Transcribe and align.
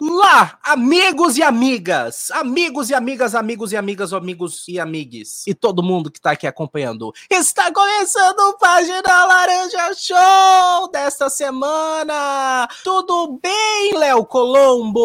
lá 0.00 0.58
amigos 0.72 1.36
e 1.36 1.42
amigas, 1.42 2.30
amigos 2.30 2.88
e 2.88 2.94
amigas, 2.94 3.34
amigos 3.34 3.72
e 3.72 3.76
amigas, 3.76 4.14
amigos 4.14 4.64
e 4.66 4.80
amigues, 4.80 5.46
e 5.46 5.52
todo 5.52 5.82
mundo 5.82 6.10
que 6.10 6.18
tá 6.18 6.30
aqui 6.30 6.46
acompanhando. 6.46 7.12
Está 7.28 7.70
começando 7.70 8.38
o 8.38 8.56
Página 8.56 9.02
Laranja 9.02 9.92
Show 9.94 10.90
desta 10.90 11.28
semana. 11.28 12.66
Tudo 12.82 13.38
bem, 13.42 13.98
Léo 13.98 14.24
Colombo? 14.24 15.02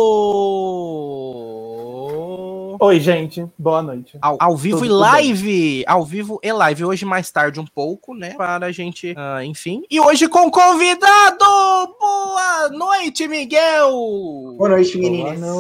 Oi, 2.80 3.00
gente. 3.00 3.44
Boa 3.58 3.82
noite. 3.82 4.20
Ao, 4.22 4.38
ao 4.40 4.56
vivo 4.56 4.80
Tudo 4.80 4.86
e 4.86 4.90
live. 4.90 5.84
Ao 5.88 6.06
vivo 6.06 6.40
e 6.44 6.52
live. 6.52 6.86
Hoje 6.86 7.06
mais 7.06 7.32
tarde 7.32 7.60
um 7.60 7.66
pouco, 7.66 8.14
né? 8.14 8.36
Para 8.36 8.68
a 8.68 8.72
gente, 8.72 9.16
ah, 9.18 9.44
enfim. 9.44 9.84
E 9.90 10.00
hoje 10.00 10.28
com 10.28 10.52
convidado! 10.52 11.46
Boa 12.00 12.70
noite, 12.70 13.28
Miguel! 13.28 13.90
Boa 14.58 14.70
noite, 14.70 14.96
Boa 14.98 15.12
meninas. 15.12 15.40
noite, 15.40 15.57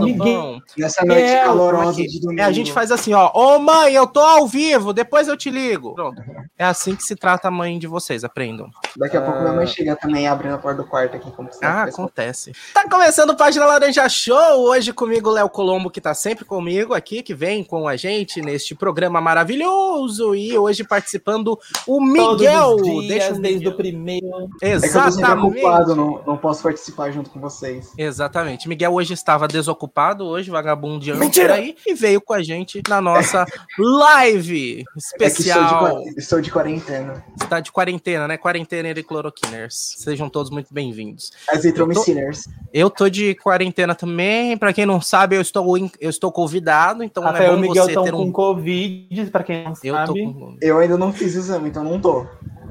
Miguel? 0.00 0.24
bom? 0.42 0.60
Nessa 0.76 1.04
noite 1.04 1.22
É, 1.22 1.44
calorosa 1.44 1.90
Aqui. 1.92 2.06
de 2.06 2.20
domingo. 2.20 2.40
É, 2.40 2.44
a 2.44 2.52
gente 2.52 2.72
faz 2.72 2.90
assim, 2.90 3.12
ó. 3.14 3.30
Ô 3.34 3.58
mãe, 3.58 3.94
eu 3.94 4.06
tô 4.06 4.20
ao 4.20 4.46
vivo, 4.46 4.92
depois 4.92 5.28
eu 5.28 5.36
te 5.36 5.50
ligo. 5.50 5.94
Pronto. 5.94 6.22
É 6.58 6.64
assim 6.64 6.94
que 6.94 7.02
se 7.02 7.16
trata 7.16 7.48
a 7.48 7.50
mãe 7.50 7.78
de 7.78 7.86
vocês, 7.86 8.22
aprendam. 8.24 8.68
Daqui 8.96 9.16
a 9.16 9.22
pouco 9.22 9.40
minha 9.40 9.52
mãe 9.52 9.66
chega 9.66 9.96
também 9.96 10.28
abrindo 10.28 10.54
a 10.54 10.58
porta 10.58 10.82
do 10.82 10.88
quarto 10.88 11.16
aqui, 11.16 11.30
como 11.32 11.52
você 11.52 11.64
Ah, 11.64 11.84
acontece. 11.84 12.52
Tá 12.72 12.88
começando 12.88 13.30
o 13.30 13.36
Página 13.36 13.66
Laranja 13.66 14.08
Show. 14.08 14.60
Hoje 14.68 14.92
comigo 14.92 15.28
o 15.30 15.32
Léo 15.32 15.48
Colombo, 15.48 15.90
que 15.90 16.00
tá 16.00 16.14
sempre 16.14 16.44
comigo 16.44 16.94
aqui, 16.94 17.22
que 17.22 17.34
vem 17.34 17.64
com 17.64 17.88
a 17.88 17.96
gente 17.96 18.40
neste 18.40 18.74
programa 18.74 19.20
maravilhoso. 19.20 20.34
E 20.34 20.56
hoje 20.56 20.84
participando 20.84 21.58
o 21.86 22.00
Miguel. 22.00 22.76
Todos 22.76 22.88
os 22.88 23.00
dias, 23.02 23.08
Deixa 23.08 23.32
o 23.34 23.38
desde 23.40 23.58
Miguel. 23.58 23.72
o 23.72 23.76
primeiro. 23.76 24.26
É 24.26 24.30
que 24.30 24.36
eu 24.36 24.80
tô 24.80 24.80
sempre 24.80 24.98
Exatamente. 25.08 25.58
ocupado, 25.58 25.96
não, 25.96 26.22
não 26.26 26.36
posso 26.36 26.62
participar 26.62 27.10
junto 27.10 27.30
com 27.30 27.40
vocês. 27.40 27.92
Exatamente. 27.98 28.68
Miguel 28.68 28.92
hoje 28.94 29.03
estava 29.12 29.46
desocupado, 29.46 30.24
hoje 30.24 30.50
vagabundeando 30.50 31.20
Mentira! 31.20 31.54
por 31.54 31.60
aí, 31.60 31.76
e 31.86 31.92
veio 31.94 32.20
com 32.20 32.32
a 32.32 32.42
gente 32.42 32.80
na 32.88 33.00
nossa 33.00 33.44
live 33.78 34.80
É 34.80 34.82
de, 34.82 34.84
especial. 34.96 35.78
qua- 35.78 36.02
estou 36.16 36.40
de 36.40 36.50
quarentena. 36.50 37.24
Está 37.40 37.60
de 37.60 37.70
quarentena, 37.70 38.26
né? 38.26 38.36
Quarentena 38.36 38.88
e 38.88 39.02
cloroquiners. 39.02 39.94
Sejam 39.98 40.28
todos 40.30 40.50
muito 40.50 40.72
bem-vindos. 40.72 41.32
Azitromiciners. 41.48 42.44
Eu 42.72 42.88
tô 42.88 43.08
de 43.08 43.34
quarentena 43.34 43.94
também. 43.94 44.56
Pra 44.56 44.72
quem 44.72 44.86
não 44.86 45.00
sabe, 45.00 45.36
eu 45.36 45.40
estou, 45.40 45.76
in- 45.76 45.90
eu 46.00 46.10
estou 46.10 46.30
convidado, 46.32 47.02
então 47.02 47.22
não 47.22 47.34
é 47.36 47.48
bom 47.50 47.56
Miguel 47.58 47.84
você 47.84 47.94
ter 48.02 48.10
com 48.12 48.22
um. 48.22 48.32
Covid, 48.32 49.30
pra 49.30 49.42
quem 49.42 49.64
não 49.64 49.72
Eu 49.82 49.94
tô 49.94 50.06
sabe. 50.06 50.24
com. 50.24 50.56
Eu 50.60 50.78
ainda 50.78 50.96
não 50.96 51.12
fiz 51.12 51.34
exame, 51.34 51.68
então 51.68 51.82
não 51.84 52.00
tô. 52.00 52.26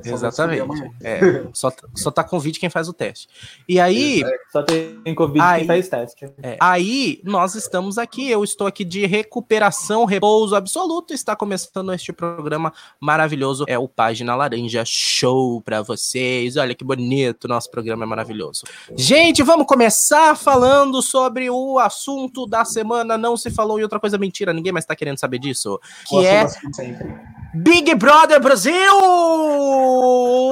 Exatamente. 0.06 0.92
É, 1.02 1.44
só, 1.54 1.72
só 1.96 2.12
tá 2.12 2.24
com 2.24 2.40
vídeo 2.40 2.60
quem 2.60 2.70
faz 2.70 2.88
o 2.88 2.94
teste. 2.94 3.28
E 3.68 3.80
aí, 3.80 4.24
Só 4.52 4.64
tem 4.64 5.16
Covid 5.16 5.42
Aí- 5.42 5.60
quem 5.60 5.68
faz 5.68 5.88
teste. 5.90 6.26
É, 6.42 6.58
Aí 6.60 7.22
nós 7.24 7.56
estamos 7.56 7.98
aqui, 7.98 8.30
eu 8.30 8.44
estou 8.44 8.68
aqui 8.68 8.84
de 8.84 9.06
recuperação, 9.06 10.06
repouso 10.06 10.56
absoluto. 10.56 11.14
Está 11.14 11.36
começando 11.36 11.94
este 11.94 12.12
programa 12.12 12.74
maravilhoso, 13.00 13.66
é 13.68 13.78
o 13.78 13.88
Página 13.88 14.36
Laranja 14.36 14.84
Show 14.86 15.62
para 15.62 15.82
vocês. 15.82 16.58
Olha 16.58 16.76
que 16.76 16.84
bonito, 16.84 17.48
nosso 17.48 17.70
programa 17.70 18.04
é 18.04 18.08
maravilhoso. 18.08 18.64
Gente, 18.96 19.44
vamos 19.44 19.66
começar 19.66 20.36
falando 20.36 21.02
sobre 21.02 21.50
o 21.50 21.80
assunto 21.80 22.46
da 22.46 22.66
semana. 22.66 23.18
Não 23.18 23.36
se 23.38 23.50
falou 23.52 23.80
em 23.80 23.84
outra 23.84 24.00
coisa 24.00 24.18
mentira, 24.18 24.54
ninguém 24.54 24.72
mais 24.72 24.84
está 24.84 24.96
querendo 24.96 25.18
saber 25.20 25.40
disso, 25.40 25.80
que 26.08 26.16
Gosto 26.16 26.82
é. 26.82 27.43
Big 27.56 27.94
Brother 27.94 28.42
Brasil. 28.42 28.74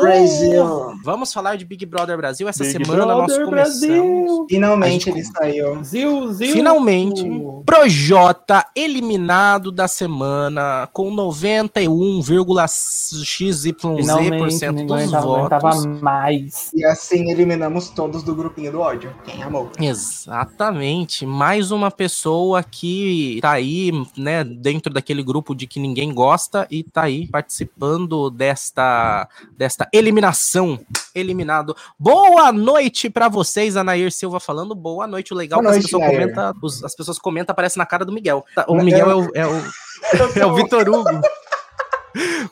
Brasil. 0.01 0.93
Vamos 1.03 1.33
falar 1.33 1.55
de 1.55 1.65
Big 1.65 1.83
Brother 1.85 2.15
Brasil 2.15 2.47
essa 2.47 2.63
Big 2.63 2.85
semana 2.85 3.05
nós 3.07 3.25
Brother 3.25 3.45
começamos. 3.45 3.79
Brasil. 3.87 4.45
Finalmente 4.47 5.09
ele 5.09 5.23
saiu. 5.23 5.83
Zil, 5.83 6.31
zil. 6.33 6.53
Finalmente, 6.53 7.23
Projota 7.65 8.63
eliminado 8.75 9.71
da 9.71 9.87
semana 9.87 10.87
com 10.93 11.11
91,xyz 11.11 13.63
Finalmente, 13.63 14.43
dos 14.43 14.61
ninguém 14.61 15.15
aguentava 15.15 15.71
votos. 15.71 16.01
mais. 16.01 16.69
E 16.75 16.85
assim 16.85 17.31
eliminamos 17.31 17.89
todos 17.89 18.21
do 18.21 18.35
grupinho 18.35 18.71
do 18.71 18.79
ódio. 18.79 19.11
Quem 19.25 19.41
amou? 19.41 19.71
Exatamente, 19.79 21.25
mais 21.25 21.71
uma 21.71 21.89
pessoa 21.89 22.61
que 22.61 23.39
tá 23.41 23.51
aí, 23.51 23.91
né, 24.15 24.43
dentro 24.43 24.93
daquele 24.93 25.23
grupo 25.23 25.55
de 25.55 25.65
que 25.65 25.79
ninguém 25.79 26.13
gosta 26.13 26.67
e 26.69 26.90
tá 26.91 27.03
aí 27.03 27.27
participando 27.27 28.29
desta 28.29 29.27
desta 29.57 29.87
eliminação. 29.93 30.79
Eliminado. 31.13 31.75
Boa 31.99 32.51
noite 32.51 33.09
pra 33.09 33.27
vocês, 33.27 33.75
Anair 33.75 34.11
Silva 34.11 34.39
falando. 34.39 34.73
Boa 34.73 35.05
noite, 35.07 35.33
o 35.33 35.35
legal 35.37 35.59
Boa 35.61 35.73
que 35.73 35.79
noite, 35.79 35.85
as 35.85 35.91
pessoas 35.91 36.53
os- 36.61 36.83
as 36.83 36.95
pessoas 36.95 37.19
comentam, 37.19 37.51
aparece 37.53 37.77
na 37.77 37.85
cara 37.85 38.05
do 38.05 38.11
Miguel. 38.13 38.45
Tá, 38.55 38.65
O 38.67 38.75
Miguel 38.75 39.09
é 39.11 39.15
o, 39.15 39.29
é 39.33 39.45
o, 39.47 39.51
é 40.39 40.45
o 40.45 40.55
Vitor 40.55 40.87
Hugo. 40.89 41.21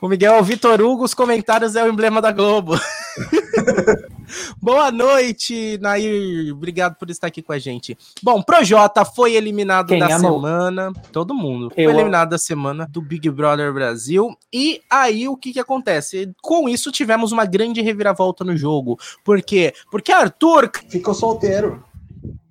O 0.01 0.07
Miguel 0.07 0.33
é 0.35 0.39
o 0.39 0.43
Vitor 0.43 0.81
Hugo, 0.81 1.03
os 1.03 1.13
comentários 1.13 1.75
é 1.75 1.83
o 1.83 1.87
emblema 1.89 2.21
da 2.21 2.31
Globo. 2.31 2.73
Boa 4.61 4.91
noite, 4.91 5.77
Nair. 5.81 6.53
Obrigado 6.53 6.95
por 6.95 7.09
estar 7.09 7.27
aqui 7.27 7.41
com 7.41 7.51
a 7.53 7.59
gente. 7.59 7.97
Bom, 8.21 8.41
Projota 8.41 9.03
foi 9.05 9.35
eliminado 9.35 9.87
Quem 9.87 9.99
da 9.99 10.15
amou? 10.15 10.35
semana. 10.41 10.91
Todo 11.11 11.33
mundo. 11.33 11.65
Eu 11.65 11.71
foi 11.71 11.85
amo. 11.85 11.93
eliminado 11.95 12.29
da 12.29 12.37
semana 12.37 12.87
do 12.89 13.01
Big 13.01 13.29
Brother 13.29 13.73
Brasil. 13.73 14.35
E 14.53 14.81
aí, 14.89 15.27
o 15.27 15.37
que 15.37 15.53
que 15.53 15.59
acontece? 15.59 16.31
Com 16.41 16.67
isso, 16.67 16.91
tivemos 16.91 17.31
uma 17.31 17.45
grande 17.45 17.81
reviravolta 17.81 18.43
no 18.43 18.55
jogo. 18.55 18.99
Por 19.23 19.41
quê? 19.41 19.73
Porque 19.91 20.11
Arthur 20.11 20.69
Ficou 20.89 21.13
solteiro. 21.13 21.83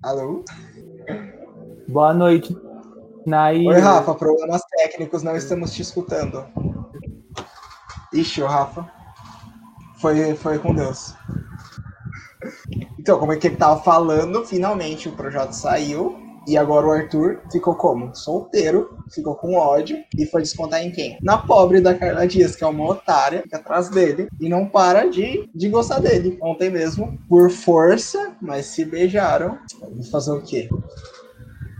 Alô? 0.01 0.43
Boa 1.87 2.13
noite. 2.13 2.55
Nair. 3.25 3.67
Oi, 3.67 3.79
Rafa. 3.79 4.13
Problemas 4.15 4.61
técnicos, 4.77 5.23
não 5.23 5.35
estamos 5.35 5.73
te 5.73 5.81
escutando. 5.81 6.45
Ixi, 8.13 8.41
o 8.41 8.47
Rafa. 8.47 8.89
Foi, 9.99 10.35
foi 10.35 10.57
com 10.59 10.73
Deus. 10.73 11.13
Então, 12.97 13.19
como 13.19 13.33
é 13.33 13.37
que 13.37 13.47
ele 13.47 13.55
tava 13.55 13.81
falando, 13.81 14.45
finalmente 14.45 15.09
o 15.09 15.13
projeto 15.13 15.53
saiu. 15.53 16.17
E 16.47 16.57
agora 16.57 16.87
o 16.87 16.91
Arthur 16.91 17.41
ficou 17.51 17.75
como? 17.75 18.15
Solteiro, 18.15 18.97
ficou 19.13 19.35
com 19.35 19.55
ódio 19.55 19.97
e 20.17 20.25
foi 20.25 20.41
descontar 20.41 20.81
em 20.81 20.89
quem? 20.89 21.17
Na 21.21 21.37
pobre 21.37 21.79
da 21.79 21.93
Carla 21.93 22.25
Dias, 22.25 22.55
que 22.55 22.63
é 22.63 22.67
uma 22.67 22.89
otária, 22.89 23.43
fica 23.43 23.57
atrás 23.57 23.89
dele 23.89 24.27
e 24.39 24.49
não 24.49 24.65
para 24.65 25.07
de, 25.09 25.47
de 25.53 25.69
gostar 25.69 25.99
dele. 25.99 26.39
Ontem 26.41 26.71
mesmo, 26.71 27.19
por 27.27 27.51
força, 27.51 28.35
mas 28.41 28.65
se 28.67 28.83
beijaram. 28.83 29.59
Vou 29.79 30.03
fazer 30.05 30.31
o 30.31 30.41
quê? 30.41 30.67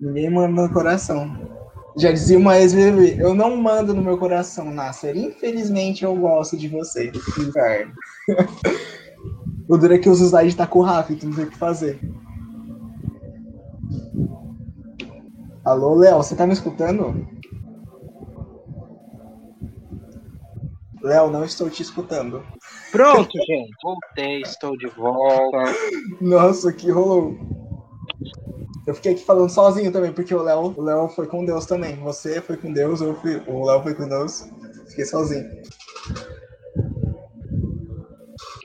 Ninguém 0.02 0.30
manda 0.30 0.62
no 0.62 0.72
coração. 0.72 1.50
Já 1.98 2.12
dizia 2.12 2.38
uma 2.38 2.60
ex-BBB, 2.60 3.18
eu 3.20 3.34
não 3.34 3.58
mando 3.58 3.94
no 3.94 4.02
meu 4.02 4.18
coração, 4.18 4.72
Nasser. 4.72 5.18
Infelizmente 5.18 6.04
eu 6.04 6.16
gosto 6.16 6.56
de 6.56 6.68
você. 6.68 7.12
Inferno. 7.40 7.94
o 9.70 9.78
duro 9.78 9.94
é 9.94 10.00
que 10.00 10.10
os 10.10 10.20
slides 10.20 10.56
tá 10.56 10.66
com 10.66 10.80
o 10.80 10.82
Rafa, 10.82 11.14
então 11.14 11.30
não 11.30 11.36
tem 11.36 11.46
o 11.46 11.52
que 11.52 11.58
fazer. 11.58 12.00
Alô, 15.64 15.94
Léo, 15.94 16.18
você 16.18 16.36
tá 16.36 16.48
me 16.48 16.54
escutando? 16.54 17.28
Léo, 21.04 21.30
não 21.30 21.46
estou 21.46 21.70
te 21.70 21.84
escutando. 21.84 22.44
Pronto, 22.92 23.30
gente. 23.46 23.70
Voltei, 23.84 24.42
estou 24.42 24.76
de 24.76 24.88
volta. 24.88 25.72
Nossa, 26.20 26.74
que 26.74 26.90
rolou. 26.90 27.38
Eu 28.88 28.96
fiquei 28.96 29.12
aqui 29.12 29.24
falando 29.24 29.52
sozinho 29.52 29.92
também, 29.92 30.12
porque 30.12 30.34
o 30.34 30.42
Léo, 30.42 30.74
o 30.76 30.82
Léo 30.82 31.10
foi 31.10 31.28
com 31.28 31.46
Deus 31.46 31.68
também. 31.68 31.96
Você 31.98 32.42
foi 32.42 32.58
com 32.58 32.74
Deus, 32.74 33.02
eu 33.02 33.14
fui, 33.14 33.40
o 33.46 33.66
Léo 33.66 33.84
foi 33.84 33.94
com 33.94 34.10
Deus. 34.10 34.50
Fiquei 34.88 35.06
sozinho. 35.06 35.48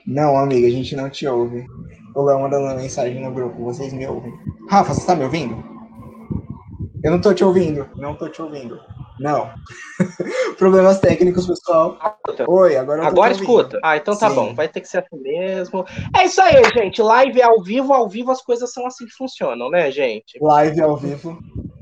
Não, 0.05 0.37
amiga, 0.37 0.67
a 0.67 0.71
gente 0.71 0.95
não 0.95 1.09
te 1.09 1.27
ouve. 1.27 1.65
O 2.13 2.21
Léo 2.21 2.39
mandando 2.39 2.75
mensagem 2.75 3.21
no 3.21 3.31
grupo, 3.31 3.63
vocês 3.63 3.91
me 3.91 4.05
ouvem. 4.07 4.33
Rafa, 4.69 4.93
você 4.93 5.05
tá 5.05 5.15
me 5.15 5.23
ouvindo? 5.23 5.63
Eu 7.03 7.11
não 7.11 7.21
tô 7.21 7.33
te 7.33 7.43
ouvindo, 7.43 7.87
não 7.95 8.15
tô 8.15 8.29
te 8.29 8.41
ouvindo. 8.41 8.79
Não. 9.19 9.49
Problemas 10.57 10.99
técnicos, 10.99 11.47
pessoal. 11.47 11.97
Oi, 12.47 12.75
agora 12.75 13.07
Agora 13.07 13.31
escuta. 13.31 13.79
Ah, 13.83 13.97
então 13.97 14.17
tá 14.17 14.29
Sim. 14.29 14.35
bom. 14.35 14.55
Vai 14.55 14.67
ter 14.67 14.81
que 14.81 14.87
ser 14.87 14.99
assim 14.99 15.21
mesmo. 15.21 15.85
É 16.15 16.25
isso 16.25 16.41
aí, 16.41 16.63
gente. 16.73 17.01
Live 17.01 17.41
ao 17.41 17.61
vivo, 17.61 17.93
ao 17.93 18.09
vivo 18.09 18.31
as 18.31 18.41
coisas 18.41 18.71
são 18.71 18.85
assim 18.85 19.05
que 19.05 19.13
funcionam, 19.13 19.69
né, 19.69 19.89
gente? 19.91 20.37
Live 20.41 20.81
ao 20.81 20.97
vivo. 20.97 21.37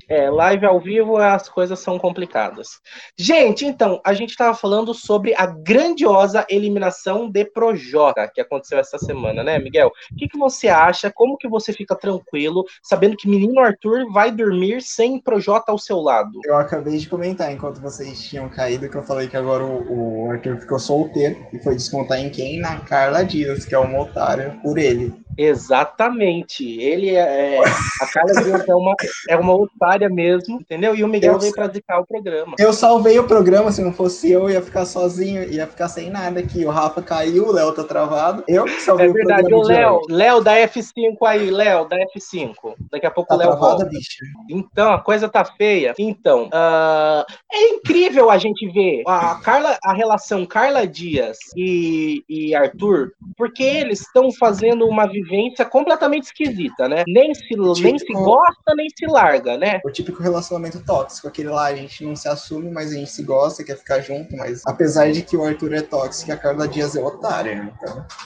É, 0.08 0.30
live 0.30 0.66
ao 0.66 0.80
vivo 0.80 1.18
as 1.18 1.50
coisas 1.50 1.80
são 1.80 1.98
complicadas. 1.98 2.80
Gente, 3.18 3.66
então, 3.66 4.02
a 4.06 4.14
gente 4.14 4.32
estava 4.32 4.56
falando 4.56 4.94
sobre 4.94 5.34
a 5.36 5.46
grandiosa 5.46 6.46
eliminação 6.50 7.30
de 7.30 7.46
Projota 7.46 8.30
que 8.34 8.42
aconteceu 8.42 8.80
essa 8.80 8.98
semana, 8.98 9.44
né, 9.44 9.60
Miguel? 9.60 9.92
O 10.12 10.16
que, 10.16 10.28
que 10.28 10.38
você 10.38 10.68
acha? 10.68 11.12
Como 11.12 11.38
que 11.38 11.48
você 11.48 11.72
fica 11.72 11.96
tranquilo 11.96 12.64
sabendo 12.82 13.18
que 13.18 13.30
menino 13.30 13.60
Arthur 13.60 14.12
vai 14.12 14.32
dormir 14.32 14.82
sem 14.82 15.20
Projota 15.20 15.72
ao 15.72 15.78
seu 15.78 16.00
lado? 16.00 16.32
Eu 16.46 16.56
acabei 16.56 16.98
de 16.98 17.08
comentar 17.10 17.52
enquanto 17.52 17.82
vocês 17.82 18.22
tinham 18.22 18.50
caído 18.50 18.90
que 18.90 18.96
eu 18.96 19.04
falei 19.04 19.28
que 19.28 19.38
agora 19.38 19.64
o, 19.64 20.26
o 20.26 20.32
Arthur 20.32 20.58
ficou 20.58 20.80
solteiro 20.80 21.38
e 21.54 21.60
foi 21.60 21.76
descontar 21.76 22.20
em 22.20 22.30
quem? 22.30 22.60
Na 22.60 22.80
Carla 22.80 23.24
Dias, 23.24 23.66
que 23.66 23.76
é 23.76 23.80
uma 23.80 24.02
otária 24.02 24.58
por 24.62 24.78
ele. 24.78 25.14
Exatamente. 25.38 26.80
Ele 26.80 27.12
é. 27.12 27.58
é 27.58 27.64
a 28.02 28.08
Carla 28.08 28.44
Dias 28.44 28.68
é 28.68 28.76
uma, 28.76 28.96
é 29.30 29.36
uma 29.36 29.56
otária 29.56 30.03
mesmo, 30.10 30.60
entendeu? 30.60 30.96
E 30.96 31.04
o 31.04 31.08
Miguel 31.08 31.34
eu, 31.34 31.40
veio 31.40 31.54
pra 31.54 31.68
dedicar 31.68 32.00
o 32.00 32.06
programa. 32.06 32.56
Eu 32.60 32.74
salvei 32.74 33.18
o 33.20 33.28
programa, 33.28 33.72
se 33.72 33.82
não 33.82 33.94
fosse 33.94 34.32
eu, 34.32 34.50
ia 34.50 34.62
ficar 34.62 34.86
sozinho, 34.86 35.44
ia 35.44 35.68
ficar 35.68 35.88
sem 35.88 36.10
nada 36.10 36.40
aqui. 36.40 36.66
O 36.66 36.70
Rafa 36.70 37.02
caiu, 37.02 37.48
o 37.48 37.52
Léo 37.52 37.74
tá 37.74 37.84
travado. 37.84 38.44
Eu 38.48 38.66
que 38.66 38.82
salvei 38.82 39.10
é 39.10 39.14
verdade, 39.14 39.46
o 39.46 39.62
programa. 39.62 39.92
O 39.92 40.02
Léo, 40.02 40.02
Léo 40.10 40.44
da 40.44 40.56
F5 40.56 41.18
aí, 41.26 41.50
Léo 41.50 41.88
da 41.88 41.98
F5. 41.98 42.54
Daqui 42.92 43.06
a 43.06 43.12
pouco 43.12 43.30
tá 43.30 43.36
o 43.36 43.38
Léo 43.38 43.50
travada, 43.50 43.70
volta. 43.70 43.86
Bicho. 43.86 44.26
Então, 44.50 44.94
a 44.94 45.00
coisa 45.00 45.30
tá 45.30 45.46
feia. 45.46 45.94
Então, 45.98 46.46
uh, 46.46 47.26
é 47.52 47.70
incrível 47.70 48.30
a 48.30 48.38
gente 48.38 48.68
ver 48.70 49.04
a 49.08 49.36
Carla, 49.36 49.78
a 49.84 49.94
relação 49.94 50.46
Carla 50.46 50.86
Dias 50.88 51.38
e, 51.56 52.24
e 52.28 52.56
Arthur, 52.56 53.12
porque 53.38 53.64
eles 53.64 54.02
estão 54.02 54.32
fazendo 54.32 54.86
uma 54.86 55.06
vivência 55.06 55.66
completamente 55.66 56.24
esquisita, 56.24 56.88
né? 56.88 57.04
Nem 57.08 57.34
se, 57.34 57.42
típico, 57.42 57.82
nem 57.82 58.00
se 58.00 58.14
gosta, 58.14 58.76
nem 58.76 58.88
se 58.90 59.06
larga, 59.06 59.58
né? 59.58 59.80
O 59.84 59.92
típico 59.92 60.24
relacionamento 60.24 60.80
tóxico, 60.80 61.28
aquele 61.28 61.50
lá, 61.50 61.66
a 61.66 61.76
gente 61.76 62.06
não 62.06 62.16
se 62.16 62.28
assume, 62.28 62.72
mas 62.72 62.92
a 62.92 62.96
gente 62.96 63.12
se 63.12 63.22
gosta, 63.22 63.64
quer 63.64 63.78
ficar 63.78 64.00
junto, 64.00 64.36
mas 64.38 64.62
apesar 64.66 65.12
de 65.12 65.22
que 65.22 65.36
o 65.36 65.44
Arthur 65.44 65.74
é 65.74 65.82
tóxico, 65.82 66.32
a 66.32 66.38
Carla 66.38 66.68
Dias 66.68 66.96
é 66.96 67.02
otária, 67.02 67.64
né? 67.64 67.74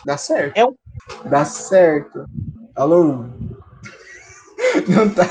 dá 0.06 0.18
certo. 0.18 0.56
É 0.56 0.65
um... 0.65 0.75
Dá 1.25 1.45
certo. 1.45 2.25
Alô? 2.75 3.25
Não 4.88 5.09
tá, 5.09 5.25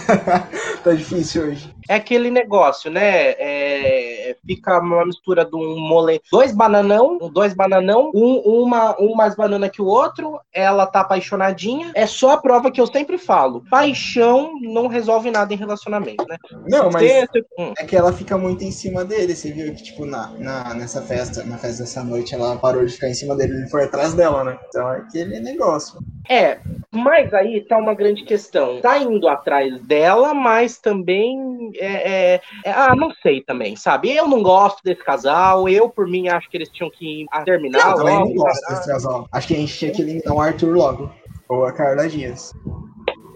tá 0.82 0.92
difícil 0.92 1.44
hoje. 1.44 1.74
É 1.88 1.94
aquele 1.94 2.30
negócio, 2.30 2.90
né? 2.90 3.30
É, 3.32 4.05
fica 4.46 4.78
uma 4.78 5.04
mistura 5.04 5.44
de 5.44 5.54
um 5.54 5.78
mole, 5.78 6.20
dois 6.30 6.52
bananão, 6.52 7.18
dois 7.32 7.54
bananão, 7.54 8.10
um, 8.14 8.62
uma, 8.62 8.98
um 9.00 9.14
mais 9.14 9.34
banana 9.34 9.68
que 9.68 9.82
o 9.82 9.86
outro. 9.86 10.40
Ela 10.52 10.86
tá 10.86 11.00
apaixonadinha. 11.00 11.92
É 11.94 12.06
só 12.06 12.32
a 12.32 12.38
prova 12.38 12.70
que 12.70 12.80
eu 12.80 12.86
sempre 12.86 13.18
falo. 13.18 13.62
Paixão 13.70 14.52
não 14.60 14.86
resolve 14.86 15.30
nada 15.30 15.52
em 15.52 15.56
relacionamento, 15.56 16.24
né? 16.28 16.36
Não, 16.68 16.90
mas 16.90 17.02
é 17.02 17.84
que 17.86 17.96
ela 17.96 18.12
fica 18.12 18.36
muito 18.38 18.64
em 18.64 18.70
cima 18.70 19.04
dele. 19.04 19.34
Você 19.34 19.52
viu 19.52 19.74
que, 19.74 19.82
tipo, 19.82 20.04
na, 20.04 20.28
na, 20.38 20.74
nessa 20.74 21.02
festa, 21.02 21.44
na 21.44 21.58
festa 21.58 21.82
dessa 21.82 22.02
noite, 22.02 22.34
ela 22.34 22.56
parou 22.56 22.84
de 22.84 22.92
ficar 22.92 23.08
em 23.08 23.14
cima 23.14 23.36
dele 23.36 23.64
e 23.64 23.70
foi 23.70 23.84
atrás 23.84 24.14
dela, 24.14 24.44
né? 24.44 24.58
Então 24.68 24.92
é 24.92 24.98
aquele 24.98 25.40
negócio. 25.40 25.98
É, 26.28 26.58
mas 26.90 27.32
aí 27.32 27.60
tá 27.60 27.76
uma 27.76 27.94
grande 27.94 28.24
questão. 28.24 28.80
Tá 28.80 28.98
indo 28.98 29.28
atrás 29.28 29.80
dela, 29.82 30.34
mas 30.34 30.78
também 30.78 31.70
é, 31.76 32.34
é, 32.34 32.40
é, 32.64 32.70
ah, 32.72 32.94
não 32.96 33.12
sei 33.22 33.40
também, 33.40 33.76
sabe? 33.76 34.15
Eu 34.16 34.26
não 34.26 34.42
gosto 34.42 34.82
desse 34.82 35.04
casal, 35.04 35.68
eu, 35.68 35.90
por 35.90 36.06
mim, 36.06 36.28
acho 36.28 36.48
que 36.48 36.56
eles 36.56 36.70
tinham 36.70 36.90
que 36.90 37.26
terminar 37.44 37.92
eu 37.92 37.98
logo. 37.98 38.08
não 38.08 38.34
gosto 38.34 38.66
desse 38.68 38.86
casal. 38.86 39.28
Acho 39.30 39.48
que 39.48 39.54
a 39.54 39.58
gente 39.58 39.78
tinha 39.78 39.90
que 39.90 40.00
eliminar 40.00 40.34
o 40.34 40.40
Arthur 40.40 40.74
logo. 40.74 41.10
Ou 41.50 41.66
a 41.66 41.72
Carla 41.72 42.08
Dias. 42.08 42.54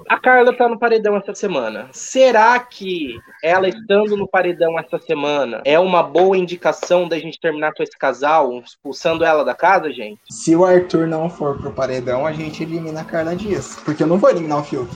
A 0.08 0.18
Carla 0.18 0.56
tá 0.56 0.68
no 0.68 0.78
paredão 0.78 1.16
essa 1.16 1.34
semana. 1.34 1.88
Será 1.92 2.58
que 2.58 3.14
ela 3.44 3.68
estando 3.68 4.16
no 4.16 4.26
paredão 4.26 4.76
essa 4.78 4.98
semana 4.98 5.60
é 5.64 5.78
uma 5.78 6.02
boa 6.02 6.36
indicação 6.36 7.06
da 7.06 7.18
gente 7.18 7.38
terminar 7.38 7.72
com 7.74 7.82
esse 7.82 7.96
casal, 7.96 8.58
expulsando 8.58 9.22
ela 9.22 9.44
da 9.44 9.54
casa, 9.54 9.92
gente? 9.92 10.18
Se 10.30 10.56
o 10.56 10.64
Arthur 10.64 11.06
não 11.06 11.28
for 11.28 11.58
pro 11.58 11.70
paredão, 11.70 12.26
a 12.26 12.32
gente 12.32 12.62
elimina 12.62 13.02
a 13.02 13.04
Carla 13.04 13.36
Dias. 13.36 13.76
Porque 13.84 14.02
eu 14.02 14.06
não 14.06 14.18
vou 14.18 14.30
eliminar 14.30 14.58
o 14.58 14.64
Fiuk. 14.64 14.90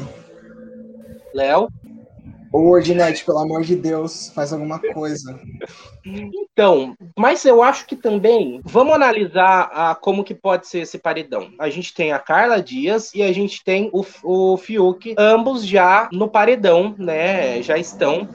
Léo? 1.35 1.69
Ô, 2.55 2.71
Ordinete, 2.71 3.25
pelo 3.25 3.39
amor 3.39 3.62
de 3.62 3.75
Deus, 3.75 4.31
faz 4.33 4.53
alguma 4.53 4.79
coisa. 4.79 5.41
Então, 6.06 6.97
mas 7.19 7.45
eu 7.45 7.61
acho 7.65 7.85
que 7.85 7.97
também, 7.97 8.61
vamos 8.62 8.95
analisar 8.95 9.73
a, 9.73 9.93
como 9.97 10.23
que 10.23 10.37
pode 10.37 10.69
ser 10.69 10.83
esse 10.83 10.97
paredão. 10.97 11.51
A 11.59 11.69
gente 11.69 11.93
tem 11.93 12.12
a 12.12 12.19
Carla 12.21 12.62
Dias 12.62 13.12
e 13.12 13.25
a 13.25 13.33
gente 13.33 13.65
tem 13.65 13.91
o, 13.93 14.05
o 14.23 14.56
Fiuk, 14.56 15.17
ambos 15.19 15.67
já 15.67 16.09
no 16.12 16.29
paredão, 16.29 16.95
né? 16.97 17.61
Já 17.61 17.77
estão. 17.77 18.29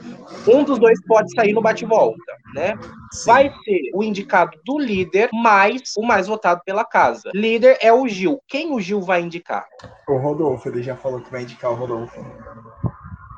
Um 0.46 0.64
dos 0.64 0.78
dois 0.78 1.00
pode 1.06 1.34
sair 1.34 1.54
no 1.54 1.62
bate-volta, 1.62 2.18
né? 2.54 2.74
Sim. 3.12 3.26
Vai 3.26 3.54
ser 3.64 3.90
o 3.94 4.04
indicado 4.04 4.58
do 4.66 4.78
líder 4.78 5.30
mais 5.32 5.94
o 5.96 6.04
mais 6.04 6.26
votado 6.26 6.60
pela 6.66 6.84
casa. 6.84 7.30
Líder 7.34 7.78
é 7.80 7.90
o 7.90 8.06
Gil. 8.06 8.38
Quem 8.46 8.74
o 8.74 8.80
Gil 8.80 9.00
vai 9.00 9.22
indicar? 9.22 9.64
O 10.06 10.18
Rodolfo, 10.18 10.68
ele 10.68 10.82
já 10.82 10.94
falou 10.94 11.22
que 11.22 11.30
vai 11.30 11.44
indicar 11.44 11.70
o 11.70 11.74
Rodolfo. 11.74 12.20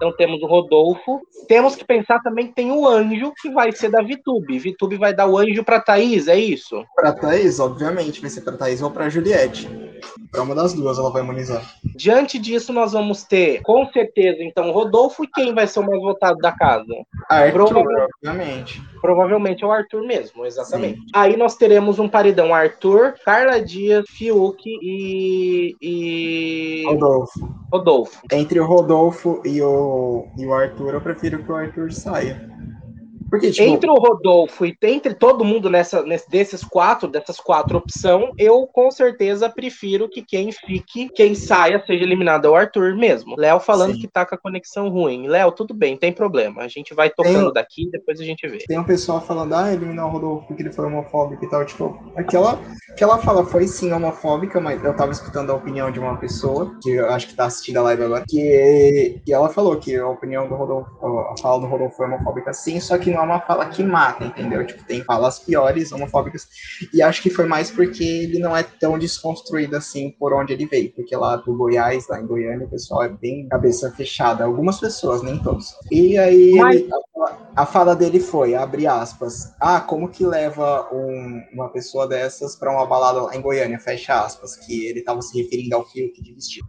Então 0.02 0.12
temos 0.16 0.42
o 0.42 0.46
Rodolfo. 0.46 1.20
Temos 1.46 1.76
que 1.76 1.84
pensar 1.84 2.18
também 2.22 2.48
que 2.48 2.54
tem 2.54 2.72
o 2.72 2.88
anjo 2.88 3.32
que 3.40 3.48
vai 3.50 3.70
ser 3.70 3.88
da 3.88 4.02
Vitube. 4.02 4.58
Vitube 4.58 4.96
vai 4.96 5.14
dar 5.14 5.28
o 5.28 5.38
anjo 5.38 5.62
para 5.62 5.80
Thaís, 5.80 6.26
é 6.26 6.36
isso? 6.36 6.84
Para 6.96 7.12
Thaís, 7.12 7.60
obviamente, 7.60 8.20
vai 8.20 8.28
ser 8.28 8.40
para 8.40 8.56
Thaís 8.56 8.82
ou 8.82 8.90
para 8.90 9.08
Juliette. 9.08 9.68
Para 10.32 10.42
uma 10.42 10.56
das 10.56 10.74
duas 10.74 10.98
ela 10.98 11.10
vai 11.10 11.22
imunizar. 11.22 11.62
Diante 11.94 12.36
disso, 12.36 12.72
nós 12.72 12.92
vamos 12.92 13.22
ter, 13.22 13.62
com 13.62 13.86
certeza, 13.92 14.42
então, 14.42 14.70
o 14.70 14.72
Rodolfo 14.72 15.22
e 15.22 15.28
quem 15.28 15.54
vai 15.54 15.68
ser 15.68 15.78
o 15.78 15.86
mais 15.86 16.00
votado 16.00 16.38
da 16.38 16.50
casa? 16.50 16.92
Arthur, 17.28 17.68
Provavelmente. 17.68 18.12
obviamente. 18.16 18.82
Provavelmente 19.00 19.64
é 19.64 19.66
o 19.66 19.72
Arthur 19.72 20.02
mesmo, 20.06 20.44
exatamente. 20.44 20.98
Sim. 20.98 21.06
Aí 21.14 21.36
nós 21.36 21.56
teremos 21.56 21.98
um 21.98 22.08
paredão 22.08 22.54
Arthur, 22.54 23.14
Carla 23.24 23.60
Dias, 23.60 24.04
Fiuk 24.08 24.62
e. 24.66 25.76
e... 25.80 26.84
Rodolfo. 26.86 27.62
Rodolfo. 27.72 28.20
Entre 28.32 28.60
o 28.60 28.66
Rodolfo 28.66 29.42
e 29.44 29.60
o, 29.62 29.91
e 30.36 30.46
o 30.46 30.54
Arthur, 30.54 30.94
eu 30.94 31.00
prefiro 31.02 31.42
que 31.42 31.50
o 31.52 31.54
Arthur 31.56 31.92
saia. 31.92 32.40
Porque, 33.32 33.50
tipo... 33.50 33.66
Entre 33.66 33.88
o 33.88 33.94
Rodolfo 33.94 34.66
e 34.66 34.76
entre 34.82 35.14
todo 35.14 35.42
mundo 35.42 35.70
nessa, 35.70 36.02
nesse, 36.02 36.28
desses 36.28 36.62
quatro, 36.62 37.08
dessas 37.08 37.40
quatro 37.40 37.78
opções, 37.78 38.30
eu 38.36 38.66
com 38.66 38.90
certeza 38.90 39.48
prefiro 39.48 40.06
que 40.06 40.20
quem 40.20 40.52
fique, 40.52 41.08
quem 41.08 41.34
saia, 41.34 41.82
seja 41.86 42.04
eliminado 42.04 42.44
é 42.44 42.50
o 42.50 42.54
Arthur 42.54 42.94
mesmo. 42.94 43.34
Léo 43.38 43.58
falando 43.58 43.94
Sim. 43.94 44.00
que 44.00 44.06
tá 44.06 44.26
com 44.26 44.34
a 44.34 44.38
conexão 44.38 44.90
ruim. 44.90 45.28
Léo, 45.28 45.50
tudo 45.50 45.72
bem, 45.72 45.96
tem 45.96 46.12
problema. 46.12 46.60
A 46.60 46.68
gente 46.68 46.92
vai 46.92 47.08
tocando 47.08 47.44
tem, 47.44 47.52
daqui 47.54 47.90
depois 47.90 48.20
a 48.20 48.24
gente 48.24 48.46
vê. 48.46 48.58
Tem 48.58 48.78
um 48.78 48.84
pessoal 48.84 49.18
falando, 49.22 49.54
ah, 49.54 49.72
eliminar 49.72 50.08
o 50.08 50.10
Rodolfo 50.10 50.48
porque 50.48 50.62
ele 50.62 50.72
foi 50.72 50.84
homofóbico 50.84 51.42
e 51.42 51.48
tal. 51.48 51.64
Tipo, 51.64 51.98
aquela, 52.14 52.60
aquela 52.90 53.16
fala 53.16 53.46
foi 53.46 53.66
sim 53.66 53.92
homofóbica, 53.92 54.60
mas 54.60 54.84
eu 54.84 54.94
tava 54.94 55.10
escutando 55.10 55.52
a 55.52 55.54
opinião 55.54 55.90
de 55.90 55.98
uma 55.98 56.18
pessoa, 56.18 56.76
que 56.82 56.90
eu 56.90 57.08
acho 57.08 57.28
que 57.28 57.34
tá 57.34 57.46
assistindo 57.46 57.78
a 57.78 57.82
live 57.82 58.02
agora, 58.02 58.24
que, 58.28 59.22
que 59.24 59.32
ela 59.32 59.48
falou 59.48 59.76
que 59.76 59.96
a 59.96 60.06
opinião 60.06 60.46
do 60.46 60.54
Rodolfo, 60.54 60.90
a 61.32 61.40
fala 61.40 61.62
do 61.62 61.66
Rodolfo 61.66 61.96
foi 61.96 62.04
homofóbica 62.04 62.52
sim, 62.52 62.78
só 62.78 62.98
que 62.98 63.10
não 63.10 63.21
é 63.22 63.26
uma 63.26 63.40
fala 63.40 63.66
que 63.66 63.82
mata, 63.82 64.24
entendeu? 64.24 64.66
Tipo, 64.66 64.84
tem 64.84 65.02
falas 65.04 65.38
piores, 65.38 65.92
homofóbicas. 65.92 66.48
E 66.92 67.02
acho 67.02 67.22
que 67.22 67.30
foi 67.30 67.46
mais 67.46 67.70
porque 67.70 68.04
ele 68.04 68.38
não 68.38 68.56
é 68.56 68.62
tão 68.62 68.98
desconstruído 68.98 69.76
assim 69.76 70.10
por 70.10 70.32
onde 70.32 70.52
ele 70.52 70.66
veio. 70.66 70.92
Porque 70.92 71.14
lá 71.16 71.36
do 71.36 71.56
Goiás, 71.56 72.08
lá 72.08 72.20
em 72.20 72.26
Goiânia, 72.26 72.66
o 72.66 72.70
pessoal 72.70 73.02
é 73.04 73.08
bem 73.08 73.48
cabeça 73.48 73.90
fechada. 73.92 74.44
Algumas 74.44 74.80
pessoas, 74.80 75.22
nem 75.22 75.38
todos. 75.42 75.74
E 75.90 76.18
aí 76.18 76.54
Mas... 76.56 76.76
ele, 76.76 76.90
a, 76.92 77.62
a, 77.62 77.66
fala 77.66 77.94
dele 77.94 78.20
foi, 78.20 78.54
abre 78.54 78.86
aspas, 78.86 79.54
ah, 79.60 79.80
como 79.80 80.08
que 80.08 80.24
leva 80.24 80.88
um, 80.92 81.42
uma 81.52 81.68
pessoa 81.68 82.06
dessas 82.06 82.56
para 82.56 82.72
uma 82.72 82.86
balada 82.86 83.22
lá 83.22 83.36
em 83.36 83.40
Goiânia, 83.40 83.78
fecha 83.78 84.24
aspas, 84.24 84.56
que 84.56 84.86
ele 84.86 85.02
tava 85.02 85.22
se 85.22 85.40
referindo 85.40 85.76
ao 85.76 85.84
Fiuk 85.84 86.22
de 86.22 86.32
vestido. 86.32 86.66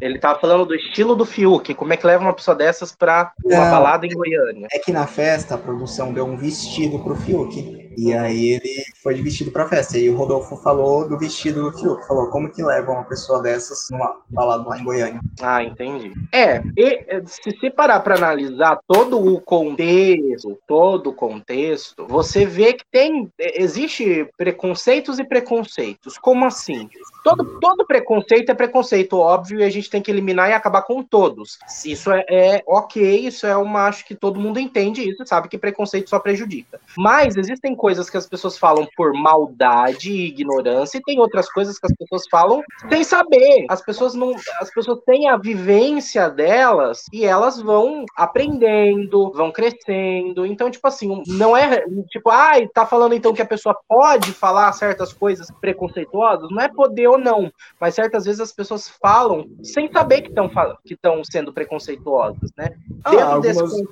Ele 0.00 0.18
tava 0.18 0.38
falando 0.38 0.66
do 0.66 0.74
estilo 0.74 1.14
do 1.14 1.24
Fiuk, 1.24 1.74
como 1.74 1.92
é 1.92 1.96
que 1.96 2.06
leva 2.06 2.22
uma 2.22 2.34
pessoa 2.34 2.54
dessas 2.54 2.92
pra 2.92 3.32
uma 3.44 3.64
Não, 3.64 3.70
balada 3.70 4.06
em 4.06 4.10
Goiânia. 4.10 4.68
É 4.72 4.78
que 4.78 4.92
na 4.92 5.06
festa 5.06 5.54
a 5.54 5.58
produção 5.58 6.12
deu 6.12 6.26
um 6.26 6.36
vestido 6.36 6.98
pro 6.98 7.16
Fiuk. 7.16 7.81
E 7.96 8.12
aí 8.12 8.52
ele 8.52 8.84
foi 9.02 9.14
de 9.14 9.22
vestido 9.22 9.50
pra 9.50 9.68
festa. 9.68 9.98
E 9.98 10.08
o 10.08 10.16
Rodolfo 10.16 10.56
falou 10.56 11.08
do 11.08 11.18
vestido 11.18 11.70
do 11.70 11.78
Fiuk. 11.78 12.06
Falou 12.06 12.28
como 12.28 12.50
que 12.50 12.62
leva 12.62 12.92
uma 12.92 13.04
pessoa 13.04 13.42
dessas 13.42 13.88
numa 13.90 14.16
balada 14.28 14.68
lá 14.68 14.78
em 14.78 14.84
Goiânia. 14.84 15.20
Ah, 15.40 15.62
entendi. 15.62 16.12
É, 16.32 16.62
e, 16.76 17.22
se 17.26 17.52
se 17.58 17.70
parar 17.70 18.00
pra 18.00 18.16
analisar 18.16 18.78
todo 18.86 19.24
o 19.24 19.40
contexto, 19.40 20.58
todo 20.66 21.10
o 21.10 21.14
contexto, 21.14 22.06
você 22.08 22.44
vê 22.44 22.72
que 22.72 22.84
tem. 22.90 23.30
Existe 23.38 24.28
preconceitos 24.36 25.18
e 25.18 25.24
preconceitos. 25.24 26.18
Como 26.18 26.44
assim? 26.44 26.88
Todo, 27.22 27.60
todo 27.60 27.86
preconceito 27.86 28.50
é 28.50 28.54
preconceito, 28.54 29.16
óbvio, 29.16 29.60
e 29.60 29.64
a 29.64 29.70
gente 29.70 29.88
tem 29.88 30.02
que 30.02 30.10
eliminar 30.10 30.50
e 30.50 30.52
acabar 30.52 30.82
com 30.82 31.02
todos. 31.02 31.58
Isso 31.84 32.10
é, 32.10 32.24
é 32.28 32.62
ok, 32.66 33.26
isso 33.26 33.46
é 33.46 33.56
uma. 33.56 33.86
Acho 33.86 34.04
que 34.04 34.14
todo 34.14 34.40
mundo 34.40 34.58
entende 34.58 35.08
isso, 35.08 35.24
sabe 35.26 35.48
que 35.48 35.58
preconceito 35.58 36.10
só 36.10 36.18
prejudica. 36.18 36.80
Mas 36.96 37.36
existem 37.36 37.76
coisas 37.82 38.08
que 38.08 38.16
as 38.16 38.28
pessoas 38.28 38.56
falam 38.56 38.86
por 38.96 39.12
maldade 39.12 40.12
e 40.12 40.28
ignorância, 40.28 40.98
e 40.98 41.02
tem 41.02 41.18
outras 41.18 41.50
coisas 41.50 41.80
que 41.80 41.86
as 41.86 41.92
pessoas 41.96 42.22
falam 42.30 42.62
sem 42.88 43.02
saber. 43.02 43.66
As 43.68 43.82
pessoas 43.82 44.14
não. 44.14 44.36
As 44.60 44.72
pessoas 44.72 45.00
têm 45.04 45.28
a 45.28 45.36
vivência 45.36 46.30
delas 46.30 47.02
e 47.12 47.24
elas 47.24 47.60
vão 47.60 48.04
aprendendo, 48.16 49.32
vão 49.32 49.50
crescendo. 49.50 50.46
Então, 50.46 50.70
tipo 50.70 50.86
assim, 50.86 51.24
não 51.26 51.56
é 51.56 51.84
tipo, 52.08 52.30
ai, 52.30 52.62
ah, 52.62 52.68
tá 52.72 52.86
falando 52.86 53.14
então 53.16 53.34
que 53.34 53.42
a 53.42 53.46
pessoa 53.46 53.76
pode 53.88 54.32
falar 54.32 54.72
certas 54.74 55.12
coisas 55.12 55.48
preconceituosas? 55.60 56.48
Não 56.52 56.62
é 56.62 56.68
poder 56.68 57.08
ou 57.08 57.18
não, 57.18 57.50
mas 57.80 57.96
certas 57.96 58.24
vezes 58.24 58.40
as 58.40 58.52
pessoas 58.52 58.88
falam 59.02 59.48
sem 59.60 59.90
saber 59.90 60.22
que 60.22 60.28
estão 60.28 60.48
que 60.84 60.94
estão 60.94 61.24
sendo 61.24 61.52
preconceituosas, 61.52 62.52
né? 62.56 62.76
Ah, 63.04 63.10
algumas, 63.10 63.40
desse... 63.42 63.88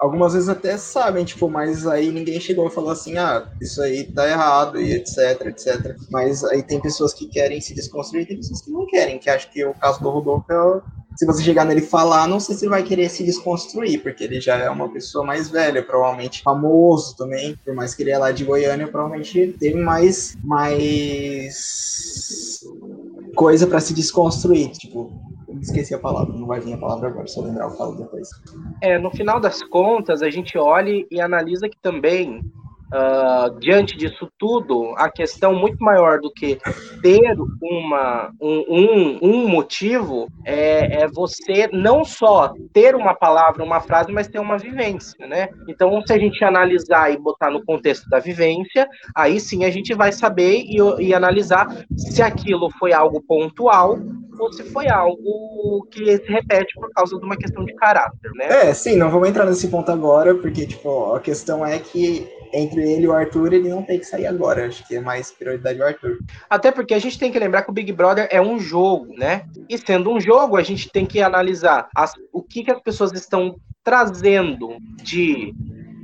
algumas 0.00 0.32
vezes 0.32 0.48
até 0.48 0.78
sabem, 0.78 1.24
tipo, 1.24 1.48
mas 1.48 1.86
aí 1.86 2.10
ninguém 2.10 2.40
chegou 2.40 2.66
e 2.66 2.70
falou 2.70 2.90
assim, 2.90 3.18
ah, 3.18 3.46
isso 3.60 3.82
aí 3.82 4.04
tá 4.04 4.26
errado 4.26 4.80
e 4.80 4.94
etc, 4.94 5.46
etc. 5.46 5.94
Mas 6.10 6.42
aí 6.42 6.62
tem 6.62 6.80
pessoas 6.80 7.12
que 7.12 7.26
querem 7.26 7.60
se 7.60 7.74
desconstruir 7.74 8.22
e 8.22 8.26
tem 8.26 8.36
pessoas 8.38 8.62
que 8.62 8.70
não 8.70 8.86
querem, 8.86 9.18
que 9.18 9.28
acho 9.28 9.50
que 9.50 9.62
o 9.64 9.74
caso 9.74 10.02
do 10.02 10.08
Rodolfo 10.08 10.50
é 10.50 10.80
se 11.16 11.26
você 11.26 11.42
chegar 11.42 11.66
nele 11.66 11.80
e 11.80 11.86
falar, 11.86 12.26
não 12.26 12.40
sei 12.40 12.54
se 12.54 12.64
ele 12.64 12.70
vai 12.70 12.82
querer 12.82 13.10
se 13.10 13.22
desconstruir, 13.22 14.02
porque 14.02 14.24
ele 14.24 14.40
já 14.40 14.56
é 14.56 14.70
uma 14.70 14.88
pessoa 14.88 15.22
mais 15.22 15.50
velha, 15.50 15.82
provavelmente 15.82 16.42
famoso 16.42 17.14
também, 17.14 17.58
por 17.62 17.74
mais 17.74 17.94
que 17.94 18.02
ele 18.02 18.10
é 18.10 18.16
lá 18.16 18.32
de 18.32 18.42
Goiânia, 18.42 18.88
provavelmente 18.88 19.54
teve 19.58 19.78
mais, 19.78 20.34
mais 20.42 22.60
coisa 23.34 23.66
para 23.66 23.80
se 23.80 23.94
desconstruir, 23.94 24.70
tipo, 24.70 25.12
esqueci 25.60 25.94
a 25.94 25.98
palavra, 25.98 26.34
não 26.34 26.46
vai 26.46 26.60
vir 26.60 26.74
a 26.74 26.78
palavra 26.78 27.08
agora, 27.08 27.26
eu 27.26 27.42
lembrar 27.42 27.64
eu 27.64 27.70
falo 27.72 27.96
depois. 27.96 28.28
É, 28.82 28.98
no 28.98 29.10
final 29.10 29.40
das 29.40 29.62
contas, 29.62 30.22
a 30.22 30.30
gente 30.30 30.56
olha 30.56 31.04
e 31.10 31.20
analisa 31.20 31.68
que 31.68 31.78
também 31.80 32.40
Uh, 32.92 33.58
diante 33.60 33.96
disso 33.96 34.28
tudo, 34.36 34.94
a 34.96 35.08
questão 35.08 35.54
muito 35.54 35.78
maior 35.78 36.18
do 36.20 36.30
que 36.32 36.58
ter 37.00 37.36
uma, 37.62 38.32
um, 38.40 38.64
um, 38.68 39.18
um 39.22 39.48
motivo 39.48 40.26
é, 40.44 41.02
é, 41.02 41.08
você 41.08 41.68
não 41.72 42.04
só 42.04 42.52
ter 42.72 42.96
uma 42.96 43.14
palavra, 43.14 43.62
uma 43.62 43.80
frase, 43.80 44.10
mas 44.10 44.26
ter 44.26 44.40
uma 44.40 44.58
vivência, 44.58 45.26
né? 45.26 45.50
Então, 45.68 46.02
se 46.04 46.12
a 46.12 46.18
gente 46.18 46.42
analisar 46.44 47.12
e 47.12 47.16
botar 47.16 47.50
no 47.50 47.64
contexto 47.64 48.08
da 48.08 48.18
vivência, 48.18 48.88
aí 49.14 49.38
sim 49.38 49.64
a 49.64 49.70
gente 49.70 49.94
vai 49.94 50.10
saber 50.10 50.64
e, 50.64 50.78
e 50.98 51.14
analisar 51.14 51.68
se 51.96 52.20
aquilo 52.22 52.70
foi 52.78 52.92
algo 52.92 53.22
pontual 53.22 53.96
ou 54.40 54.52
se 54.52 54.64
foi 54.64 54.88
algo 54.88 55.86
que 55.90 56.16
se 56.16 56.32
repete 56.32 56.74
por 56.74 56.90
causa 56.90 57.18
de 57.18 57.24
uma 57.24 57.36
questão 57.36 57.64
de 57.64 57.74
caráter, 57.74 58.30
né? 58.34 58.68
É, 58.68 58.74
sim, 58.74 58.96
não 58.96 59.10
vamos 59.10 59.28
entrar 59.28 59.44
nesse 59.44 59.68
ponto 59.68 59.90
agora, 59.92 60.34
porque, 60.34 60.66
tipo, 60.66 61.14
a 61.14 61.20
questão 61.20 61.64
é 61.64 61.78
que 61.78 62.26
entre 62.52 62.80
ele 62.80 63.04
e 63.04 63.08
o 63.08 63.12
Arthur, 63.12 63.52
ele 63.52 63.68
não 63.68 63.82
tem 63.82 63.98
que 63.98 64.04
sair 64.04 64.26
agora. 64.26 64.66
Acho 64.66 64.86
que 64.86 64.96
é 64.96 65.00
mais 65.00 65.30
prioridade 65.30 65.80
o 65.80 65.84
Arthur. 65.84 66.18
Até 66.48 66.70
porque 66.70 66.94
a 66.94 66.98
gente 66.98 67.18
tem 67.18 67.30
que 67.30 67.38
lembrar 67.38 67.62
que 67.62 67.70
o 67.70 67.74
Big 67.74 67.92
Brother 67.92 68.28
é 68.30 68.40
um 68.40 68.58
jogo, 68.58 69.14
né? 69.16 69.44
E 69.68 69.78
sendo 69.78 70.10
um 70.10 70.20
jogo, 70.20 70.56
a 70.56 70.62
gente 70.62 70.90
tem 70.90 71.06
que 71.06 71.20
analisar 71.20 71.88
as, 71.94 72.12
o 72.32 72.42
que, 72.42 72.64
que 72.64 72.70
as 72.70 72.80
pessoas 72.80 73.12
estão 73.12 73.56
trazendo 73.82 74.76
de 75.02 75.54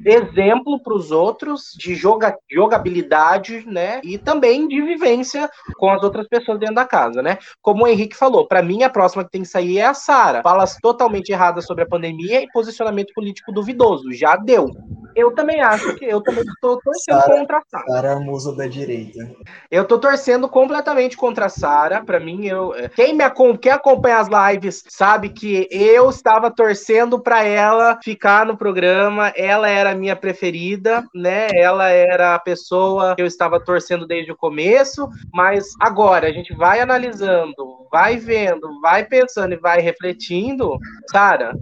exemplo 0.06 0.80
para 0.80 0.94
os 0.94 1.10
outros 1.10 1.72
de 1.76 1.94
joga, 1.94 2.36
jogabilidade, 2.50 3.64
né? 3.66 4.00
E 4.04 4.16
também 4.16 4.68
de 4.68 4.80
vivência 4.80 5.50
com 5.76 5.90
as 5.90 6.02
outras 6.02 6.28
pessoas 6.28 6.60
dentro 6.60 6.76
da 6.76 6.84
casa, 6.84 7.22
né? 7.22 7.38
Como 7.60 7.84
o 7.84 7.88
Henrique 7.88 8.16
falou, 8.16 8.46
para 8.46 8.62
mim 8.62 8.84
a 8.84 8.90
próxima 8.90 9.24
que 9.24 9.30
tem 9.30 9.42
que 9.42 9.48
sair 9.48 9.78
é 9.78 9.86
a 9.86 9.94
Sara. 9.94 10.42
Falas 10.42 10.76
totalmente 10.80 11.30
erradas 11.30 11.66
sobre 11.66 11.82
a 11.82 11.88
pandemia 11.88 12.40
e 12.40 12.50
posicionamento 12.52 13.12
político 13.14 13.52
duvidoso. 13.52 14.12
Já 14.12 14.36
deu. 14.36 14.70
Eu 15.16 15.32
também 15.32 15.62
acho 15.62 15.94
que 15.96 16.04
eu 16.04 16.20
também 16.20 16.44
estou 16.44 16.78
torcendo 16.78 17.20
Sarah, 17.22 17.38
contra 17.38 17.56
a 17.56 17.62
Sara. 17.66 17.86
Sara 17.86 18.08
é 18.08 18.12
a 18.12 18.20
musa 18.20 18.54
da 18.54 18.66
direita. 18.66 19.18
Eu 19.70 19.82
estou 19.82 19.98
torcendo 19.98 20.46
completamente 20.46 21.16
contra 21.16 21.46
a 21.46 21.48
Sara. 21.48 22.04
Para 22.04 22.20
mim, 22.20 22.44
eu 22.44 22.74
quem 22.94 23.14
me 23.14 23.24
quem 23.58 23.72
acompanha 23.72 24.18
as 24.18 24.28
lives 24.28 24.84
sabe 24.88 25.30
que 25.30 25.66
eu 25.70 26.10
estava 26.10 26.50
torcendo 26.50 27.18
para 27.18 27.42
ela 27.42 27.98
ficar 28.04 28.44
no 28.44 28.58
programa. 28.58 29.32
Ela 29.34 29.70
era 29.70 29.94
minha 29.94 30.14
preferida, 30.14 31.02
né? 31.14 31.48
Ela 31.54 31.88
era 31.88 32.34
a 32.34 32.38
pessoa 32.38 33.16
que 33.16 33.22
eu 33.22 33.26
estava 33.26 33.58
torcendo 33.58 34.06
desde 34.06 34.30
o 34.30 34.36
começo, 34.36 35.08
mas 35.32 35.68
agora 35.80 36.28
a 36.28 36.32
gente 36.32 36.54
vai 36.54 36.80
analisando, 36.80 37.88
vai 37.90 38.18
vendo, 38.18 38.80
vai 38.82 39.04
pensando 39.04 39.54
e 39.54 39.56
vai 39.56 39.80
refletindo, 39.80 40.78
Sara, 41.10 41.54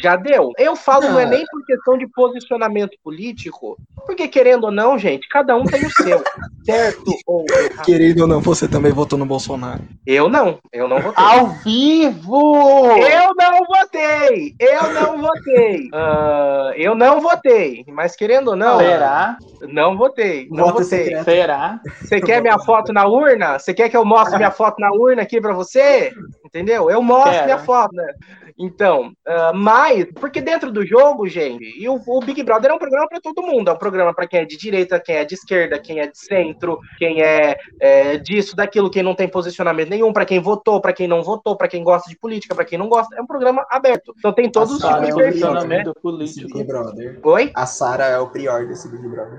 já 0.00 0.16
deu. 0.16 0.52
Eu 0.58 0.74
falo, 0.74 1.08
não 1.08 1.18
é 1.18 1.26
nem 1.26 1.44
por 1.46 1.64
questão 1.64 1.98
de 1.98 2.06
posicionamento 2.06 2.96
político, 3.02 3.76
porque 4.06 4.26
querendo 4.28 4.64
ou 4.64 4.70
não, 4.70 4.98
gente, 4.98 5.28
cada 5.28 5.56
um 5.56 5.64
tem 5.64 5.84
o 5.84 5.90
seu, 5.90 6.22
certo 6.64 7.12
ou 7.26 7.44
errado. 7.50 7.84
Querido 7.84 8.22
ou 8.22 8.28
não, 8.28 8.40
você 8.40 8.66
também 8.66 8.92
votou 8.92 9.18
no 9.18 9.26
Bolsonaro? 9.26 9.82
Eu 10.06 10.28
não, 10.28 10.58
eu 10.72 10.88
não 10.88 11.00
votei. 11.00 11.24
Ao 11.24 11.48
vivo! 11.64 12.86
Eu 12.86 13.34
não 13.36 13.66
votei! 13.66 14.54
Eu 14.58 14.92
não 14.92 15.20
votei! 15.20 15.88
Uh, 15.88 16.72
eu 16.76 16.94
não 16.94 17.20
votei, 17.20 17.84
mas 17.88 18.16
querendo 18.16 18.48
ou 18.48 18.56
não. 18.56 18.78
Será? 18.78 19.36
Não 19.62 19.96
votei, 19.96 20.48
não 20.50 20.64
Voto 20.64 20.82
votei. 20.82 21.04
secreto. 21.04 21.24
Será? 21.24 21.80
Você 22.00 22.20
quer 22.20 22.40
minha 22.42 22.58
foto 22.58 22.92
na 22.92 23.06
urna? 23.06 23.58
Você 23.58 23.72
quer 23.72 23.88
que 23.88 23.96
eu 23.96 24.04
mostre 24.04 24.36
minha 24.36 24.50
foto 24.50 24.80
na 24.80 24.90
urna 24.92 25.22
aqui 25.22 25.40
pra 25.40 25.52
você? 25.52 26.12
Entendeu? 26.44 26.90
Eu 26.90 27.00
mostro 27.02 27.32
Quero. 27.32 27.44
minha 27.44 27.58
foto, 27.58 27.94
né? 27.94 28.12
Então, 28.58 29.12
uh, 29.26 29.54
mas, 29.54 30.06
porque 30.14 30.40
dentro 30.40 30.70
do 30.70 30.84
jogo, 30.84 31.26
gente, 31.28 31.64
e 31.78 31.88
o, 31.88 32.00
o 32.06 32.20
Big 32.20 32.42
Brother 32.42 32.70
é 32.70 32.74
um 32.74 32.78
programa 32.78 33.08
para 33.08 33.20
todo 33.20 33.42
mundo, 33.42 33.70
é 33.70 33.72
um 33.72 33.78
programa 33.78 34.14
para 34.14 34.26
quem 34.26 34.40
é 34.40 34.44
de 34.44 34.56
direita, 34.56 35.00
quem 35.00 35.16
é 35.16 35.24
de 35.24 35.34
esquerda, 35.34 35.78
quem 35.78 36.00
é 36.00 36.06
de 36.06 36.18
centro, 36.18 36.78
quem 36.98 37.22
é, 37.22 37.56
é 37.80 38.16
disso, 38.16 38.56
daquilo, 38.56 38.90
quem 38.90 39.02
não 39.02 39.14
tem 39.14 39.28
posicionamento 39.28 39.90
nenhum, 39.90 40.12
para 40.12 40.24
quem 40.24 40.40
votou, 40.40 40.80
para 40.80 40.92
quem 40.92 41.08
não 41.08 41.22
votou, 41.22 41.56
para 41.56 41.68
quem 41.68 41.82
gosta 41.82 42.08
de 42.08 42.16
política, 42.16 42.54
para 42.54 42.64
quem 42.64 42.78
não 42.78 42.88
gosta, 42.88 43.14
é 43.16 43.22
um 43.22 43.26
programa 43.26 43.66
aberto. 43.70 44.14
Então 44.18 44.32
tem 44.32 44.50
todos 44.50 44.74
os 44.74 44.82
tipos 44.82 45.00
de 45.00 45.10
é 45.10 45.14
perfil, 45.14 45.54
né? 45.64 45.84
político. 46.02 46.58
Big 46.58 46.64
Brother. 46.64 47.18
Oi? 47.22 47.50
A 47.54 47.66
Sara 47.66 48.04
é 48.04 48.18
o 48.18 48.28
prior 48.28 48.66
desse 48.66 48.88
Big 48.88 49.06
Brother. 49.06 49.38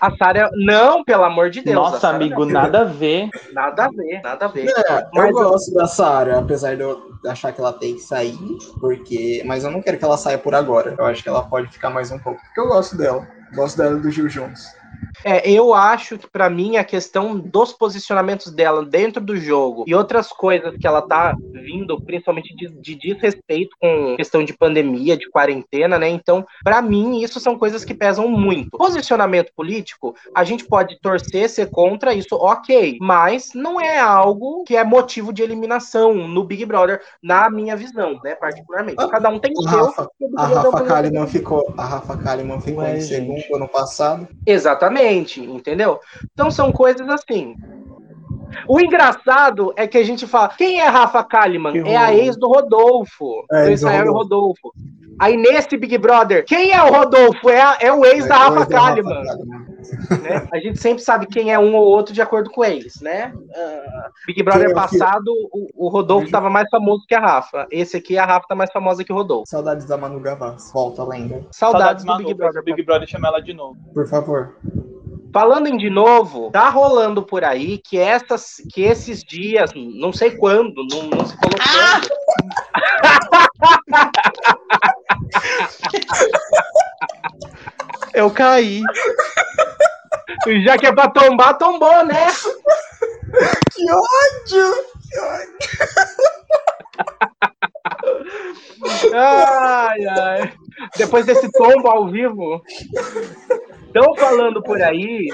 A 0.00 0.10
Sara, 0.16 0.50
não, 0.54 1.04
pelo 1.04 1.24
amor 1.24 1.50
de 1.50 1.62
Deus. 1.62 1.76
Nossa, 1.76 2.08
amigo, 2.08 2.44
não. 2.44 2.52
nada 2.52 2.80
a 2.80 2.84
ver. 2.84 3.28
Nada 3.52 3.84
a 3.84 3.88
ver, 3.88 4.20
nada 4.22 4.44
a 4.46 4.48
ver. 4.48 4.68
É, 4.68 5.08
Mas 5.12 5.26
eu 5.28 5.32
gosto 5.32 5.74
da 5.74 5.86
Sara, 5.86 6.38
apesar 6.38 6.76
de 6.76 6.82
eu 6.82 7.12
achar 7.26 7.52
que 7.52 7.60
ela 7.60 7.72
tem 7.72 7.94
que 7.94 8.00
sair, 8.00 8.36
porque. 8.80 9.42
Mas 9.44 9.64
eu 9.64 9.70
não 9.70 9.82
quero 9.82 9.98
que 9.98 10.04
ela 10.04 10.16
saia 10.16 10.38
por 10.38 10.54
agora. 10.54 10.94
Eu 10.98 11.04
acho 11.04 11.22
que 11.22 11.28
ela 11.28 11.42
pode 11.42 11.72
ficar 11.72 11.90
mais 11.90 12.10
um 12.10 12.18
pouco. 12.18 12.40
Porque 12.40 12.60
eu 12.60 12.68
gosto 12.68 12.96
dela. 12.96 13.26
Gosto 13.54 13.76
dela 13.76 13.96
do 13.96 14.10
Gil 14.10 14.28
juntos. 14.28 14.64
É, 15.24 15.48
eu 15.50 15.74
acho 15.74 16.18
que 16.18 16.28
para 16.28 16.50
mim 16.50 16.76
a 16.76 16.84
questão 16.84 17.38
dos 17.38 17.72
posicionamentos 17.72 18.50
dela 18.52 18.84
dentro 18.84 19.22
do 19.22 19.36
jogo 19.36 19.84
e 19.86 19.94
outras 19.94 20.28
coisas 20.28 20.76
que 20.76 20.86
ela 20.86 21.02
tá 21.02 21.36
vindo, 21.52 22.00
principalmente 22.00 22.54
de, 22.54 22.68
de 22.68 22.94
desrespeito 22.94 23.76
com 23.80 24.16
questão 24.16 24.44
de 24.44 24.52
pandemia, 24.52 25.16
de 25.16 25.28
quarentena, 25.30 25.98
né? 25.98 26.08
Então, 26.08 26.46
para 26.64 26.82
mim, 26.82 27.20
isso 27.22 27.40
são 27.40 27.58
coisas 27.58 27.84
que 27.84 27.94
pesam 27.94 28.28
muito. 28.28 28.76
Posicionamento 28.76 29.52
político, 29.54 30.14
a 30.34 30.44
gente 30.44 30.64
pode 30.64 30.98
torcer, 31.00 31.48
ser 31.48 31.70
contra 31.70 32.14
isso, 32.14 32.34
ok, 32.36 32.98
mas 33.00 33.50
não 33.54 33.80
é 33.80 33.98
algo 33.98 34.64
que 34.64 34.76
é 34.76 34.84
motivo 34.84 35.32
de 35.32 35.42
eliminação 35.42 36.14
no 36.14 36.44
Big 36.44 36.64
Brother, 36.64 37.00
na 37.22 37.50
minha 37.50 37.76
visão, 37.76 38.20
né? 38.24 38.34
Particularmente. 38.34 38.96
Cada 39.08 39.28
um 39.28 39.38
tem 39.38 39.52
o 39.56 39.66
A 39.66 39.70
seu. 39.70 39.84
Rafa, 39.86 40.08
o 40.20 40.28
Big 40.28 40.42
a 40.42 40.46
Brother 40.46 40.70
Rafa 40.70 40.84
Kalimann 40.84 41.26
ficou. 41.26 41.74
A 41.76 41.84
Rafa 41.84 42.16
Kalimann 42.16 42.60
ficou 42.60 42.82
Ué, 42.82 42.96
em 42.96 43.00
gente. 43.00 43.08
segundo 43.08 43.56
ano 43.56 43.68
passado. 43.68 44.28
Exatamente, 44.46 44.91
entendeu? 45.40 46.00
Então 46.32 46.50
são 46.50 46.72
coisas 46.72 47.08
assim. 47.08 47.54
O 48.68 48.80
engraçado 48.80 49.72
é 49.76 49.86
que 49.86 49.98
a 49.98 50.04
gente 50.04 50.26
fala, 50.26 50.48
quem 50.48 50.80
é 50.80 50.86
Rafa 50.86 51.22
Kalimann? 51.24 51.72
Que 51.72 51.88
É 51.88 51.96
a 51.96 52.14
ex 52.14 52.36
do 52.36 52.48
Rodolfo, 52.48 53.44
É, 53.50 53.64
do 53.64 53.70
Israel 53.72 54.12
Rodolfo. 54.12 54.72
Aí 55.18 55.36
nesse 55.36 55.76
Big 55.76 55.96
Brother, 55.98 56.44
quem 56.44 56.72
é 56.72 56.82
o 56.82 56.90
Rodolfo? 56.92 57.48
É, 57.48 57.76
é 57.80 57.92
o 57.92 58.04
ex 58.04 58.26
da 58.26 58.34
É, 58.34 58.38
Rafa 58.38 58.62
é 58.62 58.66
Kalimann. 58.66 59.22
Né? 60.22 60.48
A 60.52 60.58
gente 60.58 60.78
sempre 60.78 61.02
sabe 61.02 61.26
quem 61.26 61.52
é 61.52 61.58
um 61.58 61.74
ou 61.74 61.84
outro 61.84 62.14
de 62.14 62.22
acordo 62.22 62.50
com 62.50 62.64
eles, 62.64 63.00
né? 63.00 63.32
Ah, 63.54 64.08
Big 64.26 64.42
Brother 64.42 64.66
é 64.66 64.68
que- 64.68 64.74
passado, 64.74 65.30
o, 65.52 65.86
o 65.86 65.88
Rodolfo 65.88 66.26
estava 66.26 66.48
mais 66.50 66.68
famoso 66.70 67.04
que 67.06 67.14
a 67.14 67.20
Rafa. 67.20 67.66
Esse 67.70 67.96
aqui, 67.96 68.16
a 68.18 68.24
Rafa 68.24 68.46
tá 68.48 68.54
mais 68.54 68.70
famosa 68.72 69.04
que 69.04 69.12
o 69.12 69.16
Rodolfo. 69.16 69.48
Saudades 69.48 69.86
da 69.86 69.96
Manu 69.96 70.20
Gavassi. 70.20 70.72
Volta, 70.72 71.04
lenda. 71.04 71.44
Saudades, 71.50 72.04
do 72.04 72.08
Manu, 72.08 72.24
Big 72.26 72.34
Brother. 72.34 72.60
o 72.60 72.64
Big 72.64 72.82
Brother 72.82 73.08
chama 73.08 73.28
ela 73.28 73.40
de 73.40 73.52
novo. 73.52 73.76
Por 73.92 74.06
favor. 74.06 74.56
Falando 75.32 75.66
em 75.66 75.78
de 75.78 75.88
novo, 75.88 76.50
tá 76.50 76.68
rolando 76.68 77.22
por 77.22 77.42
aí 77.42 77.78
que, 77.78 77.96
essas, 77.98 78.56
que 78.70 78.82
esses 78.82 79.24
dias, 79.24 79.72
não 79.74 80.12
sei 80.12 80.32
quando, 80.32 80.84
não, 80.90 81.04
não 81.04 81.24
se 81.24 81.34
falou 81.38 81.56
quando. 81.56 82.12
Eu 88.14 88.30
caí. 88.30 88.82
Já 90.64 90.76
que 90.76 90.86
é 90.86 90.92
pra 90.92 91.08
tombar, 91.08 91.56
tombou, 91.58 92.04
né? 92.04 92.26
Que 93.72 93.90
ódio! 93.90 94.74
Que 95.10 95.18
ódio! 95.18 95.48
Ai, 99.14 100.04
ai. 100.06 100.52
Depois 100.96 101.26
desse 101.26 101.50
tombo 101.52 101.88
ao 101.88 102.08
vivo. 102.10 102.62
Estão 103.86 104.14
falando 104.16 104.62
por 104.62 104.80
aí 104.80 105.28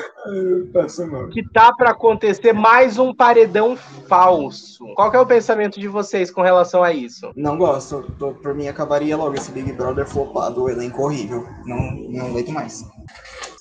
que 1.31 1.49
tá 1.53 1.73
pra 1.73 1.91
acontecer 1.91 2.53
mais 2.53 2.99
um 2.99 3.15
paredão 3.15 3.77
falso. 4.09 4.85
Qual 4.97 5.13
é 5.13 5.21
o 5.21 5.27
pensamento 5.27 5.79
de 5.79 5.87
vocês 5.87 6.29
com 6.31 6.43
relação 6.43 6.83
a 6.83 6.93
isso? 6.93 7.31
Não 7.37 7.57
gosto. 7.57 8.05
Tô- 8.19 8.33
Por 8.33 8.55
mim 8.55 8.67
acabaria 8.67 9.17
logo 9.17 9.35
esse 9.37 9.53
Big 9.53 9.73
Brother 9.73 10.07
flopado, 10.07 10.65
o 10.65 10.69
elenco 10.69 11.03
horrível. 11.05 11.47
Não, 11.65 11.79
não 11.93 12.27
aguento 12.27 12.51
mais. 12.51 12.85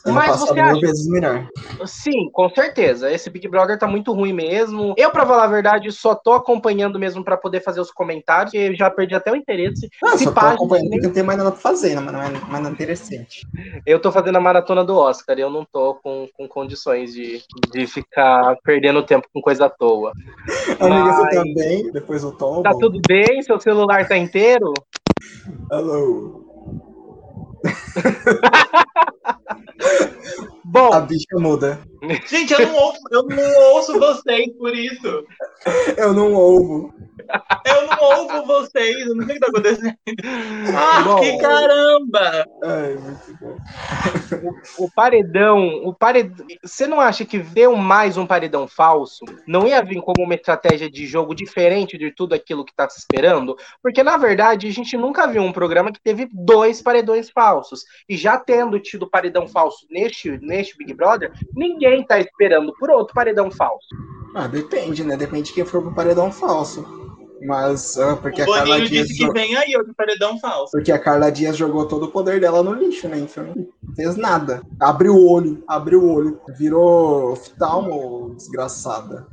Ano 0.07 0.15
Mas 0.15 0.39
você 0.39 0.53
mil 0.53 0.63
acha- 0.63 0.79
vezes 0.79 1.07
melhor. 1.07 1.47
Sim, 1.85 2.29
com 2.31 2.49
certeza. 2.49 3.11
Esse 3.11 3.29
Big 3.29 3.47
Brother 3.47 3.77
tá 3.77 3.87
muito 3.87 4.13
ruim 4.13 4.33
mesmo. 4.33 4.93
Eu, 4.97 5.11
pra 5.11 5.25
falar 5.25 5.43
a 5.43 5.47
verdade, 5.47 5.91
só 5.91 6.15
tô 6.15 6.33
acompanhando 6.33 6.97
mesmo 6.99 7.23
pra 7.23 7.35
poder 7.37 7.61
fazer 7.61 7.81
os 7.81 7.91
comentários, 7.91 8.53
eu 8.53 8.75
já 8.75 8.89
perdi 8.89 9.15
até 9.15 9.31
o 9.31 9.35
interesse. 9.35 9.89
Ah, 10.03 10.17
Se 10.17 10.23
só 10.23 10.29
tô 10.31 10.35
pá, 10.35 10.41
a 10.41 10.49
gente 10.51 10.55
acompanhando 10.55 10.89
nem- 10.89 10.99
não 11.01 11.11
tem 11.11 11.23
mais 11.23 11.37
nada 11.37 11.51
pra 11.51 11.59
fazer, 11.59 11.95
né? 11.95 12.01
mas 12.01 12.61
não 12.61 12.69
é 12.69 12.71
interessante. 12.71 13.45
Eu 13.85 13.99
tô 13.99 14.11
fazendo 14.11 14.37
a 14.37 14.41
maratona 14.41 14.83
do 14.83 14.95
Oscar 14.95 15.37
e 15.37 15.41
eu 15.41 15.49
não 15.49 15.65
tô 15.65 15.95
com, 15.95 16.27
com 16.35 16.47
condições 16.47 17.13
de, 17.13 17.41
de 17.71 17.85
ficar 17.87 18.55
perdendo 18.63 19.03
tempo 19.03 19.27
com 19.33 19.41
coisa 19.41 19.65
à 19.65 19.69
toa. 19.69 20.11
Amiga, 20.79 21.03
Mas- 21.03 21.15
você 21.17 21.29
também? 21.35 21.91
Depois 21.91 22.23
o 22.23 22.31
Tom? 22.31 22.61
Tá 22.63 22.71
tudo 22.71 22.99
bem? 23.07 23.41
Seu 23.41 23.59
celular 23.59 24.07
tá 24.07 24.17
inteiro? 24.17 24.73
Alô. 25.71 26.43
Bom, 30.63 30.91
A 30.91 30.99
bicha 30.99 31.37
muda. 31.37 31.79
Gente, 32.27 32.53
eu 32.53 32.67
não 32.67 32.75
ouço, 32.75 32.99
eu 33.11 33.23
não 33.23 33.61
ouço 33.73 33.99
vocês 33.99 34.51
por 34.57 34.75
isso. 34.75 35.25
Eu 35.95 36.13
não 36.13 36.33
ouvo. 36.33 36.93
Eu 37.65 37.87
não 37.87 37.97
ouço 38.01 38.45
vocês, 38.45 39.07
eu 39.07 39.15
não 39.15 39.25
sei 39.25 39.37
o 39.37 39.39
que 39.39 39.45
tá 39.45 39.47
acontecendo. 39.47 39.95
Ah, 40.77 41.01
Bom. 41.01 41.19
que 41.19 41.37
caramba! 41.39 42.45
Ai, 42.63 42.95
muito 42.95 43.37
bom. 43.41 43.57
o 44.77 44.91
paredão, 44.91 45.67
o 45.83 45.93
paredão. 45.93 46.45
Você 46.63 46.85
não 46.85 46.99
acha 46.99 47.25
que 47.25 47.37
ver 47.37 47.67
mais 47.69 48.17
um 48.17 48.25
paredão 48.25 48.67
falso 48.67 49.25
não 49.47 49.67
ia 49.67 49.81
vir 49.81 50.01
como 50.01 50.23
uma 50.23 50.35
estratégia 50.35 50.89
de 50.89 51.05
jogo 51.07 51.33
diferente 51.33 51.97
de 51.97 52.11
tudo 52.11 52.33
aquilo 52.33 52.63
que 52.65 52.75
tá 52.75 52.87
se 52.89 52.99
esperando? 52.99 53.55
Porque, 53.81 54.03
na 54.03 54.17
verdade, 54.17 54.67
a 54.67 54.71
gente 54.71 54.95
nunca 54.95 55.27
viu 55.27 55.41
um 55.41 55.51
programa 55.51 55.91
que 55.91 56.01
teve 56.01 56.29
dois 56.31 56.81
paredões 56.81 57.29
falsos. 57.29 57.83
E 58.07 58.15
já 58.15 58.37
tendo 58.37 58.79
tido 58.89 59.10
paredão 59.10 59.48
falso 59.48 59.86
neste, 59.89 60.38
neste 60.39 60.77
Big 60.77 60.94
Brother, 60.94 61.32
ninguém 61.56 62.03
tá 62.06 62.20
esperando 62.20 62.74
por 62.79 62.89
outro 62.89 63.13
paredão 63.13 63.50
falso. 63.51 63.88
Ah, 64.36 64.48
depende, 64.48 65.03
né? 65.03 65.17
Depende 65.17 65.48
de 65.48 65.53
quem 65.53 65.65
for 65.65 65.82
pro 65.82 65.94
paredão 65.94 66.32
falso. 66.32 67.06
Mas, 67.46 67.98
ah, 67.98 68.15
porque 68.15 68.41
o 68.41 68.46
a 68.51 68.58
Carla 68.58 68.75
Boninho 68.75 68.89
Dias. 68.89 69.08
disse 69.08 69.20
que 69.20 69.25
jo- 69.25 69.34
vem 69.34 69.56
aí 69.56 69.75
outro 69.77 69.94
paredão 69.96 70.39
falso. 70.39 70.72
Porque 70.72 70.91
a 70.91 71.00
Carla 71.00 71.32
Dias 71.32 71.56
jogou 71.56 71.88
todo 71.88 72.03
o 72.06 72.12
poder 72.12 72.39
dela 72.39 72.63
no 72.63 72.74
lixo, 72.74 73.08
né? 73.08 73.20
Então 73.20 73.46
não 73.46 73.96
fez 73.96 74.15
nada. 74.15 74.62
Abriu 74.79 75.13
o 75.15 75.32
olho, 75.32 75.63
abriu 75.67 76.01
o 76.03 76.12
olho. 76.13 76.39
Virou 76.58 77.32
oftalmo, 77.34 78.34
desgraçada. 78.36 79.27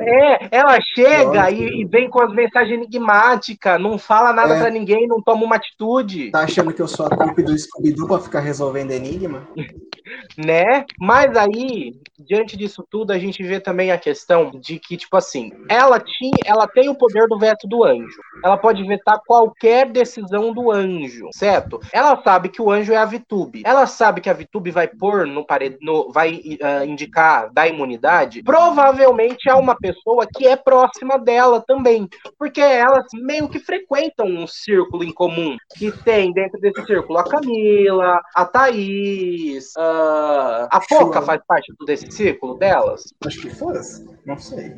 É, 0.00 0.48
ela 0.56 0.78
chega 0.94 1.50
e, 1.50 1.82
e 1.82 1.84
vem 1.84 2.08
com 2.08 2.22
as 2.22 2.32
mensagens 2.32 2.74
enigmáticas, 2.76 3.80
não 3.80 3.98
fala 3.98 4.32
nada 4.32 4.54
É. 4.56 4.60
pra 4.60 4.70
ninguém, 4.70 5.06
não 5.06 5.22
toma 5.22 5.44
uma 5.44 5.56
atitude. 5.56 6.30
Tá 6.30 6.40
achando 6.40 6.72
que 6.72 6.82
eu 6.82 6.88
sou 6.88 7.06
a 7.06 7.10
trupe 7.10 7.42
do 7.42 7.56
Scooby-Doo 7.56 8.06
pra 8.06 8.18
ficar 8.18 8.40
resolvendo 8.40 8.90
enigma? 8.92 9.46
né? 10.36 10.84
Mas 10.98 11.36
aí, 11.36 11.94
diante 12.18 12.56
disso 12.56 12.84
tudo, 12.90 13.12
a 13.12 13.18
gente 13.18 13.42
vê 13.42 13.60
também 13.60 13.90
a 13.92 13.98
questão 13.98 14.50
de 14.60 14.78
que, 14.78 14.96
tipo 14.96 15.16
assim, 15.16 15.52
ela 15.68 15.98
tinha, 16.00 16.19
ela 16.44 16.66
tem 16.66 16.88
o 16.88 16.94
poder 16.94 17.26
do 17.26 17.38
veto 17.38 17.66
do 17.66 17.84
anjo. 17.84 18.20
Ela 18.44 18.56
pode 18.56 18.82
vetar 18.84 19.20
qualquer 19.26 19.90
decisão 19.90 20.52
do 20.52 20.70
anjo, 20.70 21.28
certo? 21.32 21.80
Ela 21.92 22.20
sabe 22.22 22.48
que 22.48 22.60
o 22.60 22.70
anjo 22.70 22.92
é 22.92 22.96
a 22.96 23.04
Vitube. 23.04 23.62
Ela 23.64 23.86
sabe 23.86 24.20
que 24.20 24.30
a 24.30 24.34
Vitube 24.34 24.70
vai 24.70 24.88
pôr 24.88 25.26
no 25.26 25.44
parede, 25.44 25.78
no, 25.80 26.10
vai 26.12 26.40
ah, 26.62 26.84
indicar 26.84 27.52
da 27.52 27.66
imunidade. 27.66 28.42
Provavelmente 28.42 29.48
é 29.48 29.54
uma 29.54 29.76
pessoa 29.76 30.26
que 30.26 30.46
é 30.46 30.56
próxima 30.56 31.18
dela 31.18 31.62
também, 31.66 32.08
porque 32.38 32.60
elas 32.60 33.06
meio 33.14 33.48
que 33.48 33.58
frequentam 33.58 34.26
um 34.26 34.46
círculo 34.46 35.04
em 35.04 35.12
comum 35.12 35.56
que 35.76 35.90
tem 35.90 36.32
dentro 36.32 36.60
desse 36.60 36.84
círculo 36.84 37.18
a 37.18 37.24
Camila, 37.24 38.20
a 38.34 38.44
Thaís, 38.44 39.72
ah, 39.76 40.68
a 40.70 40.80
Poca 40.80 41.22
faz 41.22 41.40
parte 41.46 41.72
desse 41.86 42.10
círculo 42.10 42.54
delas. 42.54 43.04
Acho 43.26 43.40
que 43.40 43.50
fosse. 43.50 44.06
Não 44.24 44.36
sei. 44.36 44.74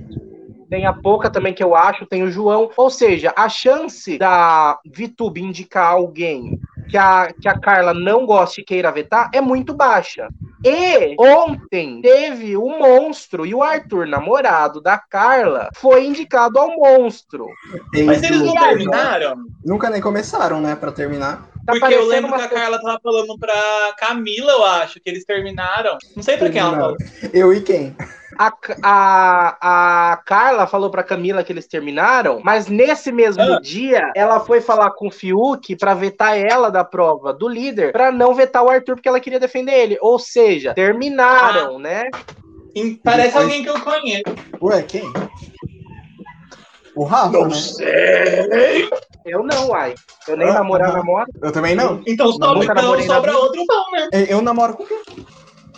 Tem 0.72 0.86
a 0.86 0.92
Poca 0.94 1.28
também 1.28 1.52
que 1.52 1.62
eu 1.62 1.74
acho, 1.74 2.06
tem 2.06 2.22
o 2.22 2.30
João. 2.30 2.70
Ou 2.78 2.88
seja, 2.88 3.30
a 3.36 3.46
chance 3.46 4.16
da 4.16 4.78
Vitube 4.86 5.42
indicar 5.42 5.92
alguém 5.92 6.58
que 6.88 6.96
a, 6.96 7.30
que 7.30 7.46
a 7.46 7.60
Carla 7.60 7.92
não 7.92 8.24
goste 8.24 8.62
e 8.62 8.64
queira 8.64 8.90
vetar 8.90 9.28
é 9.34 9.40
muito 9.42 9.74
baixa. 9.74 10.30
E 10.64 11.14
ontem 11.20 12.00
teve 12.00 12.56
o 12.56 12.70
monstro 12.70 13.44
e 13.44 13.54
o 13.54 13.62
Arthur, 13.62 14.06
namorado 14.06 14.80
da 14.80 14.96
Carla, 14.96 15.68
foi 15.74 16.06
indicado 16.06 16.58
ao 16.58 16.68
monstro. 16.68 17.46
Mas 18.06 18.22
eles 18.22 18.38
não 18.40 18.46
Ex-do- 18.46 18.60
terminaram? 18.60 19.36
Nunca 19.62 19.90
nem 19.90 20.00
começaram, 20.00 20.58
né? 20.58 20.74
Pra 20.74 20.90
terminar. 20.90 21.50
Tá 21.66 21.74
Porque 21.78 21.92
eu 21.94 22.06
lembro 22.06 22.32
que 22.32 22.40
a 22.40 22.48
Carla 22.48 22.80
tava 22.80 22.98
falando 23.02 23.38
pra 23.38 23.94
Camila, 23.98 24.52
eu 24.52 24.64
acho, 24.64 24.98
que 25.00 25.10
eles 25.10 25.26
terminaram. 25.26 25.98
Não 26.16 26.22
sei 26.22 26.38
pra 26.38 26.48
quem 26.48 26.62
ela 26.62 26.74
falou. 26.78 26.96
Eu 27.30 27.52
e 27.52 27.60
quem? 27.60 27.94
A, 28.38 28.52
a, 28.82 30.12
a 30.12 30.16
Carla 30.18 30.66
falou 30.66 30.90
pra 30.90 31.02
Camila 31.02 31.44
que 31.44 31.52
eles 31.52 31.66
terminaram, 31.66 32.40
mas 32.42 32.66
nesse 32.66 33.12
mesmo 33.12 33.42
Ah. 33.42 33.60
dia 33.60 34.10
ela 34.14 34.40
foi 34.40 34.60
falar 34.60 34.90
com 34.92 35.08
o 35.08 35.10
Fiuk 35.10 35.76
pra 35.76 35.94
vetar 35.94 36.38
ela 36.38 36.70
da 36.70 36.82
prova 36.84 37.32
do 37.32 37.48
líder, 37.48 37.92
pra 37.92 38.10
não 38.10 38.34
vetar 38.34 38.62
o 38.64 38.68
Arthur 38.70 38.94
porque 38.96 39.08
ela 39.08 39.20
queria 39.20 39.40
defender 39.40 39.72
ele. 39.72 39.98
Ou 40.00 40.18
seja, 40.18 40.74
terminaram, 40.74 41.78
né? 41.78 42.04
E 42.74 42.94
Parece 43.04 43.28
Depois- 43.28 43.44
alguém 43.44 43.62
que 43.62 43.68
eu 43.70 43.80
conheço. 43.80 44.22
Ué, 44.62 44.82
quem? 44.82 45.12
O 46.94 47.04
Rafa, 47.04 47.46
né? 47.48 47.54
sei. 47.54 48.90
Eu 49.24 49.42
não, 49.42 49.68
uai. 49.70 49.94
Eu 50.28 50.36
nem 50.36 50.48
Ah, 50.48 50.54
namorar, 50.54 50.90
ah. 50.90 50.96
namoro. 50.98 51.26
Eu 51.42 51.50
também 51.52 51.74
não. 51.74 52.02
Então 52.06 52.30
então 52.30 52.54
namorei 52.58 53.06
sobra 53.06 53.34
outro 53.36 53.64
pão, 53.66 53.84
né? 53.92 54.08
Eu 54.28 54.42
namoro 54.42 54.74
com 54.74 54.84
quem? 54.84 54.98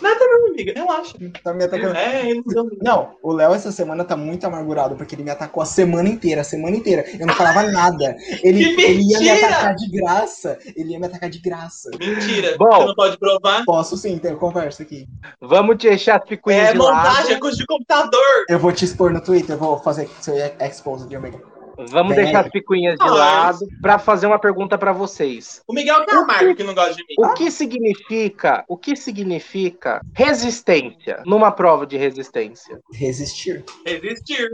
Nada 0.05 0.19
não, 0.27 0.47
amiga, 0.49 0.73
relaxa. 0.75 1.17
Tá 1.43 1.53
me 1.53 1.63
atacando. 1.63 1.95
É, 1.95 2.29
eles 2.29 2.43
não. 2.45 2.69
Não, 2.81 3.15
o 3.23 3.33
Léo 3.33 3.53
essa 3.53 3.71
semana 3.71 4.03
tá 4.03 4.15
muito 4.15 4.45
amargurado, 4.45 4.95
porque 4.95 5.15
ele 5.15 5.23
me 5.23 5.31
atacou 5.31 5.63
a 5.63 5.65
semana 5.65 6.07
inteira, 6.07 6.41
a 6.41 6.43
semana 6.43 6.75
inteira. 6.75 7.03
Eu 7.19 7.25
não 7.25 7.33
falava 7.33 7.63
nada. 7.63 8.15
Ele, 8.43 8.75
Que 8.75 8.81
ele 8.81 9.03
ia 9.03 9.19
me 9.19 9.29
atacar 9.31 9.75
de 9.75 9.89
graça. 9.89 10.59
Ele 10.75 10.91
ia 10.91 10.99
me 10.99 11.07
atacar 11.07 11.29
de 11.29 11.39
graça. 11.39 11.89
Mentira. 11.99 12.55
Bom. 12.57 12.69
Você 12.71 12.85
não 12.85 12.95
pode 12.95 13.17
provar. 13.17 13.63
Posso 13.65 13.97
sim, 13.97 14.17
tem 14.19 14.35
conversa 14.35 14.83
aqui. 14.83 15.07
Vamos 15.41 15.77
deixar 15.77 16.17
as 16.17 16.27
picuinhas 16.27 16.69
É 16.69 16.71
de 16.73 16.77
montagem, 16.77 17.29
é 17.29 17.33
lado. 17.33 17.39
custo 17.41 17.57
de 17.57 17.65
computador. 17.65 18.45
Eu 18.47 18.59
vou 18.59 18.71
te 18.71 18.85
expor 18.85 19.11
no 19.11 19.21
Twitter, 19.21 19.55
eu 19.55 19.59
vou 19.59 19.79
fazer 19.79 20.07
seu 20.21 20.35
expose 20.59 21.07
de 21.07 21.15
amiga. 21.15 21.54
Vamos 21.89 22.15
deixar 22.15 22.45
as 22.45 22.51
picuinhas 22.51 22.95
de 22.97 23.03
Ah, 23.03 23.11
lado 23.13 23.67
pra 23.81 23.97
fazer 23.99 24.27
uma 24.27 24.39
pergunta 24.39 24.77
pra 24.77 24.91
vocês. 24.93 25.61
O 25.67 25.73
Miguel 25.73 26.05
que 26.05 26.11
é 26.11 26.17
amargo 26.17 26.55
que 26.55 26.63
não 26.63 26.73
gosta 26.73 26.93
de 26.95 27.03
mim. 27.07 27.15
O 27.19 27.33
que 27.33 27.51
significa, 27.51 28.63
o 28.67 28.77
que 28.77 28.95
significa 28.95 30.01
resistência 30.13 31.21
numa 31.25 31.51
prova 31.51 31.85
de 31.85 31.97
resistência? 31.97 32.79
Resistir. 32.93 33.63
Resistir. 33.85 34.49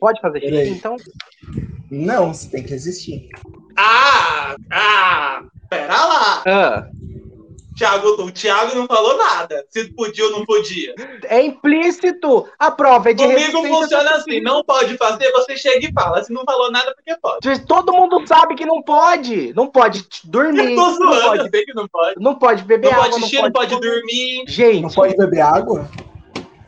Pode 0.00 0.20
fazer 0.20 0.40
Peraí. 0.40 0.68
então? 0.70 0.96
Não, 1.90 2.32
você 2.34 2.48
tem 2.50 2.62
que 2.62 2.70
resistir. 2.70 3.28
Ah, 3.76 4.54
ah, 4.70 5.42
pera 5.70 6.04
lá. 6.04 6.42
Ah, 6.46 6.88
Thiago, 7.78 8.08
o 8.22 8.30
Thiago 8.32 8.74
não 8.74 8.86
falou 8.86 9.16
nada. 9.16 9.64
Se 9.70 9.84
podia 9.92 10.24
ou 10.24 10.32
não 10.32 10.44
podia. 10.44 10.94
é 11.24 11.40
implícito. 11.42 12.48
A 12.58 12.70
prova 12.70 13.10
é 13.10 13.14
de 13.14 13.22
Comigo 13.22 13.38
resistência. 13.40 13.68
funciona 13.70 14.10
assim, 14.16 14.40
não 14.40 14.64
pode 14.64 14.96
fazer, 14.96 15.30
você 15.30 15.56
chega 15.56 15.86
e 15.86 15.92
fala. 15.92 16.22
Se 16.24 16.32
não 16.32 16.42
falou 16.44 16.70
nada, 16.72 16.92
porque 16.94 17.16
pode. 17.20 17.66
Todo 17.66 17.92
mundo 17.92 18.26
sabe 18.26 18.56
que 18.56 18.66
não 18.66 18.82
pode. 18.82 19.52
Não 19.54 19.68
pode 19.68 20.04
dormir. 20.24 20.70
Eu 20.72 20.76
tô 20.76 20.82
Não 20.82 20.94
zoando, 20.96 21.22
pode, 21.22 21.42
eu 21.44 21.50
sei 21.50 21.64
que 21.64 21.74
não 21.74 21.86
pode. 21.88 22.14
não 22.20 22.34
pode 22.34 22.64
beber 22.64 22.90
Não 22.90 22.98
água. 22.98 23.10
pode 23.10 23.22
xixi, 23.22 23.42
não 23.42 23.52
pode 23.52 23.74
comer. 23.76 23.90
dormir. 23.90 24.44
Gente, 24.48 24.82
Não 24.82 24.90
pode 24.90 25.16
beber 25.16 25.40
água? 25.40 25.88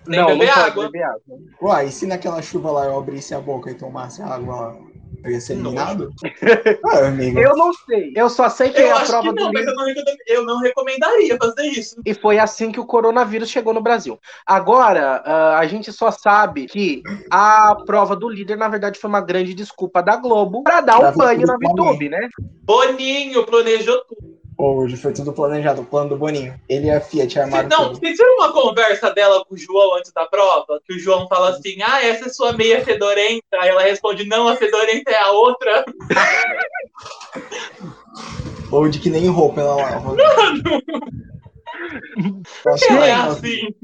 nem 0.06 0.20
não, 0.20 0.26
beber 0.28 0.46
não 0.46 0.54
pode 0.54 0.70
água. 0.70 0.84
beber 0.84 1.02
água. 1.02 1.20
Uai, 1.62 1.86
e 1.86 1.92
se 1.92 2.06
naquela 2.06 2.40
chuva 2.42 2.70
lá 2.70 2.84
eu 2.86 2.98
abrisse 2.98 3.34
a 3.34 3.40
boca 3.40 3.70
e 3.70 3.74
tomasse 3.74 4.22
a 4.22 4.26
água 4.26 4.54
lá? 4.56 4.76
Eu 5.22 5.30
ia 5.30 5.40
ser 5.40 5.54
eliminado? 5.54 6.12
ah, 6.86 7.06
amigo. 7.08 7.38
Eu 7.38 7.56
não 7.56 7.72
sei. 7.72 8.12
Eu 8.16 8.28
só 8.30 8.48
sei 8.48 8.70
que 8.70 8.80
Eu 8.80 8.86
é 8.86 8.90
a 8.90 8.96
acho 8.96 9.10
prova 9.10 9.28
que 9.28 9.40
não, 9.40 9.46
do 9.48 9.52
mas 9.52 9.66
livro. 9.66 9.80
eu 9.80 9.94
não, 9.94 10.16
eu 10.26 10.44
não 10.46 10.60
recomendaria 10.60 11.36
fazer 11.36 11.66
isso. 11.66 11.96
E 12.04 12.14
foi 12.14 12.38
assim 12.38 12.72
que 12.72 12.80
o 12.80 12.86
coronavírus 12.86 13.50
chegou 13.50 13.74
no 13.74 13.80
Brasil. 13.82 14.18
Agora, 14.46 15.22
ah, 15.24 15.58
a 15.58 15.66
gente 15.66 15.92
só 15.92 16.10
sabe 16.10 16.66
que 16.66 17.02
a 17.30 17.74
prova 17.86 18.16
do 18.16 18.28
líder, 18.28 18.56
na 18.56 18.68
verdade, 18.68 18.98
foi 18.98 19.08
uma 19.08 19.20
grande 19.20 19.54
desculpa 19.54 20.02
da 20.02 20.16
Globo 20.16 20.62
pra 20.62 20.80
dar 20.80 20.98
Pra 20.98 21.10
um 21.10 21.16
banho 21.16 21.46
na 21.46 21.56
VTube, 21.56 22.08
né? 22.08 22.28
Boninho 22.62 23.44
planejou 23.44 24.02
tudo. 24.08 24.39
Hoje 24.62 24.94
foi 24.98 25.14
tudo 25.14 25.32
planejado, 25.32 25.80
o 25.80 25.86
plano 25.86 26.10
do 26.10 26.18
Boninho. 26.18 26.52
Ele 26.68 26.88
e 26.88 26.90
a 26.90 27.00
Fiat 27.00 27.40
armaram 27.40 27.66
Não, 27.70 27.84
tudo. 27.86 27.98
vocês 27.98 28.18
viram 28.18 28.34
uma 28.36 28.52
conversa 28.52 29.10
dela 29.10 29.42
com 29.42 29.54
o 29.54 29.58
João 29.58 29.96
antes 29.96 30.12
da 30.12 30.26
prova? 30.26 30.78
Que 30.86 30.96
o 30.96 30.98
João 30.98 31.26
fala 31.28 31.48
assim: 31.48 31.80
ah, 31.82 32.04
essa 32.04 32.26
é 32.26 32.28
sua 32.28 32.52
meia 32.52 32.84
fedorenta. 32.84 33.42
Aí 33.54 33.70
ela 33.70 33.80
responde: 33.80 34.26
não, 34.26 34.48
a 34.48 34.56
fedorenta 34.56 35.10
é 35.10 35.18
a 35.18 35.30
outra. 35.30 35.82
Ou 38.70 38.86
de 38.86 39.00
que 39.00 39.08
nem 39.08 39.28
roupa 39.28 39.62
ela 39.62 39.76
lava. 39.76 40.14
Posso 42.62 42.84
Ela 42.92 43.06
é 43.06 43.12
assim. 43.12 43.74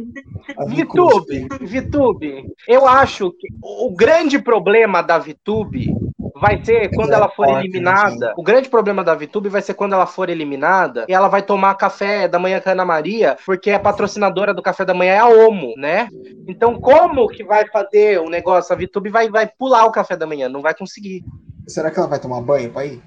VTube, 0.69 1.49
VTube, 1.63 2.45
eu 2.69 2.87
acho 2.87 3.31
que 3.33 3.49
o 3.63 3.91
grande 3.95 4.39
problema 4.39 5.01
da 5.03 5.19
VTube 5.19 5.95
vai 6.41 6.63
ser 6.65 6.91
quando 6.95 7.13
Ela 7.13 7.17
é 7.17 7.21
ela 7.25 7.29
for 7.31 7.49
eliminada. 7.49 8.35
O 8.37 8.43
grande 8.43 8.69
problema 8.69 9.03
da 9.03 9.15
VTube 9.15 9.49
vai 9.49 9.63
ser 9.63 9.75
quando 9.75 9.95
ela 9.95 10.07
for 10.07 10.29
eliminada 10.29 11.07
e 11.09 11.15
ela 11.15 11.29
vai 11.29 11.43
tomar 11.43 11.75
café 11.75 12.29
da 12.29 12.39
manhã 12.39 12.61
com 12.61 12.69
a 12.69 12.73
Ana 12.73 12.85
Maria, 12.85 13.37
porque 13.45 13.71
a 13.71 13.81
patrocinadora 13.81 14.53
do 14.53 14.63
café 14.63 14.85
da 14.85 14.95
manhã 14.95 15.13
é 15.15 15.19
a 15.19 15.29
Omo, 15.29 15.75
né? 15.77 16.09
Então, 16.47 16.79
como 16.81 17.29
que 17.29 17.45
vai 17.45 17.67
fazer 17.69 18.21
o 18.21 18.29
negócio? 18.29 18.75
A 18.75 18.79
VTube 18.79 19.09
vai, 19.09 19.29
vai 19.29 19.47
pular 19.47 19.87
o 19.87 19.93
café 19.93 20.17
da 20.17 20.27
manhã, 20.27 20.49
não 20.49 20.63
vai 20.63 20.75
conseguir. 20.75 21.25
Será 21.67 21.91
que 21.91 21.99
ela 21.99 22.09
vai 22.09 22.21
tomar 22.21 22.41
banho 22.41 22.71
pra 22.71 22.85
ir? 22.85 23.03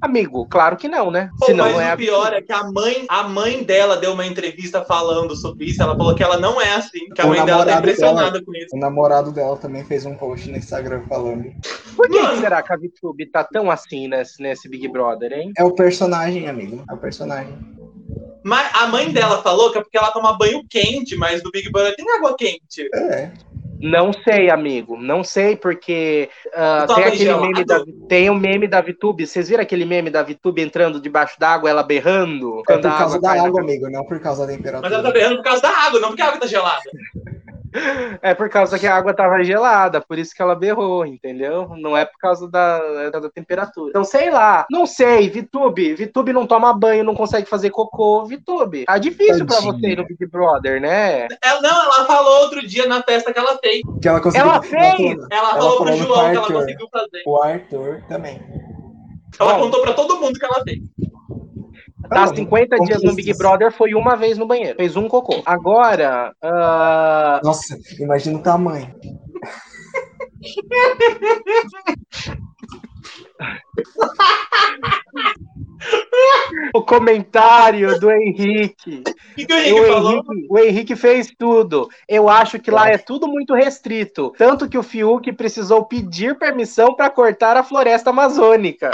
Amigo, 0.00 0.46
claro 0.46 0.76
que 0.76 0.88
não, 0.88 1.10
né? 1.10 1.30
Pô, 1.38 1.46
Senão 1.46 1.64
mas 1.64 1.74
não 1.74 1.80
é 1.80 1.90
o 1.90 1.92
a 1.94 1.96
pior 1.96 2.32
é 2.32 2.42
que 2.42 2.52
a 2.52 2.64
mãe, 2.64 3.06
a 3.08 3.22
mãe 3.22 3.64
dela 3.64 3.96
deu 3.96 4.12
uma 4.12 4.26
entrevista 4.26 4.84
falando 4.84 5.34
sobre 5.34 5.66
isso. 5.66 5.82
Ela 5.82 5.96
falou 5.96 6.14
que 6.14 6.22
ela 6.22 6.38
não 6.38 6.60
é 6.60 6.74
assim, 6.74 7.08
que 7.14 7.20
a 7.20 7.24
O 7.24 7.28
mãe 7.28 7.44
dela 7.44 7.64
tá 7.64 7.70
namorado 7.70 7.78
impressionada 7.78 8.44
com 8.44 8.54
isso. 8.54 8.76
O 8.76 8.78
namorado 8.78 9.32
dela 9.32 9.56
também 9.56 9.84
fez 9.84 10.04
um 10.04 10.14
post 10.14 10.50
no 10.50 10.58
Instagram 10.58 11.02
falando. 11.08 11.50
Por 11.96 12.08
que, 12.08 12.28
que 12.28 12.36
será 12.38 12.62
que 12.62 12.72
a 12.72 12.76
VTube 12.76 13.30
tá 13.30 13.42
tão 13.42 13.70
assim 13.70 14.06
nesse, 14.06 14.42
nesse 14.42 14.68
Big 14.68 14.86
Brother, 14.88 15.32
hein? 15.32 15.52
É 15.56 15.64
o 15.64 15.72
personagem, 15.72 16.46
amigo. 16.46 16.84
É 16.88 16.92
o 16.92 16.98
personagem. 16.98 17.56
Mas 18.44 18.70
a 18.74 18.86
mãe 18.86 19.10
dela 19.10 19.42
falou 19.42 19.72
que 19.72 19.78
é 19.78 19.80
porque 19.80 19.98
ela 19.98 20.12
toma 20.12 20.36
banho 20.38 20.62
quente, 20.68 21.16
mas 21.16 21.42
no 21.42 21.50
Big 21.50 21.70
Brother 21.72 21.96
tem 21.96 22.06
água 22.16 22.36
quente. 22.36 22.88
É. 22.94 23.32
Não 23.80 24.12
sei, 24.12 24.50
amigo. 24.50 24.96
Não 24.96 25.22
sei, 25.22 25.56
porque 25.56 26.28
Toma 26.52 26.86
tem 26.94 27.04
aquele 27.04 27.16
gelado? 27.24 27.42
meme 27.42 27.64
da. 27.64 27.84
Tem 28.08 28.30
o 28.30 28.34
meme 28.34 28.66
da 28.68 28.80
VTube. 28.80 29.26
Vocês 29.26 29.48
viram 29.48 29.62
aquele 29.62 29.84
meme 29.84 30.10
da 30.10 30.22
VTube 30.22 30.62
entrando 30.62 31.00
debaixo 31.00 31.38
d'água, 31.38 31.68
ela 31.70 31.82
berrando? 31.82 32.62
É 32.68 32.76
por 32.78 32.82
causa 32.82 33.20
da 33.20 33.28
cai 33.28 33.38
na 33.38 33.46
água, 33.46 33.60
amigo, 33.60 33.90
não 33.90 34.04
por 34.04 34.20
causa 34.20 34.46
da 34.46 34.52
Mas 34.52 34.64
ela 34.64 34.80
tá 34.80 34.88
temperatura. 34.88 35.12
berrando 35.12 35.36
por 35.36 35.44
causa 35.44 35.62
da 35.62 35.70
água, 35.70 36.00
não 36.00 36.08
porque 36.08 36.22
a 36.22 36.26
água 36.28 36.40
tá 36.40 36.46
gelada. 36.46 36.82
É 38.22 38.34
por 38.34 38.48
causa 38.48 38.78
que 38.78 38.86
a 38.86 38.94
água 38.94 39.14
tava 39.14 39.42
gelada, 39.44 40.00
por 40.00 40.18
isso 40.18 40.34
que 40.34 40.42
ela 40.42 40.54
berrou, 40.54 41.04
entendeu? 41.06 41.68
Não 41.76 41.96
é 41.96 42.04
por 42.04 42.18
causa 42.18 42.48
da, 42.50 43.10
da 43.10 43.30
temperatura. 43.30 43.90
Então, 43.90 44.04
sei 44.04 44.30
lá. 44.30 44.66
Não 44.70 44.86
sei, 44.86 45.28
VTube. 45.28 45.94
VTube 45.94 46.32
não 46.32 46.46
toma 46.46 46.72
banho, 46.72 47.04
não 47.04 47.14
consegue 47.14 47.48
fazer 47.48 47.70
cocô. 47.70 48.24
VTube. 48.24 48.84
Tá 48.84 48.98
difícil 48.98 49.46
pra 49.46 49.56
Tadinha. 49.56 49.72
você 49.72 49.86
ir 49.88 49.96
no 49.96 50.06
Big 50.06 50.26
Brother, 50.26 50.80
né? 50.80 51.26
Ela, 51.42 51.60
não, 51.60 51.84
ela 51.84 52.04
falou 52.06 52.42
outro 52.42 52.66
dia 52.66 52.86
na 52.86 53.02
festa 53.02 53.32
que 53.32 53.38
ela 53.38 53.58
fez. 53.58 53.82
Que 54.00 54.08
ela 54.08 54.20
conseguiu. 54.20 54.50
Ela 54.50 54.62
fez! 54.62 55.00
Ela, 55.00 55.28
Ela 55.30 55.50
falou 55.50 55.76
pro 55.76 55.86
falou 55.86 55.98
no 55.98 56.06
João 56.06 56.30
que 56.30 56.36
ela 56.36 56.52
conseguiu 56.52 56.88
fazer. 56.90 57.22
O 57.26 57.42
Arthur 57.42 58.02
também. 58.08 58.40
Ela 59.38 59.54
Bom. 59.54 59.60
contou 59.60 59.82
pra 59.82 59.92
todo 59.92 60.18
mundo 60.20 60.38
que 60.38 60.44
ela 60.44 60.62
fez. 60.64 60.80
Tá 62.08 62.24
Ah, 62.24 62.26
50 62.28 62.76
dias 62.80 63.02
no 63.02 63.14
Big. 63.14 63.36
Brother 63.36 63.72
foi 63.72 63.94
uma 63.94 64.16
vez 64.16 64.38
no 64.38 64.46
banheiro. 64.46 64.76
Fez 64.76 64.96
um 64.96 65.08
cocô. 65.08 65.42
Agora, 65.44 66.32
ah, 66.42 67.40
Nossa, 67.42 67.76
imagina 67.98 68.38
o 68.38 68.42
tamanho. 68.42 68.94
o 76.74 76.82
comentário 76.82 77.98
do 78.00 78.10
Henrique. 78.10 79.02
O 79.06 79.34
que, 79.34 79.46
que 79.46 79.52
o 79.52 79.56
O 79.56 79.58
Henrique 79.60 79.86
falou? 79.92 80.12
Henrique, 80.12 80.46
o 80.50 80.58
Henrique 80.58 80.96
fez 80.96 81.32
tudo. 81.38 81.88
Eu 82.08 82.28
acho 82.28 82.58
que 82.58 82.70
lá 82.70 82.88
é 82.88 82.98
tudo 82.98 83.28
muito 83.28 83.54
restrito. 83.54 84.32
Tanto 84.38 84.68
que 84.68 84.78
o 84.78 84.82
Fiuk 84.82 85.32
precisou 85.32 85.84
pedir 85.84 86.38
permissão 86.38 86.94
para 86.94 87.10
cortar 87.10 87.56
a 87.56 87.62
floresta 87.62 88.10
amazônica. 88.10 88.90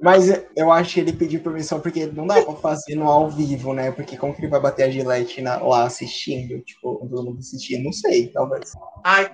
Mas 0.00 0.28
eu 0.56 0.70
acho 0.72 0.94
que 0.94 1.00
ele 1.00 1.12
pediu 1.12 1.40
permissão 1.40 1.80
porque 1.80 2.06
não 2.06 2.26
dá 2.26 2.40
pra 2.42 2.54
fazer 2.54 2.94
no 2.94 3.08
ao 3.08 3.28
vivo, 3.30 3.72
né? 3.72 3.90
Porque 3.90 4.16
como 4.16 4.34
que 4.34 4.40
ele 4.40 4.48
vai 4.50 4.60
bater 4.60 4.84
a 4.84 4.90
gilete 4.90 5.40
na- 5.40 5.58
lá 5.58 5.84
assistindo? 5.84 6.58
Tipo, 6.60 7.06
todo 7.10 7.24
mundo 7.24 7.38
assistindo? 7.38 7.84
Não 7.84 7.92
sei, 7.92 8.28
talvez. 8.28 8.72
Ai, 9.04 9.30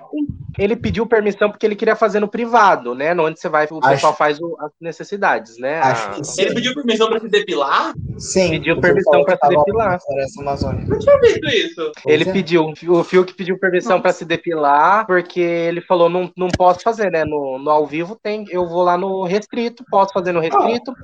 Ele 0.58 0.74
pediu 0.74 1.06
permissão 1.06 1.50
porque 1.50 1.66
ele 1.66 1.76
queria 1.76 1.94
fazer 1.94 2.18
no 2.18 2.28
privado, 2.28 2.94
né? 2.94 3.12
No 3.12 3.26
Onde 3.26 3.38
você 3.38 3.48
vai, 3.48 3.66
o 3.70 3.78
Acho- 3.78 3.88
pessoal 3.90 4.14
faz 4.16 4.40
o- 4.40 4.56
as 4.60 4.70
necessidades, 4.80 5.58
né? 5.58 5.80
Acho 5.80 6.06
A- 6.08 6.10
que 6.12 6.24
sim. 6.24 6.42
ele 6.42 6.54
pediu 6.54 6.74
permissão 6.74 7.08
pra 7.08 7.20
se 7.20 7.28
depilar? 7.28 7.92
Sim. 8.18 8.50
pediu 8.50 8.80
permissão 8.80 9.22
pra 9.24 9.36
se 9.36 9.48
depilar. 9.48 9.90
na 9.92 10.00
Floresta 10.00 10.40
Amazônica. 10.40 10.88
Não 10.88 10.98
tinha 10.98 11.20
visto 11.20 11.46
isso. 11.48 11.92
Ele 12.06 12.26
é. 12.28 12.32
pediu, 12.32 12.72
o 12.88 13.04
Fiuk 13.04 13.34
pediu 13.34 13.58
permissão 13.58 14.00
para 14.00 14.12
se 14.12 14.24
depilar, 14.24 15.06
porque 15.06 15.40
ele 15.40 15.82
falou, 15.82 16.08
não, 16.08 16.30
não 16.36 16.48
posso 16.48 16.80
fazer, 16.80 17.10
né? 17.10 17.24
No, 17.24 17.58
no 17.58 17.70
ao 17.70 17.86
vivo 17.86 18.16
tem, 18.22 18.46
eu 18.48 18.66
vou 18.66 18.82
lá 18.82 18.96
no 18.96 19.24
restrito, 19.24 19.84
posso 19.90 20.12
fazer 20.18 20.32
no 20.32 20.40
restrito, 20.40 20.94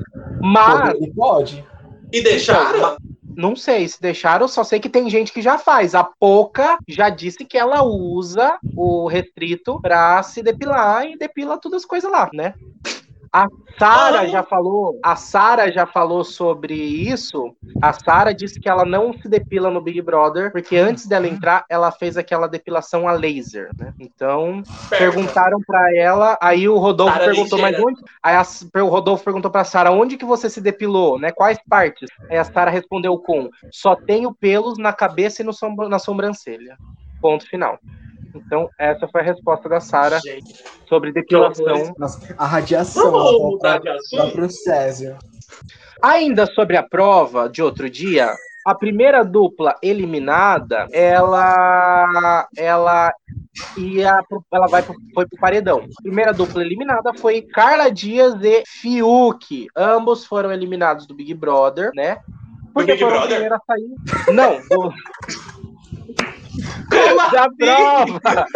mas 0.40 0.94
Ele 0.94 1.12
pode. 1.12 1.64
E 2.12 2.22
deixaram? 2.22 2.96
não 3.36 3.56
sei 3.56 3.88
se 3.88 4.00
deixaram, 4.00 4.46
só 4.46 4.62
sei 4.64 4.78
que 4.78 4.88
tem 4.88 5.08
gente 5.08 5.32
que 5.32 5.42
já 5.42 5.58
faz. 5.58 5.94
A 5.94 6.04
Poca 6.04 6.78
já 6.88 7.08
disse 7.08 7.44
que 7.44 7.58
ela 7.58 7.82
usa 7.82 8.58
o 8.76 9.06
restrito 9.06 9.80
pra 9.80 10.22
se 10.22 10.42
depilar 10.42 11.06
e 11.06 11.16
depila 11.16 11.58
todas 11.58 11.82
as 11.82 11.86
coisas 11.86 12.10
lá, 12.10 12.30
né? 12.32 12.54
A 13.32 13.46
Sara 13.78 14.28
já 14.28 14.42
falou, 14.42 15.00
a 15.02 15.16
Sara 15.16 15.72
já 15.72 15.86
falou 15.86 16.22
sobre 16.22 16.74
isso. 16.74 17.56
A 17.80 17.90
Sara 17.94 18.34
disse 18.34 18.60
que 18.60 18.68
ela 18.68 18.84
não 18.84 19.14
se 19.14 19.26
depila 19.26 19.70
no 19.70 19.80
Big 19.80 20.02
Brother, 20.02 20.52
porque 20.52 20.76
antes 20.76 21.06
dela 21.06 21.26
entrar, 21.26 21.64
ela 21.70 21.90
fez 21.90 22.18
aquela 22.18 22.46
depilação 22.46 23.08
a 23.08 23.12
laser, 23.12 23.70
né? 23.78 23.94
Então, 23.98 24.62
perguntaram 24.90 25.58
pra 25.66 25.96
ela, 25.96 26.36
aí 26.42 26.68
o 26.68 26.76
Rodolfo 26.76 27.14
perguntou 27.24 27.58
mais 27.58 27.74
ligeira. 27.74 27.90
onde. 27.90 28.02
Aí 28.22 28.36
a- 28.36 28.82
o 28.84 28.88
Rodolfo 28.88 29.24
perguntou 29.24 29.50
pra 29.50 29.64
Sara, 29.64 29.90
onde 29.90 30.18
que 30.18 30.24
você 30.26 30.50
se 30.50 30.60
depilou, 30.60 31.18
né? 31.18 31.32
Quais 31.32 31.58
partes? 31.68 32.10
Aí 32.28 32.36
a 32.36 32.44
Sara 32.44 32.70
respondeu 32.70 33.16
com: 33.18 33.48
só 33.70 33.96
tenho 33.96 34.34
pelos 34.34 34.76
na 34.76 34.92
cabeça 34.92 35.40
e 35.40 35.44
no 35.44 35.54
sombra- 35.54 35.88
na 35.88 35.98
sobrancelha. 35.98 36.76
Ponto 37.20 37.48
final. 37.48 37.78
Então, 38.34 38.68
essa 38.78 39.06
foi 39.08 39.20
a 39.20 39.24
resposta 39.24 39.68
da 39.68 39.80
Sara 39.80 40.18
sobre 40.88 41.12
depilação. 41.12 41.94
Nossa, 41.98 42.34
a 42.38 42.46
radiação. 42.46 43.10
vamos 43.10 43.38
mudar 43.52 43.78
de 43.78 43.88
assunto? 43.88 44.36
Ainda 46.02 46.46
sobre 46.46 46.76
a 46.76 46.82
prova 46.82 47.48
de 47.48 47.62
outro 47.62 47.88
dia, 47.88 48.34
a 48.66 48.74
primeira 48.74 49.22
dupla 49.24 49.76
eliminada, 49.82 50.86
ela 50.92 52.48
ela 52.56 53.12
ia 53.76 54.22
pro- 54.28 54.44
ela 54.52 54.66
vai 54.68 54.82
pro, 54.82 54.94
foi 55.14 55.26
pro 55.26 55.38
paredão. 55.38 55.78
A 55.98 56.02
primeira 56.02 56.32
dupla 56.32 56.62
eliminada 56.62 57.12
foi 57.14 57.42
Carla 57.42 57.90
Dias 57.90 58.34
e 58.42 58.62
Fiuk. 58.66 59.68
Ambos 59.76 60.24
foram 60.24 60.50
eliminados 60.52 61.06
do 61.06 61.14
Big 61.14 61.34
Brother, 61.34 61.90
né? 61.94 62.18
Porque 62.74 62.92
Big 62.92 63.04
foram 63.04 63.18
Brother? 63.18 63.36
a 63.36 63.40
primeira 63.40 63.56
a 63.56 63.60
sair. 63.66 64.34
Não, 64.34 64.60
do, 64.68 64.92
Como 66.90 67.30
da 67.30 67.44
assim? 67.46 67.56
prova. 67.56 68.46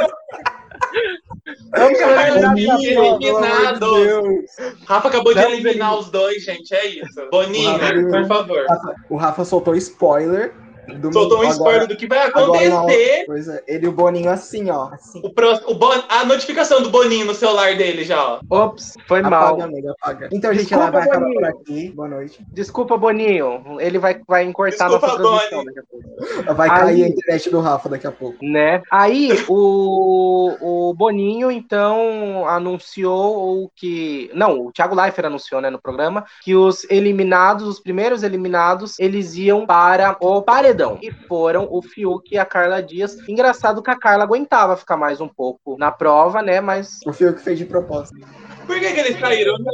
Eliminado. 2.74 3.94
Deus. 4.04 4.50
Rafa 4.86 5.08
acabou 5.08 5.34
de 5.34 5.40
eliminar 5.40 5.98
os 5.98 6.10
dois, 6.10 6.44
gente. 6.44 6.74
É 6.74 6.86
isso. 6.86 7.28
Boninho, 7.30 7.76
Rafa, 7.78 8.02
por 8.10 8.26
favor. 8.26 8.66
O 9.08 9.16
Rafa 9.16 9.44
soltou 9.44 9.74
spoiler. 9.76 10.52
Do 10.86 11.12
Soltou 11.12 11.38
um 11.38 11.40
agora- 11.42 11.52
spoiler 11.52 11.86
do 11.88 11.96
que 11.96 12.06
vai 12.06 12.18
agora 12.26 12.46
acontecer. 12.46 13.24
Pois 13.26 13.48
é, 13.48 13.62
ele 13.66 13.86
e 13.86 13.88
o 13.88 13.92
Boninho 13.92 14.30
assim, 14.30 14.70
ó. 14.70 14.88
Assim. 14.92 15.20
O 15.24 15.30
próximo, 15.32 15.70
o 15.70 15.74
Bon- 15.74 16.02
a 16.08 16.24
notificação 16.24 16.82
do 16.82 16.90
Boninho 16.90 17.26
no 17.26 17.34
celular 17.34 17.74
dele 17.76 18.04
já, 18.04 18.22
ó. 18.22 18.40
Ops, 18.48 18.94
foi 19.08 19.20
mal. 19.22 19.48
Apaga, 19.48 19.64
amiga, 19.64 19.94
apaga. 20.00 20.28
Então, 20.32 20.52
gente, 20.52 20.66
Desculpa, 20.66 20.82
ela 20.84 20.90
vai 20.92 21.02
acabar 21.02 21.20
Boninho. 21.20 21.40
por 21.40 21.48
aqui. 21.48 21.92
Boa 21.92 22.08
noite. 22.08 22.46
Desculpa, 22.52 22.96
Boninho. 22.96 23.62
Ele 23.80 23.98
vai, 23.98 24.20
vai 24.26 24.44
encurtar 24.44 24.88
Desculpa, 24.88 25.06
nossa 25.06 25.18
transmissão 25.48 25.58
Boni. 25.58 25.74
daqui 25.74 25.80
a 25.80 25.82
pouco. 25.90 26.54
Vai 26.54 26.68
Aí- 26.70 26.76
cair 26.80 27.04
a 27.04 27.08
internet 27.08 27.50
do 27.50 27.60
Rafa 27.60 27.88
daqui 27.88 28.06
a 28.06 28.12
pouco. 28.12 28.36
Né? 28.44 28.82
Aí 28.90 29.30
o, 29.48 30.88
o 30.90 30.94
Boninho, 30.94 31.50
então, 31.50 32.46
anunciou 32.48 33.64
o 33.64 33.70
que. 33.74 34.30
Não, 34.34 34.66
o 34.66 34.72
Thiago 34.72 34.94
Leifert 34.94 35.26
anunciou 35.26 35.60
né, 35.60 35.70
no 35.70 35.80
programa 35.80 36.24
que 36.42 36.54
os 36.54 36.84
eliminados, 36.90 37.66
os 37.66 37.80
primeiros 37.80 38.22
eliminados, 38.22 38.98
eles 38.98 39.34
iam 39.36 39.66
para 39.66 40.16
o 40.20 40.42
paredão. 40.42 40.75
E 41.02 41.10
foram 41.10 41.68
o 41.70 41.82
Fiuk 41.82 42.34
e 42.34 42.38
a 42.38 42.44
Carla 42.44 42.82
Dias. 42.82 43.16
Engraçado 43.28 43.82
que 43.82 43.90
a 43.90 43.98
Carla 43.98 44.24
aguentava 44.24 44.76
ficar 44.76 44.96
mais 44.96 45.20
um 45.20 45.28
pouco 45.28 45.76
na 45.78 45.90
prova, 45.90 46.42
né? 46.42 46.60
Mas 46.60 47.00
O 47.06 47.12
Fiuk 47.12 47.40
fez 47.40 47.58
de 47.58 47.64
propósito. 47.64 48.20
Por 48.66 48.78
que, 48.78 48.92
que 48.92 49.00
eles 49.00 49.16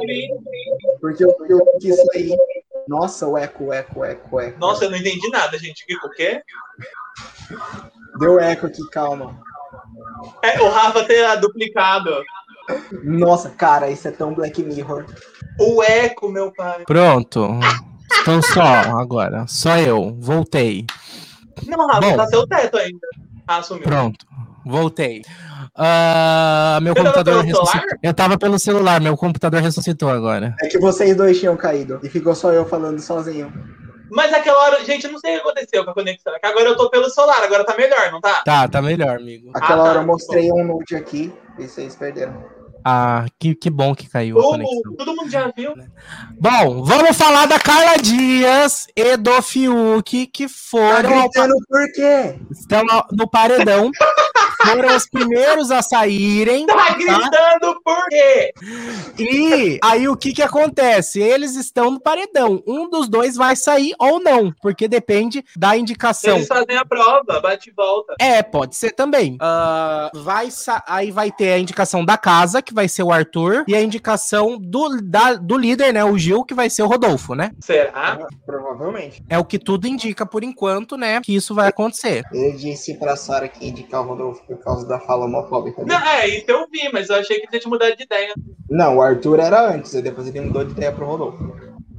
vi. 0.06 0.28
Porque 1.00 1.24
o 1.24 1.46
Fiuk 1.46 1.78
quis 1.80 1.96
sair. 1.96 2.36
Nossa, 2.88 3.26
o 3.26 3.38
eco, 3.38 3.64
o 3.64 3.72
eco, 3.72 4.00
o 4.00 4.04
eco, 4.04 4.36
o 4.36 4.40
eco. 4.40 4.58
Nossa, 4.58 4.84
eu 4.84 4.90
não 4.90 4.98
entendi 4.98 5.28
nada, 5.30 5.58
gente. 5.58 5.84
O 6.04 6.10
quê? 6.10 6.42
Deu 8.18 8.38
eco 8.40 8.66
aqui, 8.66 8.82
calma. 8.90 9.40
É, 10.42 10.60
o 10.60 10.68
Rafa 10.68 11.04
ter 11.04 11.40
duplicado. 11.40 12.22
Nossa, 13.02 13.50
cara, 13.50 13.90
isso 13.90 14.08
é 14.08 14.10
tão 14.10 14.34
Black 14.34 14.62
Mirror. 14.62 15.04
O 15.58 15.82
eco, 15.82 16.28
meu 16.28 16.52
pai. 16.52 16.84
Pronto. 16.86 17.48
Então 18.20 18.42
só 18.42 18.62
agora. 18.62 19.46
Só 19.48 19.76
eu. 19.78 20.16
Voltei. 20.20 20.86
Não, 21.66 21.86
Rafa, 21.86 22.00
Bom. 22.00 22.16
tá 22.16 22.26
seu 22.26 22.46
teto 22.46 22.76
ainda. 22.76 23.06
Ah, 23.46 23.62
sumiu. 23.62 23.82
Pronto. 23.82 24.26
Voltei. 24.64 25.22
Ah, 25.76 26.78
meu 26.82 26.92
Você 26.94 27.00
computador 27.00 27.44
ressuscitou. 27.44 27.98
Eu 28.02 28.14
tava 28.14 28.38
pelo 28.38 28.58
celular, 28.58 29.00
meu 29.00 29.16
computador 29.16 29.60
ressuscitou 29.60 30.08
agora. 30.10 30.54
É 30.60 30.68
que 30.68 30.78
vocês 30.78 31.16
dois 31.16 31.38
tinham 31.40 31.56
caído. 31.56 31.98
E 32.02 32.08
ficou 32.08 32.34
só 32.34 32.52
eu 32.52 32.64
falando 32.66 33.00
sozinho. 33.00 33.52
Mas 34.10 34.32
aquela 34.32 34.58
hora, 34.64 34.84
gente, 34.84 35.06
eu 35.06 35.12
não 35.12 35.18
sei 35.18 35.32
o 35.32 35.34
que 35.36 35.40
aconteceu 35.48 35.84
com 35.84 35.90
a 35.90 35.94
conexão. 35.94 36.34
É 36.34 36.38
que 36.38 36.46
agora 36.46 36.66
eu 36.68 36.76
tô 36.76 36.90
pelo 36.90 37.08
celular, 37.08 37.42
agora 37.42 37.64
tá 37.64 37.74
melhor, 37.76 38.12
não 38.12 38.20
tá? 38.20 38.42
Tá, 38.44 38.68
tá 38.68 38.82
melhor, 38.82 39.16
amigo. 39.16 39.50
Aquela 39.54 39.80
Ah, 39.80 39.84
tá, 39.84 39.90
hora 39.90 39.98
eu 40.00 40.06
mostrei 40.06 40.52
um 40.52 40.64
nude 40.64 40.94
aqui 40.94 41.32
e 41.58 41.66
vocês 41.66 41.96
perderam. 41.96 42.44
Ah, 42.84 43.26
que, 43.38 43.54
que 43.54 43.70
bom 43.70 43.94
que 43.94 44.08
caiu 44.08 44.38
a 44.38 44.42
Como? 44.42 44.52
conexão. 44.64 44.96
Todo 44.96 45.14
mundo 45.16 45.30
já 45.30 45.48
viu. 45.56 45.72
Bom, 46.40 46.82
vamos 46.84 47.16
falar 47.16 47.46
da 47.46 47.58
Carla 47.58 47.96
Dias 48.02 48.86
e 48.96 49.16
do 49.16 49.40
Fiuk, 49.42 50.26
que 50.26 50.46
Tá 50.46 50.52
foram 50.52 51.14
ao 51.14 51.28
gritando 51.28 51.54
por 51.68 51.92
quê? 51.92 52.34
estão 52.50 52.82
no- 52.84 53.04
no 53.12 53.28
paredão. 53.30 53.90
Foram 54.66 54.96
os 54.96 55.08
primeiros 55.08 55.70
a 55.70 55.82
saírem. 55.82 56.66
Tá 56.66 56.94
gritando 56.94 57.80
por 57.84 58.08
quê? 58.08 58.52
E 59.18 59.78
aí 59.82 60.08
o 60.08 60.16
que 60.16 60.32
que 60.32 60.42
acontece? 60.42 61.20
Eles 61.20 61.56
estão 61.56 61.90
no 61.90 62.00
paredão. 62.00 62.62
Um 62.66 62.88
dos 62.88 63.08
dois 63.08 63.36
vai 63.36 63.56
sair 63.56 63.94
ou 63.98 64.20
não, 64.20 64.52
porque 64.62 64.88
depende 64.88 65.44
da 65.56 65.76
indicação. 65.76 66.36
Eles 66.36 66.48
fazem 66.48 66.76
a 66.76 66.84
prova, 66.84 67.40
bate 67.40 67.70
e 67.70 67.72
volta. 67.72 68.14
É, 68.20 68.42
pode 68.42 68.76
ser 68.76 68.92
também. 68.92 69.36
Ah, 69.40 70.10
vai 70.14 70.48
aí 70.86 71.10
vai 71.10 71.30
ter 71.30 71.52
a 71.52 71.58
indicação 71.58 72.04
da 72.04 72.16
casa, 72.16 72.62
que 72.62 72.74
vai 72.74 72.88
ser 72.88 73.02
o 73.02 73.12
Arthur, 73.12 73.64
e 73.66 73.74
a 73.74 73.82
indicação 73.82 74.58
do, 74.58 75.00
da- 75.02 75.34
do 75.34 75.56
líder, 75.56 75.92
né, 75.92 76.04
o 76.04 76.16
Gil, 76.16 76.44
que 76.44 76.54
vai 76.54 76.68
ser 76.70 76.82
o 76.82 76.86
Rodolfo, 76.86 77.34
né? 77.34 77.50
Será? 77.60 78.18
Provavelmente. 78.44 79.22
É 79.28 79.38
o 79.38 79.44
que 79.44 79.58
tudo 79.58 79.86
indica 79.86 80.24
por 80.26 80.42
enquanto, 80.44 80.96
né, 80.96 81.20
que 81.20 81.34
isso 81.34 81.54
vai 81.54 81.68
acontecer. 81.68 82.22
Ele 82.32 82.52
disse 82.52 82.94
pra 82.94 83.16
Sara 83.16 83.48
que 83.48 83.66
indicar 83.66 84.02
o 84.02 84.04
Rodolfo 84.08 84.42
por 84.56 84.64
causa 84.64 84.86
da 84.86 84.98
fala 85.00 85.24
homofóbica 85.24 85.84
dele. 85.84 85.98
Não, 85.98 86.06
é, 86.06 86.28
isso 86.28 86.44
eu 86.48 86.66
vi, 86.70 86.90
mas 86.92 87.08
eu 87.08 87.16
achei 87.16 87.40
que 87.40 87.46
ele 87.50 87.60
tinha 87.60 87.70
mudado 87.70 87.96
de 87.96 88.02
ideia. 88.02 88.34
Não, 88.68 88.96
o 88.96 89.02
Arthur 89.02 89.40
era 89.40 89.70
antes, 89.70 89.94
e 89.94 90.02
depois 90.02 90.26
ele 90.28 90.40
mudou 90.40 90.64
de 90.64 90.72
ideia 90.72 90.92
pro 90.92 91.06
Rodolfo. 91.06 91.42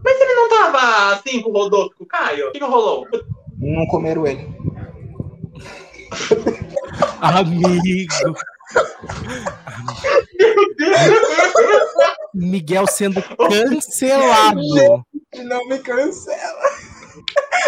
Ele 0.05 0.35
não 0.35 0.49
tava 0.49 1.13
assim 1.13 1.41
com 1.41 1.49
o 1.49 1.53
Rodolfo, 1.53 1.95
com 1.97 2.03
o 2.03 2.07
Caio? 2.07 2.49
O 2.49 2.51
que, 2.51 2.59
que 2.59 2.65
rolou? 2.65 3.07
Não 3.57 3.85
comeram 3.87 4.27
ele. 4.27 4.47
Amigo. 7.21 8.35
Miguel 12.33 12.87
sendo 12.87 13.21
cancelado. 13.21 14.61
Não 15.43 15.67
me 15.67 15.79
cancela. 15.79 16.61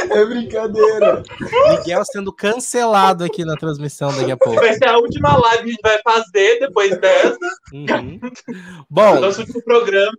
É 0.10 0.26
brincadeira. 0.26 1.24
Miguel 1.70 2.04
sendo 2.06 2.32
cancelado 2.32 3.24
aqui 3.24 3.46
na 3.46 3.56
transmissão 3.56 4.16
daqui 4.16 4.32
a 4.32 4.38
pouco. 4.38 4.60
Vai 4.60 4.74
ser 4.74 4.90
a 4.90 4.98
última 4.98 5.38
live 5.38 5.64
que 5.64 5.70
a 5.70 5.72
gente 5.72 5.82
vai 5.82 6.02
fazer 6.04 6.60
depois 6.60 6.98
dessa. 7.00 7.38
Uhum. 7.74 8.20
Bom, 8.90 9.20
Nosso 9.20 9.42
último 9.42 9.64
programa. 9.64 10.14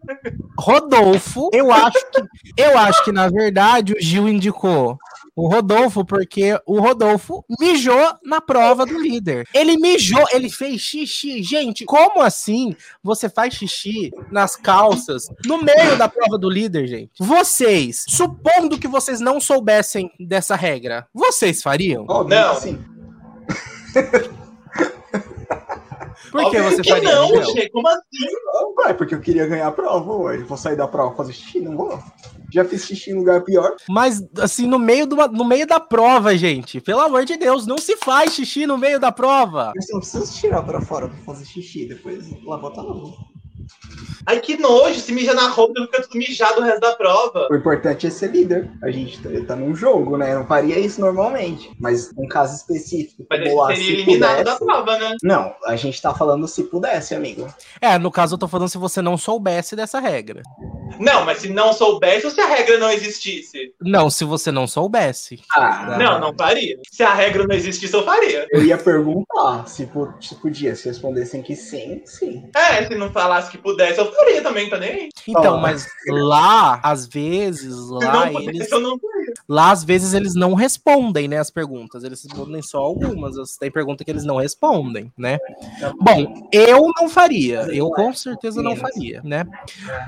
Rodolfo, 0.58 1.50
eu 1.52 1.70
acho 1.70 1.98
que 2.10 2.24
eu 2.56 2.78
acho 2.78 3.04
que 3.04 3.12
na 3.12 3.28
verdade 3.28 3.92
o 3.92 3.96
Gil 4.00 4.28
indicou 4.28 4.98
o 5.36 5.48
Rodolfo 5.48 6.02
porque 6.04 6.58
o 6.64 6.80
Rodolfo 6.80 7.44
mijou 7.60 8.14
na 8.24 8.40
prova 8.40 8.86
do 8.86 8.98
líder. 8.98 9.46
Ele 9.52 9.76
mijou, 9.76 10.24
ele 10.32 10.48
fez 10.48 10.80
xixi. 10.80 11.42
Gente, 11.42 11.84
como 11.84 12.22
assim 12.22 12.74
você 13.02 13.28
faz 13.28 13.52
xixi 13.54 14.10
nas 14.32 14.56
calças 14.56 15.28
no 15.44 15.62
meio 15.62 15.98
da 15.98 16.08
prova 16.08 16.38
do 16.38 16.48
líder, 16.48 16.86
gente? 16.86 17.12
Vocês, 17.20 18.04
supondo 18.08 18.78
que 18.78 18.88
vocês 18.88 19.20
não 19.20 19.38
soubessem 19.38 20.10
dessa 20.18 20.56
regra, 20.56 21.06
vocês 21.12 21.62
fariam? 21.62 22.06
Óbvio 22.08 22.38
Não. 22.38 22.60
que 22.60 22.78
Por 26.42 26.50
que 26.50 26.62
você 26.62 26.82
que 26.82 26.90
faria? 26.90 27.14
não, 27.14 27.42
gente? 27.44 27.70
Como 27.70 27.88
assim? 27.88 28.26
Não, 28.52 28.74
vai, 28.74 28.94
porque 28.94 29.14
eu 29.14 29.20
queria 29.20 29.46
ganhar 29.46 29.66
a 29.66 29.72
prova 29.72 30.12
hoje. 30.12 30.42
Vou 30.44 30.56
sair 30.56 30.76
da 30.76 30.88
prova 30.88 31.16
fazer 31.16 31.32
xixi? 31.32 31.60
Não 31.60 31.76
vou. 31.76 31.98
Já 32.52 32.64
fiz 32.64 32.84
xixi 32.84 33.10
em 33.10 33.14
lugar 33.14 33.42
pior. 33.42 33.74
Mas, 33.88 34.24
assim, 34.38 34.66
no 34.66 34.78
meio, 34.78 35.06
do, 35.06 35.16
no 35.16 35.44
meio 35.44 35.66
da 35.66 35.80
prova, 35.80 36.36
gente. 36.36 36.80
Pelo 36.80 37.00
amor 37.00 37.24
de 37.24 37.36
Deus, 37.36 37.66
não 37.66 37.78
se 37.78 37.96
faz 37.96 38.34
xixi 38.34 38.66
no 38.66 38.78
meio 38.78 39.00
da 39.00 39.10
prova. 39.10 39.72
Você 39.76 39.92
não 39.92 40.00
precisa 40.00 40.32
tirar 40.32 40.62
pra 40.62 40.80
fora 40.80 41.08
pra 41.08 41.18
fazer 41.18 41.44
xixi. 41.44 41.86
Depois 41.86 42.24
lá 42.44 42.56
botar 42.56 42.82
na 42.82 42.92
rua. 42.92 43.16
Ai, 44.26 44.40
que 44.40 44.56
nojo. 44.56 45.00
Se 45.00 45.12
mija 45.12 45.34
na 45.34 45.48
roupa, 45.48 45.80
fica 45.82 46.02
tudo 46.02 46.18
mijado 46.18 46.60
o 46.60 46.64
resto 46.64 46.80
da 46.80 46.94
prova. 46.94 47.48
O 47.50 47.54
importante 47.56 48.06
é 48.06 48.10
ser 48.10 48.30
líder. 48.30 48.70
A 48.82 48.90
gente 48.90 49.18
tá, 49.20 49.28
tá 49.48 49.56
num 49.56 49.74
jogo, 49.74 50.16
né? 50.16 50.32
Eu 50.32 50.40
não 50.40 50.46
faria 50.46 50.78
isso 50.78 51.00
normalmente. 51.00 51.70
Mas 51.80 52.10
um 52.16 52.26
caso 52.28 52.56
específico. 52.56 53.24
Mas 53.30 53.38
como 53.40 53.50
ele 53.50 53.54
lá, 53.56 53.66
seria 53.68 53.84
se 53.84 53.92
eliminado 53.92 54.36
da 54.44 54.56
pudesse- 54.56 54.64
prova, 54.64 54.98
né? 54.98 55.14
Não, 55.22 55.54
a 55.64 55.76
gente 55.76 56.00
tá 56.00 56.14
falando 56.14 56.46
se 56.48 56.64
pudesse, 56.64 57.14
amigo. 57.14 57.46
É, 57.80 57.98
no 57.98 58.10
caso 58.10 58.34
eu 58.34 58.38
tô 58.38 58.48
falando 58.48 58.68
se 58.68 58.78
você 58.78 59.00
não 59.02 59.16
soubesse 59.16 59.76
dessa 59.76 60.00
regra. 60.00 60.42
Não, 60.98 61.24
mas 61.24 61.38
se 61.38 61.48
não 61.48 61.72
soubesse 61.72 62.26
ou 62.26 62.32
se 62.32 62.40
a 62.40 62.46
regra 62.46 62.78
não 62.78 62.90
existisse? 62.90 63.74
Não, 63.80 64.08
se 64.08 64.24
você 64.24 64.50
não 64.50 64.66
soubesse. 64.66 65.40
Ah, 65.52 65.96
Não, 65.98 66.18
não 66.20 66.34
faria. 66.34 66.78
Se 66.90 67.02
a 67.02 67.12
regra 67.12 67.46
não 67.46 67.54
existisse, 67.54 67.92
eu 67.94 68.04
faria. 68.04 68.46
Eu 68.50 68.64
ia 68.64 68.78
perguntar 68.78 69.66
se, 69.66 69.88
se 70.20 70.34
podia. 70.36 70.74
Se 70.74 70.88
respondessem 70.88 71.42
que 71.42 71.54
sim, 71.54 72.02
sim. 72.04 72.48
É, 72.54 72.86
se 72.86 72.94
não 72.94 73.10
falasse 73.12 73.50
que 73.50 73.58
pudesse, 73.58 73.95
eu 73.98 74.12
faria 74.12 74.42
também, 74.42 74.70
tá 74.70 74.78
nem 74.78 74.90
aí. 74.90 75.08
Então, 75.28 75.58
mas 75.58 75.86
lá, 76.08 76.80
às 76.82 77.06
vezes, 77.06 77.76
lá 77.88 78.30
não 78.30 78.40
eles, 78.40 78.70
eu 78.70 78.80
não 78.80 78.98
faria. 78.98 79.34
lá 79.48 79.70
às 79.70 79.84
vezes 79.84 80.14
eles 80.14 80.34
não 80.34 80.54
respondem, 80.54 81.28
né, 81.28 81.38
as 81.38 81.50
perguntas. 81.50 82.04
Eles 82.04 82.22
respondem 82.22 82.62
só 82.62 82.78
algumas. 82.78 83.36
Tem 83.58 83.70
pergunta 83.70 84.04
que 84.04 84.10
eles 84.10 84.24
não 84.24 84.36
respondem, 84.36 85.12
né? 85.16 85.38
Bom, 86.00 86.48
eu 86.52 86.90
não 86.98 87.08
faria. 87.08 87.62
Eu 87.72 87.90
com 87.90 88.12
certeza 88.14 88.62
não 88.62 88.76
faria, 88.76 89.20
né? 89.22 89.44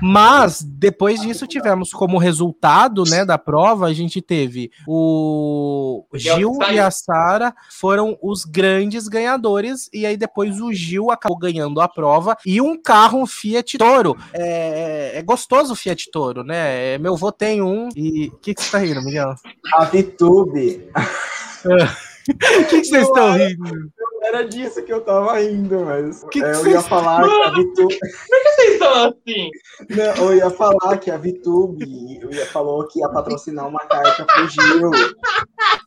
Mas 0.01 0.63
depois 0.63 1.21
disso 1.21 1.45
tivemos 1.47 1.91
como 1.91 2.17
resultado, 2.17 3.03
né, 3.03 3.23
da 3.23 3.37
prova, 3.37 3.87
a 3.87 3.93
gente 3.93 4.21
teve 4.21 4.71
o 4.87 6.05
Gil 6.13 6.57
e 6.71 6.79
a 6.79 6.89
Sara 6.89 7.53
foram 7.69 8.17
os 8.21 8.43
grandes 8.45 9.07
ganhadores 9.07 9.89
e 9.93 10.05
aí 10.05 10.17
depois 10.17 10.59
o 10.59 10.73
Gil 10.73 11.11
acabou 11.11 11.37
ganhando 11.37 11.81
a 11.81 11.87
prova 11.87 12.37
e 12.45 12.61
um 12.61 12.81
carro 12.81 13.19
um 13.19 13.25
Fiat 13.25 13.68
Toro. 13.77 14.17
É, 14.33 15.17
é 15.17 15.21
gostoso 15.21 15.73
o 15.73 15.75
Fiat 15.75 16.09
Toro, 16.11 16.43
né? 16.43 16.95
É, 16.95 16.97
Meu 16.97 17.13
avô 17.13 17.31
tem 17.31 17.61
um 17.61 17.89
e 17.95 18.27
o 18.27 18.37
que 18.37 18.53
que 18.53 18.63
você 18.63 18.71
tá 18.71 18.77
rindo, 18.79 19.03
Miguel? 19.03 19.35
A 19.73 19.85
VTube. 19.85 20.89
O 22.29 22.65
que 22.67 22.83
vocês 22.83 23.07
estão 23.07 23.31
rindo? 23.33 23.91
Era 24.21 24.47
disso 24.47 24.83
que 24.83 24.93
eu 24.93 25.01
tava 25.01 25.41
indo, 25.41 25.79
mas. 25.85 26.23
Que 26.25 26.39
que 26.39 26.45
é, 26.45 26.53
eu 26.53 26.67
ia 26.67 26.81
falar 26.81 27.23
que 27.23 27.41
a 27.41 27.49
VTube. 27.49 27.99
Por 27.99 28.41
que 28.41 28.49
vocês 28.51 28.77
são 28.77 28.93
assim? 29.05 29.49
Não, 29.89 30.25
eu 30.25 30.35
ia 30.37 30.49
falar 30.49 30.97
que 30.97 31.09
a 31.09 31.17
VTube 31.17 31.85
ia, 32.29 32.45
falou 32.47 32.85
que 32.87 32.99
ia 32.99 33.09
patrocinar 33.09 33.67
uma 33.67 33.79
carta 33.79 34.25
pro 34.25 34.47
Gil. 34.47 34.91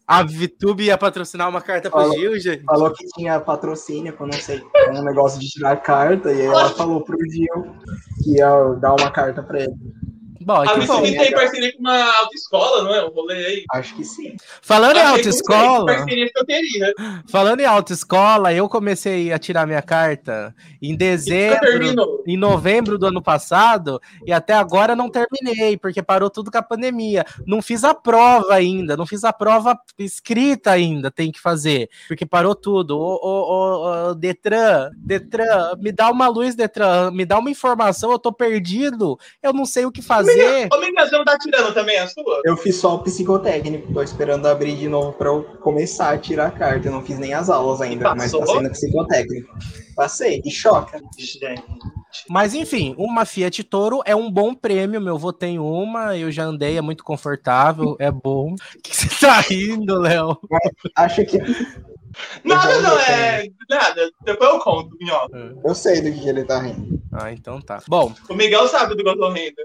A 0.06 0.22
VTube 0.22 0.84
ia 0.84 0.98
patrocinar 0.98 1.48
uma 1.48 1.60
carta 1.60 1.90
pro 1.90 2.00
Falou. 2.00 2.18
Gil, 2.18 2.38
gente? 2.40 2.64
Falou 2.64 2.90
que 2.90 3.06
tinha 3.14 3.38
patrocínio, 3.38 4.12
que 4.12 4.20
eu 4.20 4.26
não 4.26 4.32
sei, 4.32 4.62
um 4.90 5.02
negócio 5.04 5.38
de 5.38 5.48
tirar 5.48 5.76
carta, 5.76 6.32
e 6.32 6.40
aí 6.40 6.46
ela 6.46 6.70
falou 6.70 7.02
pro 7.02 7.16
Gil 7.30 7.76
que 8.24 8.38
ia 8.38 8.74
dar 8.80 8.94
uma 8.94 9.10
carta 9.10 9.42
pra 9.42 9.60
ele. 9.60 9.74
Bom, 10.44 10.62
A 10.62 10.74
Vitube 10.74 11.10
né, 11.10 11.24
tem 11.24 11.32
parceria 11.32 11.72
com 11.72 11.80
uma 11.80 12.18
autoescola, 12.20 12.84
não 12.84 12.94
é? 12.94 13.04
Um 13.04 13.10
rolê 13.10 13.46
aí. 13.46 13.64
Acho 13.72 13.94
que 13.94 14.04
sim. 14.04 14.36
falando 14.60 14.96
em 14.96 15.00
que 15.00 15.06
autoescola, 15.06 15.86
parceria 15.86 16.30
que 16.30 16.38
eu 16.38 16.44
teria. 16.44 16.94
falando 17.28 17.60
em 17.60 17.64
autoescola, 17.64 18.52
eu 18.52 18.68
comecei 18.68 19.32
a 19.32 19.38
tirar 19.38 19.66
minha 19.66 19.82
carta 19.82 20.54
em 20.80 20.96
dezembro, 20.96 22.22
em 22.26 22.36
novembro 22.36 22.98
do 22.98 23.06
ano 23.06 23.22
passado, 23.22 24.00
e 24.26 24.32
até 24.32 24.54
agora 24.54 24.96
não 24.96 25.10
terminei, 25.10 25.76
porque 25.76 26.02
parou 26.02 26.30
tudo 26.30 26.50
com 26.50 26.58
a 26.58 26.62
pandemia. 26.62 27.24
Não 27.46 27.62
fiz 27.62 27.84
a 27.84 27.94
prova 27.94 28.54
ainda, 28.54 28.96
não 28.96 29.06
fiz 29.06 29.24
a 29.24 29.32
prova 29.32 29.78
escrita 29.98 30.70
ainda, 30.70 31.10
tem 31.10 31.30
que 31.30 31.40
fazer, 31.40 31.88
porque 32.08 32.26
parou 32.26 32.54
tudo. 32.54 32.98
Ô, 32.98 33.18
ô, 33.22 34.10
ô, 34.10 34.14
Detran, 34.14 34.90
Detran, 34.96 35.76
me 35.78 35.92
dá 35.92 36.10
uma 36.10 36.28
luz, 36.28 36.54
Detran, 36.54 37.10
me 37.10 37.24
dá 37.24 37.38
uma 37.38 37.50
informação, 37.50 38.10
eu 38.10 38.18
tô 38.18 38.32
perdido, 38.32 39.18
eu 39.42 39.52
não 39.52 39.64
sei 39.64 39.84
o 39.84 39.92
que 39.92 40.02
fazer. 40.02 40.31
Ô, 40.72 40.80
Miguel, 40.80 41.06
você 41.06 41.16
não 41.16 41.24
tá 41.24 41.38
tirando 41.38 41.72
também 41.72 41.98
a 41.98 42.06
sua? 42.06 42.40
Eu 42.44 42.56
fiz 42.56 42.76
só 42.76 42.96
o 42.96 42.98
psicotécnico, 43.00 43.92
tô 43.92 44.02
esperando 44.02 44.46
abrir 44.46 44.76
de 44.76 44.88
novo 44.88 45.12
pra 45.12 45.28
eu 45.28 45.44
começar 45.60 46.10
a 46.10 46.18
tirar 46.18 46.46
a 46.46 46.50
carta. 46.50 46.88
Eu 46.88 46.92
não 46.92 47.02
fiz 47.02 47.18
nem 47.18 47.34
as 47.34 47.50
aulas 47.50 47.80
ainda, 47.80 48.14
mas 48.14 48.32
Passou? 48.32 48.40
passei 48.40 48.62
no 48.62 48.70
psicotécnico. 48.70 49.58
Passei, 49.94 50.42
e 50.44 50.50
choca. 50.50 51.00
Gente. 51.18 51.62
Mas 52.28 52.54
enfim, 52.54 52.94
uma 52.98 53.24
Fiat 53.24 53.62
Toro 53.64 54.02
é 54.04 54.14
um 54.14 54.30
bom 54.30 54.54
prêmio. 54.54 55.00
Meu 55.00 55.16
avô 55.16 55.32
tem 55.32 55.58
uma, 55.58 56.16
eu 56.16 56.30
já 56.30 56.44
andei, 56.44 56.76
é 56.76 56.80
muito 56.82 57.04
confortável, 57.04 57.96
é 57.98 58.10
bom. 58.10 58.54
O 58.54 58.82
que 58.82 58.94
você 58.94 59.08
tá 59.20 59.40
rindo, 59.40 59.98
Léo? 59.98 60.38
Acho 60.96 61.24
que 61.24 61.38
Nada, 62.44 62.80
não, 62.80 62.98
é. 62.98 63.48
Nada. 63.68 64.10
Depois 64.24 64.50
eu 64.50 64.58
conto, 64.60 64.96
Minhoca. 65.00 65.56
eu 65.64 65.74
sei 65.74 66.00
do 66.00 66.12
que 66.12 66.20
que 66.20 66.28
ele 66.28 66.44
tá 66.44 66.58
rindo. 66.60 67.00
Ah, 67.12 67.32
então 67.32 67.60
tá. 67.60 67.82
Bom, 67.88 68.14
O 68.28 68.34
Miguel 68.34 68.68
sabe 68.68 68.94
do 68.94 69.02
que 69.02 69.08
eu 69.08 69.18
tô 69.18 69.30
rindo. 69.30 69.56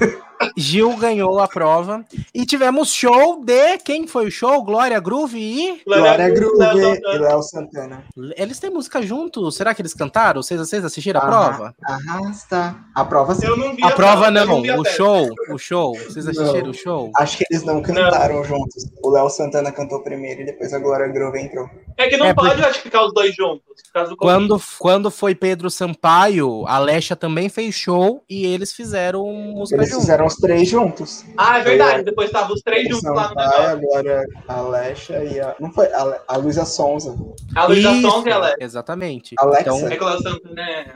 Gil 0.60 0.96
ganhou 0.96 1.38
a 1.38 1.48
prova 1.48 2.04
E 2.34 2.44
tivemos 2.44 2.92
show 2.92 3.42
de. 3.44 3.78
Quem 3.78 4.06
foi 4.06 4.26
o 4.26 4.30
show? 4.30 4.62
Glória 4.62 5.00
Groove 5.00 5.38
e. 5.38 5.82
Glória 5.86 6.28
Groove 6.30 6.58
Léo 6.58 6.78
e 6.78 6.82
Santana. 6.94 7.18
Léo 7.28 7.42
Santana. 7.42 8.04
Eles 8.36 8.58
têm 8.60 8.70
música 8.70 9.00
juntos? 9.02 9.56
Será 9.56 9.74
que 9.74 9.80
eles 9.82 9.94
cantaram? 9.94 10.42
Vocês, 10.42 10.60
vocês 10.60 10.84
assistiram 10.84 11.20
a 11.20 11.26
prova? 11.26 11.74
Arrasta. 11.84 12.76
A 12.94 13.04
prova 13.04 13.34
sim. 13.34 13.46
Eu 13.46 13.56
não 13.56 13.74
vi 13.74 13.82
A 13.82 13.90
prova 13.90 14.26
eu 14.26 14.30
não, 14.30 14.62
vi 14.62 14.70
a 14.70 14.78
o 14.78 14.84
show. 14.84 15.28
O 15.50 15.58
show. 15.58 15.94
Vocês 15.94 16.26
assistiram 16.26 16.64
Não. 16.64 16.70
o 16.70 16.74
show? 16.74 17.10
Acho 17.16 17.38
que 17.38 17.44
eles 17.50 17.64
não 17.64 17.80
cantaram 17.82 18.44
juntos. 18.44 18.84
O 19.02 19.10
Léo 19.10 19.28
Santana 19.30 19.72
cantou 19.72 20.02
primeiro 20.02 20.42
e 20.42 20.44
depois 20.46 20.72
a 20.74 20.78
Glória 20.78 21.08
Groove 21.08 21.38
entrou. 21.40 21.66
É 21.96 22.08
que 22.08 22.16
não 22.16 22.26
É, 22.26 22.34
pode, 22.34 22.48
porque- 22.50 22.62
eu 22.64 22.68
acho, 22.68 22.80
ficar 22.80 23.04
os 23.04 23.12
dois 23.14 23.34
juntos. 23.34 23.60
Por 23.86 23.92
causa 23.92 24.10
do. 24.10 24.16
Quando, 24.16 24.60
quando 24.78 25.10
foi 25.10 25.34
Pedro 25.34 25.70
Sampaio, 25.70 26.64
a 26.66 26.78
Lesha 26.78 27.16
também 27.16 27.48
fez 27.48 27.74
show 27.74 28.22
e 28.28 28.44
eles 28.46 28.72
fizeram 28.72 29.24
música 29.26 29.76
Eles 29.80 29.90
junto. 29.90 30.00
fizeram 30.00 30.26
os 30.26 30.36
três 30.36 30.49
juntos. 30.68 31.24
Ah, 31.36 31.58
é 31.58 31.62
verdade. 31.62 32.04
Depois 32.04 32.28
estavam 32.28 32.54
os 32.54 32.60
três 32.62 32.88
juntos 32.88 33.04
lá 33.04 33.12
no 33.12 33.28
Sampaio, 33.28 33.50
negócio. 33.50 33.70
a 33.70 33.74
Glória, 33.76 34.26
a 34.48 34.60
Lecha 34.62 35.24
e 35.24 35.40
a. 35.40 35.54
Não 35.60 35.72
foi? 35.72 35.86
A, 35.92 36.20
a 36.28 36.36
Luísa 36.36 36.64
Sonza. 36.64 37.16
A 37.54 37.66
Luísa 37.66 37.90
Isso, 37.92 38.10
Sonza, 38.10 38.30
ela 38.30 38.50
é. 38.50 38.56
Exatamente. 38.60 39.34
Alexa. 39.38 39.60
Então, 39.62 39.88
É 39.88 39.96
que 39.96 40.02
ela 40.02 40.18
Santana 40.20 40.62
é. 40.62 40.92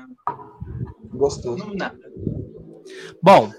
Gostoso. 1.13 1.59
Não, 1.59 1.75
nada. 1.75 1.99
bom. 3.23 3.51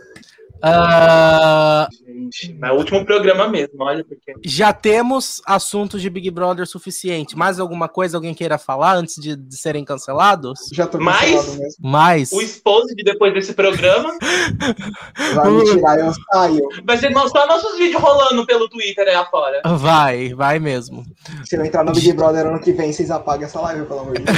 Ah, 0.68 1.88
Gente, 2.08 2.58
mas 2.60 2.70
é 2.72 2.74
o 2.74 2.78
último 2.78 3.06
programa 3.06 3.48
mesmo, 3.48 3.84
olha, 3.84 4.04
porque. 4.04 4.34
já 4.44 4.74
temos 4.74 5.42
assuntos 5.46 6.02
de 6.02 6.10
Big 6.10 6.30
Brother 6.32 6.66
suficiente. 6.66 7.38
Mais 7.38 7.60
alguma 7.60 7.88
coisa 7.88 8.18
alguém 8.18 8.34
queira 8.34 8.58
falar 8.58 8.96
antes 8.96 9.16
de, 9.22 9.36
de 9.36 9.58
serem 9.58 9.86
cancelados? 9.86 10.60
Já 10.74 10.88
tô 10.88 10.98
Mas- 11.00 11.20
cancelado 11.32 11.60
mesmo. 11.60 11.76
Mais. 11.80 12.32
O 12.32 12.42
Exposed, 12.42 12.96
depois 13.04 13.34
desse 13.34 13.54
programa, 13.54 14.12
Vai 15.36 15.52
me 15.52 15.64
tirar, 15.66 16.00
eu 16.00 16.12
saio. 16.34 16.68
vai 16.86 16.98
ser 16.98 17.14
só 17.14 17.48
nossos 17.48 17.78
vídeos 17.78 18.02
rolando 18.02 18.46
pelo 18.46 18.68
Twitter 18.70 19.08
aí 19.08 19.16
afora. 19.16 19.62
Vai, 19.78 20.34
vai 20.34 20.60
mesmo. 20.60 21.04
Se 21.46 21.56
eu 21.58 21.66
entrar 21.66 21.84
no 21.84 21.92
Big 21.94 22.12
Brother 22.14 22.48
ano 22.48 22.60
que 22.60 22.72
vem, 22.72 22.92
vocês 22.92 23.12
apagam 23.12 23.46
essa 23.46 23.60
live, 23.62 23.86
pelo 23.86 24.00
amor 24.00 24.18
de 24.18 24.24
Deus. 24.24 24.38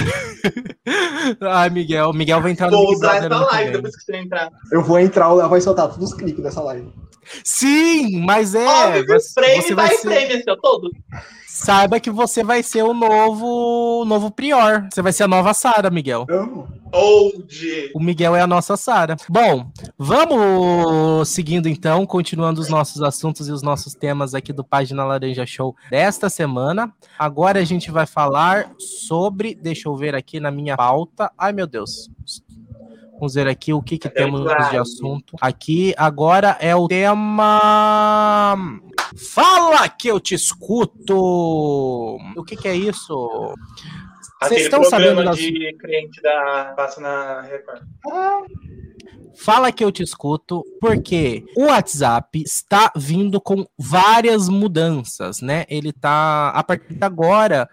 Ai, 1.41 1.69
Miguel. 1.69 2.13
Miguel 2.13 2.41
vai 2.41 2.51
entrar 2.51 2.69
no 2.71 2.77
Vou 2.77 2.87
Big 2.87 2.97
usar 2.97 3.19
Brother 3.19 3.25
essa 3.31 3.35
ano 3.35 3.47
que 3.47 3.55
live 3.55 3.71
depois 3.71 3.95
que 3.95 4.03
você 4.03 4.17
entrar. 4.17 4.49
Eu 4.71 4.83
vou 4.83 4.99
entrar, 4.99 5.29
o 5.31 5.35
Léo 5.35 5.49
vai 5.49 5.61
soltar 5.61 5.89
todos 5.89 6.13
os 6.17 6.23
clipes 6.23 6.43
dessa 6.43 6.62
live. 6.62 6.91
Sim, 7.43 8.21
mas 8.21 8.56
é. 8.56 8.65
Óbvio 8.65 9.06
frame 9.34 9.62
você 9.62 9.75
vai 9.75 9.88
vai 9.88 9.97
ser, 9.97 10.01
frame 10.01 10.34
esse 10.34 10.49
ó, 10.49 10.56
todo. 10.56 10.89
saiba 11.45 11.99
que 11.99 12.10
você 12.10 12.43
vai 12.43 12.63
ser 12.63 12.84
o 12.84 12.93
novo, 12.93 14.01
o 14.01 14.06
novo 14.06 14.32
Prior. 14.32 14.88
Você 14.91 15.01
vai 15.01 15.12
ser 15.12 15.23
a 15.23 15.27
nova 15.27 15.53
Sara, 15.53 15.89
Miguel. 15.89 16.25
Amo. 16.30 16.67
Old. 16.93 17.91
O 17.93 17.99
Miguel 17.99 18.34
é 18.34 18.41
a 18.41 18.47
nossa 18.47 18.77
Sara. 18.77 19.17
Bom, 19.27 19.69
vamos 19.97 21.27
seguindo 21.27 21.67
então, 21.67 22.06
continuando 22.06 22.62
os 22.62 22.69
nossos 22.69 23.01
assuntos 23.01 23.49
e 23.49 23.51
os 23.51 23.62
nossos 23.62 23.93
temas 23.93 24.34
aqui 24.34 24.53
do 24.53 24.63
Página 24.63 25.03
Laranja 25.03 25.45
Show 25.45 25.75
desta 25.89 26.30
semana. 26.30 26.93
Agora 27.19 27.60
a 27.60 27.65
gente 27.65 27.91
vai 27.91 28.06
falar 28.06 28.71
sobre, 28.80 29.53
deixa 29.53 29.89
eu 29.89 29.97
ver 29.97 30.15
aqui 30.15 30.39
na 30.39 30.49
minha 30.49 30.77
pauta. 30.77 31.30
Ai, 31.38 31.51
meu 31.51 31.67
Deus. 31.67 32.10
Vamos 33.19 33.34
ver 33.34 33.47
aqui 33.47 33.73
o 33.73 33.82
que, 33.82 33.97
que 33.97 34.10
temos 34.10 34.41
de 34.41 34.47
verdade. 34.47 34.77
assunto. 34.77 35.36
Aqui 35.41 35.93
agora 35.97 36.56
é 36.60 36.75
o 36.75 36.88
tema. 36.88 38.56
Fala 39.34 39.89
que 39.89 40.08
eu 40.08 40.19
te 40.19 40.36
escuto! 40.36 42.17
O 42.36 42.43
que, 42.45 42.56
que 42.56 42.67
é 42.67 42.75
isso? 42.75 43.56
Vocês 44.39 44.51
Aquele 44.51 44.62
estão 44.62 44.84
sabendo 44.84 45.23
das... 45.23 45.36
de 45.38 45.73
cliente 45.80 46.21
da 46.21 46.73
passa 46.77 47.01
na 47.01 47.41
Record. 47.41 47.82
Fala 49.39 49.71
que 49.71 49.84
eu 49.84 49.91
te 49.91 50.02
escuto, 50.02 50.63
porque 50.82 51.45
o 51.56 51.65
WhatsApp 51.65 52.41
está 52.41 52.91
vindo 52.95 53.39
com 53.39 53.65
várias 53.78 54.50
mudanças, 54.50 55.41
né? 55.41 55.65
Ele 55.69 55.93
tá, 55.93 56.50
a 56.50 56.63
partir 56.63 56.95
de 56.95 57.04
agora, 57.06 57.69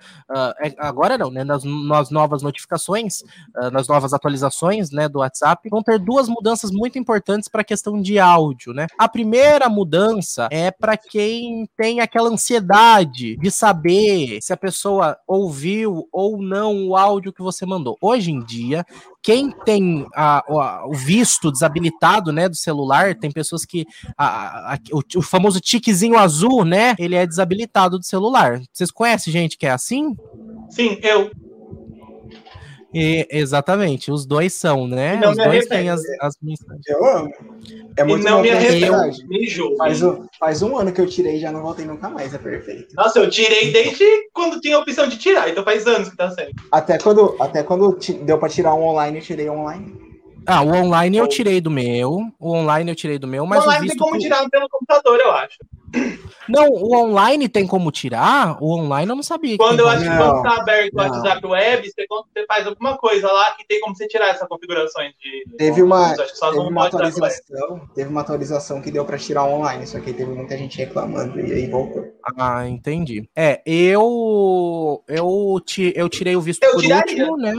é- 0.60 0.74
agora 0.78 1.16
não, 1.16 1.30
né? 1.30 1.42
Nas, 1.42 1.64
nas 1.64 2.10
novas 2.10 2.42
notificações, 2.42 3.22
ah, 3.56 3.70
nas 3.70 3.88
novas 3.88 4.12
atualizações, 4.12 4.90
né, 4.90 5.08
do 5.08 5.20
WhatsApp, 5.20 5.68
vão 5.70 5.82
ter 5.82 5.98
duas 5.98 6.28
mudanças 6.28 6.70
muito 6.70 6.98
importantes 6.98 7.48
para 7.48 7.62
a 7.62 7.64
questão 7.64 8.00
de 8.00 8.18
áudio, 8.18 8.72
né? 8.72 8.86
A 8.98 9.08
primeira 9.08 9.68
mudança 9.68 10.48
é 10.50 10.70
para 10.70 10.96
quem 10.96 11.68
tem 11.76 12.00
aquela 12.00 12.28
ansiedade 12.28 13.36
de 13.36 13.50
saber 13.50 14.38
se 14.42 14.52
a 14.52 14.56
pessoa 14.56 15.16
ouviu 15.26 16.08
ou 16.12 16.42
não 16.42 16.88
o 16.88 16.96
áudio 16.96 17.32
que 17.32 17.42
você 17.42 17.64
mandou. 17.64 17.96
Hoje 18.00 18.30
em 18.30 18.40
dia, 18.44 18.84
quem 19.24 19.50
tem 19.64 20.06
a- 20.14 20.44
a- 20.46 20.86
o 20.86 20.92
visto 20.92 21.50
desabilitado, 21.50 22.30
né, 22.30 22.46
do 22.46 22.54
celular, 22.54 23.14
tem 23.14 23.32
pessoas 23.32 23.64
que 23.64 23.86
a- 24.18 24.78
o, 24.92 25.00
o 25.18 25.22
famoso 25.22 25.60
tiquezinho 25.60 26.18
azul, 26.18 26.62
né, 26.62 26.94
ele 26.98 27.14
é 27.14 27.26
desabilitado 27.26 27.98
do 27.98 28.04
celular. 28.04 28.60
Vocês 28.70 28.90
conhecem 28.90 29.32
gente 29.32 29.56
que 29.56 29.66
é 29.66 29.70
assim? 29.70 30.14
Sim, 30.68 30.98
eu. 31.02 31.30
E- 32.94 33.26
exatamente, 33.30 34.12
os 34.12 34.24
dois 34.24 34.52
são, 34.52 34.86
né? 34.86 35.16
Não 35.16 35.32
os 35.32 35.36
me 35.36 35.44
dois 35.44 35.66
têm 35.66 35.90
as, 35.90 36.00
as 36.20 36.36
mensagens. 36.40 36.84
Eu 36.86 37.04
amo. 37.04 37.32
É 37.96 38.02
E 38.02 38.04
muito 38.04 38.24
não 38.24 38.36
bom 38.36 38.42
me 38.42 38.50
arrependo. 38.50 38.96
Faz 39.78 40.02
um, 40.02 40.26
faz 40.38 40.62
um 40.62 40.76
ano 40.76 40.92
que 40.92 41.00
eu 41.00 41.06
tirei 41.06 41.36
e 41.36 41.40
já 41.40 41.50
não 41.50 41.62
voltei 41.62 41.84
nunca 41.84 42.08
mais, 42.08 42.32
é 42.34 42.38
perfeito. 42.38 42.94
Nossa, 42.96 43.18
eu 43.18 43.28
tirei 43.30 43.72
desde 43.72 44.04
quando 44.32 44.60
tinha 44.60 44.76
a 44.76 44.80
opção 44.80 45.08
de 45.08 45.16
tirar, 45.18 45.48
então 45.48 45.64
faz 45.64 45.86
anos 45.86 46.08
que 46.08 46.16
tá 46.16 46.30
sendo. 46.30 46.50
Até 46.70 46.98
quando, 46.98 47.36
até 47.40 47.62
quando 47.62 47.98
deu 48.22 48.38
pra 48.38 48.48
tirar 48.48 48.74
um 48.74 48.82
online, 48.84 49.18
eu 49.18 49.22
tirei 49.24 49.48
online. 49.48 49.92
Ah, 50.46 50.60
o 50.62 50.68
online 50.74 51.16
eu 51.16 51.26
tirei 51.26 51.60
do 51.60 51.70
meu, 51.70 52.20
o 52.38 52.52
online 52.52 52.90
eu 52.90 52.94
tirei 52.94 53.18
do 53.18 53.26
meu, 53.26 53.46
mas 53.46 53.60
o 53.60 53.62
online 53.62 53.80
tem 53.80 53.88
visto... 53.88 53.98
como 53.98 54.12
por- 54.12 54.20
tirar 54.20 54.48
pelo 54.50 54.68
computador, 54.68 55.18
eu 55.18 55.30
acho. 55.32 55.56
Não, 56.48 56.68
o 56.68 56.94
online 56.96 57.48
tem 57.48 57.66
como 57.66 57.90
tirar? 57.90 58.58
O 58.62 58.74
online 58.74 59.10
eu 59.10 59.16
não 59.16 59.22
sabia. 59.22 59.56
Quando 59.56 59.80
eu 59.80 59.88
acho 59.88 60.02
que 60.02 60.08
Não, 60.08 60.18
quando 60.18 60.42
tá 60.42 60.60
aberto 60.60 60.94
o. 60.94 60.98
WhatsApp 60.98 61.46
Web, 61.46 61.90
você, 61.90 62.06
você 62.08 62.46
faz 62.46 62.66
alguma 62.66 62.96
coisa 62.98 63.30
lá 63.30 63.52
que 63.52 63.66
tem 63.66 63.80
como 63.80 63.96
você 63.96 64.06
tirar 64.06 64.28
essas 64.28 64.48
configurações 64.48 65.12
de. 65.18 65.56
Teve 65.56 65.82
uma, 65.82 66.14
teve 66.14 66.58
uma 66.58 66.86
atualização, 66.86 67.88
teve 67.94 68.10
uma 68.10 68.20
atualização 68.20 68.82
que 68.82 68.90
deu 68.90 69.04
pra 69.04 69.18
tirar 69.18 69.44
online, 69.44 69.86
só 69.86 69.98
que 70.00 70.12
teve 70.12 70.32
muita 70.32 70.56
gente 70.56 70.76
reclamando 70.78 71.40
e 71.40 71.52
aí 71.52 71.70
voltou. 71.70 72.04
Ah, 72.38 72.68
entendi. 72.68 73.28
É, 73.34 73.62
eu 73.66 75.02
eu, 75.08 75.60
eu 75.94 76.08
tirei 76.08 76.36
o 76.36 76.40
visto 76.40 76.62
Eu 76.62 76.72
por 76.72 76.82
tiraria. 76.82 77.24
último, 77.24 77.36
né? 77.38 77.54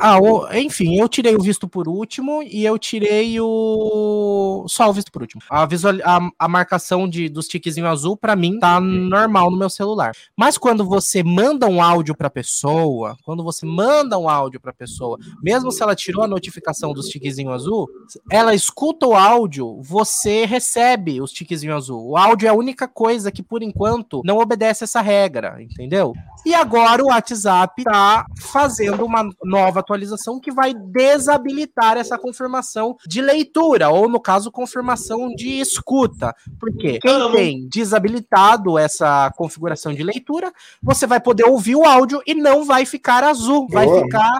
Ah, 0.00 0.18
o- 0.18 0.46
enfim, 0.54 0.96
eu 0.98 1.08
tirei 1.08 1.34
o 1.36 1.42
visto 1.42 1.68
por 1.68 1.86
último 1.88 2.42
e 2.42 2.64
eu 2.64 2.78
tirei 2.78 3.38
o. 3.40 4.64
Só 4.68 4.88
o 4.88 4.92
visto 4.92 5.12
por 5.12 5.22
último. 5.22 5.42
A, 5.50 5.66
visual, 5.66 5.94
a, 6.04 6.30
a 6.38 6.48
marcação 6.48 7.08
de, 7.08 7.28
dos 7.28 7.46
tiquezinhos 7.46 7.90
azul, 7.90 8.16
pra 8.16 8.34
mim, 8.34 8.58
tá 8.58 8.80
normal 8.80 9.50
no 9.50 9.56
meu 9.58 9.68
celular. 9.70 10.12
Mas 10.36 10.56
quando 10.56 10.84
você 10.84 11.22
manda 11.22 11.66
um 11.66 11.82
áudio 11.82 12.16
pra 12.16 12.30
pessoa, 12.30 13.16
quando 13.24 13.44
você 13.44 13.66
manda 13.66 14.18
um 14.18 14.28
áudio 14.28 14.60
pra 14.60 14.72
pessoa, 14.72 15.18
mesmo 15.42 15.70
se 15.70 15.82
ela 15.82 15.94
tirou 15.94 16.22
a 16.24 16.28
notificação 16.28 16.92
dos 16.92 17.06
tiquezinhos 17.08 17.52
azul, 17.54 17.88
ela 18.30 18.54
escuta 18.54 19.06
o 19.06 19.14
áudio, 19.14 19.80
você 19.82 20.44
recebe 20.46 21.20
os 21.20 21.30
tiquezinhos 21.30 21.76
azul. 21.76 22.10
O 22.10 22.16
áudio 22.16 22.46
é 22.46 22.50
a 22.50 22.54
única 22.54 22.88
coisa 22.88 23.30
que, 23.30 23.42
por 23.42 23.62
enquanto, 23.62 24.22
não 24.24 24.38
obedece 24.38 24.84
essa 24.84 25.00
regra, 25.00 25.56
entendeu? 25.62 26.14
E 26.44 26.54
agora 26.54 27.02
o 27.02 27.08
WhatsApp 27.08 27.84
tá 27.84 28.24
fazendo 28.38 29.04
uma 29.04 29.28
nova 29.44 29.80
atualização 29.80 30.40
que 30.40 30.50
vai 30.50 30.72
desabilitar 30.74 31.96
essa 31.96 32.18
confirmação 32.18 32.96
de 33.06 33.20
leitura, 33.20 33.90
ou 33.90 34.08
no 34.08 34.20
caso, 34.20 34.50
confirmação 34.50 35.28
de 35.34 35.60
escuta. 35.60 36.34
Porque 36.58 36.98
quem 36.98 37.10
Amo. 37.10 37.34
tem 37.34 37.68
desabilitado 37.68 38.78
essa 38.78 39.30
configuração 39.36 39.92
de 39.92 40.02
leitura, 40.02 40.52
você 40.82 41.06
vai 41.06 41.20
poder 41.20 41.44
ouvir 41.44 41.76
o 41.76 41.84
áudio 41.84 42.22
e 42.26 42.34
não 42.34 42.64
vai 42.64 42.86
ficar 42.86 43.22
azul, 43.22 43.66
vai 43.70 43.86
ficar 44.02 44.38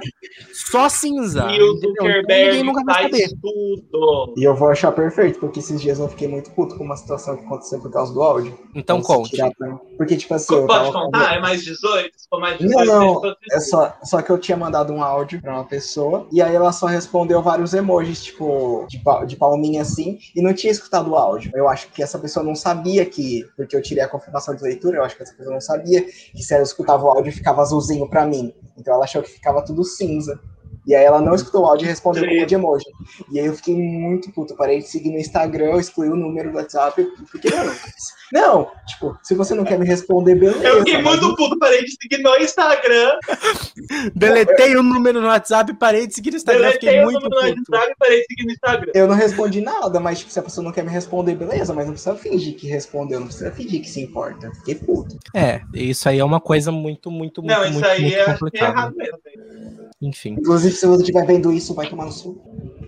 só 0.53 0.89
cinza. 0.89 1.49
E 1.51 1.61
o? 1.61 1.77
Então, 1.77 1.91
Zuckerberg 1.91 2.47
ninguém 2.47 2.63
nunca 2.65 2.85
vai 2.85 2.95
faz 2.95 3.11
saber. 3.11 3.41
tudo. 3.41 4.35
E 4.37 4.45
eu 4.45 4.55
vou 4.55 4.69
achar 4.69 4.93
perfeito, 4.93 5.39
porque 5.39 5.61
esses 5.61 5.81
dias 5.81 5.99
eu 5.99 6.09
fiquei 6.09 6.29
muito 6.29 6.51
puto 6.53 6.77
com 6.77 6.85
uma 6.85 6.97
situação 6.97 7.37
que 7.37 7.45
aconteceu 7.45 7.81
por 7.81 7.91
causa 7.91 8.13
do 8.13 8.23
áudio. 8.23 8.59
Então 8.75 9.01
se 9.01 9.07
conte. 9.07 9.31
tirar 9.31 9.51
Porque, 9.97 10.17
tipo 10.17 10.35
assim, 10.35 10.55
eu 10.55 10.67
Pode 10.67 10.85
tava 10.85 11.05
contar? 11.05 11.35
É 11.35 11.41
mais 11.41 11.63
18? 11.63 11.90
Se 12.17 12.29
for 12.29 12.41
mais 12.41 12.61
Não, 12.61 12.69
18, 12.69 12.87
não, 12.87 13.37
É 13.53 13.61
só, 13.61 13.97
só 14.03 14.23
que 14.23 14.31
eu 14.31 14.39
tinha 14.39 14.57
mandado 14.57 14.93
um 14.93 15.03
áudio 15.03 15.41
pra 15.41 15.55
uma 15.55 15.65
pessoa 15.65 16.27
e 16.33 16.41
aí 16.41 16.55
ela 16.55 16.73
só 16.73 16.87
respondeu 16.87 17.43
vários 17.43 17.75
emojis, 17.75 18.23
tipo, 18.25 18.87
de, 18.89 19.01
de 19.27 19.37
palminha 19.37 19.83
assim, 19.83 20.19
e 20.35 20.43
não 20.43 20.53
tinha 20.53 20.71
escutado 20.71 21.11
o 21.11 21.17
áudio. 21.17 21.51
Eu 21.55 21.69
acho 21.69 21.89
que 21.89 22.03
essa 22.03 22.19
pessoa 22.19 22.45
não 22.45 22.55
sabia 22.55 23.05
que, 23.07 23.45
porque 23.57 23.77
eu 23.77 23.83
tirei 23.83 24.03
a 24.03 24.09
confirmação 24.09 24.55
de 24.55 24.63
leitura, 24.63 24.99
eu 24.99 25.05
acho 25.05 25.17
que 25.17 25.23
essa 25.23 25.35
pessoa 25.35 25.55
não 25.55 25.61
sabia 25.61 26.03
que 26.03 26.43
se 26.43 26.55
ela 26.55 26.63
escutava 26.63 27.05
o 27.05 27.09
áudio 27.09 27.33
ficava 27.33 27.63
azulzinho 27.63 28.09
pra 28.09 28.27
mim. 28.27 28.53
Então 28.77 28.95
ela 28.95 29.05
achou 29.05 29.23
que 29.23 29.31
ficava 29.31 29.65
tudo 29.65 29.85
cinza. 29.85 30.41
E 30.87 30.95
aí 30.95 31.05
ela 31.05 31.21
não 31.21 31.35
escutou 31.35 31.63
o 31.63 31.67
áudio 31.67 31.85
e 31.85 31.89
respondeu 31.89 32.25
com 32.27 32.47
de 32.47 32.55
emoji. 32.55 32.85
E 33.31 33.39
aí 33.39 33.47
eu 33.47 33.55
fiquei 33.55 33.77
muito 33.77 34.31
puto. 34.33 34.57
Parei 34.57 34.79
de 34.79 34.87
seguir 34.89 35.11
no 35.11 35.19
Instagram, 35.19 35.77
excluí 35.79 36.09
o 36.09 36.17
número 36.17 36.51
do 36.51 36.57
WhatsApp. 36.57 37.07
Porque, 37.31 37.51
mano, 37.55 37.73
não, 38.33 38.69
tipo, 38.87 39.17
se 39.23 39.35
você 39.35 39.55
não 39.55 39.65
quer 39.65 39.79
me 39.79 39.87
responder, 39.87 40.35
beleza. 40.37 40.67
Eu 40.67 40.79
fiquei 40.79 41.03
mas- 41.03 41.21
muito 41.21 41.37
puto, 41.37 41.59
parei 41.59 41.85
de 41.85 41.93
seguir 42.01 42.23
no 42.23 42.37
Instagram. 42.39 43.19
Deletei 44.15 44.77
o 44.77 44.83
número 44.83 45.21
no 45.21 45.27
WhatsApp, 45.27 45.73
parei 45.75 46.07
de 46.07 46.15
seguir 46.15 46.31
no 46.31 46.37
Instagram, 46.37 46.63
Deletei 46.63 46.89
fiquei 46.89 47.01
o 47.01 47.05
muito 47.05 47.29
número 47.29 47.49
no 47.49 47.57
puto. 47.57 47.73
WhatsApp 47.73 47.93
e 47.93 47.97
parei 47.99 48.19
de 48.21 48.27
seguir 48.27 48.45
no 48.47 48.53
Instagram. 48.53 48.93
Eu 48.95 49.07
não 49.09 49.15
respondi 49.15 49.61
nada, 49.61 50.01
mas 50.01 50.19
tipo, 50.21 50.31
se 50.31 50.39
a 50.39 50.43
pessoa 50.43 50.65
não 50.65 50.73
quer 50.73 50.85
me 50.85 50.91
responder, 50.91 51.35
beleza, 51.35 51.75
mas 51.75 51.87
não 51.87 51.93
precisa 51.93 52.15
fingir 52.15 52.55
que 52.57 52.67
respondeu, 52.69 53.21
não 53.21 53.27
precisa 53.27 53.51
fingir 53.53 53.81
que 53.83 53.89
se 53.89 54.01
importa. 54.01 54.51
Fiquei 54.57 54.75
puto. 54.77 55.17
É, 55.35 55.61
isso 55.75 56.09
aí 56.09 56.19
é 56.19 56.25
uma 56.25 56.41
coisa 56.41 56.73
muito, 56.73 57.11
muito, 57.11 57.43
muito, 57.43 57.55
Não, 57.55 57.65
isso 57.65 57.73
muito, 57.75 57.87
aí 57.89 58.03
muito 58.03 58.17
é 58.17 58.25
complicada. 58.35 58.73
errado 58.73 58.95
mesmo. 58.97 59.19
Enfim. 60.03 60.31
Inclusive, 60.39 60.70
se 60.71 60.87
você 60.87 61.03
estiver 61.03 61.27
vendo 61.27 61.53
isso, 61.53 61.75
vai 61.75 61.89
tomar 61.89 62.07
no 62.07 62.13
sul. 62.13 62.41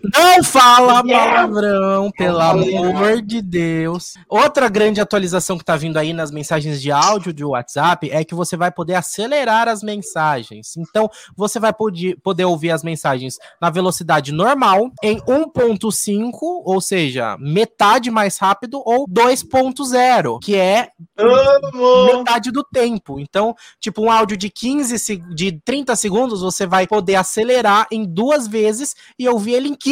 Não 0.02 0.42
fala 0.42 1.02
palavrão, 1.04 2.10
pelo 2.10 2.40
amor 2.40 3.22
de 3.22 3.40
Deus. 3.40 4.14
Outra 4.28 4.68
grande 4.68 5.00
atualização 5.00 5.56
que 5.56 5.64
tá 5.64 5.76
vindo 5.76 5.96
aí 5.96 6.12
nas 6.12 6.30
mensagens 6.30 6.82
de 6.82 6.90
áudio 6.90 7.32
do 7.32 7.50
WhatsApp 7.50 8.10
é 8.10 8.24
que 8.24 8.34
você 8.34 8.56
vai 8.56 8.70
poder 8.72 8.94
acelerar 8.94 9.68
as 9.68 9.82
mensagens. 9.82 10.76
Então, 10.76 11.08
você 11.36 11.60
vai 11.60 11.72
poder, 11.72 12.16
poder 12.22 12.44
ouvir 12.44 12.70
as 12.72 12.82
mensagens 12.82 13.36
na 13.60 13.70
velocidade 13.70 14.32
normal, 14.32 14.90
em 15.02 15.20
1.5, 15.20 16.32
ou 16.42 16.80
seja, 16.80 17.36
metade 17.38 18.10
mais 18.10 18.38
rápido, 18.38 18.82
ou 18.84 19.06
2.0, 19.08 20.38
que 20.42 20.56
é 20.56 20.88
Amo! 21.16 22.06
metade 22.18 22.50
do 22.50 22.64
tempo. 22.64 23.20
Então, 23.20 23.54
tipo, 23.80 24.02
um 24.02 24.10
áudio 24.10 24.36
de 24.36 24.50
15 24.50 24.98
se- 24.98 25.16
de 25.34 25.52
30 25.64 25.94
segundos, 25.94 26.40
você 26.40 26.66
vai 26.66 26.86
poder 26.86 27.14
acelerar 27.16 27.86
em 27.90 28.04
duas 28.04 28.48
vezes 28.48 28.94
e 29.18 29.28
ouvir 29.28 29.52
ele 29.54 29.68
em 29.68 29.74
15, 29.74 29.91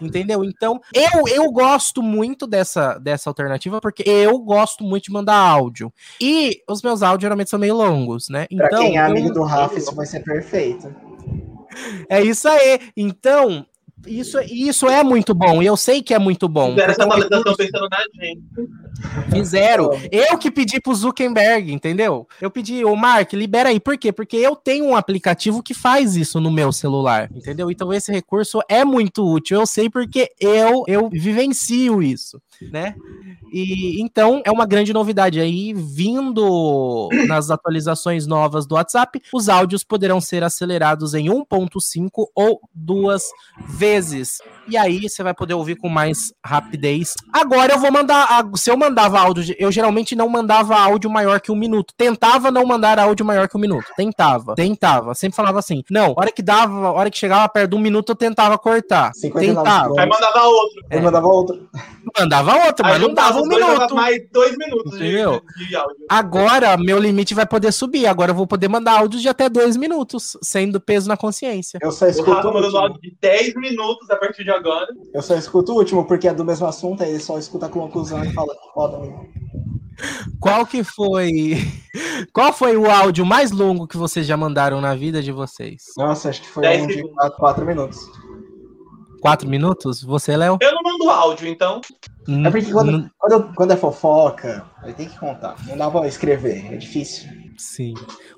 entendeu? 0.00 0.44
Então, 0.44 0.80
eu 0.94 1.26
eu 1.28 1.50
gosto 1.50 2.02
muito 2.02 2.46
dessa 2.46 2.98
dessa 2.98 3.28
alternativa 3.30 3.80
porque 3.80 4.02
eu 4.06 4.38
gosto 4.38 4.84
muito 4.84 5.04
de 5.04 5.12
mandar 5.12 5.36
áudio. 5.36 5.92
E 6.20 6.62
os 6.68 6.82
meus 6.82 7.02
áudios 7.02 7.22
geralmente 7.22 7.50
são 7.50 7.58
meio 7.58 7.76
longos, 7.76 8.28
né? 8.28 8.46
Pra 8.56 8.66
Então, 8.66 8.80
quem 8.82 8.96
é 8.96 9.00
amigo 9.00 9.28
eu- 9.28 9.34
do 9.34 9.42
Rafa, 9.42 9.78
isso 9.78 9.94
vai 9.94 10.06
ser 10.06 10.20
perfeito. 10.20 10.94
é 12.08 12.22
isso 12.22 12.48
aí. 12.48 12.80
Então, 12.96 13.64
isso, 14.06 14.38
isso 14.40 14.88
é 14.88 15.02
muito 15.02 15.34
bom, 15.34 15.62
e 15.62 15.66
eu 15.66 15.76
sei 15.76 16.02
que 16.02 16.14
é 16.14 16.18
muito 16.18 16.48
bom. 16.48 16.70
Fizeram 16.70 16.92
essa 16.92 17.02
atualização 17.04 17.38
recurso- 17.38 17.56
pensando 17.58 17.88
na 17.88 17.98
gente. 18.24 18.42
Fizeram. 19.30 19.90
Eu 20.10 20.36
que 20.38 20.50
pedi 20.50 20.80
pro 20.80 20.94
Zuckerberg, 20.94 21.72
entendeu? 21.72 22.26
Eu 22.40 22.50
pedi, 22.50 22.84
ô 22.84 22.96
Mark, 22.96 23.32
libera 23.32 23.68
aí. 23.68 23.78
Por 23.78 23.96
quê? 23.96 24.12
Porque 24.12 24.36
eu 24.36 24.56
tenho 24.56 24.86
um 24.86 24.96
aplicativo 24.96 25.62
que 25.62 25.72
faz 25.72 26.16
isso 26.16 26.40
no 26.40 26.50
meu 26.50 26.72
celular, 26.72 27.30
entendeu? 27.32 27.70
Então 27.70 27.92
esse 27.92 28.10
recurso 28.10 28.60
é 28.68 28.84
muito 28.84 29.24
útil. 29.24 29.60
Eu 29.60 29.66
sei 29.66 29.88
porque 29.88 30.28
eu 30.40 30.82
eu 30.88 31.08
vivencio 31.10 32.02
isso, 32.02 32.40
né? 32.72 32.94
E 33.52 34.02
então 34.02 34.42
é 34.44 34.50
uma 34.50 34.66
grande 34.66 34.92
novidade 34.92 35.38
aí 35.38 35.72
vindo 35.74 37.08
nas 37.28 37.50
atualizações 37.50 38.26
novas 38.26 38.66
do 38.66 38.74
WhatsApp, 38.74 39.20
os 39.32 39.48
áudios 39.48 39.84
poderão 39.84 40.20
ser 40.20 40.42
acelerados 40.42 41.14
em 41.14 41.28
1.5 41.30 42.26
ou 42.34 42.60
duas 42.74 43.22
vezes 43.68 43.87
vezes. 43.88 44.42
E 44.68 44.76
aí 44.76 45.08
você 45.08 45.22
vai 45.22 45.34
poder 45.34 45.54
ouvir 45.54 45.76
com 45.76 45.88
mais 45.88 46.32
rapidez. 46.44 47.14
Agora 47.32 47.72
eu 47.74 47.78
vou 47.78 47.90
mandar. 47.92 48.28
Se 48.56 48.70
eu 48.70 48.76
mandava 48.76 49.18
áudio, 49.20 49.54
eu 49.58 49.70
geralmente 49.72 50.14
não 50.14 50.28
mandava 50.28 50.76
áudio 50.78 51.10
maior 51.10 51.40
que 51.40 51.50
um 51.52 51.56
minuto. 51.56 51.94
Tentava 51.96 52.50
não 52.50 52.64
mandar 52.66 52.98
áudio 52.98 53.24
maior 53.24 53.48
que 53.48 53.56
um 53.56 53.60
minuto. 53.60 53.86
Tentava. 53.96 54.54
Tentava. 54.54 55.14
Sempre 55.14 55.36
falava 55.36 55.58
assim. 55.58 55.82
Não, 55.90 56.14
hora 56.16 56.30
que 56.30 56.42
dava, 56.42 56.92
hora 56.92 57.10
que 57.10 57.18
chegava 57.18 57.48
perto 57.48 57.70
de 57.70 57.76
um 57.76 57.80
minuto, 57.80 58.10
eu 58.10 58.16
tentava 58.16 58.58
cortar. 58.58 59.12
59 59.14 59.54
Tentava. 59.58 59.94
Aí 60.00 60.08
mandava 60.08 60.42
outro. 60.46 60.82
Eu 60.90 61.02
mandava 61.02 61.26
outro. 61.28 61.68
Mandava 62.18 62.56
outro, 62.66 62.86
Aí 62.86 62.92
mas 62.92 63.02
não 63.02 63.14
dava 63.14 63.40
um 63.40 63.46
minuto. 63.46 63.94
mais 63.94 64.18
dois 64.32 64.56
minutos 64.56 64.92
de- 64.98 65.04
Entendeu? 65.06 65.42
de, 65.56 65.68
de 65.68 65.76
áudio. 65.76 65.96
Agora, 66.08 66.76
meu 66.76 66.98
limite 66.98 67.34
vai 67.34 67.46
poder 67.46 67.72
subir. 67.72 68.06
Agora 68.06 68.30
eu 68.30 68.34
vou 68.34 68.46
poder 68.46 68.68
mandar 68.68 68.98
áudios 68.98 69.20
de 69.22 69.28
até 69.28 69.48
dois 69.48 69.76
minutos, 69.76 70.36
sendo 70.42 70.80
peso 70.80 71.08
na 71.08 71.16
consciência. 71.16 71.78
Eu 71.82 71.92
só 71.92 72.06
escuto 72.06 72.48
o 72.48 72.76
áudio 72.76 73.00
de 73.00 73.14
10 73.20 73.54
minutos 73.56 74.08
a 74.10 74.16
partir 74.16 74.42
de 74.44 74.50
agora. 74.50 74.57
Eu 75.12 75.22
só 75.22 75.34
escuto 75.34 75.72
o 75.72 75.76
último, 75.76 76.04
porque 76.04 76.28
é 76.28 76.34
do 76.34 76.44
mesmo 76.44 76.66
assunto, 76.66 77.02
aí 77.02 77.10
ele 77.10 77.20
só 77.20 77.38
escuta 77.38 77.66
a 77.66 77.68
conclusão 77.70 78.22
e 78.24 78.32
fala 78.32 78.54
que 78.54 78.72
foda, 78.74 78.96
amigo. 78.96 79.26
Qual 80.40 80.64
que 80.64 80.84
foi. 80.84 81.56
Qual 82.32 82.52
foi 82.52 82.76
o 82.76 82.90
áudio 82.90 83.26
mais 83.26 83.50
longo 83.50 83.86
que 83.86 83.96
vocês 83.96 84.26
já 84.26 84.36
mandaram 84.36 84.80
na 84.80 84.94
vida 84.94 85.22
de 85.22 85.32
vocês? 85.32 85.82
Nossa, 85.96 86.28
acho 86.28 86.42
que 86.42 86.48
foi 86.48 86.66
um 86.82 86.86
de 86.86 86.94
segundos. 86.94 87.36
4 87.36 87.66
minutos. 87.66 88.08
Quatro 89.20 89.48
minutos? 89.48 90.02
Você, 90.02 90.36
Léo? 90.36 90.58
Eu 90.60 90.72
não 90.82 90.97
mando 90.98 91.10
áudio, 91.10 91.48
então. 91.48 91.80
É 92.44 92.50
porque 92.50 92.70
quando, 92.70 93.10
quando, 93.18 93.54
quando 93.54 93.70
é 93.72 93.76
fofoca, 93.76 94.64
aí 94.82 94.92
tem 94.92 95.08
que 95.08 95.18
contar. 95.18 95.56
Não 95.66 95.76
dá 95.78 95.90
pra 95.90 96.06
escrever, 96.06 96.72
é 96.72 96.76
difícil. 96.76 97.28
Sim. 97.56 97.94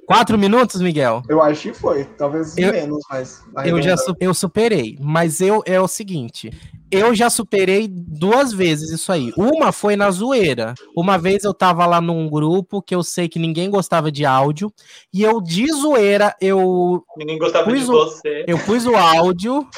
Quatro 0.06 0.38
minutos, 0.38 0.80
Miguel? 0.80 1.22
Eu 1.28 1.42
acho 1.42 1.62
que 1.72 1.74
foi, 1.74 2.04
talvez 2.04 2.56
Eu- 2.56 2.72
menos, 2.72 3.00
mas. 3.10 3.42
Eu 3.64 3.82
já 3.82 3.96
su- 3.96 4.14
eu 4.20 4.32
superei, 4.32 4.96
mas 5.00 5.40
eu 5.40 5.62
é 5.66 5.78
o 5.80 5.86
seguinte, 5.88 6.50
eu 6.90 7.14
já 7.14 7.28
superei 7.28 7.86
duas 7.88 8.52
vezes 8.52 8.90
isso 8.90 9.12
aí. 9.12 9.32
Uma 9.36 9.72
foi 9.72 9.94
na 9.96 10.10
zoeira. 10.10 10.74
Uma 10.96 11.18
vez 11.18 11.44
eu 11.44 11.52
tava 11.52 11.84
lá 11.84 12.00
num 12.00 12.28
grupo 12.30 12.80
que 12.80 12.94
eu 12.94 13.02
sei 13.02 13.28
que 13.28 13.38
ninguém 13.38 13.68
gostava 13.70 14.10
de 14.10 14.24
áudio 14.24 14.72
e 15.12 15.22
eu 15.22 15.40
de 15.40 15.66
zoeira 15.72 16.34
eu 16.40 17.04
Ninguém 17.16 17.38
gostava 17.38 17.70
de 17.70 17.82
o- 17.84 17.86
você. 17.86 18.44
eu 18.48 18.58
pus 18.60 18.86
o 18.86 18.96
áudio, 18.96 19.68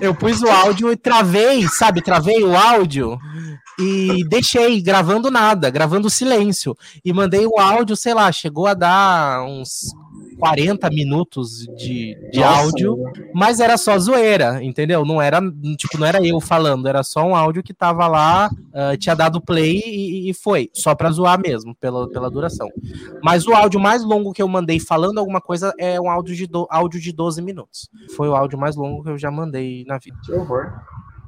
eu 0.00 0.14
pus 0.14 0.42
o 0.42 0.48
áudio 0.50 0.90
e 0.92 0.96
travei, 0.96 1.66
sabe? 1.72 2.02
Travei 2.02 2.42
o 2.42 2.56
áudio 2.56 3.18
e 3.78 4.24
deixei 4.28 4.80
gravando 4.80 5.30
nada, 5.30 5.70
gravando 5.70 6.10
silêncio. 6.10 6.76
E 7.04 7.12
mandei 7.12 7.46
o 7.46 7.58
áudio, 7.58 7.96
sei 7.96 8.14
lá, 8.14 8.30
chegou 8.30 8.66
a 8.66 8.74
dar 8.74 9.44
uns 9.44 9.92
40 10.38 10.90
minutos 10.90 11.66
de, 11.76 12.16
de 12.32 12.40
Nossa, 12.40 12.60
áudio, 12.62 12.96
mas 13.34 13.60
era 13.60 13.76
só 13.76 13.96
zoeira, 13.98 14.62
entendeu? 14.62 15.04
Não 15.04 15.22
era, 15.22 15.40
tipo, 15.76 15.98
não 15.98 16.06
era 16.06 16.24
eu 16.26 16.40
falando, 16.40 16.88
era 16.88 17.02
só 17.02 17.24
um 17.24 17.36
áudio 17.36 17.62
que 17.62 17.72
tava 17.72 18.06
lá, 18.06 18.50
ah, 18.74 18.96
tinha 18.96 19.14
dado 19.14 19.40
play 19.40 19.80
e, 19.86 20.30
e 20.30 20.34
foi, 20.34 20.68
só 20.74 20.94
pra 20.94 21.10
zoar 21.10 21.40
mesmo, 21.40 21.74
pela, 21.76 22.08
pela 22.08 22.30
duração. 22.30 22.68
Mas 23.22 23.46
o 23.46 23.54
áudio 23.54 23.78
mais 23.78 24.02
longo 24.02 24.32
que 24.32 24.42
eu 24.42 24.48
mandei 24.48 24.80
falando 24.80 25.18
alguma 25.18 25.40
coisa 25.40 25.72
é 25.78 26.00
um 26.00 26.10
áudio 26.10 26.34
de, 26.34 26.46
do, 26.46 26.66
áudio 26.70 27.00
de 27.00 27.12
12 27.12 27.40
minutos. 27.40 27.88
Foi 28.16 28.28
o 28.28 28.34
áudio 28.34 28.58
mais 28.58 28.74
longo 28.74 29.02
que 29.02 29.10
eu 29.10 29.18
já 29.18 29.30
mandei 29.30 29.84
na 29.86 29.98
vida. 29.98 30.18
Que 30.24 30.32
horror. 30.32 30.72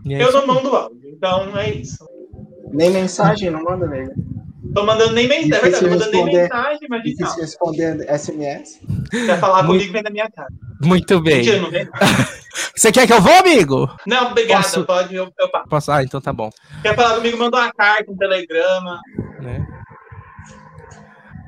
Eu 0.05 0.32
não 0.32 0.46
mando 0.46 0.74
áudio, 0.76 1.00
então 1.09 1.57
é 1.59 1.70
isso. 1.70 2.05
Nem 2.72 2.90
mensagem, 2.90 3.50
não 3.50 3.62
manda, 3.62 3.86
amigo. 3.86 4.12
Tô 4.74 4.84
mandando 4.84 5.12
nem 5.12 5.28
mensagem, 5.28 5.55
é 5.55 5.61
verdade, 5.61 5.84
tô 5.84 5.90
mandando 5.90 6.11
nem 6.11 6.24
responder. 6.24 6.42
mensagem, 6.42 6.78
imagina. 6.82 7.16
Difícil 7.16 7.40
responder 7.42 8.18
SMS. 8.18 8.80
Quer 9.11 9.38
falar 9.38 9.62
Muito- 9.62 9.78
comigo, 9.80 9.92
vem 9.92 10.02
na 10.02 10.11
minha 10.11 10.30
casa. 10.30 10.48
Muito 10.82 11.20
bem. 11.20 11.36
Mentira, 11.36 11.61
não 11.61 11.70
vem. 11.70 11.88
Você 12.76 12.90
quer 12.92 13.07
que 13.07 13.12
eu 13.12 13.20
vou, 13.20 13.32
amigo? 13.32 13.88
Não, 14.07 14.30
obrigada, 14.30 14.62
Posso- 14.62 14.84
pode, 14.84 15.14
eu, 15.14 15.32
eu 15.38 15.50
passo. 15.50 15.68
Posso? 15.68 15.92
Ah, 15.92 16.02
então 16.02 16.20
tá 16.20 16.32
bom. 16.32 16.50
Quer 16.82 16.94
falar 16.96 17.14
comigo, 17.16 17.38
manda 17.38 17.57
uma 17.57 17.72
carta, 17.72 18.11
um 18.11 18.16
telegrama. 18.16 19.00
né? 19.40 19.66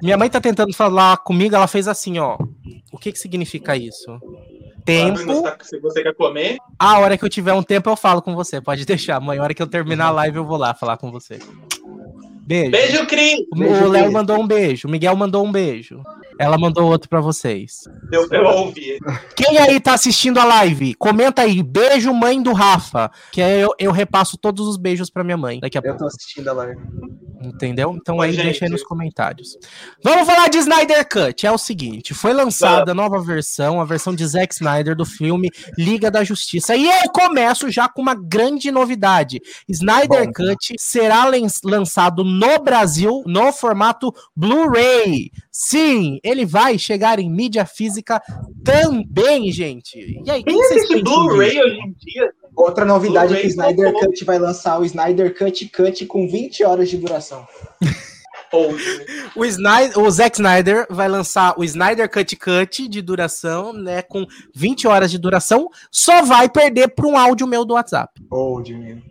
Minha 0.03 0.17
mãe 0.17 0.29
tá 0.29 0.41
tentando 0.41 0.73
falar 0.75 1.17
comigo, 1.19 1.55
ela 1.57 1.67
fez 1.67 1.89
assim, 1.89 2.19
ó. 2.19 2.37
O 2.93 2.99
que 2.99 3.11
que 3.13 3.19
significa 3.19 3.77
isso? 3.77 4.21
Tempo. 4.87 5.43
Se 5.63 5.81
você 5.81 6.03
quer 6.03 6.15
comer. 6.15 6.59
A 6.79 7.01
hora 7.01 7.19
que 7.19 7.25
eu 7.25 7.29
tiver 7.29 7.53
um 7.53 7.63
tempo, 7.63 7.91
eu 7.91 7.97
falo 7.97 8.23
com 8.23 8.35
você. 8.37 8.61
Pode 8.61 8.87
deixar, 8.87 9.21
mãe. 9.21 9.39
A 9.39 9.43
hora 9.43 9.53
que 9.53 9.61
eu 9.61 9.67
terminar 9.67 10.07
a 10.07 10.11
live, 10.11 10.37
eu 10.37 10.45
vou 10.45 10.57
lá 10.57 10.73
falar 10.75 10.97
com 10.97 11.11
você. 11.11 11.41
Beijo. 12.47 12.71
Beijo, 12.71 13.07
Cris! 13.07 13.41
O- 13.53 13.89
Léo 13.89 14.13
mandou 14.13 14.41
um 14.41 14.47
beijo. 14.47 14.87
O 14.87 14.91
Miguel 14.91 15.17
mandou 15.17 15.45
um 15.45 15.51
beijo. 15.51 16.01
Ela 16.39 16.57
mandou 16.59 16.85
outro 16.91 17.09
pra 17.09 17.21
vocês. 17.21 17.85
Eu, 18.13 18.29
eu 18.31 18.45
ouvi. 18.45 18.99
Quem 19.35 19.59
aí 19.59 19.81
tá 19.81 19.95
assistindo 19.95 20.39
a 20.39 20.45
live? 20.45 20.95
Comenta 20.95 21.43
aí. 21.43 21.63
Beijo, 21.63 22.13
mãe 22.15 22.41
do 22.43 22.53
Rafa. 22.53 23.11
Que 23.33 23.41
aí 23.43 23.61
eu, 23.61 23.71
eu 23.79 23.91
repasso 23.91 24.37
todos 24.37 24.69
os 24.69 24.77
beijos 24.77 25.11
pra 25.11 25.25
minha 25.25 25.37
mãe 25.37 25.59
daqui 25.61 25.77
a 25.77 25.81
Eu 25.81 25.85
pouco. 25.85 25.99
tô 26.01 26.07
assistindo 26.07 26.49
a 26.49 26.53
live. 26.53 26.81
Entendeu? 27.43 27.95
Então 28.01 28.17
Oi, 28.19 28.29
aí 28.29 28.33
gente. 28.33 28.45
deixa 28.45 28.65
aí 28.65 28.71
nos 28.71 28.83
comentários. 28.83 29.57
Vamos 30.03 30.27
falar 30.27 30.49
de 30.49 30.59
Snyder 30.59 31.07
Cut. 31.09 31.47
É 31.47 31.53
o 31.53 31.59
seguinte: 31.59 32.15
foi 32.15 32.33
lançada 32.33 32.93
a 32.93 32.95
nova 32.95 33.21
versão, 33.21 33.81
a 33.81 33.85
versão 33.85 34.15
de 34.15 34.27
Zack 34.27 34.55
Snyder 34.55 34.97
do 34.97 35.05
filme 35.05 35.51
Liga 35.79 36.11
da 36.11 36.25
Justiça. 36.25 36.75
E 36.77 36.87
eu 36.87 37.11
começo 37.13 37.71
já 37.71 37.89
com 37.89 38.01
uma 38.03 38.15
grande 38.15 38.71
novidade: 38.71 39.41
Snyder 39.69 40.27
Bom. 40.27 40.33
Cut 40.33 40.75
será 40.79 41.25
lan- 41.27 41.47
lançado 41.65 42.25
no 42.39 42.59
Brasil 42.59 43.23
no 43.27 43.53
formato 43.53 44.15
Blu-ray. 44.35 45.31
Sim, 45.51 46.19
ele 46.23 46.45
vai 46.45 46.79
chegar 46.79 47.19
em 47.19 47.31
mídia 47.31 47.65
física 47.65 48.23
também, 48.65 49.51
gente. 49.51 50.21
E 50.25 50.31
aí, 50.31 50.43
Quem 50.43 50.57
vocês 50.57 50.89
pensam 50.89 51.03
Blu-ray 51.03 51.61
hoje 51.61 51.79
em 51.81 51.93
dia? 51.99 52.33
Outra 52.55 52.85
novidade 52.85 53.35
é 53.35 53.41
que 53.41 53.47
o 53.47 53.55
Blu-ray 53.55 53.71
Snyder 53.73 53.93
colocou. 53.93 54.09
Cut 54.09 54.25
vai 54.25 54.39
lançar 54.39 54.81
o 54.81 54.85
Snyder 54.85 55.37
Cut 55.37 55.69
Cut 55.69 56.07
com 56.07 56.29
20 56.29 56.65
horas 56.65 56.89
de 56.89 56.97
duração. 56.97 57.47
O, 59.35 59.45
Snyder, 59.45 59.99
o 59.99 60.11
Zack 60.11 60.37
Snyder 60.37 60.87
vai 60.89 61.09
lançar 61.09 61.59
o 61.59 61.65
Snyder 61.65 62.09
Cut 62.09 62.37
Cut 62.37 62.89
de 62.89 63.03
duração, 63.03 63.73
né? 63.73 64.03
Com 64.03 64.25
20 64.55 64.87
horas 64.87 65.11
de 65.11 65.19
duração, 65.19 65.69
só 65.91 66.23
vai 66.23 66.49
perder 66.49 66.89
para 66.89 67.07
um 67.07 67.19
áudio 67.19 67.47
meu 67.47 67.65
do 67.65 67.75
WhatsApp. 67.75 68.23
Old, 68.31 68.73
menino. 68.73 69.03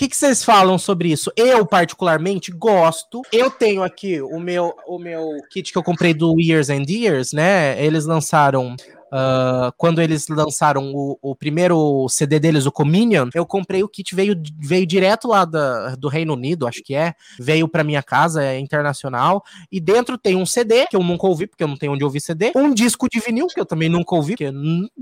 Que, 0.00 0.08
que 0.08 0.16
vocês 0.16 0.42
falam 0.42 0.78
sobre 0.78 1.12
isso? 1.12 1.30
Eu, 1.36 1.66
particularmente, 1.66 2.50
gosto. 2.50 3.20
Eu 3.30 3.50
tenho 3.50 3.82
aqui 3.82 4.18
o 4.22 4.40
meu, 4.40 4.74
o 4.86 4.98
meu 4.98 5.42
kit 5.50 5.70
que 5.70 5.76
eu 5.76 5.82
comprei 5.82 6.14
do 6.14 6.40
Years 6.40 6.70
and 6.70 6.84
Years, 6.88 7.34
né? 7.34 7.78
Eles 7.84 8.06
lançaram. 8.06 8.76
Ah, 9.12 9.72
quando 9.76 10.00
eles 10.00 10.26
lançaram 10.28 10.92
o, 10.94 11.18
o 11.20 11.34
primeiro 11.34 12.06
CD 12.08 12.38
deles, 12.38 12.66
o 12.66 12.72
Communion, 12.72 13.28
eu 13.34 13.44
comprei 13.46 13.82
o 13.82 13.88
kit, 13.88 14.14
veio, 14.14 14.34
veio 14.58 14.86
direto 14.86 15.28
lá 15.28 15.44
da- 15.44 15.94
do 15.96 16.08
Reino 16.08 16.34
Unido, 16.34 16.66
acho 16.66 16.82
que 16.82 16.94
é. 16.94 17.14
Veio 17.38 17.66
pra 17.68 17.84
minha 17.84 18.02
casa, 18.02 18.42
é 18.44 18.58
internacional. 18.58 19.42
E 19.70 19.80
dentro 19.80 20.16
tem 20.18 20.36
um 20.36 20.46
CD, 20.46 20.86
que 20.86 20.96
eu 20.96 21.02
nunca 21.02 21.26
ouvi, 21.26 21.46
porque 21.46 21.62
eu 21.64 21.68
não 21.68 21.76
tenho 21.76 21.92
onde 21.92 22.04
ouvir 22.04 22.20
CD. 22.20 22.52
Um 22.54 22.72
disco 22.72 23.08
de 23.08 23.20
vinil, 23.20 23.46
que 23.48 23.60
eu 23.60 23.66
também 23.66 23.88
nunca 23.88 24.14
ouvi, 24.14 24.32
porque 24.36 24.52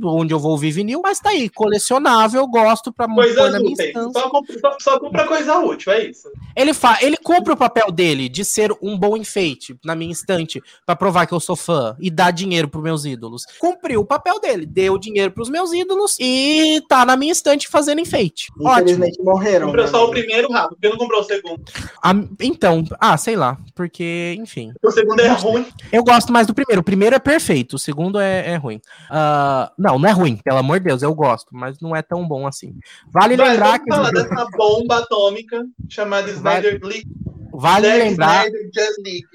onde 0.04 0.32
eu 0.32 0.38
vou 0.38 0.52
ouvir 0.52 0.70
vinil. 0.70 1.00
Mas 1.02 1.20
tá 1.20 1.30
aí, 1.30 1.48
colecionável, 1.48 2.46
gosto 2.46 2.92
pra 2.92 3.06
pôr 3.06 3.14
Coisas 3.28 3.52
na 3.52 3.58
minha 3.58 3.72
instância. 3.72 4.20
Só 4.20 4.30
compra, 4.30 4.58
só, 4.60 4.76
só 4.80 5.00
compra 5.00 5.26
coisa 5.26 5.58
útil, 5.58 5.92
é 5.92 6.04
isso. 6.04 6.28
Ele, 6.56 6.72
fa 6.72 6.98
ele 7.02 7.16
cumpre 7.16 7.52
o 7.52 7.56
papel 7.56 7.90
dele 7.90 8.28
de 8.28 8.44
ser 8.44 8.72
um 8.82 8.96
bom 8.98 9.16
enfeite 9.16 9.76
na 9.84 9.94
minha 9.94 10.12
estante 10.12 10.62
pra 10.86 10.96
provar 10.96 11.26
que 11.26 11.34
eu 11.34 11.40
sou 11.40 11.56
fã 11.56 11.96
e 12.00 12.10
dar 12.10 12.30
dinheiro 12.30 12.68
pros 12.68 12.82
meus 12.82 13.04
ídolos. 13.04 13.44
Cumpriu 13.58 13.97
o 13.98 14.04
papel 14.04 14.40
dele, 14.40 14.64
deu 14.66 14.96
dinheiro 14.98 15.30
pros 15.32 15.48
meus 15.48 15.72
ídolos 15.72 16.16
e 16.20 16.80
tá 16.88 17.04
na 17.04 17.16
minha 17.16 17.32
estante 17.32 17.68
fazendo 17.68 18.00
enfeite. 18.00 18.46
Ótimo. 18.60 18.72
Infelizmente 18.74 19.22
morreram. 19.22 19.66
Comprou 19.66 19.84
né, 19.84 19.90
só 19.90 20.04
o 20.06 20.10
primeiro 20.10 20.50
rápido, 20.50 20.76
porque 20.76 20.88
não 20.88 20.96
comprou 20.96 21.20
o 21.20 21.24
segundo. 21.24 21.62
A- 22.02 22.14
então, 22.40 22.84
ah, 23.00 23.16
sei 23.16 23.36
lá, 23.36 23.58
porque, 23.74 24.36
enfim. 24.38 24.72
O 24.82 24.90
segundo 24.90 25.20
é 25.20 25.28
ruim. 25.28 25.66
Eu 25.92 26.02
gosto 26.04 26.32
mais 26.32 26.46
do 26.46 26.54
primeiro. 26.54 26.80
O 26.80 26.84
primeiro 26.84 27.16
é 27.16 27.18
perfeito, 27.18 27.74
o 27.76 27.78
segundo 27.78 28.18
é, 28.18 28.52
é 28.52 28.56
ruim. 28.56 28.80
Ah, 29.10 29.70
não, 29.78 29.98
não 29.98 30.08
é 30.08 30.12
ruim, 30.12 30.36
pelo 30.36 30.58
amor 30.58 30.78
de 30.78 30.86
Deus, 30.86 31.02
eu 31.02 31.14
gosto, 31.14 31.48
mas 31.52 31.78
não 31.80 31.94
é 31.94 32.02
tão 32.02 32.26
bom 32.26 32.46
assim. 32.46 32.74
Vale 33.12 33.36
Mas 33.36 33.50
lembrar 33.50 33.78
vamos 33.78 33.84
que. 33.84 33.90
falar 33.90 34.10
dessa 34.12 34.46
bomba 34.56 34.98
atômica 34.98 35.64
chamada 35.88 36.32
Vai- 36.34 36.58
Snyder 36.60 36.80
League. 36.82 37.06
Vale 37.58 37.88
Zack 37.88 37.98
lembrar. 37.98 38.46
Snyder. 38.46 39.30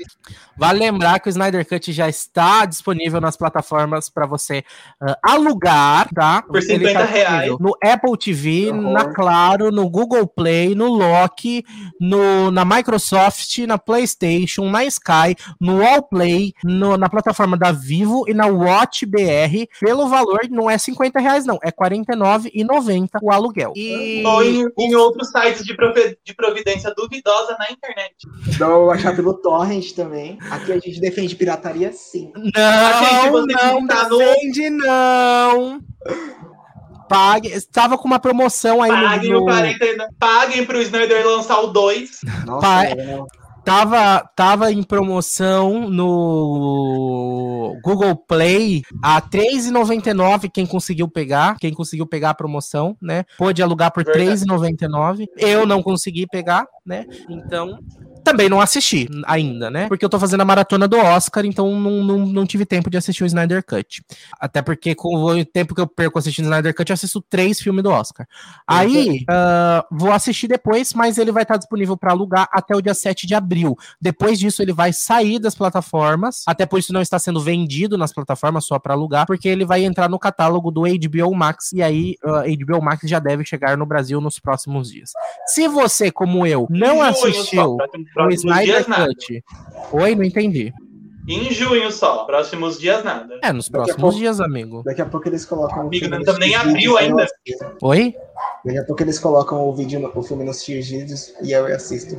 Vale 0.57 0.79
lembrar 0.79 1.19
que 1.19 1.27
o 1.27 1.29
Snyder 1.29 1.67
Cut 1.67 1.91
já 1.91 2.07
está 2.07 2.65
disponível 2.65 3.19
nas 3.19 3.35
plataformas 3.35 4.09
para 4.09 4.25
você 4.25 4.63
ah, 5.01 5.17
alugar, 5.21 6.07
tá? 6.13 6.41
Por 6.41 6.57
Ele 6.57 6.67
50 6.67 6.93
tá 6.93 7.05
reais. 7.05 7.51
No 7.59 7.75
Apple 7.83 8.17
TV, 8.17 8.71
Horror. 8.71 8.93
na 8.93 9.13
Claro, 9.13 9.71
no 9.71 9.89
Google 9.89 10.25
Play, 10.25 10.73
no 10.73 10.87
Loki, 10.87 11.65
no, 11.99 12.49
na 12.49 12.63
Microsoft, 12.63 13.57
na 13.59 13.77
PlayStation, 13.77 14.69
na 14.69 14.85
Sky, 14.85 15.35
no 15.59 15.85
Allplay, 15.85 16.53
no, 16.63 16.95
na 16.95 17.09
plataforma 17.09 17.57
da 17.57 17.73
Vivo 17.73 18.23
e 18.27 18.33
na 18.33 18.47
Watch 18.47 19.05
BR. 19.05 19.67
Pelo 19.81 20.07
valor, 20.07 20.47
não 20.49 20.69
é 20.69 20.77
50 20.77 21.19
reais, 21.19 21.45
não. 21.45 21.59
É 21.61 21.67
R$ 21.67 21.73
49,90 21.73 23.09
o 23.21 23.31
aluguel. 23.31 23.73
E... 23.75 24.23
Ou 24.25 24.43
em, 24.43 24.65
em 24.79 24.95
outros 24.95 25.29
sites 25.29 25.65
de 25.65 26.33
providência 26.33 26.93
duvidosa 26.95 27.57
na 27.59 27.69
internet. 27.69 28.12
Então, 28.47 28.89
achar 28.89 29.15
pelo 29.15 29.33
Torrent 29.33 29.91
também. 29.93 30.37
Aqui 30.49 30.71
a 30.71 30.75
gente 30.79 30.99
defende 30.99 31.35
pirataria 31.35 31.91
sim. 31.91 32.31
Não, 32.35 33.31
você 33.31 33.53
não, 33.53 33.87
tá 33.87 34.07
no- 34.07 34.17
defende 34.17 34.69
não. 34.69 35.81
Pague. 37.09 37.49
Estava 37.49 37.97
com 37.97 38.07
uma 38.07 38.19
promoção 38.19 38.81
aí 38.81 38.89
Paguem, 38.91 39.31
no, 39.31 39.39
o 39.41 39.45
40, 39.45 40.07
paguem 40.19 40.65
pro 40.65 40.81
Snyder 40.81 41.25
lançar 41.25 41.59
o 41.61 41.67
2. 41.67 42.21
Nossa, 42.45 42.61
Pai- 42.61 42.95
velho, 42.95 43.25
Tava, 43.65 44.29
tava 44.35 44.71
em 44.71 44.83
promoção 44.83 45.89
no 45.89 47.79
Google 47.81 48.15
Play 48.15 48.81
a 49.01 49.15
R$ 49.15 49.21
3,99 49.31 50.51
quem 50.51 50.65
conseguiu 50.65 51.07
pegar, 51.07 51.57
quem 51.57 51.73
conseguiu 51.73 52.05
pegar 52.05 52.31
a 52.31 52.33
promoção, 52.33 52.97
né? 53.01 53.23
Pôde 53.37 53.63
alugar 53.63 53.91
por 53.91 54.05
R$ 54.05 54.13
Verdade. 54.13 54.45
3,99. 54.45 55.27
Eu 55.37 55.65
não 55.65 55.81
consegui 55.81 56.27
pegar, 56.27 56.65
né? 56.85 57.05
Então, 57.29 57.79
também 58.23 58.49
não 58.49 58.61
assisti 58.61 59.07
ainda, 59.25 59.69
né? 59.69 59.87
Porque 59.87 60.03
eu 60.03 60.09
tô 60.09 60.19
fazendo 60.19 60.41
a 60.41 60.45
maratona 60.45 60.87
do 60.87 60.97
Oscar, 60.97 61.45
então 61.45 61.79
não, 61.79 62.03
não, 62.03 62.25
não 62.25 62.45
tive 62.45 62.65
tempo 62.65 62.89
de 62.89 62.97
assistir 62.97 63.23
o 63.23 63.27
Snyder 63.27 63.63
Cut. 63.63 64.03
Até 64.39 64.61
porque 64.61 64.95
com 64.95 65.15
o 65.15 65.45
tempo 65.45 65.75
que 65.75 65.81
eu 65.81 65.87
perco 65.87 66.17
assistindo 66.17 66.45
o 66.45 66.47
Snyder 66.47 66.73
Cut, 66.73 66.89
eu 66.89 66.93
assisto 66.93 67.21
três 67.21 67.59
filmes 67.59 67.83
do 67.83 67.89
Oscar. 67.89 68.27
Aí, 68.67 69.23
ah, 69.29 69.85
vou 69.91 70.11
assistir 70.11 70.47
depois, 70.47 70.93
mas 70.93 71.17
ele 71.17 71.31
vai 71.31 71.43
estar 71.43 71.57
disponível 71.57 71.97
para 71.97 72.11
alugar 72.11 72.47
até 72.51 72.75
o 72.75 72.81
dia 72.81 72.93
7 72.93 73.27
de 73.27 73.35
abril. 73.35 73.75
Depois 73.99 74.39
disso, 74.39 74.61
ele 74.61 74.73
vai 74.73 74.93
sair 74.93 75.39
das 75.39 75.55
plataformas, 75.55 76.43
até 76.47 76.65
por 76.65 76.79
isso 76.79 76.93
não 76.93 77.01
está 77.01 77.19
sendo 77.19 77.39
vendido 77.41 77.97
nas 77.97 78.13
plataformas 78.13 78.65
só 78.65 78.79
para 78.79 78.93
alugar, 78.93 79.25
porque 79.25 79.47
ele 79.47 79.65
vai 79.65 79.83
entrar 79.83 80.09
no 80.09 80.19
catálogo 80.19 80.71
do 80.71 80.81
HBO 80.81 81.35
Max, 81.35 81.71
e 81.73 81.81
aí 81.81 82.15
ah, 82.23 82.43
HBO 82.47 82.81
Max 82.81 83.01
já 83.07 83.19
deve 83.19 83.45
chegar 83.45 83.77
no 83.77 83.85
Brasil 83.85 84.21
nos 84.21 84.39
próximos 84.39 84.91
dias. 84.91 85.11
Se 85.47 85.67
você, 85.67 86.11
como 86.11 86.45
eu, 86.45 86.67
não 86.69 87.01
assistiu 87.01 87.43
só, 87.43 87.77
próximos- 88.13 88.43
o 88.43 88.47
Snyder 88.47 88.65
dias 88.75 88.87
nada. 88.87 89.07
Cut. 89.07 89.43
Oi, 89.93 90.15
não 90.15 90.23
entendi. 90.23 90.73
Em 91.27 91.49
junho 91.53 91.89
só, 91.89 92.25
próximos 92.25 92.77
dias 92.79 93.01
nada. 93.03 93.39
É, 93.41 93.53
nos 93.53 93.69
Daqui 93.69 93.77
a 93.77 93.85
próximos 93.85 94.01
pouco- 94.01 94.17
dias, 94.17 94.41
amigo. 94.41 94.83
Daqui 94.83 95.01
a 95.01 95.05
pouco 95.05 95.29
eles 95.29 95.45
colocam 95.45 95.77
o 95.77 95.81
Amigo, 95.87 96.05
filme 96.05 96.17
não 96.17 96.25
nos 96.25 96.39
nem 96.39 96.49
vídeos, 96.73 96.97
ainda. 96.97 97.27
eu. 97.45 97.57
Oi? 97.81 98.15
Daqui 98.65 98.77
a 98.79 98.83
pouco 98.85 99.03
eles 99.03 99.19
colocam 99.19 99.67
o, 99.69 99.73
vídeo, 99.73 99.99
no- 100.01 100.11
o 100.13 100.21
filme 100.21 100.43
nos 100.43 100.61
X 100.63 100.89
vídeos 100.89 101.33
e 101.41 101.51
eu 101.53 101.65
assisto. 101.67 102.15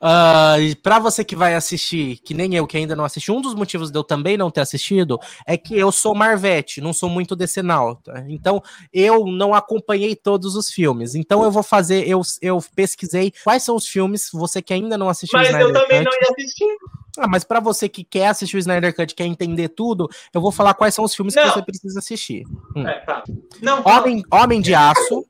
Ah, 0.00 0.56
e 0.60 0.74
pra 0.74 0.98
você 0.98 1.24
que 1.24 1.36
vai 1.36 1.54
assistir, 1.54 2.18
que 2.18 2.34
nem 2.34 2.54
eu 2.54 2.66
que 2.66 2.76
ainda 2.76 2.96
não 2.96 3.04
assisti, 3.04 3.30
um 3.30 3.40
dos 3.40 3.54
motivos 3.54 3.90
de 3.90 3.98
eu 3.98 4.04
também 4.04 4.36
não 4.36 4.50
ter 4.50 4.60
assistido 4.60 5.18
é 5.46 5.56
que 5.56 5.76
eu 5.76 5.90
sou 5.92 6.14
Marvete, 6.14 6.80
não 6.80 6.92
sou 6.92 7.08
muito 7.08 7.36
decenalta. 7.36 8.24
Então, 8.28 8.62
eu 8.92 9.26
não 9.26 9.54
acompanhei 9.54 10.14
todos 10.16 10.54
os 10.56 10.70
filmes. 10.70 11.14
Então, 11.14 11.42
eu 11.42 11.50
vou 11.50 11.62
fazer, 11.62 12.06
eu, 12.08 12.20
eu 12.42 12.62
pesquisei 12.74 13.32
quais 13.44 13.62
são 13.62 13.76
os 13.76 13.86
filmes, 13.86 14.28
você 14.32 14.60
que 14.60 14.74
ainda 14.74 14.98
não 14.98 15.08
assistiu 15.08 15.38
Mas 15.38 15.48
o 15.48 15.52
eu 15.52 15.58
Snyder 15.60 15.82
também 15.82 16.04
Cut. 16.04 16.10
não 16.10 16.20
ia 16.22 16.32
assistir. 16.32 16.76
Ah, 17.18 17.26
mas 17.26 17.44
pra 17.44 17.60
você 17.60 17.88
que 17.88 18.04
quer 18.04 18.26
assistir 18.26 18.56
o 18.56 18.58
Snyder 18.58 18.94
Cut, 18.94 19.14
quer 19.14 19.24
entender 19.24 19.68
tudo, 19.70 20.06
eu 20.34 20.40
vou 20.40 20.52
falar 20.52 20.74
quais 20.74 20.94
são 20.94 21.02
os 21.04 21.14
filmes 21.14 21.34
que 21.34 21.40
Não. 21.40 21.50
você 21.50 21.62
precisa 21.62 21.98
assistir. 21.98 22.44
Hum. 22.76 22.86
É, 22.86 23.00
tá. 23.00 23.24
Não. 23.62 23.82
Homem, 23.86 24.22
Homem 24.30 24.60
de 24.60 24.74
Aço, 24.74 25.24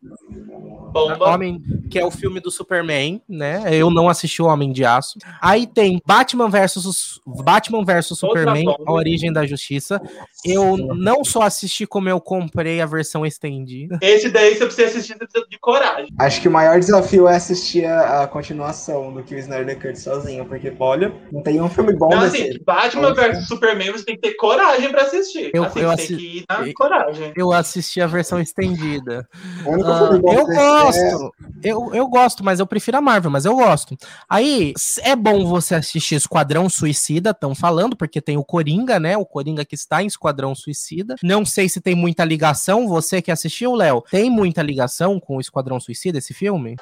bomba. 0.97 1.35
Homem, 1.35 1.63
que 1.91 1.99
é 1.99 2.05
o 2.05 2.11
filme 2.11 2.41
do 2.41 2.51
Superman, 2.51 3.21
né? 3.29 3.65
Eu 3.73 3.91
não 3.91 4.09
assisti 4.09 4.41
o 4.43 4.47
Homem 4.47 4.73
de 4.73 4.85
Aço. 4.85 5.19
Aí 5.41 5.67
tem 5.67 6.01
Batman 6.07 6.49
versus 6.49 7.21
Batman 7.27 7.85
versus 7.85 8.19
Superman, 8.19 8.65
bomba. 8.65 8.85
A 8.87 8.93
Origem 8.93 9.33
da 9.33 9.47
Justiça. 9.47 10.01
Eu 10.45 10.77
não 10.77 11.25
só 11.25 11.43
assisti 11.43 11.87
como 11.87 12.09
eu 12.09 12.21
comprei 12.21 12.81
a 12.81 12.87
versão 12.87 13.25
estendida. 13.27 13.99
Esse 14.01 14.29
daí 14.31 14.55
você 14.55 14.65
precisa 14.67 14.89
assistir, 14.89 15.17
de 15.51 15.59
coragem. 15.59 16.09
Acho 16.19 16.41
que 16.41 16.49
o 16.49 16.51
maior 16.51 16.79
desafio 16.79 17.27
é 17.29 17.37
assistir 17.37 17.85
a, 17.85 18.23
a 18.23 18.27
continuação 18.29 19.13
do 19.13 19.23
que 19.23 19.35
o 19.35 19.39
Snyder 19.39 19.79
Cut 19.81 19.99
sozinho, 19.99 20.45
porque, 20.47 20.73
olha, 20.79 21.13
não 21.33 21.43
tem 21.43 21.61
um 21.61 21.69
filme 21.69 21.93
bom 21.93 22.09
Não, 22.11 22.21
assim, 22.21 22.51
Batman 22.65 23.13
vs 23.15 23.47
Superman, 23.47 23.91
você 23.93 24.05
tem 24.05 24.15
que 24.17 24.23
ter 24.23 24.35
coragem 24.35 24.91
pra 24.91 25.03
assistir. 25.03 25.51
Eu- 25.53 25.65
assim, 25.65 25.81
eu 25.81 25.89
você 25.91 25.97
tem 25.97 26.05
assi- 26.05 26.17
que 26.17 26.39
ir 26.39 26.45
na 26.49 26.67
eu- 26.67 26.75
coragem. 26.75 27.33
Eu 27.37 27.53
assisti 27.53 28.01
a 28.01 28.07
versão 28.07 28.41
estendida. 28.41 29.29
Ah, 29.61 29.63
filme 30.09 30.19
bom 30.21 30.33
eu 30.33 30.51
é- 30.53 30.55
gosto, 30.87 31.35
eu, 31.63 31.95
eu 31.95 32.07
gosto, 32.07 32.45
mas 32.45 32.61
eu 32.61 32.67
prefiro 32.67 32.97
a 32.99 33.01
Marvel, 33.01 33.31
mas 33.31 33.45
eu 33.45 33.55
gosto. 33.55 33.97
Aí 34.29 34.73
é 35.03 35.15
bom 35.15 35.47
você 35.47 35.75
assistir 35.75 36.15
Esquadrão 36.15 36.69
Suicida, 36.69 37.31
estão 37.31 37.55
falando, 37.55 37.97
porque 37.97 38.21
tem 38.21 38.37
o 38.37 38.45
Coringa, 38.45 38.99
né? 38.99 39.17
O 39.17 39.27
Coringa 39.27 39.65
que 39.65 39.75
está 39.75 40.03
em 40.03 40.07
Esquadrão 40.07 40.55
Suicida. 40.55 41.17
Não 41.23 41.45
sei 41.45 41.69
se 41.69 41.81
tem 41.81 41.95
muita 41.95 42.25
ligação. 42.25 42.89
Você 42.89 43.21
que 43.21 43.31
assistiu, 43.31 43.75
Léo, 43.75 44.03
tem 44.11 44.31
muita 44.31 44.63
ligação 44.63 45.19
com 45.19 45.37
o 45.37 45.41
Esquadrão 45.41 45.81
Suicida, 45.81 46.19
esse 46.19 46.35
filme? 46.35 46.77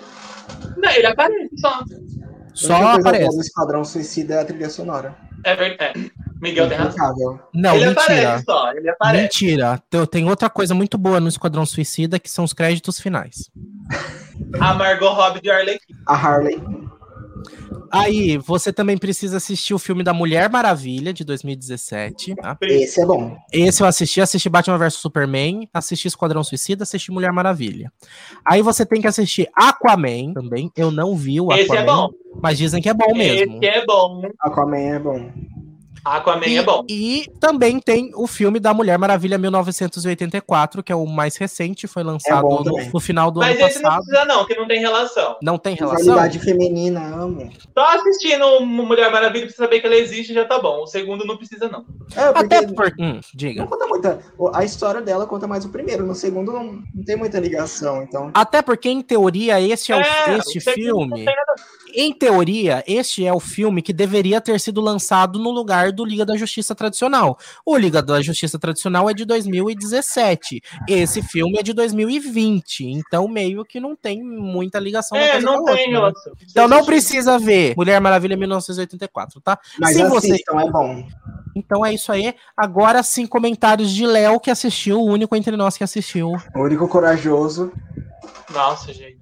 Não, 0.77 0.91
ele 0.91 1.07
aparece 1.07 1.51
só. 1.57 1.85
Só 2.55 2.75
aparece. 2.89 3.37
do 3.37 3.41
Esquadrão 3.43 3.85
Suicida 3.85 4.35
é 4.35 4.41
a 4.41 4.45
trilha 4.45 4.71
sonora. 4.71 5.17
É 5.45 5.57
verdade. 5.57 6.13
Miguel 6.45 6.69
tem 6.69 6.77
razão. 6.79 7.41
Não, 7.53 7.75
ele 7.75 7.87
mentira. 7.87 8.03
aparece 8.05 8.45
só, 8.45 8.71
ele 8.73 8.89
aparece. 8.91 9.23
Mentira. 9.23 9.83
Tem- 9.91 10.07
Tem 10.07 10.29
outra 10.29 10.49
coisa 10.49 10.75
muito 10.75 10.97
boa 10.97 11.19
no 11.19 11.29
Esquadrão 11.29 11.65
Suicida 11.67 12.19
que 12.19 12.31
são 12.31 12.45
os 12.45 12.53
créditos 12.53 13.01
finais. 13.01 13.51
A 14.61 14.75
Margot 14.75 15.13
Robbie 15.13 15.41
de 15.41 15.51
Arlequim. 15.51 15.95
A 16.07 16.15
Harley. 16.15 16.61
Aí, 17.91 18.37
você 18.39 18.73
também 18.73 18.99
precisa 18.99 19.37
assistir 19.37 19.73
o 19.73 19.79
filme 19.79 20.03
da 20.03 20.13
Mulher 20.13 20.51
Maravilha, 20.51 21.13
de 21.13 21.23
2017. 21.25 22.35
Tá? 22.35 22.57
Esse 22.61 23.01
é 23.01 23.07
bom. 23.07 23.37
Esse 23.53 23.83
eu 23.83 23.87
assisti, 23.87 24.21
assisti 24.21 24.49
Batman 24.49 24.79
vs 24.79 24.95
Superman, 24.95 25.69
assisti 25.73 26.09
Esquadrão 26.09 26.43
Suicida, 26.43 26.83
assisti 26.83 27.13
Mulher 27.13 27.31
Maravilha. 27.33 27.93
Aí 28.45 28.63
você 28.63 28.85
tem 28.85 29.01
que 29.01 29.07
assistir 29.07 29.49
Aquaman 29.55 30.33
também. 30.35 30.73
Eu 30.77 30.91
não 30.91 31.15
vi 31.17 31.41
o 31.41 31.53
Aquaman, 31.53 31.63
Esse 31.63 31.77
é 31.77 31.85
bom. 31.85 32.11
mas 32.43 32.59
dizem 32.59 32.83
que 32.83 32.89
é 32.89 32.95
bom 32.95 33.15
mesmo. 33.15 33.57
Esse 33.63 33.67
é 33.67 33.85
bom. 33.85 34.23
Aquaman 34.41 34.77
é 34.79 34.99
bom. 34.99 35.31
Aquaman 36.05 36.47
E, 36.47 36.57
é 36.59 36.63
bom. 36.63 36.85
e 36.89 37.31
também 37.41 37.81
tem 37.81 38.13
o 38.15 38.27
filme 38.27 38.61
da 38.61 38.75
Mulher 38.75 38.99
Maravilha 38.99 39.39
1984, 39.39 40.83
que 40.83 40.93
é 40.93 40.97
o 40.97 41.07
mais 41.07 41.37
recente, 41.37 41.87
foi 41.87 42.03
lançado 42.03 42.43
bom 42.43 42.63
no, 42.63 42.73
no 42.93 43.01
final 43.01 43.31
do 43.31 43.41
Mas 43.41 43.57
ano 43.59 43.67
esse 43.69 43.77
não 43.83 43.91
passado. 43.91 44.05
precisa, 44.05 44.25
não, 44.27 44.47
que 44.47 44.55
não 44.55 44.67
tem 44.67 44.81
relação. 44.81 45.37
Não 45.43 45.59
tem 45.59 45.75
relação? 45.75 45.99
Rivalidade 46.01 46.39
feminina, 46.41 47.01
amo. 47.17 47.51
Só 47.77 47.85
assistindo 47.97 48.61
Mulher 48.61 49.11
Maravilha 49.11 49.47
pra 49.47 49.55
saber 49.57 49.81
que 49.81 49.87
ela 49.87 49.97
existe 49.97 50.35
já 50.35 50.45
tá 50.45 50.59
bom. 50.59 50.83
O 50.83 50.87
segundo 50.87 51.25
não 51.25 51.37
precisa, 51.37 51.69
não. 51.69 51.85
É, 52.17 52.33
porque 52.33 52.55
Até 52.55 52.67
por. 52.67 52.87
Hum, 52.99 53.15
não 53.15 53.21
diga. 53.35 53.67
conta 53.67 53.87
muita. 53.87 54.21
A 54.53 54.65
história 54.65 55.01
dela 55.01 55.27
conta 55.27 55.47
mais 55.47 55.65
o 55.65 55.69
primeiro. 55.71 56.05
No 56.07 56.15
segundo 56.15 56.53
não, 56.53 56.65
não 56.95 57.05
tem 57.05 57.17
muita 57.17 57.39
ligação, 57.41 58.03
então. 58.03 58.31
Até 58.35 58.61
porque, 58.63 58.89
em 58.89 59.01
teoria, 59.03 59.61
esse 59.61 59.93
é, 59.93 59.97
o, 59.97 60.01
É, 60.01 60.37
este 60.39 60.59
o 60.59 60.61
segundo 60.61 60.85
não 61.11 61.17
filme. 61.17 61.25
tem 61.25 61.25
nada 61.37 61.55
Em 61.97 62.13
teoria, 62.13 62.83
este 62.87 63.25
é 63.25 63.33
o 63.33 63.39
filme 63.39 63.81
que 63.81 63.93
deveria 63.93 64.41
ter 64.41 64.59
sido 64.59 64.81
lançado 64.81 65.39
no 65.39 65.51
lugar 65.51 65.93
do 65.93 66.05
Liga 66.05 66.25
da 66.27 66.37
Justiça 66.37 66.75
tradicional. 66.75 67.39
O 67.65 67.77
Liga 67.77 68.03
da 68.03 68.21
Justiça 68.21 68.59
tradicional 68.59 69.09
é 69.09 69.15
de 69.15 69.25
2017. 69.25 70.61
Esse 70.89 71.23
filme 71.23 71.57
é 71.59 71.63
de 71.63 71.73
2020. 71.73 72.85
Então, 72.85 73.29
meio 73.29 73.65
que 73.65 73.79
não 73.79 73.95
tem 73.95 74.23
muita 74.25 74.79
ligação. 74.81 75.17
É, 75.17 75.41
não 75.41 75.65
tem 75.65 75.97
outra, 75.97 76.31
né? 76.33 76.37
Então 76.51 76.67
não 76.67 76.85
precisa 76.85 77.39
ver 77.39 77.75
Mulher 77.77 78.01
Maravilha 78.01 78.37
1984, 78.37 79.41
tá? 79.41 79.59
Mas 79.79 79.95
Se 79.97 80.03
você- 80.09 80.33
assistam, 80.33 80.61
é 80.61 80.71
bom. 80.71 81.07
Então 81.55 81.87
é 81.87 81.95
isso 81.95 82.11
aí. 82.11 82.35
Agora 82.57 83.03
sim, 83.05 83.27
comentários 83.27 83.91
de 83.93 84.05
Léo 84.05 84.41
que 84.41 84.51
assistiu, 84.51 85.01
o 85.01 85.07
único 85.07 85.37
entre 85.37 85.57
nós 85.57 85.77
que 85.77 85.85
assistiu. 85.85 86.33
O 86.55 86.61
único 86.61 86.89
corajoso. 86.89 87.73
Nossa, 88.53 88.93
gente. 88.93 89.19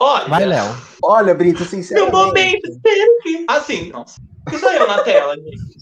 Olha, 0.00 0.28
Vai, 0.28 0.46
Léo. 0.46 0.76
Olha, 1.02 1.34
Brito, 1.34 1.60
meu 1.60 1.68
sinceramente. 1.68 2.12
momento, 2.12 2.66
espero 2.70 3.18
que... 3.22 3.44
Assim, 3.48 3.90
nossa. 3.90 4.20
Isso 4.52 4.66
aí 4.66 4.76
eu 4.78 4.86
na 4.88 5.02
tela, 5.02 5.36
gente. 5.36 5.80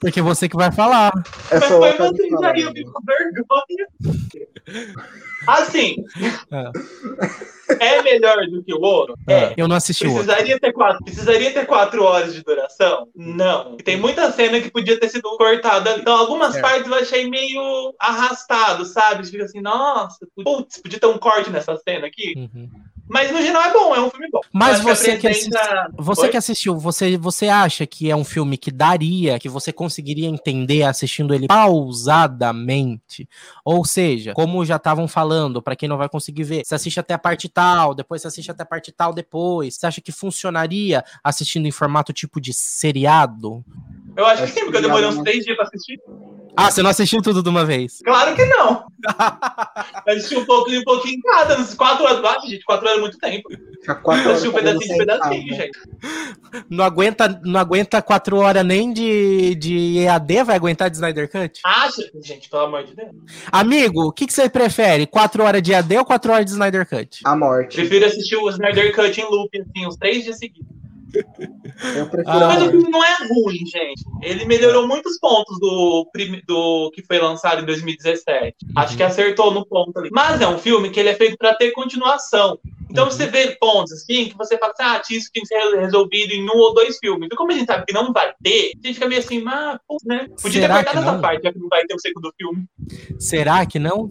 Porque 0.00 0.20
você 0.20 0.48
que 0.48 0.56
vai 0.56 0.72
falar. 0.72 1.12
É 1.50 1.60
Mas 1.60 1.68
foi 1.68 1.92
vocês 1.92 2.30
fala, 2.30 2.50
aí, 2.50 2.62
eu 2.62 2.72
fico 2.72 2.92
com 2.92 3.00
vergonha. 3.06 3.86
Assim, 5.46 5.96
é 7.78 8.02
melhor 8.02 8.44
do 8.48 8.64
que 8.64 8.74
o 8.74 8.80
outro? 8.80 9.14
É. 9.28 9.54
Eu 9.56 9.68
não 9.68 9.76
assisti 9.76 10.06
o 10.06 10.10
outro. 10.10 10.24
Precisaria 10.26 10.58
ter, 10.58 10.72
quatro, 10.72 11.04
precisaria 11.04 11.52
ter 11.52 11.66
quatro 11.66 12.02
horas 12.02 12.34
de 12.34 12.42
duração? 12.42 13.06
Não. 13.14 13.76
Tem 13.76 13.96
muita 13.96 14.32
cena 14.32 14.60
que 14.60 14.72
podia 14.72 14.98
ter 14.98 15.08
sido 15.08 15.36
cortada. 15.36 15.96
Então, 15.98 16.16
algumas 16.16 16.56
É. 16.56 16.60
partes 16.60 16.86
eu 16.90 16.94
achei 16.94 17.30
meio 17.30 17.94
arrastado, 18.00 18.84
sabe? 18.84 19.24
Fica 19.26 19.44
assim, 19.44 19.60
nossa, 19.60 20.26
putz, 20.44 20.78
podia 20.82 20.98
ter 20.98 21.06
um 21.06 21.18
corte 21.18 21.50
nessa 21.50 21.76
cena 21.76 22.08
aqui. 22.08 22.34
Uhum. 22.36 22.68
Mas 23.08 23.30
no 23.32 23.42
geral 23.42 23.62
é 23.62 23.72
bom, 23.72 23.94
é 23.94 24.00
um 24.00 24.10
filme 24.10 24.28
bom. 24.30 24.40
Mas 24.52 24.80
você 24.80 25.16
que 25.18 25.26
apresenta- 25.26 25.90
Você 25.98 26.22
Oi? 26.22 26.28
que 26.30 26.36
assistiu, 26.36 26.78
você, 26.78 27.16
você 27.16 27.48
acha 27.48 27.86
que 27.86 28.10
é 28.10 28.16
um 28.16 28.24
filme 28.24 28.56
que 28.56 28.70
daria, 28.70 29.38
que 29.38 29.48
você 29.48 29.72
conseguiria 29.72 30.28
entender 30.28 30.84
assistindo 30.84 31.34
ele 31.34 31.46
pausadamente? 31.46 33.28
Ou 33.64 33.84
seja, 33.84 34.32
como 34.34 34.64
já 34.64 34.76
estavam 34.76 35.06
falando, 35.08 35.60
pra 35.60 35.76
quem 35.76 35.88
não 35.88 35.98
vai 35.98 36.08
conseguir 36.08 36.44
ver, 36.44 36.62
você 36.64 36.74
assiste 36.74 37.00
até 37.00 37.12
a 37.12 37.18
parte 37.18 37.48
tal, 37.48 37.94
depois 37.94 38.22
você 38.22 38.28
assiste 38.28 38.50
até 38.50 38.62
a 38.62 38.66
parte 38.66 38.92
tal 38.92 39.12
depois. 39.12 39.74
Você 39.74 39.86
acha 39.86 40.00
que 40.00 40.12
funcionaria 40.12 41.04
assistindo 41.22 41.66
em 41.66 41.70
formato 41.72 42.12
tipo 42.12 42.40
de 42.40 42.52
seriado? 42.54 43.64
Eu 44.16 44.26
acho 44.26 44.38
que 44.38 44.44
Acho 44.44 44.52
sim, 44.54 44.60
porque 44.60 44.76
eu 44.76 44.82
que 44.82 44.86
demorei 44.86 45.08
uns 45.08 45.22
três 45.22 45.44
dias 45.44 45.56
pra 45.56 45.66
assistir. 45.66 45.98
Ah, 46.54 46.70
você 46.70 46.82
não 46.82 46.90
assistiu 46.90 47.22
tudo 47.22 47.42
de 47.42 47.48
uma 47.48 47.64
vez? 47.64 48.00
Claro 48.04 48.36
que 48.36 48.44
não. 48.44 48.84
Eu 50.06 50.16
assisti 50.16 50.36
um 50.36 50.44
pouquinho, 50.44 50.80
um 50.80 50.84
pouquinho 50.84 51.14
em 51.14 51.20
cada. 51.20 51.58
Uns 51.58 51.74
quatro 51.74 52.04
horas. 52.04 52.22
Ah, 52.22 52.46
gente, 52.46 52.62
quatro 52.64 52.86
horas 52.86 52.98
é 52.98 53.00
muito 53.00 53.18
tempo. 53.18 53.48
Quatro 54.02 54.24
Eu 54.24 54.32
assisti 54.32 54.48
um 54.48 54.52
pedacinho 54.52 54.92
de 54.92 54.98
pedacinho, 54.98 55.54
sentado. 55.54 55.62
gente. 55.62 55.78
Não 56.68 56.84
aguenta, 56.84 57.40
não 57.42 57.58
aguenta 57.58 58.02
quatro 58.02 58.36
horas 58.36 58.64
nem 58.66 58.92
de, 58.92 59.54
de 59.54 59.98
EAD, 60.00 60.44
vai 60.44 60.56
aguentar 60.56 60.90
de 60.90 60.96
Snyder 60.96 61.30
Cut? 61.30 61.60
Acha, 61.64 62.02
gente, 62.22 62.50
pelo 62.50 62.64
amor 62.64 62.84
de 62.84 62.94
Deus. 62.94 63.10
Amigo, 63.50 64.08
o 64.08 64.12
que, 64.12 64.26
que 64.26 64.32
você 64.32 64.48
prefere? 64.48 65.06
Quatro 65.06 65.42
horas 65.42 65.62
de 65.62 65.72
EAD 65.72 65.96
ou 65.96 66.04
quatro 66.04 66.32
horas 66.32 66.44
de 66.44 66.52
Snyder 66.52 66.86
Cut? 66.86 67.20
A 67.24 67.34
morte. 67.34 67.76
Prefiro 67.76 68.04
assistir 68.04 68.36
o 68.36 68.48
Snyder 68.50 68.94
Cut 68.94 69.18
em 69.18 69.24
loop, 69.24 69.58
assim, 69.58 69.86
uns 69.86 69.96
três 69.96 70.22
dias 70.22 70.36
seguidos. 70.36 70.81
Eu 71.96 72.06
prefiro 72.08 72.24
Ah, 72.26 72.44
a 72.44 72.48
Mas 72.48 72.62
o 72.62 72.70
filme 72.70 72.90
não 72.90 73.04
é 73.04 73.16
ruim, 73.28 73.58
gente. 73.66 74.04
Ele 74.22 74.44
melhorou 74.44 74.86
muitos 74.86 75.18
pontos 75.18 75.58
do, 75.60 76.08
do 76.46 76.90
que 76.94 77.02
foi 77.02 77.18
lançado 77.18 77.62
em 77.62 77.66
2017. 77.66 78.56
Acho 78.76 78.96
que 78.96 79.02
acertou 79.02 79.52
no 79.52 79.66
ponto 79.66 79.98
ali. 79.98 80.08
Mas 80.12 80.40
é 80.40 80.46
um 80.48 80.58
filme 80.58 80.90
que 80.90 80.98
ele 81.00 81.08
é 81.10 81.14
feito 81.14 81.36
para 81.36 81.54
ter 81.54 81.70
continuação. 81.72 82.58
Então 82.90 83.04
Uhum. 83.04 83.10
você 83.10 83.26
vê 83.26 83.56
pontos 83.58 83.92
assim 83.92 84.28
que 84.28 84.36
você 84.36 84.58
fala 84.58 84.72
assim, 84.78 84.82
ah, 84.82 85.02
isso 85.16 85.30
tinha 85.32 85.42
que 85.42 85.46
ser 85.48 85.80
resolvido 85.80 86.32
em 86.32 86.44
um 86.44 86.56
ou 86.56 86.74
dois 86.74 86.98
filmes. 86.98 87.28
E 87.32 87.34
como 87.36 87.50
a 87.50 87.54
gente 87.54 87.66
sabe 87.66 87.86
que 87.86 87.94
não 87.94 88.12
vai 88.12 88.32
ter, 88.42 88.72
a 88.82 88.86
gente 88.86 88.94
fica 88.94 89.08
meio 89.08 89.20
assim, 89.20 89.42
ah, 89.46 89.80
pô, 89.88 89.96
né? 90.04 90.28
Podia 90.42 90.60
Será 90.62 90.74
ter 90.74 90.80
que 90.80 90.84
cortado 90.84 90.98
essa 91.06 91.12
não? 91.14 91.20
parte, 91.22 91.42
já 91.42 91.52
que 91.52 91.58
não 91.58 91.68
vai 91.68 91.86
ter 91.86 91.94
o 91.94 91.98
segundo 92.00 92.32
filme. 92.38 92.64
Será 93.18 93.64
que 93.64 93.78
não? 93.78 94.10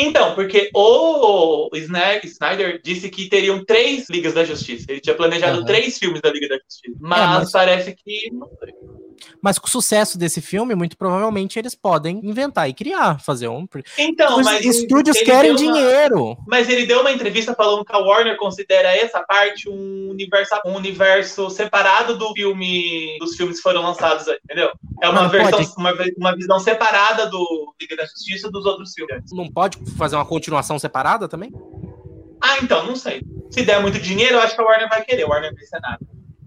Então, 0.00 0.32
porque 0.36 0.70
o 0.72 1.68
Snyder, 1.74 2.80
disse 2.84 3.10
que 3.10 3.28
teriam 3.28 3.64
três 3.64 4.08
Ligas 4.08 4.32
da 4.32 4.44
Justiça. 4.44 4.86
Ele 4.88 5.00
tinha 5.00 5.16
planejado 5.16 5.58
Aham. 5.58 5.66
três 5.66 5.98
filmes 5.98 6.20
da 6.20 6.30
Liga 6.30 6.48
da 6.48 6.54
Justiça. 6.54 6.96
Mas, 7.00 7.20
mas- 7.20 7.50
parece 7.50 7.96
que. 7.96 8.30
Não. 9.26 9.38
Mas 9.42 9.58
com 9.58 9.66
o 9.66 9.70
sucesso 9.70 10.18
desse 10.18 10.40
filme, 10.40 10.74
muito 10.74 10.96
provavelmente 10.96 11.58
eles 11.58 11.74
podem 11.74 12.20
inventar 12.22 12.68
e 12.68 12.74
criar, 12.74 13.20
fazer 13.20 13.48
um. 13.48 13.66
Então, 13.98 14.38
Os 14.38 14.44
mas. 14.44 14.64
estúdios 14.64 15.18
querem 15.20 15.50
uma- 15.52 15.56
dinheiro. 15.58 16.36
Mas 16.46 16.68
ele 16.68 16.86
deu 16.86 17.00
uma 17.00 17.10
entrevista 17.10 17.54
falando 17.54 17.84
que 17.84 17.94
a 17.94 17.98
Warner 17.98 18.36
considera 18.36 18.94
essa 18.96 19.20
parte 19.20 19.68
um 19.68 20.08
universo, 20.10 20.54
um 20.64 20.74
universo 20.74 21.50
separado 21.50 22.16
do 22.16 22.32
filme, 22.34 23.16
dos 23.18 23.36
filmes 23.36 23.56
que 23.56 23.62
foram 23.62 23.82
lançados, 23.82 24.26
entendeu? 24.44 24.70
É 25.02 25.08
uma 25.08 25.22
Mas 25.22 25.32
versão, 25.32 25.74
uma, 25.78 25.94
uma 26.16 26.36
visão 26.36 26.58
separada 26.58 27.26
do 27.26 27.74
Liga 27.80 27.96
da 27.96 28.04
Justiça 28.04 28.50
dos 28.50 28.64
outros 28.66 28.92
filmes. 28.92 29.24
Não 29.32 29.48
pode 29.50 29.78
fazer 29.96 30.16
uma 30.16 30.24
continuação 30.26 30.78
separada 30.78 31.28
também? 31.28 31.52
Ah, 32.42 32.58
então, 32.62 32.86
não 32.86 32.94
sei. 32.96 33.22
Se 33.50 33.62
der 33.62 33.80
muito 33.80 33.98
dinheiro, 33.98 34.34
eu 34.36 34.40
acho 34.40 34.54
que 34.54 34.60
a 34.60 34.64
Warner 34.64 34.88
vai 34.88 35.04
querer. 35.04 35.24
A 35.24 35.28
Warner 35.28 35.52
vai 35.54 35.64
ser 35.64 35.80
nada. 35.80 35.98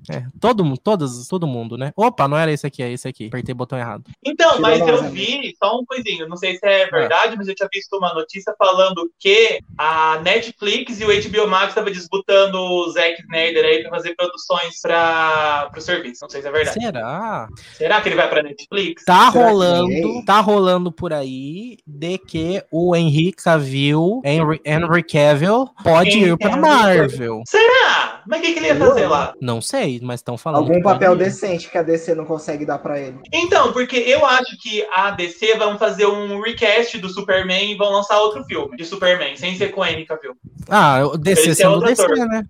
É, 0.09 0.23
todo, 0.39 0.77
todas, 0.77 1.27
todo 1.27 1.47
mundo, 1.47 1.77
né? 1.77 1.91
Opa, 1.95 2.27
não 2.27 2.37
era 2.37 2.51
esse 2.51 2.65
aqui, 2.65 2.81
é 2.81 2.91
esse 2.91 3.07
aqui. 3.07 3.27
Apertei 3.27 3.53
o 3.53 3.57
botão 3.57 3.77
errado. 3.77 4.03
Então, 4.25 4.55
Tirou 4.55 4.61
mas 4.61 4.87
eu 4.87 5.03
vi, 5.11 5.55
só 5.61 5.77
um 5.77 5.85
coisinho, 5.85 6.27
não 6.27 6.37
sei 6.37 6.57
se 6.57 6.65
é 6.65 6.87
verdade, 6.87 7.35
mas 7.37 7.47
eu 7.47 7.55
tinha 7.55 7.69
visto 7.71 7.97
uma 7.97 8.13
notícia 8.13 8.53
falando 8.57 9.09
que 9.19 9.59
a 9.77 10.19
Netflix 10.23 10.99
e 10.99 11.05
o 11.05 11.07
HBO 11.07 11.47
Max 11.47 11.69
estavam 11.69 11.91
disputando 11.91 12.55
o 12.55 12.91
Zack 12.91 13.21
Snyder 13.21 13.65
aí 13.65 13.81
pra 13.81 13.91
fazer 13.91 14.15
produções 14.15 14.79
para 14.81 15.71
o 15.75 15.81
serviço. 15.81 16.19
Não 16.21 16.29
sei 16.29 16.41
se 16.41 16.47
é 16.47 16.51
verdade. 16.51 16.79
Será? 16.79 17.47
Será 17.73 18.01
que 18.01 18.09
ele 18.09 18.15
vai 18.15 18.29
pra 18.29 18.43
Netflix? 18.43 19.03
Tá 19.05 19.31
Será 19.31 19.43
rolando, 19.43 20.25
tá 20.25 20.39
rolando 20.39 20.91
por 20.91 21.13
aí 21.13 21.77
de 21.85 22.17
que 22.17 22.63
o 22.71 22.95
Henry 22.95 23.31
Cavill, 23.31 24.21
Henry, 24.23 24.61
Henry 24.65 25.03
Cavill, 25.03 25.69
pode 25.83 26.09
Henry 26.09 26.29
ir 26.29 26.37
pra 26.37 26.49
Cavill. 26.49 26.61
Marvel. 26.61 27.41
Será? 27.47 28.20
Mas 28.27 28.39
o 28.39 28.43
que, 28.43 28.53
que 28.53 28.59
ele 28.59 28.67
ia 28.67 28.75
fazer 28.75 29.07
lá? 29.07 29.33
Não 29.41 29.61
sei, 29.61 29.99
mas 30.01 30.19
estão 30.19 30.37
falando. 30.37 30.61
Algum 30.61 30.81
papel 30.81 31.13
ir. 31.13 31.17
decente 31.19 31.69
que 31.69 31.77
a 31.77 31.83
DC 31.83 32.13
não 32.15 32.25
consegue 32.25 32.65
dar 32.65 32.77
pra 32.79 32.99
ele. 32.99 33.17
Então, 33.33 33.71
porque 33.73 33.97
eu 33.97 34.25
acho 34.25 34.57
que 34.61 34.85
a 34.93 35.11
DC 35.11 35.55
vão 35.57 35.77
fazer 35.77 36.05
um 36.05 36.41
recast 36.41 36.97
do 36.99 37.09
Superman 37.09 37.71
e 37.71 37.75
vão 37.75 37.91
lançar 37.91 38.19
outro 38.19 38.43
filme 38.45 38.75
de 38.77 38.85
Superman, 38.85 39.35
sem 39.35 39.55
ser 39.55 39.71
com 39.71 39.85
Henry 39.85 40.05
Cavill. 40.05 40.35
Ah, 40.69 41.05
o 41.05 41.17
DC 41.17 41.49
é 41.51 41.53
sendo 41.55 41.71
outro 41.73 41.87
DC, 41.87 42.01
ator. 42.03 42.17
né? 42.27 42.43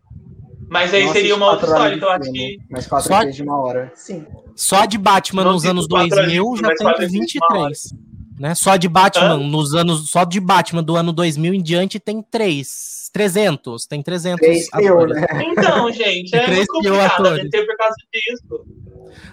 Mas 0.69 0.93
aí 0.93 1.05
Não 1.05 1.11
seria 1.11 1.35
uma 1.35 1.51
outra 1.51 1.67
história, 1.67 1.95
então 1.95 2.07
eu 2.07 2.15
acho 2.15 2.31
que 2.31 2.57
Mas 2.69 2.87
quatro 2.87 3.07
Só- 3.09 3.19
vezes 3.19 3.35
de 3.35 3.43
uma 3.43 3.61
hora. 3.61 3.91
Sim. 3.93 4.25
Só 4.55 4.85
de 4.85 4.97
Batman 4.97 5.43
Não 5.43 5.53
nos 5.53 5.65
anos 5.65 5.85
quatro 5.85 6.09
2000 6.09 6.45
anos, 6.47 6.59
já 6.61 6.67
tem 6.69 6.77
quatro 6.77 6.99
vezes 7.01 7.35
uma 7.35 7.57
hora. 7.59 7.69
23. 7.69 8.11
Né? 8.39 8.55
Só 8.55 8.75
de 8.77 8.87
Batman 8.87 9.33
Hã? 9.33 9.37
nos 9.37 9.75
anos 9.75 10.09
só 10.09 10.23
de 10.23 10.39
Batman 10.39 10.81
do 10.81 10.95
ano 10.95 11.11
2000 11.11 11.53
em 11.53 11.61
diante 11.61 11.99
tem 11.99 12.23
3, 12.23 13.00
300, 13.11 13.85
tem 13.85 14.01
300 14.01 14.39
Três 14.39 14.67
mil, 14.75 14.93
atores. 14.99 15.15
né? 15.21 15.27
Então, 15.45 15.91
gente, 15.93 16.35
é 16.35 16.45
Três 16.45 16.57
muito 16.69 16.79
mil 16.81 16.93
complicado 16.93 17.27
a. 17.27 17.37
DC 17.43 17.65
por 17.65 17.77
causa 17.77 17.95
disso. 18.13 18.65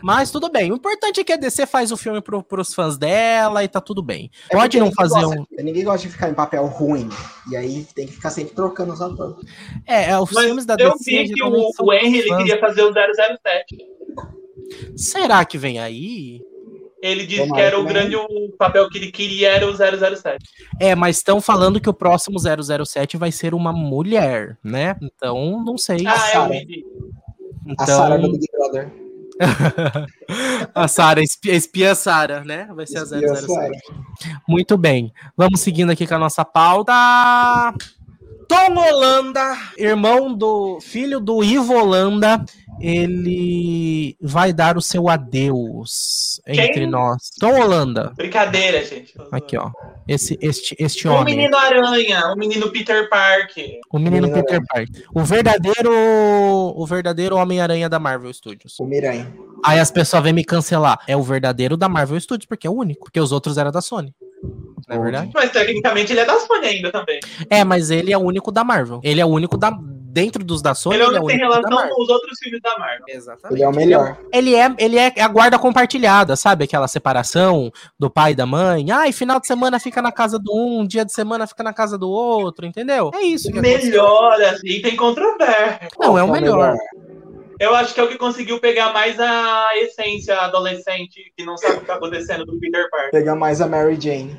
Mas 0.03 0.31
tudo 0.31 0.51
bem. 0.51 0.71
O 0.73 0.77
importante 0.77 1.21
é 1.21 1.25
que 1.25 1.33
a 1.33 1.37
DC 1.37 1.67
faz 1.67 1.91
o 1.93 1.97
filme 1.97 2.21
pro, 2.21 2.43
pros 2.43 2.75
fãs 2.75 2.97
dela 2.99 3.63
e 3.65 3.69
tá 3.69 3.81
tudo 3.81 4.03
bem. 4.03 4.31
É 4.51 4.57
Pode 4.57 4.79
não 4.79 4.93
fazer 4.93 5.21
gosta- 5.23 5.41
um. 5.41 5.47
Ninguém 5.63 5.85
gosta 5.85 6.07
de 6.07 6.13
ficar 6.13 6.29
em 6.29 6.35
papel 6.35 6.67
ruim. 6.67 7.09
E 7.51 7.57
aí 7.57 7.87
tem 7.95 8.07
que 8.07 8.13
ficar 8.13 8.31
sempre 8.31 8.55
trocando 8.55 8.93
os 8.93 9.01
atores. 9.01 9.37
É, 9.87 10.11
é, 10.11 10.19
os 10.19 10.31
Mas 10.33 10.45
filmes 10.45 10.67
da 10.67 10.75
eu 10.79 10.93
DC 10.93 11.11
vi 11.11 11.33
que 11.35 11.43
o, 11.43 11.71
o 11.81 11.93
Henry 11.93 12.19
ele 12.19 12.29
fãs. 12.29 12.39
queria 12.39 12.61
fazer 12.61 12.83
o 12.83 12.93
007. 12.93 13.77
Será 14.97 15.45
que 15.45 15.57
vem 15.59 15.79
aí? 15.79 16.41
Ele 17.03 17.27
disse 17.27 17.43
Tomara 17.43 17.55
que 17.55 17.61
era 17.67 17.79
o 17.79 17.83
venha. 17.85 17.95
grande 17.95 18.17
o 18.17 18.53
papel 18.59 18.89
que 18.89 18.99
ele 18.99 19.13
queria 19.13 19.51
era 19.53 19.67
o 19.67 19.73
007. 19.75 20.39
É, 20.81 20.95
mas 20.95 21.17
estão 21.19 21.41
falando 21.41 21.81
que 21.81 21.89
o 21.89 21.95
próximo 21.95 22.39
007 22.39 23.17
vai 23.17 23.31
ser 23.31 23.55
uma 23.55 23.73
mulher, 23.73 24.59
né? 24.65 24.97
Então, 25.01 25.63
não 25.65 25.79
sei. 25.79 26.05
Ah, 26.07 26.13
eu 26.13 26.19
Sarah. 26.33 26.49
vi. 26.49 26.85
A 27.79 27.87
Sarah 27.87 28.17
do 28.17 28.27
Então, 28.27 28.33
Big 28.33 28.47
Brother. 28.53 28.93
a 30.75 30.89
Sarah, 30.89 31.23
espia, 31.23 31.55
espia 31.55 31.95
Sarah, 31.95 32.45
né? 32.45 32.69
Vai 32.75 32.87
ser 32.87 32.99
a 32.99 33.03
Espia 33.03 33.35
007. 33.37 33.47
Sarah. 33.47 33.79
Muito 34.49 34.77
bem. 34.77 35.13
Vamos 35.37 35.61
seguindo 35.61 35.91
aqui 35.93 36.07
com 36.07 36.15
a 36.15 36.19
nossa 36.19 36.45
pauta. 36.45 36.93
Tom 38.49 38.75
Holanda, 38.77 39.57
irmão 39.77 40.35
do 40.35 40.81
filho 40.81 41.21
do 41.21 41.45
Ivo 41.45 41.75
Holanda, 41.75 42.43
ele 42.81 44.17
vai 44.21 44.53
dar 44.55 44.79
o 44.79 44.81
seu 44.83 45.09
adeus 45.09 46.41
entre 46.47 46.73
Quem? 46.73 46.87
nós. 46.87 47.31
Tom 47.39 47.61
Holanda. 47.61 48.13
Brincadeira, 48.17 48.83
gente. 48.85 49.13
Aqui, 49.31 49.57
ó. 49.57 49.71
Esse, 50.07 50.39
este, 50.41 50.75
este 50.79 51.07
Um 51.07 51.13
homem. 51.13 51.37
menino 51.37 51.57
aranha, 51.59 52.33
um 52.33 52.37
menino 52.37 52.71
Peter 52.71 53.09
Parker. 53.11 53.81
O 53.93 53.99
menino 53.99 54.27
Menino 54.29 54.43
Peter 54.45 54.61
Parker. 54.67 55.05
O 55.15 55.23
verdadeiro. 55.25 55.93
O 55.93 56.87
verdadeiro 56.87 57.37
Homem-Aranha 57.37 57.89
da 57.89 57.99
Marvel 57.99 58.33
Studios. 58.33 58.79
O 58.81 58.87
Miranha. 58.87 59.31
Aí 59.63 59.79
as 59.79 59.91
pessoas 59.91 60.23
vêm 60.23 60.33
me 60.33 60.45
cancelar. 60.45 60.99
É 61.07 61.15
o 61.17 61.23
verdadeiro 61.23 61.77
da 61.77 61.89
Marvel 61.89 62.19
Studios, 62.19 62.47
porque 62.47 62.67
é 62.67 62.71
o 62.71 62.75
único. 62.75 63.05
Porque 63.05 63.21
os 63.21 63.33
outros 63.33 63.59
eram 63.59 63.71
da 63.71 63.83
Sony. 63.83 64.15
Não 64.89 64.97
é 64.97 64.99
verdade? 64.99 65.31
Mas 65.35 65.51
tecnicamente 65.51 66.13
ele 66.13 66.21
é 66.21 66.25
da 66.25 66.39
Sony 66.39 66.67
ainda 66.67 66.93
também. 66.93 67.21
É, 67.49 67.65
mas 67.65 67.91
ele 67.91 68.13
é 68.13 68.19
o 68.19 68.21
único 68.21 68.53
da 68.53 68.63
Marvel. 68.63 69.01
Ele 69.03 69.21
é 69.21 69.25
o 69.25 69.29
único 69.29 69.57
da. 69.57 69.77
Dentro 70.11 70.43
dos 70.43 70.63
da 70.63 70.75
Sony, 70.75 70.97
ele 70.97 71.05
é 71.05 71.07
o 71.07 71.11
ele 71.11 71.17
é 71.17 71.21
o 71.21 71.25
único 71.25 71.31
que 71.31 71.39
tem 71.39 71.49
relação 71.49 71.77
Marvel. 71.77 71.95
com 71.95 72.03
os 72.03 72.09
outros 72.09 72.39
filmes 72.39 72.61
da 72.63 72.77
Marvel. 72.79 73.05
Exatamente. 73.09 73.55
Ele 73.55 73.63
é 73.63 73.69
o 73.69 73.73
melhor. 73.73 74.19
Ele 74.33 74.55
é, 74.55 74.75
ele 74.79 74.99
é 74.99 75.13
a 75.21 75.29
guarda 75.29 75.59
compartilhada, 75.59 76.35
sabe? 76.35 76.65
Aquela 76.65 76.89
separação 76.89 77.71
do 77.99 78.11
pai 78.11 78.33
e 78.33 78.35
da 78.35 78.47
mãe. 78.47 78.91
Ai, 78.91 79.13
final 79.13 79.39
de 79.39 79.47
semana 79.47 79.79
fica 79.79 80.01
na 80.01 80.11
casa 80.11 80.39
do 80.39 80.51
um, 80.53 80.87
dia 80.87 81.05
de 81.05 81.13
semana 81.13 81.47
fica 81.47 81.63
na 81.63 81.75
casa 81.75 81.99
do 81.99 82.09
outro, 82.09 82.67
entendeu? 82.67 83.11
É 83.15 83.21
isso 83.21 83.53
que 83.53 83.59
aconteceu. 83.59 83.91
Melhor, 83.91 84.41
assim, 84.43 84.81
tem 84.81 84.97
controvérsia. 84.97 85.89
Não, 86.01 86.19
é 86.19 86.23
o 86.23 86.27
Qual 86.27 86.41
melhor. 86.41 86.75
Eu 87.61 87.75
acho 87.75 87.93
que 87.93 87.99
é 87.99 88.03
o 88.05 88.09
que 88.09 88.17
conseguiu 88.17 88.61
pegar 88.61 88.93
mais 88.93 89.19
a 89.19 89.67
essência 89.79 90.37
adolescente 90.39 91.33
que 91.37 91.45
não 91.45 91.57
sabe 91.57 91.79
o 91.79 91.81
que 91.81 91.87
tá 91.87 91.95
acontecendo 91.95 92.47
do 92.47 92.59
Peter 92.59 92.89
Parker. 92.89 93.11
Pegar 93.11 93.35
mais 93.35 93.61
a 93.61 93.67
Mary 93.67 94.01
Jane. 94.01 94.39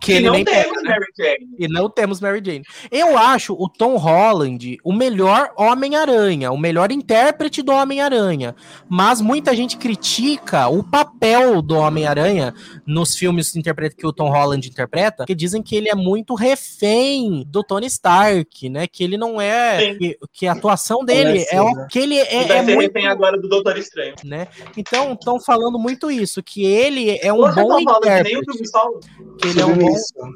Que 0.00 0.12
e 0.12 0.16
ele 0.16 0.26
não 0.26 0.32
nem 0.34 0.44
temos 0.44 0.64
pega, 0.64 0.82
né? 0.82 0.90
Mary 0.90 1.06
Jane. 1.16 1.48
E 1.58 1.68
não 1.68 1.90
temos 1.90 2.20
Mary 2.20 2.42
Jane. 2.44 2.62
Eu 2.90 3.18
acho 3.18 3.54
o 3.54 3.68
Tom 3.68 3.96
Holland 3.96 4.78
o 4.84 4.92
melhor 4.92 5.52
Homem-Aranha, 5.56 6.50
o 6.52 6.58
melhor 6.58 6.90
intérprete 6.92 7.62
do 7.62 7.72
Homem-Aranha. 7.72 8.54
Mas 8.88 9.20
muita 9.20 9.54
gente 9.54 9.76
critica 9.76 10.68
o 10.68 10.82
papel 10.82 11.60
do 11.60 11.76
Homem-Aranha 11.76 12.54
nos 12.86 13.14
filmes 13.14 13.52
que 13.96 14.06
o 14.06 14.12
Tom 14.12 14.30
Holland 14.30 14.68
interpreta, 14.68 15.24
que 15.24 15.34
dizem 15.34 15.62
que 15.62 15.76
ele 15.76 15.88
é 15.88 15.94
muito 15.94 16.34
refém 16.34 17.44
do 17.46 17.62
Tony 17.62 17.86
Stark, 17.86 18.68
né? 18.68 18.86
Que 18.86 19.04
ele 19.04 19.16
não 19.16 19.40
é. 19.40 19.94
Que, 19.94 20.18
que 20.32 20.46
a 20.46 20.52
atuação 20.52 21.04
dele 21.04 21.44
é, 21.50 21.60
o 21.60 21.86
que 21.86 21.98
ele 21.98 22.14
E 22.14 22.20
é, 22.20 22.44
vai 22.44 22.58
é 22.58 22.64
ser 22.64 22.74
muito. 22.74 22.92
refém 22.92 23.06
agora 23.08 23.38
do 23.38 23.48
Doutor 23.48 23.76
Estranho. 23.76 24.14
Né? 24.24 24.48
Então, 24.76 25.12
estão 25.12 25.40
falando 25.40 25.78
muito 25.78 26.10
isso, 26.10 26.42
que 26.42 26.64
ele 26.64 27.18
é 27.20 27.32
um 27.32 27.38
Você 27.38 27.62
bom 27.62 27.84
tá 27.84 27.92
falando 27.92 28.02
que 28.02 28.22
nem 28.22 28.36
o 28.36 28.40
intérprete. 28.40 28.52
filme 28.52 28.68
solo? 28.68 29.00
Que 29.40 29.48
ele 29.48 29.60
é 29.60 29.66
um 29.66 29.87
bom 30.16 30.32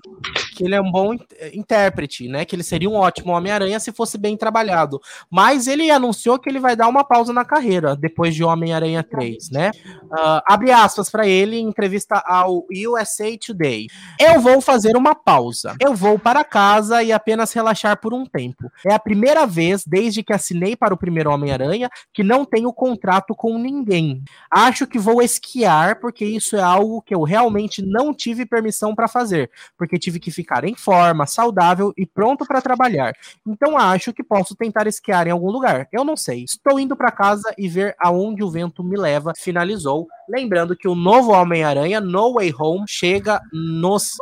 que 0.54 0.64
ele 0.64 0.74
é 0.74 0.80
um 0.80 0.90
bom 0.90 1.14
in- 1.14 1.20
intérprete, 1.54 2.28
né? 2.28 2.44
Que 2.44 2.54
ele 2.54 2.62
seria 2.62 2.88
um 2.88 2.94
ótimo 2.94 3.32
Homem-Aranha 3.32 3.80
se 3.80 3.90
fosse 3.92 4.18
bem 4.18 4.36
trabalhado. 4.36 5.00
Mas 5.30 5.66
ele 5.66 5.90
anunciou 5.90 6.38
que 6.38 6.48
ele 6.48 6.60
vai 6.60 6.76
dar 6.76 6.88
uma 6.88 7.04
pausa 7.04 7.32
na 7.32 7.44
carreira 7.44 7.96
depois 7.96 8.34
de 8.34 8.44
Homem-Aranha 8.44 9.02
3, 9.02 9.50
né? 9.50 9.70
Ah, 10.12 10.42
abre 10.46 10.70
aspas 10.70 11.08
para 11.10 11.26
ele 11.26 11.56
em 11.56 11.66
entrevista 11.66 12.22
ao 12.26 12.66
USA 12.86 13.36
Today. 13.38 13.86
Eu 14.20 14.40
vou 14.40 14.60
fazer 14.60 14.96
uma 14.96 15.14
pausa. 15.14 15.74
Eu 15.80 15.94
vou 15.94 16.18
para 16.18 16.44
casa 16.44 17.02
e 17.02 17.12
apenas 17.12 17.52
relaxar 17.52 17.98
por 18.00 18.12
um 18.12 18.24
tempo. 18.26 18.70
É 18.86 18.92
a 18.92 18.98
primeira 18.98 19.46
vez 19.46 19.84
desde 19.86 20.22
que 20.22 20.32
assinei 20.32 20.76
para 20.76 20.94
o 20.94 20.98
primeiro 20.98 21.30
Homem-Aranha 21.30 21.88
que 22.12 22.22
não 22.22 22.44
tenho 22.44 22.72
contrato 22.72 23.34
com 23.34 23.58
ninguém. 23.58 24.22
Acho 24.50 24.86
que 24.86 24.98
vou 24.98 25.22
esquiar 25.22 25.98
porque 25.98 26.24
isso 26.24 26.56
é 26.56 26.62
algo 26.62 27.00
que 27.02 27.14
eu 27.14 27.22
realmente 27.22 27.82
não 27.82 28.12
tive 28.12 28.44
permissão 28.44 28.94
para 28.94 29.08
fazer 29.08 29.41
porque 29.76 29.98
tive 29.98 30.18
que 30.18 30.30
ficar 30.30 30.64
em 30.64 30.74
forma, 30.74 31.26
saudável 31.26 31.92
e 31.96 32.06
pronto 32.06 32.46
para 32.46 32.60
trabalhar. 32.60 33.14
Então 33.46 33.76
acho 33.76 34.12
que 34.12 34.22
posso 34.22 34.54
tentar 34.54 34.86
esquiar 34.86 35.26
em 35.26 35.30
algum 35.30 35.50
lugar. 35.50 35.88
Eu 35.92 36.04
não 36.04 36.16
sei. 36.16 36.44
Estou 36.44 36.78
indo 36.78 36.96
para 36.96 37.10
casa 37.10 37.52
e 37.56 37.68
ver 37.68 37.94
aonde 37.98 38.42
o 38.42 38.50
vento 38.50 38.82
me 38.82 38.96
leva. 38.96 39.32
Finalizou. 39.36 40.06
Lembrando 40.28 40.76
que 40.76 40.88
o 40.88 40.94
novo 40.94 41.32
Homem-Aranha, 41.32 42.00
No 42.00 42.34
Way 42.34 42.54
Home, 42.58 42.84
chega 42.86 43.40
nos 43.52 44.12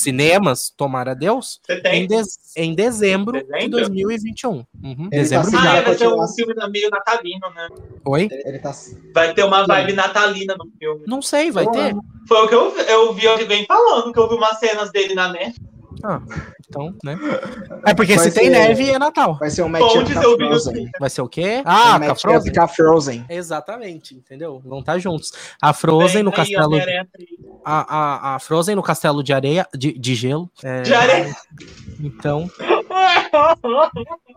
cinemas, 0.00 0.72
tomara 0.76 1.14
Deus, 1.14 1.60
em, 1.68 1.80
tem? 1.82 2.06
dez- 2.06 2.38
em 2.56 2.74
dezembro, 2.74 3.38
de 3.38 3.44
Dezembro? 3.46 3.70
2021. 3.78 4.50
Uhum, 4.52 4.64
Ele 4.82 5.08
Dezembro 5.10 5.50
tá 5.50 5.58
Ah, 5.58 5.62
vai 5.62 5.74
ser 5.74 5.80
um 5.80 6.10
continuação. 6.10 6.34
filme 6.36 6.54
meio 6.70 6.90
natalino, 6.90 7.50
né? 7.54 7.68
Oi? 8.04 8.28
Ele 8.30 8.58
tá. 8.58 8.72
Vai 9.14 9.34
ter 9.34 9.44
uma 9.44 9.66
vibe 9.66 9.92
natalina 9.94 10.54
no 10.58 10.70
filme. 10.78 11.04
Não 11.06 11.22
sei, 11.22 11.50
vai 11.50 11.66
ter? 11.70 11.94
Foi 12.28 12.38
o 12.44 12.48
que 12.48 12.54
eu, 12.54 12.70
vi- 12.74 12.90
eu 12.90 13.12
vi 13.14 13.26
alguém 13.26 13.64
falando, 13.66 14.12
que 14.12 14.18
eu 14.18 14.28
vi 14.28 14.34
umas 14.34 14.58
cenas 14.58 14.90
dele 14.90 15.14
na 15.14 15.28
net. 15.32 15.54
Ah, 16.04 16.20
então, 16.68 16.94
né? 17.02 17.18
É 17.86 17.94
porque 17.94 18.14
Vai 18.16 18.24
se 18.28 18.30
tem 18.38 18.44
ser- 18.44 18.50
neve 18.50 18.90
é 18.90 18.98
Natal. 18.98 19.38
Vai 19.38 19.48
ser 19.48 19.62
um 19.62 19.68
matchup 19.68 20.12
Frozen. 20.12 20.90
Vai 21.00 21.08
ser 21.10 21.22
o 21.22 21.28
quê? 21.28 21.62
Um 21.64 21.68
Ah, 21.70 21.98
com 21.98 22.10
a 22.10 22.14
Frozen? 22.14 22.52
Frozen. 22.76 23.24
Exatamente, 23.30 24.14
entendeu? 24.14 24.60
Vão 24.62 24.80
estar 24.80 24.98
juntos. 24.98 25.32
A 25.60 25.72
Frozen 25.72 26.22
no 26.22 26.30
Vem 26.30 26.40
aí, 26.40 26.52
castelo. 26.52 26.76
A, 27.68 27.96
a, 28.32 28.34
a 28.36 28.38
Frozen 28.38 28.76
no 28.76 28.82
castelo 28.82 29.24
de 29.24 29.32
areia. 29.32 29.66
De, 29.74 29.92
de 29.98 30.14
gelo. 30.14 30.48
É, 30.62 30.82
De 30.82 30.94
areia. 30.94 31.34
Então, 31.98 32.48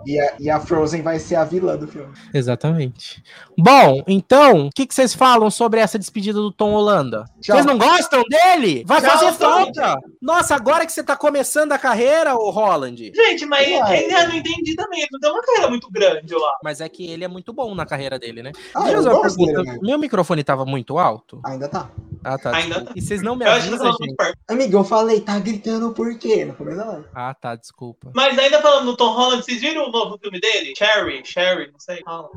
E 0.05 0.19
a, 0.19 0.33
e 0.39 0.49
a 0.49 0.59
Frozen 0.59 1.01
vai 1.01 1.19
ser 1.19 1.35
a 1.35 1.43
vilã 1.43 1.77
do 1.77 1.87
filme. 1.87 2.11
exatamente. 2.33 3.21
Bom, 3.57 4.01
então, 4.07 4.67
o 4.67 4.69
que, 4.73 4.85
que 4.87 4.93
vocês 4.95 5.13
falam 5.13 5.49
sobre 5.51 5.79
essa 5.79 5.99
despedida 5.99 6.39
do 6.39 6.51
Tom 6.51 6.71
Holanda? 6.73 7.25
Tchau. 7.41 7.55
Vocês 7.55 7.65
não 7.65 7.77
gostam 7.77 8.23
dele? 8.29 8.83
Vai 8.87 9.01
Tchau, 9.01 9.09
fazer 9.11 9.25
Tom. 9.37 9.37
falta! 9.37 9.95
Nossa, 10.21 10.55
agora 10.55 10.85
que 10.85 10.91
você 10.91 11.03
tá 11.03 11.15
começando 11.15 11.71
a 11.73 11.77
carreira, 11.77 12.35
ô 12.35 12.49
Holland. 12.49 13.11
Gente, 13.13 13.45
mas 13.45 13.67
Uai. 13.69 14.05
eu 14.05 14.27
não 14.29 14.35
entendi 14.35 14.75
também. 14.75 14.99
Ele 15.01 15.09
não 15.11 15.19
tem 15.19 15.31
uma 15.31 15.41
carreira 15.43 15.69
muito 15.69 15.89
grande 15.91 16.33
lá. 16.33 16.51
Mas 16.63 16.81
é 16.81 16.89
que 16.89 17.05
ele 17.09 17.23
é 17.23 17.27
muito 17.27 17.51
bom 17.53 17.75
na 17.75 17.85
carreira 17.85 18.17
dele, 18.17 18.41
né? 18.41 18.51
Ah, 18.73 18.79
Deixa 18.83 18.91
eu 18.93 18.95
fazer 19.03 19.09
uma 19.09 19.21
gosto 19.21 19.37
pergunta. 19.37 19.63
dele, 19.63 19.73
né? 19.73 19.79
Meu 19.83 19.99
microfone 19.99 20.43
tava 20.43 20.65
muito 20.65 20.97
alto? 20.97 21.39
Ainda 21.45 21.67
tá. 21.67 21.89
Ah, 22.23 22.37
tá. 22.37 22.55
Ainda 22.55 22.85
tá. 22.85 22.91
E 22.95 23.01
vocês 23.01 23.21
não 23.21 23.35
me 23.35 23.45
Eu 23.45 23.51
avisam, 23.51 23.77
tá 23.77 23.91
gente? 24.03 24.15
perto. 24.15 24.37
Amigo, 24.47 24.77
eu 24.77 24.83
falei, 24.83 25.21
tá 25.21 25.39
gritando 25.39 25.93
por 25.93 26.17
quê? 26.17 26.45
No 26.45 26.53
começo 26.53 26.77
da 26.77 26.85
live. 26.85 27.05
Ah, 27.13 27.33
tá, 27.33 27.55
desculpa. 27.55 28.11
Mas 28.13 28.37
ainda 28.37 28.61
falando 28.61 28.85
no 28.85 28.97
Tom 28.97 29.13
Holland, 29.13 29.43
vocês 29.43 29.61
viram 29.61 29.87
o 29.87 29.91
novo 29.91 30.17
filme 30.17 30.39
dele? 30.39 30.73
Cherry, 30.77 31.21
Cherry, 31.25 31.71
não 31.71 31.79
sei. 31.79 32.01
Não. 32.05 32.29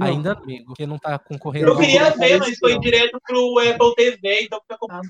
Ainda, 0.00 0.32
amigo, 0.32 0.74
que 0.74 0.86
não 0.86 0.98
tá 0.98 1.18
concorrendo. 1.18 1.68
Eu 1.68 1.74
vou 1.74 1.82
queria 1.82 2.10
ver, 2.10 2.38
mas 2.38 2.58
foi 2.58 2.74
não. 2.74 2.80
direto 2.80 3.20
pro 3.26 3.58
Apple 3.58 3.94
TV, 3.96 4.42
então 4.42 4.60
fica 4.60 4.76
complicado. 4.78 5.08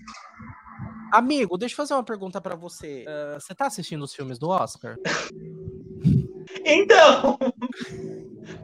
Amigo, 1.12 1.58
deixa 1.58 1.72
eu 1.72 1.76
fazer 1.76 1.94
uma 1.94 2.04
pergunta 2.04 2.40
pra 2.40 2.54
você. 2.54 3.04
Ah, 3.08 3.38
você 3.40 3.54
tá 3.54 3.66
assistindo 3.66 4.02
os 4.02 4.14
filmes 4.14 4.38
do 4.38 4.48
Oscar? 4.48 4.96
Então, 6.64 7.38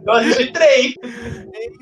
eu 0.06 0.12
assisti 0.12 0.52
três. 0.52 0.94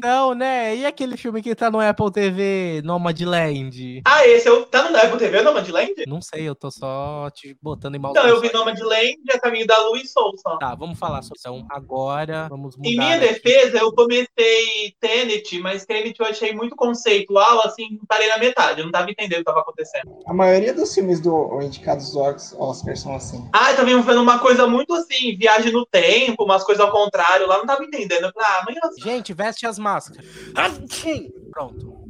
Não, 0.03 0.35
né? 0.35 0.77
E 0.77 0.87
aquele 0.87 1.17
filme 1.17 1.43
que 1.43 1.55
tá 1.55 1.71
no 1.71 1.81
Apple 1.81 2.11
TV, 2.13 2.83
Nomadland? 2.85 4.03
Ah, 4.05 4.27
esse 4.27 4.49
eu, 4.49 4.65
tá 4.67 4.89
no 4.91 4.97
Apple 4.97 5.19
TV, 5.19 5.43
Nomadland? 5.43 5.93
Não 6.07 6.21
sei, 6.21 6.43
eu 6.49 6.55
tô 6.55 6.71
só 6.71 7.29
te 7.31 7.57
botando 7.61 7.95
em 7.95 7.99
mal. 7.99 8.13
Então, 8.13 8.27
eu 8.27 8.41
vi 8.41 8.53
Nomadland, 8.53 9.17
A 9.33 9.39
Caminho 9.39 9.67
da 9.67 9.79
Lua 9.79 9.99
e 9.99 10.07
Soul 10.07 10.33
só. 10.39 10.57
Tá, 10.59 10.75
vamos 10.75 10.99
falar 10.99 11.23
sobre 11.23 11.39
isso. 11.39 11.67
Agora, 11.71 12.47
vamos 12.49 12.77
mudar. 12.77 12.89
Em 12.89 12.97
minha 12.97 13.17
aqui. 13.17 13.27
defesa, 13.29 13.79
eu 13.79 13.93
comecei 13.93 14.95
Tenet, 15.01 15.59
mas 15.61 15.85
Tenet 15.85 16.19
eu 16.19 16.27
achei 16.27 16.53
muito 16.55 16.77
conceitual, 16.77 17.61
assim, 17.67 17.99
parei 18.09 18.29
na 18.29 18.39
metade. 18.39 18.81
Eu 18.81 18.85
não 18.87 18.93
tava 18.93 19.11
entendendo 19.11 19.37
o 19.37 19.39
que 19.39 19.45
tava 19.45 19.61
acontecendo. 19.61 20.17
A 20.27 20.35
maioria 20.35 20.73
dos 20.75 20.95
filmes 20.95 21.21
do 21.21 21.61
indicados 21.63 22.13
do 22.13 22.23
Os- 22.23 22.55
Oscar 22.59 22.97
são 22.97 23.15
assim. 23.15 23.49
Ah, 23.53 23.71
eu 23.73 23.77
também 23.77 24.01
vendo 24.01 24.21
uma 24.23 24.39
coisa 24.39 24.67
muito 24.67 24.93
assim, 24.95 25.37
viagem 25.37 25.73
no 25.73 25.87
tempo, 25.87 26.45
umas 26.45 26.65
coisas 26.65 26.85
ao 26.85 26.91
contrário 26.93 27.47
lá, 27.47 27.59
não 27.59 27.67
tava 27.67 27.83
entendendo. 27.83 27.94
Falei, 28.09 28.31
ah, 28.39 28.61
amanhã. 28.63 28.81
Gente, 29.03 29.33
veste 29.33 29.67
as 29.67 29.79
máscaras. 29.79 30.27
Assim. 30.57 31.31
Pronto. 31.51 32.05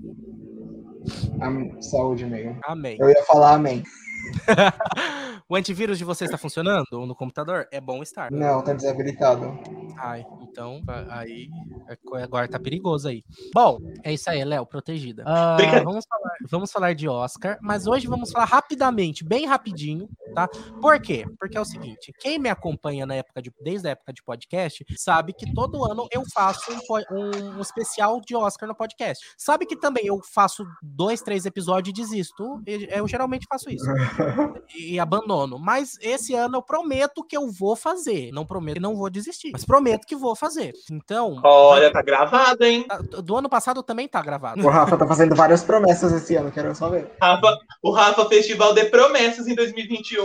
Am- 1.40 1.80
Saúde, 1.82 2.24
amigo. 2.24 2.58
Amém. 2.64 2.96
Eu 2.98 3.08
ia 3.10 3.22
falar 3.24 3.54
amém. 3.54 3.82
o 5.48 5.54
antivírus 5.54 5.98
de 5.98 6.04
vocês 6.04 6.30
tá 6.30 6.38
funcionando 6.38 6.86
no 7.06 7.14
computador? 7.14 7.68
É 7.70 7.80
bom 7.80 8.02
estar. 8.02 8.30
Não, 8.30 8.62
tá 8.62 8.72
desabilitado. 8.72 9.58
Ai, 9.98 10.24
então, 10.42 10.80
aí, 11.10 11.48
é- 11.88 12.22
agora 12.22 12.48
tá 12.48 12.58
perigoso 12.58 13.08
aí. 13.08 13.22
Bom, 13.54 13.78
é 14.02 14.12
isso 14.14 14.28
aí, 14.30 14.42
Léo, 14.44 14.64
protegida. 14.66 15.24
Ah, 15.26 15.54
Obrigado. 15.54 15.84
vamos, 15.84 16.04
falar, 16.08 16.30
vamos 16.50 16.72
falar 16.72 16.94
de 16.94 17.08
Oscar, 17.08 17.58
mas 17.60 17.86
hoje 17.86 18.06
vamos 18.06 18.30
falar 18.32 18.46
rapidamente, 18.46 19.22
bem 19.24 19.46
rapidinho, 19.46 20.08
tá? 20.34 20.48
Por 20.80 21.00
quê? 21.00 21.24
Porque 21.38 21.56
é 21.56 21.60
o 21.60 21.64
seguinte, 21.64 22.12
quem 22.18 22.38
me 22.38 22.48
acompanha 22.48 23.06
na 23.06 23.14
época 23.14 23.40
de, 23.42 23.52
desde 23.62 23.88
a 23.88 23.90
época 23.92 24.12
de 24.12 24.22
podcast, 24.22 24.84
sabe 24.96 25.32
que 25.32 25.52
todo 25.54 25.84
ano 25.84 26.06
eu 26.10 26.22
faço 26.34 26.70
um, 26.72 27.16
um- 27.16 27.58
um 27.58 27.60
especial 27.60 28.20
de 28.20 28.34
Oscar 28.36 28.68
no 28.68 28.74
podcast. 28.74 29.24
Sabe 29.38 29.66
que 29.66 29.76
também 29.76 30.06
eu 30.06 30.18
faço 30.32 30.64
dois, 30.82 31.22
três 31.22 31.46
episódios 31.46 31.90
e 31.96 32.02
desisto. 32.02 32.60
e- 32.66 32.88
Eu 32.90 33.06
geralmente 33.08 33.46
faço 33.48 33.70
isso 33.70 33.84
e 34.76 34.98
abandono. 34.98 35.58
Mas 35.58 35.96
esse 36.00 36.34
ano 36.34 36.56
eu 36.58 36.62
prometo 36.62 37.24
que 37.24 37.36
eu 37.36 37.50
vou 37.50 37.76
fazer. 37.76 38.30
Não 38.32 38.44
prometo 38.46 38.74
que 38.74 38.80
não 38.80 38.96
vou 38.96 39.08
desistir, 39.10 39.50
mas 39.52 39.64
prometo 39.64 40.06
que 40.06 40.16
vou 40.16 40.34
fazer. 40.34 40.72
Então, 40.90 41.40
Olha, 41.44 41.92
tá 41.92 42.02
gravado, 42.02 42.64
hein? 42.64 42.84
tá- 42.86 42.98
do 42.98 43.36
ano 43.36 43.48
passado 43.48 43.82
também 43.82 44.08
tá 44.08 44.20
gravado. 44.22 44.64
O 44.64 44.68
Rafa 44.70 44.96
tá 44.96 45.06
fazendo 45.06 45.34
várias 45.34 45.62
promessas 45.62 46.12
esse 46.12 46.34
ano, 46.36 46.50
quero 46.50 46.74
só 46.74 46.88
ver. 46.88 47.10
Rafa, 47.20 47.58
o 47.82 47.90
Rafa 47.92 48.24
Festival 48.28 48.74
de 48.74 48.84
Promessas 48.86 49.46
em 49.46 49.54
2021. 49.54 50.23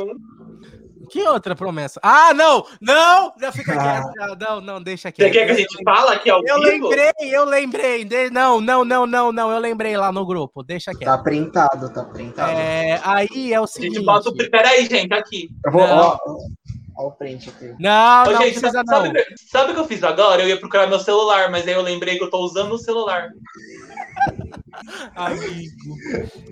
Que 1.10 1.24
outra 1.24 1.56
promessa? 1.56 2.00
Ah, 2.04 2.36
não! 2.36 2.64
Não! 2.80 3.34
Já 3.42 3.52
fica 3.52 3.74
Ah. 3.74 3.78
quieto. 4.04 4.14
já. 4.16 4.36
Não, 4.48 4.62
não, 4.62 4.82
deixa 4.82 5.10
Você 5.10 5.14
quieto. 5.14 5.32
quer 5.32 5.46
que 5.48 5.52
a 5.52 5.56
gente 5.56 5.84
fala 5.84 6.14
aqui 6.14 6.30
ao 6.30 6.40
Eu 6.46 6.60
vivo? 6.62 6.88
lembrei, 6.90 7.12
eu 7.32 7.46
lembrei. 7.46 8.06
De- 8.06 8.30
Não, 8.30 8.62
não, 8.62 8.86
não, 8.86 9.08
não, 9.08 9.32
não. 9.32 9.52
Eu 9.52 9.58
lembrei 9.58 9.98
lá 9.98 10.12
no 10.12 10.24
grupo. 10.24 10.62
Deixa 10.64 10.92
quieto. 10.92 11.06
Tá 11.10 11.18
printado, 11.18 11.92
tá 11.92 12.04
printado. 12.04 12.52
É, 12.52 13.02
aí 13.04 13.52
é 13.52 13.60
o 13.60 13.64
A 13.64 13.68
seguinte. 13.68 13.96
gente 13.96 14.06
bota 14.06 14.30
o. 14.30 14.36
Peraí, 14.36 14.86
gente, 14.86 15.12
aqui. 15.14 15.50
Eu 15.66 15.72
vou, 15.72 15.88
Não. 15.88 15.98
ó, 15.98 16.18
ó, 16.98 17.08
o 17.08 17.12
print 17.12 17.50
aqui. 17.50 17.74
Não, 17.80 18.24
Ô, 18.24 18.32
não 18.32 18.42
gente, 18.44 18.60
precisa 18.60 18.72
sabe, 18.72 18.90
não. 18.92 19.06
sabe, 19.06 19.26
sabe 19.50 19.72
o 19.72 19.74
que 19.74 19.80
eu 19.82 19.88
fiz 19.88 20.04
agora? 20.04 20.44
Eu 20.44 20.48
ia 20.50 20.60
procurar 20.60 20.86
meu 20.86 21.00
celular, 21.00 21.50
mas 21.50 21.68
aí 21.68 21.74
eu 21.74 21.82
lembrei 21.82 22.18
que 22.20 22.24
eu 22.24 22.30
tô 22.30 22.38
usando 22.40 22.74
o 22.74 22.78
celular. 22.78 23.30
Amigo. 25.16 25.96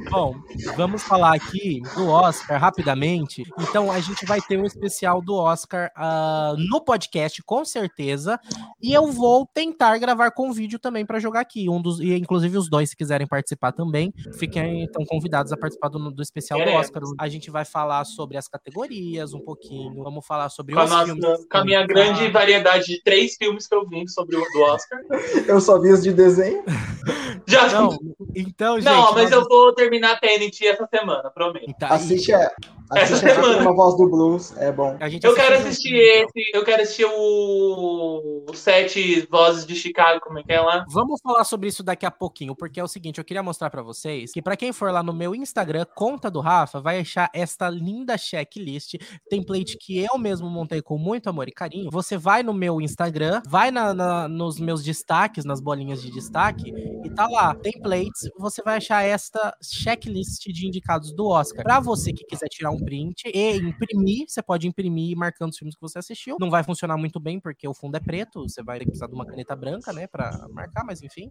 Bom, 0.10 0.36
vamos 0.76 1.04
falar 1.04 1.36
aqui 1.36 1.82
do 1.96 2.08
Oscar 2.08 2.60
rapidamente. 2.60 3.44
Então, 3.60 3.92
a 3.92 4.00
gente 4.00 4.26
vai 4.26 4.42
ter 4.42 4.58
um 4.58 4.66
especial 4.66 5.22
do 5.22 5.36
Oscar 5.36 5.92
ah, 5.96 6.56
no 6.58 6.82
podcast, 6.82 7.42
com 7.44 7.64
certeza. 7.64 8.40
E 8.82 8.94
eu 8.94 9.08
vou 9.12 9.46
tentar 9.46 9.98
gravar 9.98 10.32
com 10.32 10.52
vídeo 10.52 10.80
também 10.80 11.06
para 11.06 11.20
jogar 11.20 11.42
aqui. 11.42 11.70
Um 11.70 11.82
dos, 11.82 12.00
e 12.00 12.14
inclusive 12.16 12.58
os 12.58 12.70
dois, 12.70 12.90
se 12.90 12.96
quiserem 12.96 13.28
participar 13.28 13.72
também, 13.72 14.14
fiquem 14.38 14.84
então 14.84 15.06
convidados 15.06 15.52
a 15.52 15.58
participar 15.58 15.90
do, 15.90 16.12
do 16.12 16.22
especial 16.22 16.64
do. 16.64 16.72
Oscar. 16.72 17.04
A 17.20 17.28
gente 17.28 17.50
vai 17.50 17.66
falar 17.66 18.06
sobre 18.06 18.38
as 18.38 18.48
categorias 18.48 19.34
um 19.34 19.40
pouquinho. 19.40 20.04
Vamos 20.04 20.26
falar 20.26 20.50
sobre 20.50 20.74
Com 20.74 20.84
os 20.84 20.90
nossa, 20.90 21.06
filmes. 21.06 21.46
com 21.50 21.58
a 21.58 21.66
minha 21.66 21.86
grande 21.86 22.30
variedade 22.30 22.86
de 22.86 23.02
três 23.04 23.36
filmes 23.36 23.68
que 23.68 23.76
eu 23.76 23.88
vi 23.88 24.08
sobre 24.10 24.36
o 24.36 24.42
do 24.42 24.62
Oscar. 24.62 25.00
Eu 25.48 25.60
só 25.62 25.80
vi 25.80 25.92
os 25.92 26.04
de 26.04 26.14
desenho. 26.14 26.64
Já 27.48 27.57
Não, 27.74 27.98
então, 28.36 28.76
gente. 28.80 28.86
Não, 28.86 29.14
mas 29.14 29.30
nós- 29.30 29.32
eu 29.32 29.48
vou 29.48 29.74
terminar 29.74 30.20
Tenet 30.20 30.66
essa 30.68 30.88
semana, 30.88 31.30
prometo. 31.32 31.66
Então, 31.68 31.90
Assiste 31.92 32.32
a, 32.34 32.40
Essa 32.96 33.16
assiste 33.16 33.26
a 33.26 33.36
semana. 33.36 33.62
uma 33.62 33.74
voz 33.76 33.98
do 33.98 34.10
blues, 34.10 34.56
é 34.58 34.72
bom. 34.72 34.96
a 35.00 35.10
gente 35.10 35.26
Eu 35.26 35.34
quero 35.36 35.56
assistir 35.56 35.90
junto, 35.90 36.02
então. 36.02 36.30
esse, 36.36 36.52
eu 36.58 36.64
quero 36.64 36.82
assistir 36.84 37.06
o, 37.06 38.46
o 38.50 38.54
Sete 38.56 39.28
Vozes 39.30 39.66
de 39.66 39.76
Chicago, 39.76 40.20
como 40.22 40.40
é 40.40 40.44
que 40.44 40.52
é 40.54 40.62
lá? 40.62 40.86
Vamos 40.90 41.20
falar 41.22 41.44
sobre 41.44 41.68
isso 41.70 41.84
daqui 41.84 42.06
a 42.06 42.12
pouquinho, 42.12 42.56
porque 42.56 42.80
é 42.80 42.84
o 42.84 42.88
seguinte, 42.88 43.18
eu 43.18 43.26
queria 43.26 43.44
mostrar 43.44 43.70
pra 43.70 43.82
vocês 43.82 44.32
que 44.32 44.42
pra 44.42 44.56
quem 44.56 44.72
for 44.72 44.92
lá 44.92 45.04
no 45.04 45.14
meu 45.14 45.36
Instagram, 45.36 45.86
conta 45.96 46.30
do 46.32 46.40
Rafa, 46.40 46.80
vai 46.80 47.00
achar 47.00 47.30
esta 47.34 47.70
linda 47.70 48.18
checklist, 48.18 48.96
template 49.30 49.78
que 49.80 50.00
eu 50.00 50.18
mesmo 50.18 50.50
montei 50.50 50.82
com 50.82 50.98
muito 50.98 51.30
amor 51.30 51.48
e 51.48 51.52
carinho. 51.52 51.90
Você 51.92 52.18
vai 52.18 52.44
no 52.44 52.54
meu 52.54 52.80
Instagram, 52.82 53.42
vai 53.48 53.72
na- 53.72 53.94
na- 53.94 54.28
nos 54.28 54.60
meus 54.60 54.84
destaques, 54.84 55.46
nas 55.46 55.60
bolinhas 55.60 56.02
de 56.02 56.12
destaque, 56.12 56.72
e 57.04 57.10
tá 57.10 57.28
lá, 57.28 57.47
templates, 57.56 58.30
você 58.38 58.62
vai 58.64 58.78
achar 58.78 59.04
esta 59.04 59.56
checklist 59.62 60.44
de 60.48 60.68
indicados 60.68 61.14
do 61.14 61.28
Oscar. 61.28 61.64
Pra 61.64 61.80
você 61.80 62.12
que 62.14 62.26
quiser 62.26 62.48
tirar 62.50 62.72
um 62.72 62.78
print 62.80 63.24
e 63.34 63.58
imprimir, 63.58 64.26
você 64.28 64.42
pode 64.42 64.68
imprimir 64.68 65.16
marcando 65.18 65.52
os 65.52 65.58
filmes 65.58 65.76
que 65.76 65.82
você 65.82 66.00
assistiu. 66.00 66.38
Não 66.40 66.50
vai 66.50 66.64
funcionar 66.64 66.98
muito 66.98 67.20
bem 67.20 67.40
porque 67.40 67.68
o 67.68 67.74
fundo 67.74 67.96
é 67.98 68.00
preto, 68.00 68.42
você 68.48 68.64
vai 68.64 68.80
precisar 68.80 69.08
de 69.08 69.14
uma 69.14 69.26
caneta 69.26 69.56
branca, 69.56 69.92
né, 69.94 70.08
Pra 70.08 70.48
marcar, 70.52 70.84
mas 70.86 71.02
enfim. 71.02 71.30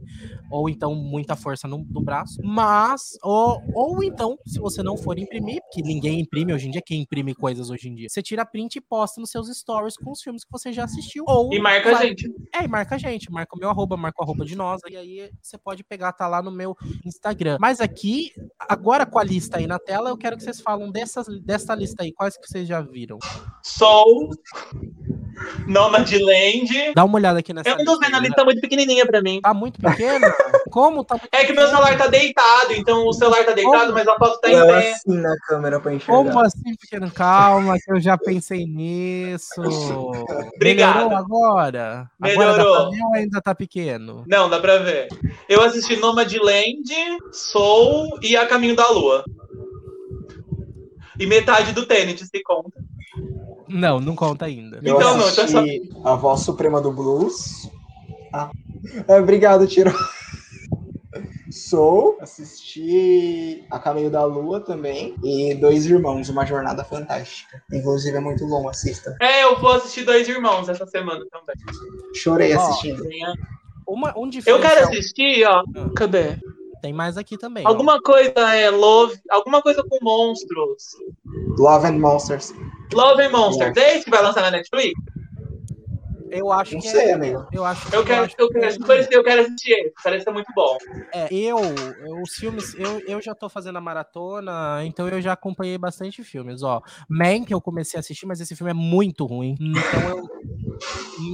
Ou 0.50 0.68
então 0.68 0.94
muita 0.94 1.34
força 1.36 1.66
no, 1.66 1.78
no 1.78 2.02
braço. 2.02 2.40
Mas, 2.42 3.02
ou, 3.22 3.60
ou 3.74 4.02
então, 4.04 4.36
se 4.46 4.58
você 4.58 4.82
não 4.82 4.96
for 4.96 5.18
imprimir, 5.18 5.60
que 5.72 5.82
ninguém 5.82 6.20
imprime 6.20 6.52
hoje 6.52 6.68
em 6.68 6.70
dia, 6.70 6.82
quem 6.84 7.02
imprime 7.02 7.34
coisas 7.34 7.70
hoje 7.70 7.88
em 7.88 7.94
dia, 7.94 8.08
você 8.08 8.22
tira 8.22 8.44
print 8.44 8.76
e 8.76 8.80
posta 8.80 9.20
nos 9.20 9.30
seus 9.30 9.48
stories 9.56 9.96
com 9.96 10.10
os 10.12 10.20
filmes 10.22 10.44
que 10.44 10.50
você 10.50 10.72
já 10.72 10.84
assistiu. 10.84 11.24
Ou 11.26 11.52
E 11.52 11.58
marca 11.58 11.90
a 11.90 11.92
vai- 11.92 12.08
gente. 12.08 12.28
é, 12.54 12.64
e 12.64 12.68
marca 12.68 12.94
a 12.94 12.98
gente, 12.98 13.30
marca 13.30 13.56
o 13.56 13.58
meu 13.58 13.70
arroba, 13.70 13.96
marca 13.96 14.20
o 14.20 14.24
arroba 14.24 14.44
de 14.44 14.54
nós, 14.56 14.80
e 14.88 14.96
aí 14.96 15.30
você 15.42 15.56
pode 15.58 15.82
pegar, 15.84 16.05
tá 16.12 16.26
lá 16.26 16.42
no 16.42 16.50
meu 16.50 16.76
Instagram. 17.04 17.58
Mas 17.60 17.80
aqui, 17.80 18.32
agora 18.58 19.06
com 19.06 19.18
a 19.18 19.24
lista 19.24 19.58
aí 19.58 19.66
na 19.66 19.78
tela, 19.78 20.10
eu 20.10 20.16
quero 20.16 20.36
que 20.36 20.42
vocês 20.42 20.60
falam 20.60 20.90
dessas, 20.90 21.26
dessa 21.40 21.74
lista 21.74 22.02
aí, 22.02 22.12
quais 22.12 22.36
que 22.36 22.46
vocês 22.48 22.66
já 22.66 22.80
viram. 22.80 23.18
Soul, 23.62 24.30
Nomadland. 25.66 26.92
Dá 26.94 27.04
uma 27.04 27.16
olhada 27.16 27.38
aqui 27.40 27.52
nessa 27.52 27.68
Eu 27.68 27.76
não 27.78 27.84
tô 27.84 27.98
vendo 27.98 28.14
a 28.14 28.20
né? 28.20 28.26
lista 28.28 28.44
muito 28.44 28.60
pequenininha 28.60 29.06
pra 29.06 29.20
mim. 29.22 29.40
Tá 29.40 29.52
muito 29.54 29.80
pequena? 29.80 30.32
Como 30.70 31.04
tá 31.04 31.14
muito 31.16 31.28
É 31.32 31.44
que 31.44 31.52
meu 31.52 31.66
celular 31.68 31.96
tá 31.96 32.06
deitado, 32.06 32.72
então 32.72 33.06
o 33.06 33.12
celular 33.12 33.44
tá 33.44 33.52
deitado, 33.52 33.92
mas 33.92 34.06
a 34.06 34.16
foto 34.16 34.40
tá 34.40 34.48
em 34.50 34.54
Eu 34.54 34.66
pé. 34.66 34.92
assim 34.92 35.16
na 35.18 35.36
câmera 35.46 35.80
pra 35.80 35.92
enxergar. 35.94 36.16
Como 36.24 36.40
assim, 36.40 36.74
pequeno? 36.80 37.10
Calma, 37.10 37.76
que 37.78 37.92
eu 37.92 38.00
já 38.00 38.16
pensei 38.18 38.64
nisso. 38.66 39.60
Obrigado. 40.56 40.96
Melhorou 40.96 41.16
agora? 41.16 42.10
Agora 42.20 42.38
Melhorou. 42.52 42.74
dá 42.74 42.80
pra 42.82 42.90
ver 42.90 43.02
ou 43.02 43.14
ainda 43.14 43.40
tá 43.42 43.54
pequeno? 43.54 44.24
Não, 44.26 44.48
dá 44.48 44.58
pra 44.60 44.78
ver. 44.78 45.08
Eu 45.48 45.62
assisti 45.62 45.96
Nomadland, 45.96 46.82
Soul 47.32 48.18
e 48.22 48.36
A 48.36 48.46
Caminho 48.46 48.74
da 48.76 48.88
Lua. 48.90 49.24
E 51.18 51.26
metade 51.26 51.72
do 51.72 51.86
Tenet, 51.86 52.24
se 52.26 52.42
conta. 52.42 52.78
Não, 53.68 54.00
não 54.00 54.14
conta 54.14 54.44
ainda. 54.44 54.80
Eu 54.82 54.96
Então 54.96 55.16
não, 55.16 55.28
então 55.28 55.44
assisti 55.44 55.90
A 56.04 56.14
Voz 56.14 56.40
Suprema 56.40 56.80
do 56.80 56.92
Blues. 56.92 57.70
Ah. 58.32 58.50
É, 59.08 59.20
obrigado, 59.20 59.66
Tiro. 59.66 59.92
Sou, 61.50 62.18
assisti 62.20 63.64
A 63.70 63.78
Caminho 63.78 64.10
da 64.10 64.24
Lua 64.24 64.60
também. 64.60 65.14
E 65.22 65.54
Dois 65.54 65.86
Irmãos, 65.86 66.28
Uma 66.28 66.44
Jornada 66.44 66.84
Fantástica. 66.84 67.62
Inclusive 67.72 68.16
é 68.16 68.20
muito 68.20 68.46
bom, 68.46 68.68
assista. 68.68 69.16
É, 69.20 69.44
eu 69.44 69.58
vou 69.58 69.72
assistir 69.72 70.04
Dois 70.04 70.28
Irmãos 70.28 70.68
essa 70.68 70.86
semana 70.86 71.24
também. 71.30 71.56
Chorei 72.14 72.54
Ó, 72.54 72.60
assistindo. 72.60 73.04
Uma, 73.86 74.12
um 74.18 74.28
Eu 74.44 74.60
quero 74.60 74.84
assistir, 74.84 75.46
ó. 75.46 75.62
Cadê? 75.94 76.38
Tem 76.86 76.92
mais 76.92 77.18
aqui 77.18 77.36
também. 77.36 77.64
ó. 77.66 77.68
Alguma 77.68 78.00
coisa 78.00 78.54
é 78.54 78.70
Love, 78.70 79.18
alguma 79.28 79.60
coisa 79.60 79.82
com 79.82 79.98
monstros. 80.00 80.96
Love 81.58 81.84
and 81.84 81.98
Monsters. 81.98 82.54
Love 82.94 83.22
and 83.22 83.30
Monsters. 83.30 83.76
É 83.76 83.96
esse 83.96 84.04
que 84.04 84.10
vai 84.12 84.22
lançar 84.22 84.42
na 84.42 84.52
Netflix? 84.52 84.92
Eu 86.30 86.52
acho 86.52 86.74
Não 86.74 86.80
que 86.80 86.88
sei, 86.88 87.06
é. 87.10 87.12
amigo. 87.12 87.46
Eu 87.52 87.64
acho 87.64 87.94
Eu 87.94 88.04
quero, 88.04 88.22
eu 88.38 88.48
que 88.48 88.58
quero, 88.60 89.02
é- 89.02 89.08
eu 89.10 89.24
quero 89.24 89.40
assistir. 89.42 89.92
Parece 90.02 90.24
ser 90.24 90.30
muito 90.30 90.52
bom. 90.54 90.76
É, 91.12 91.28
eu, 91.32 91.58
eu- 92.04 92.22
os 92.22 92.32
filmes, 92.34 92.74
eu, 92.74 93.00
eu 93.06 93.20
já 93.22 93.34
tô 93.34 93.48
fazendo 93.48 93.76
a 93.76 93.80
maratona, 93.80 94.84
então 94.84 95.08
eu 95.08 95.20
já 95.20 95.32
acompanhei 95.32 95.78
bastante 95.78 96.22
filmes, 96.24 96.62
ó. 96.62 96.82
Mank 97.08 97.50
eu 97.50 97.60
comecei 97.60 97.98
a 97.98 98.00
assistir, 98.00 98.26
mas 98.26 98.40
esse 98.40 98.54
filme 98.56 98.70
é 98.70 98.74
muito 98.74 99.24
ruim. 99.26 99.56
Então 99.60 100.08
eu. 100.08 100.28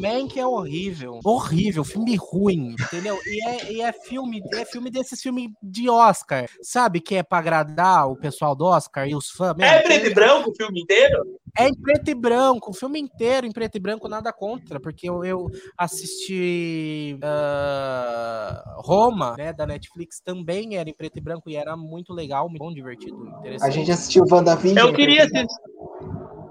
Mank 0.01 0.39
é 0.39 0.47
horrível. 0.47 1.19
Horrível, 1.25 1.83
filme 1.85 2.17
ruim, 2.17 2.77
entendeu? 2.81 3.19
E 3.27 3.45
é, 3.49 3.73
e 3.73 3.81
é 3.81 3.93
filme, 3.93 4.41
é 4.55 4.65
filme 4.65 4.91
desses 4.91 5.21
filmes 5.21 5.51
de 5.63 5.89
Oscar, 5.91 6.49
sabe? 6.63 7.01
Que 7.01 7.17
é 7.17 7.23
pra 7.23 7.39
agradar 7.39 8.09
o 8.09 8.17
pessoal 8.17 8.55
do 8.55 8.65
Oscar 8.65 9.09
e 9.09 9.15
os 9.15 9.31
fãs. 9.31 9.57
mesmo. 9.57 9.73
É 9.73 9.83
preto 9.83 10.07
e 10.07 10.15
branco 10.15 10.51
o 10.51 10.55
filme 10.55 10.81
inteiro? 10.83 11.25
É 11.57 11.69
em 11.69 11.75
preto 11.75 12.09
e 12.11 12.15
branco, 12.15 12.71
o 12.71 12.75
filme 12.75 12.99
inteiro 12.99 13.47
em 13.47 13.53
preto 13.53 13.77
e 13.77 13.81
branco, 13.81 14.09
nada 14.09 14.33
contra, 14.33 14.81
porque 14.81 15.09
eu, 15.09 15.23
eu 15.23 15.51
assisti 15.77 17.19
ah, 17.23 18.65
Roma, 18.79 19.35
né, 19.37 19.53
da 19.53 19.67
Netflix, 19.67 20.21
também 20.25 20.77
era 20.77 20.89
em 20.89 20.95
preto 20.95 21.19
e 21.19 21.21
branco 21.21 21.51
e 21.51 21.57
era 21.57 21.77
muito 21.77 22.15
legal, 22.15 22.49
muito 22.49 22.59
bom, 22.61 22.73
divertido, 22.73 23.17
interessante. 23.39 23.69
A 23.69 23.71
gente 23.71 23.93
assistiu 23.93 24.25
WandaVision. 24.31 24.79
Eu 24.87 24.95
queria 24.95 25.25
assistir. 25.25 25.47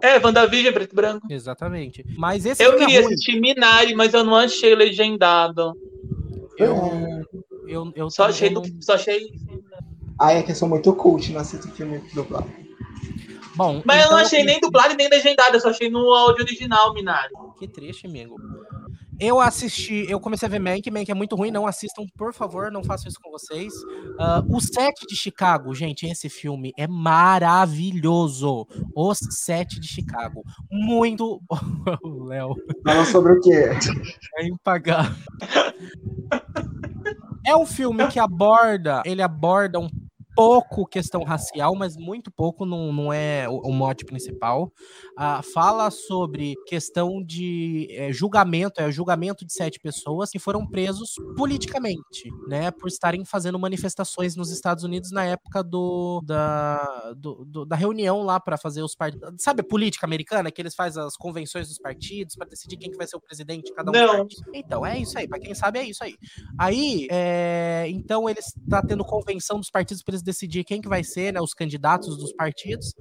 É, 0.04 0.20
WandaVision 0.20 0.74
preto 0.74 0.92
e 0.92 0.96
branco. 0.96 1.28
Exatamente. 1.30 2.06
Mas 2.16 2.46
esse 2.46 2.64
Eu 2.64 2.72
filme 2.72 2.86
queria 2.86 3.02
é 3.02 3.06
assistir 3.06 3.40
Minari, 3.42 3.96
mas 3.96 4.14
eu 4.14 4.24
não 4.24 4.36
achei 4.36 4.76
legendado. 4.76 5.76
Eu, 6.56 6.76
eu, 7.68 7.92
eu 7.96 8.10
Só 8.12 8.26
achei, 8.26 8.52
não- 8.52 8.62
do- 8.62 8.84
só 8.84 8.94
achei. 8.94 9.20
Ai, 10.20 10.38
é 10.38 10.44
que 10.44 10.52
eu 10.52 10.56
sou 10.56 10.70
muito 10.70 10.94
cult, 10.96 11.32
não 11.32 11.42
assisto 11.42 11.68
filme 11.70 12.00
dublado. 12.14 12.61
Bom, 13.56 13.82
Mas 13.86 13.98
eu 13.98 14.06
então 14.06 14.18
não 14.18 14.26
achei 14.26 14.44
nem 14.44 14.60
dublado 14.60 14.94
e 14.94 14.98
nem 14.98 15.10
legendado, 15.10 15.56
eu 15.56 15.60
só 15.60 15.70
achei 15.70 15.90
no 15.90 16.12
áudio 16.14 16.44
original, 16.44 16.94
Minari. 16.94 17.34
Que 17.60 17.68
triste, 17.68 18.08
amigo. 18.08 18.36
Eu 19.20 19.40
assisti, 19.40 20.08
eu 20.10 20.20
comecei 20.20 20.48
a 20.48 20.50
ver 20.50 20.58
Mank, 20.58 20.90
Mank 20.90 21.12
é 21.12 21.14
muito 21.14 21.36
ruim, 21.36 21.52
não 21.52 21.68
assistam, 21.68 22.04
por 22.18 22.34
favor, 22.34 22.72
não 22.72 22.84
façam 22.84 23.08
isso 23.08 23.20
com 23.22 23.30
vocês. 23.30 23.72
Ah, 24.18 24.44
o 24.50 24.60
Sete 24.60 25.06
de 25.06 25.16
Chicago, 25.16 25.76
gente, 25.76 26.08
esse 26.08 26.28
filme 26.28 26.74
é 26.76 26.88
maravilhoso. 26.88 28.66
O 28.96 29.14
Sete 29.14 29.80
de 29.80 29.88
Chicago. 29.88 30.42
Muito. 30.72 31.40
o 32.04 32.24
Léo, 32.26 32.56
Fala 32.84 33.06
sobre 33.06 33.34
o 33.34 33.42
quê? 33.42 33.70
é 34.40 34.48
impagável. 34.48 35.14
É 37.46 37.56
um 37.56 37.66
filme 37.66 38.08
que 38.08 38.20
aborda, 38.20 39.04
ele 39.06 39.22
aborda 39.22 39.80
um 39.80 39.90
pouco 40.46 40.86
questão 40.88 41.24
racial, 41.24 41.76
mas 41.76 41.96
muito 41.96 42.32
pouco, 42.32 42.66
não, 42.66 42.92
não 42.92 43.14
é 43.14 43.48
o, 43.48 43.70
o 43.70 43.72
mote 43.74 44.04
principal. 44.06 44.72
Ah, 45.18 45.42
fala 45.44 45.92
sobre 45.92 46.56
questão 46.66 47.24
de 47.24 47.88
eh, 47.92 48.12
julgamento, 48.12 48.82
é 48.82 48.88
o 48.88 48.92
julgamento 48.92 49.46
de 49.46 49.54
sete 49.54 49.80
pessoas 49.80 50.30
que 50.32 50.40
foram 50.40 50.66
presos 50.66 51.12
politicamente, 51.38 52.30
né, 52.48 52.72
por 52.72 52.88
estarem 52.88 53.24
fazendo 53.26 53.60
manifestações 53.60 54.36
nos 54.36 54.50
Estados 54.52 54.84
Unidos 54.84 55.12
na 55.12 55.26
época 55.26 55.64
do, 55.64 56.22
da, 56.26 57.14
do- 57.18 57.46
do- 57.46 57.66
da 57.66 57.76
reunião 57.76 58.24
lá 58.24 58.40
para 58.40 58.58
fazer 58.58 58.82
os 58.82 58.96
partidos. 58.96 59.30
Sabe 59.44 59.62
a 59.62 59.64
política 59.64 60.06
americana, 60.06 60.50
que 60.52 60.62
eles 60.62 60.74
fazem 60.74 61.04
as 61.04 61.16
convenções 61.18 61.68
dos 61.68 61.78
partidos 61.78 62.36
para 62.36 62.48
decidir 62.50 62.78
quem 62.78 62.90
que 62.90 62.98
vai 62.98 63.06
ser 63.08 63.16
o 63.18 63.22
presidente 63.22 63.66
de 63.66 63.74
cada 63.74 63.92
um 63.92 63.94
Não. 63.94 64.28
Então, 64.54 64.86
é 64.86 64.98
isso 64.98 65.18
aí, 65.18 65.28
para 65.28 65.40
quem 65.40 65.54
sabe 65.54 65.80
é 65.80 65.84
isso 65.84 66.04
aí. 66.04 66.16
Aí, 66.58 67.08
é, 67.12 67.86
então 67.90 68.30
eles 68.30 68.46
tá 68.70 68.82
tendo 68.82 69.04
convenção 69.06 69.60
dos 69.60 69.70
partidos 69.70 70.02
para 70.04 70.14
eles 70.14 70.24
decidir 70.32 70.64
quem 70.64 70.82
que 70.82 70.88
vai 70.90 71.04
ser, 71.04 71.34
né, 71.34 71.42
os 71.42 71.54
candidatos 71.54 72.18
dos 72.18 72.34
partidos. 72.34 72.94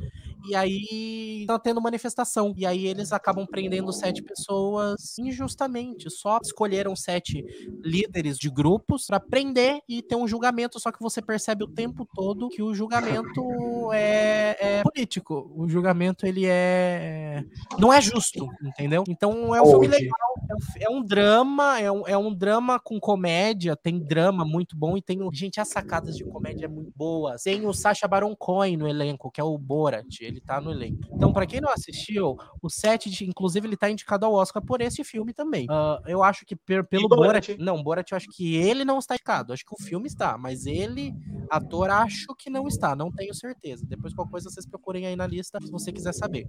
E 0.49 0.55
aí 0.55 1.45
tá 1.47 1.59
tendo 1.59 1.81
manifestação. 1.81 2.53
E 2.57 2.67
aí 2.67 2.87
eles 2.87 3.13
acabam 3.13 3.47
prendendo 3.47 3.93
sete 3.93 4.23
pessoas 4.23 5.19
injustamente. 5.19 6.11
Só 6.11 6.39
escolheram 6.43 6.95
sete 6.97 7.45
líderes 7.83 8.39
de 8.39 8.51
grupos 8.51 9.07
para 9.07 9.21
prender 9.21 9.81
e 9.89 10.03
ter 10.03 10.17
um 10.17 10.27
julgamento, 10.27 10.79
só 10.79 10.91
que 10.93 11.01
você 11.01 11.21
percebe 11.21 11.65
o 11.65 11.69
tempo 11.69 12.07
todo 12.15 12.49
que 12.49 12.63
o 12.63 12.75
julgamento 12.75 13.93
é, 13.93 14.57
é 14.61 14.83
político. 14.83 15.51
O 15.55 15.69
julgamento 15.69 16.27
ele 16.27 16.47
é 16.47 17.45
não 17.79 17.93
é 17.93 18.01
justo, 18.01 18.49
entendeu? 18.63 19.05
Então 19.09 19.55
é 19.55 19.63
um 19.63 19.67
filme 19.67 19.89
legal, 19.89 20.35
é 20.49 20.55
um, 20.55 20.59
é 20.81 20.99
um 20.99 21.03
drama, 21.03 21.81
é 21.81 21.91
um, 21.91 22.09
é 22.09 22.19
um 22.19 22.35
drama 22.35 22.79
com 22.79 22.99
comédia, 23.01 23.77
tem 23.77 23.99
drama 23.99 24.45
muito 24.45 24.77
bom 24.77 24.97
e 24.97 25.03
tem 25.03 25.19
gente 25.33 25.61
as 25.61 25.69
sacadas 25.69 26.17
de 26.17 26.25
comédia 26.25 26.69
muito 26.69 26.93
boas. 26.97 27.43
Tem 27.43 27.67
o 27.67 27.73
Sacha 27.73 28.07
Baron 28.09 28.35
Cohen 28.37 28.77
no 28.77 28.89
elenco, 28.89 29.31
que 29.31 29.41
é 29.41 29.45
o 29.45 29.57
Borat, 29.59 30.21
ele 30.31 30.41
tá 30.41 30.61
no 30.61 30.71
elenco. 30.71 31.01
Então, 31.13 31.33
para 31.33 31.47
quem 31.47 31.61
não 31.61 31.71
assistiu, 31.71 32.37
o 32.63 32.71
set, 32.71 33.11
de, 33.11 33.25
inclusive, 33.25 33.67
ele 33.67 33.77
tá 33.77 33.91
indicado 33.91 34.27
ao 34.27 34.35
Oscar 34.35 34.63
por 34.65 34.81
esse 34.81 35.05
filme 35.05 35.33
também. 35.33 35.67
Uh, 35.67 36.01
eu 36.07 36.23
acho 36.23 36.45
que 36.47 36.57
per, 36.57 36.85
pelo 36.85 37.09
Borat, 37.09 37.47
Borat, 37.47 37.59
não, 37.59 37.83
Borat 37.83 38.11
eu 38.11 38.17
acho 38.17 38.29
que 38.31 38.57
ele 38.57 38.85
não 38.85 38.99
está 38.99 39.15
indicado, 39.15 39.53
acho 39.53 39.65
que 39.65 39.75
o 39.75 39.83
filme 39.83 40.07
está, 40.07 40.39
mas 40.39 40.67
ele, 40.67 41.13
ator, 41.51 41.91
acho 41.91 42.35
que 42.39 42.49
não 42.51 42.67
está, 42.67 42.95
não 42.95 43.11
tenho 43.11 43.35
certeza. 43.35 43.85
Depois 43.87 44.15
qualquer 44.15 44.31
coisa 44.31 44.51
vocês 44.51 44.67
procurem 44.67 45.07
aí 45.07 45.17
na 45.17 45.27
lista 45.27 45.59
se 45.61 45.71
você 45.71 45.93
quiser 45.93 46.15
saber. 46.15 46.47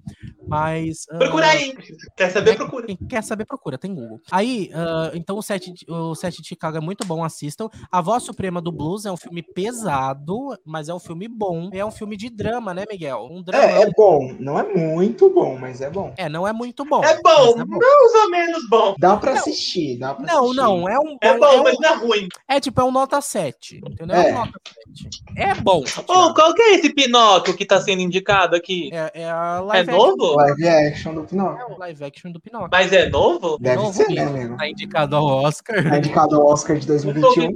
Mas 0.47 1.05
uh, 1.11 1.17
procura 1.17 1.47
aí. 1.47 1.75
Quer 2.15 2.29
saber, 2.29 2.55
procura. 2.55 2.87
Quem 2.87 2.97
quer 2.97 3.23
saber, 3.23 3.45
procura, 3.45 3.77
tem 3.77 3.93
Google. 3.93 4.19
Aí, 4.31 4.69
uh, 4.73 5.15
então 5.15 5.37
o 5.37 5.41
set, 5.41 5.73
o 5.87 6.15
set 6.15 6.41
de 6.41 6.47
Chicago 6.47 6.77
é 6.77 6.81
muito 6.81 7.05
bom, 7.05 7.23
assistam. 7.23 7.69
A 7.91 8.01
Voz 8.01 8.23
Suprema 8.23 8.61
do 8.61 8.71
Blues 8.71 9.05
é 9.05 9.11
um 9.11 9.17
filme 9.17 9.41
pesado, 9.41 10.37
mas 10.65 10.89
é 10.89 10.93
um 10.93 10.99
filme 10.99 11.27
bom. 11.27 11.69
É 11.73 11.85
um 11.85 11.91
filme 11.91 12.17
de 12.17 12.29
drama, 12.29 12.73
né, 12.73 12.85
Miguel? 12.89 13.27
Um 13.31 13.41
drama. 13.41 13.63
É, 13.65 13.70
é 13.71 13.91
bom. 13.91 14.35
Não 14.39 14.59
é 14.59 14.63
muito 14.63 15.29
bom, 15.29 15.57
mas 15.57 15.81
é 15.81 15.89
bom. 15.89 16.13
É, 16.17 16.29
não 16.29 16.47
é 16.47 16.53
muito 16.53 16.85
bom. 16.85 17.03
É 17.03 17.19
bom, 17.21 17.59
é 17.59 17.65
bom. 17.65 17.77
mais 17.77 18.23
ou 18.23 18.29
menos 18.29 18.69
bom. 18.69 18.95
Dá 18.97 19.17
pra 19.17 19.31
não. 19.31 19.39
assistir, 19.39 19.97
dá 19.97 20.13
pra 20.13 20.25
não, 20.25 20.43
assistir. 20.45 20.57
Não, 20.57 20.89
é 20.89 20.99
um. 20.99 21.17
É 21.21 21.37
bom, 21.37 21.45
é 21.45 21.59
um, 21.59 21.63
mas 21.63 21.79
não 21.79 21.89
é 21.89 21.95
ruim. 21.95 22.27
É 22.47 22.59
tipo, 22.59 22.81
é 22.81 22.83
um 22.83 22.91
nota 22.91 23.21
7. 23.21 23.81
Entendeu? 23.85 24.15
É, 24.15 24.29
é 24.29 24.33
um 24.33 24.37
nota 24.37 24.61
7. 24.95 25.23
É 25.35 25.55
bom. 25.55 25.83
Oh, 26.07 26.33
qual 26.33 26.53
que 26.53 26.61
é 26.61 26.75
esse 26.75 26.93
Pinóquio 26.93 27.55
que 27.55 27.65
tá 27.65 27.79
sendo 27.81 28.01
indicado 28.01 28.55
aqui? 28.55 28.89
É, 28.93 29.21
é 29.21 29.29
a 29.29 29.59
live 29.61 29.89
É 29.89 29.93
novo? 29.93 30.35
Live 30.35 30.67
action 30.67 31.13
do 31.13 31.23
Pinóquio. 31.23 31.61
É 31.61 31.73
o 31.73 31.77
live 31.77 32.03
action 32.03 32.31
do 32.31 32.39
Pinóquio. 32.39 32.69
Mas 32.71 32.91
é 32.93 33.09
novo? 33.09 33.57
Deve 33.59 33.77
novo, 33.77 33.93
ser, 33.93 34.09
né, 34.09 34.23
amigo? 34.23 34.57
Tá 34.57 34.67
indicado 34.67 35.15
ao 35.15 35.25
Oscar. 35.25 35.83
Tá 35.83 35.97
indicado 35.97 36.35
ao 36.35 36.47
Oscar 36.47 36.77
de 36.77 36.87
2021. 36.87 37.55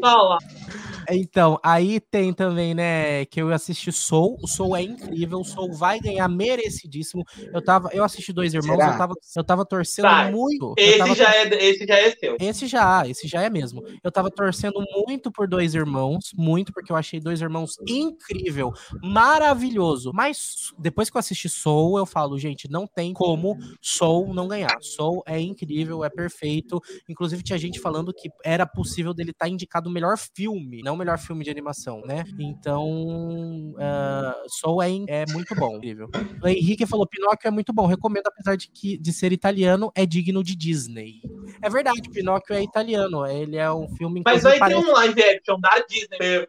Então, 1.09 1.59
aí 1.63 1.99
tem 1.99 2.33
também, 2.33 2.73
né, 2.73 3.25
que 3.25 3.41
eu 3.41 3.51
assisti 3.51 3.91
Soul. 3.91 4.37
O 4.41 4.47
Soul 4.47 4.75
é 4.75 4.81
incrível, 4.81 5.39
o 5.39 5.43
Soul 5.43 5.73
vai 5.73 5.99
ganhar 5.99 6.27
merecidíssimo. 6.27 7.23
Eu 7.53 7.63
tava, 7.63 7.89
eu 7.93 8.03
assisti 8.03 8.31
Dois 8.33 8.53
Irmãos, 8.53 8.79
eu 8.79 8.97
tava, 8.97 9.13
eu 9.35 9.43
tava 9.43 9.65
torcendo 9.65 10.05
Vai. 10.05 10.31
muito. 10.31 10.73
Esse 10.77 10.97
tava 10.97 11.15
já, 11.15 11.35
é, 11.35 11.47
esse 11.63 11.85
já 11.85 11.97
é 11.97 12.11
seu. 12.11 12.37
Esse 12.39 12.67
já, 12.67 13.07
esse 13.07 13.27
já 13.27 13.41
é 13.41 13.49
mesmo. 13.49 13.83
Eu 14.03 14.11
tava 14.11 14.29
torcendo 14.29 14.83
muito 14.95 15.31
por 15.31 15.47
Dois 15.47 15.73
Irmãos, 15.75 16.31
muito, 16.35 16.73
porque 16.73 16.91
eu 16.91 16.95
achei 16.95 17.19
Dois 17.19 17.41
Irmãos 17.41 17.75
incrível, 17.87 18.71
maravilhoso. 19.03 20.11
Mas 20.13 20.73
depois 20.77 21.09
que 21.09 21.17
eu 21.17 21.19
assisti 21.19 21.49
Soul, 21.49 21.97
eu 21.97 22.05
falo, 22.05 22.37
gente, 22.37 22.69
não 22.69 22.87
tem 22.87 23.13
como 23.13 23.57
Soul 23.81 24.33
não 24.33 24.47
ganhar. 24.47 24.77
Soul 24.81 25.23
é 25.25 25.39
incrível, 25.39 26.03
é 26.03 26.09
perfeito. 26.09 26.81
Inclusive, 27.09 27.43
tinha 27.43 27.57
gente 27.57 27.79
falando 27.79 28.13
que 28.13 28.29
era 28.43 28.65
possível 28.65 29.13
dele 29.13 29.31
estar 29.31 29.45
tá 29.45 29.51
indicado 29.51 29.89
o 29.89 29.93
melhor 29.93 30.17
filme, 30.17 30.81
não 30.81 30.94
o 30.95 30.97
melhor 30.97 31.17
filme 31.19 31.43
de 31.43 31.49
animação, 31.49 32.01
né? 32.05 32.23
Então, 32.39 33.73
uh, 33.73 34.47
Soul 34.47 34.81
é, 34.81 34.89
é 35.07 35.25
muito 35.31 35.53
bom, 35.55 35.77
incrível. 35.77 36.09
O 36.41 36.47
Henrique 36.47 36.85
falou, 36.85 37.07
Pinóquio 37.07 37.47
é 37.47 37.51
muito 37.51 37.71
bom, 37.73 37.85
recomendo, 37.85 38.27
apesar 38.27 38.55
de, 38.55 38.69
que, 38.69 38.97
de 38.97 39.13
ser 39.13 39.31
italiano, 39.31 39.91
é 39.95 40.05
digno 40.05 40.43
de 40.43 40.55
Disney. 40.55 41.21
É 41.61 41.69
verdade, 41.69 42.09
Pinóquio 42.09 42.55
é 42.55 42.63
italiano, 42.63 43.25
ele 43.25 43.57
é 43.57 43.71
um 43.71 43.87
filme... 43.95 44.21
Mas 44.25 44.43
vai 44.43 44.57
parece... 44.57 44.81
ter 44.81 44.87
um 44.87 44.93
live 44.93 45.23
action 45.23 45.59
da 45.59 45.85
Disney, 45.87 46.47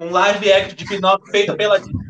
um 0.00 0.10
live 0.10 0.52
action 0.52 0.76
de 0.76 0.84
Pinóquio 0.86 1.30
feito 1.30 1.56
pela 1.56 1.78
Disney. 1.78 2.04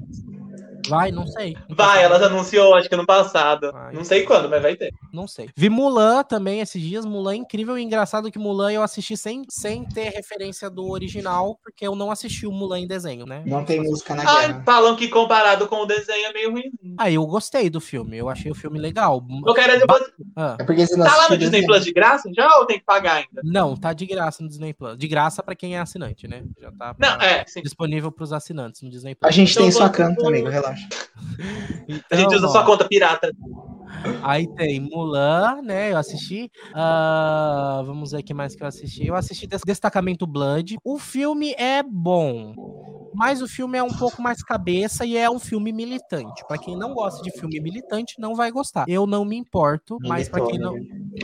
Vai, 0.88 1.10
não 1.10 1.26
sei. 1.26 1.56
Não 1.68 1.76
vai, 1.76 2.02
ela 2.02 2.16
anunciou, 2.24 2.74
acho 2.74 2.88
que 2.88 2.96
no 2.96 3.06
passado. 3.06 3.72
Vai. 3.72 3.94
Não 3.94 4.04
sei 4.04 4.22
quando, 4.22 4.48
mas 4.48 4.62
vai 4.62 4.76
ter. 4.76 4.92
Não 5.12 5.26
sei. 5.26 5.48
Vi 5.56 5.68
Mulan 5.68 6.22
também 6.22 6.60
esses 6.60 6.80
dias. 6.80 7.04
Mulan 7.04 7.32
é 7.32 7.36
incrível 7.36 7.78
e 7.78 7.82
engraçado 7.82 8.30
que 8.30 8.38
Mulan 8.38 8.72
eu 8.72 8.82
assisti 8.82 9.16
sem, 9.16 9.42
sem 9.48 9.84
ter 9.84 10.10
referência 10.10 10.68
do 10.68 10.88
original, 10.88 11.58
porque 11.62 11.86
eu 11.86 11.94
não 11.94 12.10
assisti 12.10 12.46
o 12.46 12.52
Mulan 12.52 12.80
em 12.80 12.86
desenho, 12.86 13.26
né? 13.26 13.42
Não 13.46 13.64
tem 13.64 13.80
música 13.80 14.14
na 14.14 14.22
ah, 14.22 14.40
guerra. 14.40 14.62
falam 14.64 14.96
que 14.96 15.08
comparado 15.08 15.66
com 15.68 15.76
o 15.76 15.86
desenho 15.86 16.26
é 16.26 16.32
meio 16.32 16.52
ruim. 16.52 16.70
Ah, 16.98 17.10
eu 17.10 17.26
gostei 17.26 17.70
do 17.70 17.80
filme. 17.80 18.16
Eu 18.16 18.28
achei 18.28 18.50
o 18.50 18.54
filme 18.54 18.78
legal. 18.78 19.24
Eu 19.46 19.54
quero 19.54 19.78
depois... 19.78 20.02
ah. 20.36 20.56
é 20.58 20.64
porque 20.64 20.86
você 20.86 20.96
não 20.96 21.04
Tá 21.04 21.16
lá 21.16 21.28
no 21.28 21.38
Disney 21.38 21.64
Plus 21.64 21.84
de 21.84 21.92
graça 21.92 22.30
já 22.34 22.48
ou 22.58 22.66
tem 22.66 22.78
que 22.78 22.84
pagar 22.84 23.16
ainda? 23.16 23.40
Não, 23.42 23.76
tá 23.76 23.92
de 23.92 24.06
graça 24.06 24.42
no 24.42 24.48
Disney 24.48 24.72
Plus. 24.72 24.96
De 24.96 25.06
graça 25.06 25.42
pra 25.42 25.54
quem 25.54 25.76
é 25.76 25.80
assinante, 25.80 26.26
né? 26.26 26.44
Já 26.60 26.72
tá 26.72 26.94
pra... 26.94 27.16
não, 27.16 27.22
é, 27.22 27.44
disponível 27.62 28.10
pros 28.10 28.32
assinantes 28.32 28.82
no 28.82 28.90
Disney 28.90 29.14
Plus. 29.14 29.28
A 29.28 29.32
gente 29.32 29.52
então, 29.52 29.62
tem 29.62 29.72
sua 29.72 29.88
canta, 29.88 30.26
amigo, 30.26 30.48
relaxa. 30.48 30.73
Então, 31.88 32.00
a 32.10 32.16
gente 32.16 32.34
usa 32.34 32.46
ó, 32.46 32.50
sua 32.50 32.64
conta 32.64 32.86
pirata. 32.86 33.30
Aí 34.22 34.46
tem 34.54 34.80
Mulan, 34.80 35.62
né? 35.62 35.92
Eu 35.92 35.98
assisti. 35.98 36.50
Uh, 36.70 37.84
vamos 37.84 38.12
ver 38.12 38.18
o 38.18 38.24
que 38.24 38.34
mais 38.34 38.54
que 38.54 38.62
eu 38.62 38.66
assisti. 38.66 39.06
Eu 39.06 39.14
assisti 39.14 39.46
Destacamento 39.46 40.26
Blood. 40.26 40.76
O 40.84 40.98
filme 40.98 41.52
é 41.58 41.82
bom, 41.82 42.54
mas 43.14 43.40
o 43.40 43.48
filme 43.48 43.78
é 43.78 43.82
um 43.82 43.92
pouco 43.92 44.20
mais 44.20 44.42
cabeça 44.42 45.04
e 45.06 45.16
é 45.16 45.30
um 45.30 45.38
filme 45.38 45.72
militante. 45.72 46.44
Para 46.46 46.58
quem 46.58 46.76
não 46.76 46.92
gosta 46.92 47.22
de 47.22 47.30
filme 47.30 47.60
militante, 47.60 48.16
não 48.18 48.34
vai 48.34 48.50
gostar. 48.50 48.84
Eu 48.88 49.06
não 49.06 49.24
me 49.24 49.36
importo, 49.36 49.98
mas 50.02 50.28
para 50.28 50.44
quem 50.44 50.58
não, 50.58 50.74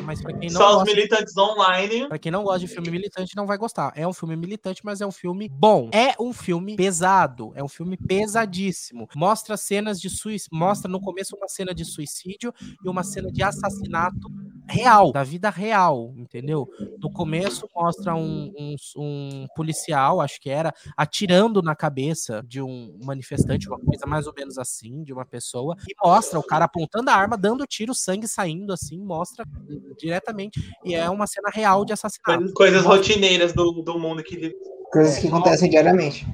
mas 0.04 0.22
para 0.22 0.38
quem 0.38 0.48
não 0.50 0.60
Só 0.60 0.78
os 0.78 0.84
militantes 0.84 1.36
online. 1.36 2.08
Para 2.08 2.18
quem 2.18 2.30
não 2.30 2.44
gosta 2.44 2.60
de 2.60 2.68
filme 2.68 2.90
militante, 2.90 3.36
não 3.36 3.46
vai 3.46 3.58
gostar. 3.58 3.92
É 3.96 4.06
um 4.06 4.12
filme 4.12 4.36
militante, 4.36 4.82
mas 4.84 5.00
é 5.00 5.06
um 5.06 5.10
filme 5.10 5.48
bom. 5.48 5.90
É 5.92 6.14
um 6.20 6.32
filme 6.32 6.76
pesado, 6.76 7.52
é 7.54 7.64
um 7.64 7.68
filme 7.68 7.96
pesadíssimo. 7.96 9.08
Mostra 9.16 9.56
cenas 9.56 10.00
de 10.00 10.08
suicídio, 10.08 10.56
mostra 10.56 10.90
no 10.90 11.00
começo 11.00 11.36
uma 11.36 11.48
cena 11.48 11.74
de 11.74 11.84
suicídio 11.84 12.54
e 12.84 12.88
uma 12.88 13.02
cena 13.02 13.30
de 13.30 13.42
assassinato 13.42 14.28
real, 14.70 15.12
da 15.12 15.22
vida 15.22 15.50
real, 15.50 16.14
entendeu? 16.16 16.68
No 16.98 17.12
começo 17.12 17.68
mostra 17.74 18.14
um, 18.14 18.52
um, 18.56 18.76
um, 18.96 19.46
policial, 19.54 20.20
acho 20.20 20.40
que 20.40 20.48
era, 20.48 20.72
atirando 20.96 21.60
na 21.60 21.74
cabeça 21.74 22.42
de 22.46 22.62
um 22.62 22.96
manifestante, 23.02 23.68
uma 23.68 23.80
coisa 23.80 24.06
mais 24.06 24.26
ou 24.26 24.32
menos 24.36 24.58
assim, 24.58 25.02
de 25.02 25.12
uma 25.12 25.26
pessoa, 25.26 25.76
e 25.88 25.94
mostra 26.02 26.38
o 26.38 26.42
cara 26.42 26.64
apontando 26.66 27.10
a 27.10 27.14
arma, 27.14 27.36
dando 27.36 27.66
tiro, 27.66 27.94
sangue 27.94 28.28
saindo 28.28 28.72
assim, 28.72 28.98
mostra 28.98 29.44
diretamente, 29.98 30.60
e 30.84 30.94
é 30.94 31.10
uma 31.10 31.26
cena 31.26 31.50
real 31.52 31.84
de 31.84 31.92
assassinato. 31.92 32.52
Coisas 32.54 32.84
rotineiras 32.84 33.52
do, 33.52 33.82
do 33.82 33.98
mundo 33.98 34.22
que. 34.22 34.54
Coisas 34.92 35.18
que 35.18 35.28
acontecem 35.28 35.70
diariamente. 35.70 36.26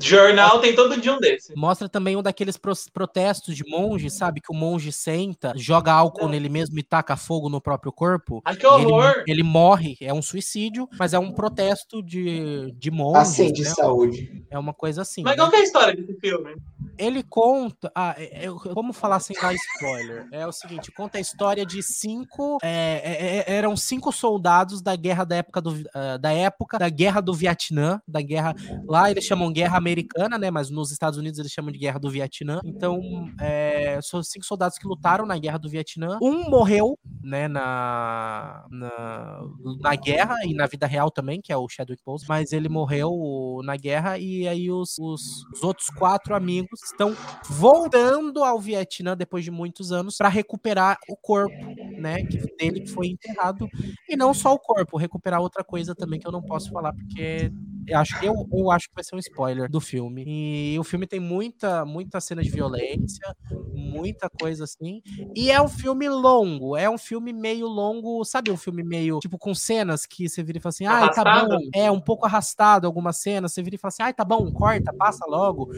Jornal 0.00 0.60
tem 0.60 0.74
todo 0.74 1.00
dia 1.00 1.14
um 1.14 1.18
desse. 1.18 1.54
Mostra 1.56 1.88
também 1.88 2.16
um 2.16 2.22
daqueles 2.22 2.58
protestos 2.92 3.56
de 3.56 3.64
monge, 3.68 4.10
sabe? 4.10 4.40
Que 4.40 4.52
o 4.52 4.54
monge 4.54 4.92
senta, 4.92 5.52
joga 5.56 5.92
álcool 5.92 6.26
é. 6.26 6.30
nele 6.30 6.48
mesmo 6.48 6.78
e 6.78 6.82
taca 6.82 7.16
fogo 7.16 7.48
no 7.48 7.60
próprio 7.60 7.92
corpo. 7.92 8.42
Ai, 8.44 8.56
que 8.56 8.66
horror! 8.66 9.10
Ele, 9.10 9.24
ele, 9.26 9.42
morre, 9.42 9.96
é 10.00 10.12
um 10.12 10.22
suicídio, 10.22 10.88
mas 10.98 11.14
é 11.14 11.18
um 11.18 11.32
protesto 11.32 12.02
de, 12.02 12.72
de 12.72 12.90
monge. 12.90 13.18
Assim, 13.18 13.52
de 13.52 13.62
né? 13.62 13.70
saúde. 13.70 14.44
É 14.50 14.58
uma 14.58 14.74
coisa 14.74 15.02
assim. 15.02 15.22
Mas 15.22 15.36
né? 15.36 15.42
qual 15.42 15.52
é 15.52 15.56
a 15.56 15.62
história 15.62 15.96
desse 15.96 16.18
filme? 16.20 16.56
Ele 16.98 17.22
conta. 17.22 17.90
Ah, 17.94 18.14
é, 18.16 18.46
é, 18.46 18.50
como 18.72 18.92
falar 18.92 19.20
sem 19.20 19.36
dar 19.40 19.54
spoiler? 19.54 20.26
É 20.32 20.46
o 20.46 20.52
seguinte: 20.52 20.90
conta 20.92 21.18
a 21.18 21.20
história 21.20 21.64
de 21.64 21.82
cinco. 21.82 22.58
É, 22.62 23.00
é, 23.04 23.38
é 23.38 23.56
eram 23.56 23.76
cinco 23.76 24.12
soldados 24.12 24.82
da 24.82 24.96
guerra 24.96 25.24
da 25.24 25.36
época 25.36 25.60
do, 25.60 25.72
uh, 25.72 26.18
da 26.20 26.32
época 26.32 26.78
da 26.78 26.88
guerra 26.88 27.20
do 27.20 27.34
Vietnã, 27.34 28.00
da 28.06 28.20
guerra. 28.20 28.54
Lá 28.86 29.10
eles 29.10 29.24
chamam 29.24 29.52
guerra 29.52 29.76
americana, 29.76 30.38
né? 30.38 30.50
Mas 30.50 30.70
nos 30.70 30.90
Estados 30.90 31.18
Unidos 31.18 31.38
eles 31.38 31.52
chamam 31.52 31.70
de 31.70 31.78
guerra 31.78 31.98
do 31.98 32.10
Vietnã. 32.10 32.60
Então, 32.64 33.00
é, 33.40 33.98
são 34.02 34.22
cinco 34.22 34.44
soldados 34.44 34.78
que 34.78 34.86
lutaram 34.86 35.26
na 35.26 35.38
guerra 35.38 35.58
do 35.58 35.68
Vietnã. 35.68 36.18
Um 36.22 36.48
morreu, 36.48 36.98
né? 37.22 37.48
Na, 37.48 38.66
na, 38.70 39.40
na 39.80 39.94
guerra 39.94 40.36
e 40.44 40.54
na 40.54 40.66
vida 40.66 40.86
real 40.86 41.10
também, 41.10 41.40
que 41.40 41.52
é 41.52 41.56
o 41.56 41.68
Chadwick 41.68 42.02
Boseman, 42.04 42.28
mas 42.28 42.52
ele 42.52 42.68
morreu 42.68 43.60
na 43.64 43.76
guerra 43.76 44.18
e 44.18 44.46
aí 44.46 44.70
os, 44.70 44.98
os, 44.98 45.44
os 45.52 45.62
outros 45.62 45.88
quatro 45.88 46.34
amigos 46.34 46.80
estão 46.86 47.14
voltando 47.48 48.44
ao 48.44 48.60
Vietnã 48.60 49.16
depois 49.16 49.44
de 49.44 49.50
muitos 49.50 49.92
anos 49.92 50.16
para 50.16 50.28
recuperar 50.28 50.98
o 51.08 51.16
corpo, 51.16 51.54
né? 51.98 52.24
Que 52.24 52.38
dele 52.56 52.80
que 52.80 52.90
foi 52.90 53.08
enterrado 53.08 53.68
e 54.08 54.16
não 54.16 54.32
só 54.32 54.54
o 54.54 54.58
corpo, 54.58 54.96
recuperar 54.96 55.40
outra 55.40 55.64
coisa 55.64 55.94
também 55.94 56.18
que 56.20 56.26
eu 56.26 56.32
não 56.32 56.42
posso 56.42 56.70
falar 56.70 56.92
porque 56.92 57.50
acho, 57.94 58.24
eu, 58.24 58.34
eu 58.52 58.70
acho 58.70 58.88
que 58.88 58.94
vai 58.94 59.04
ser 59.04 59.16
um 59.16 59.18
spoiler 59.18 59.70
do 59.70 59.80
filme. 59.80 60.24
E 60.26 60.78
o 60.78 60.84
filme 60.84 61.06
tem 61.06 61.20
muita, 61.20 61.84
muita 61.84 62.20
cena 62.20 62.42
de 62.42 62.50
violência, 62.50 63.26
muita 63.74 64.28
coisa 64.28 64.64
assim. 64.64 65.02
E 65.34 65.50
é 65.50 65.60
um 65.60 65.68
filme 65.68 66.08
longo. 66.08 66.76
É 66.76 66.88
um 66.88 66.98
filme 66.98 67.32
meio 67.32 67.66
longo, 67.66 68.24
sabe? 68.24 68.50
Um 68.50 68.56
filme 68.56 68.82
meio, 68.82 69.18
tipo, 69.20 69.38
com 69.38 69.54
cenas 69.54 70.06
que 70.06 70.28
você 70.28 70.42
vira 70.42 70.58
e 70.58 70.60
fala 70.60 70.70
assim, 70.70 70.86
ai, 70.86 71.10
tá 71.12 71.22
Arrastado? 71.22 71.48
bom. 71.48 71.68
É, 71.74 71.90
um 71.90 72.00
pouco 72.00 72.26
arrastado 72.26 72.86
algumas 72.86 73.18
cenas. 73.18 73.52
Você 73.52 73.62
vira 73.62 73.76
e 73.76 73.78
fala 73.78 73.90
assim, 73.90 74.02
ai, 74.02 74.14
tá 74.14 74.24
bom, 74.24 74.50
corta, 74.52 74.92
passa 74.92 75.24
logo. 75.26 75.68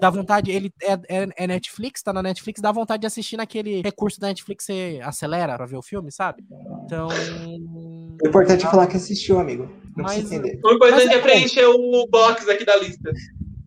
Dá 0.00 0.10
vontade, 0.10 0.50
ele 0.50 0.72
é, 0.82 0.92
é, 1.08 1.28
é 1.36 1.46
Netflix, 1.46 2.02
tá 2.02 2.12
na 2.12 2.22
Netflix, 2.22 2.60
dá 2.60 2.72
vontade 2.72 3.00
de 3.00 3.06
assistir 3.06 3.36
naquele 3.36 3.80
recurso 3.82 4.20
da 4.20 4.28
Netflix, 4.28 4.64
você 4.64 5.00
acelera 5.02 5.56
pra 5.56 5.66
ver 5.66 5.76
o 5.76 5.82
filme, 5.82 6.10
sabe? 6.12 6.44
Então. 6.84 7.08
O 7.08 8.28
importante 8.28 8.66
é 8.66 8.70
falar 8.70 8.86
que 8.86 8.96
assistiu, 8.96 9.38
amigo. 9.38 9.70
Não 9.98 10.04
Mas- 10.04 10.14
precisa 10.20 10.36
entender. 10.36 10.60
O 10.64 10.72
importante 10.72 11.08
é 11.12 11.14
é 11.16 11.20
preencher 11.20 11.66
o 11.66 12.06
box 12.08 12.48
aqui 12.48 12.64
da 12.64 12.76
lista. 12.76 13.10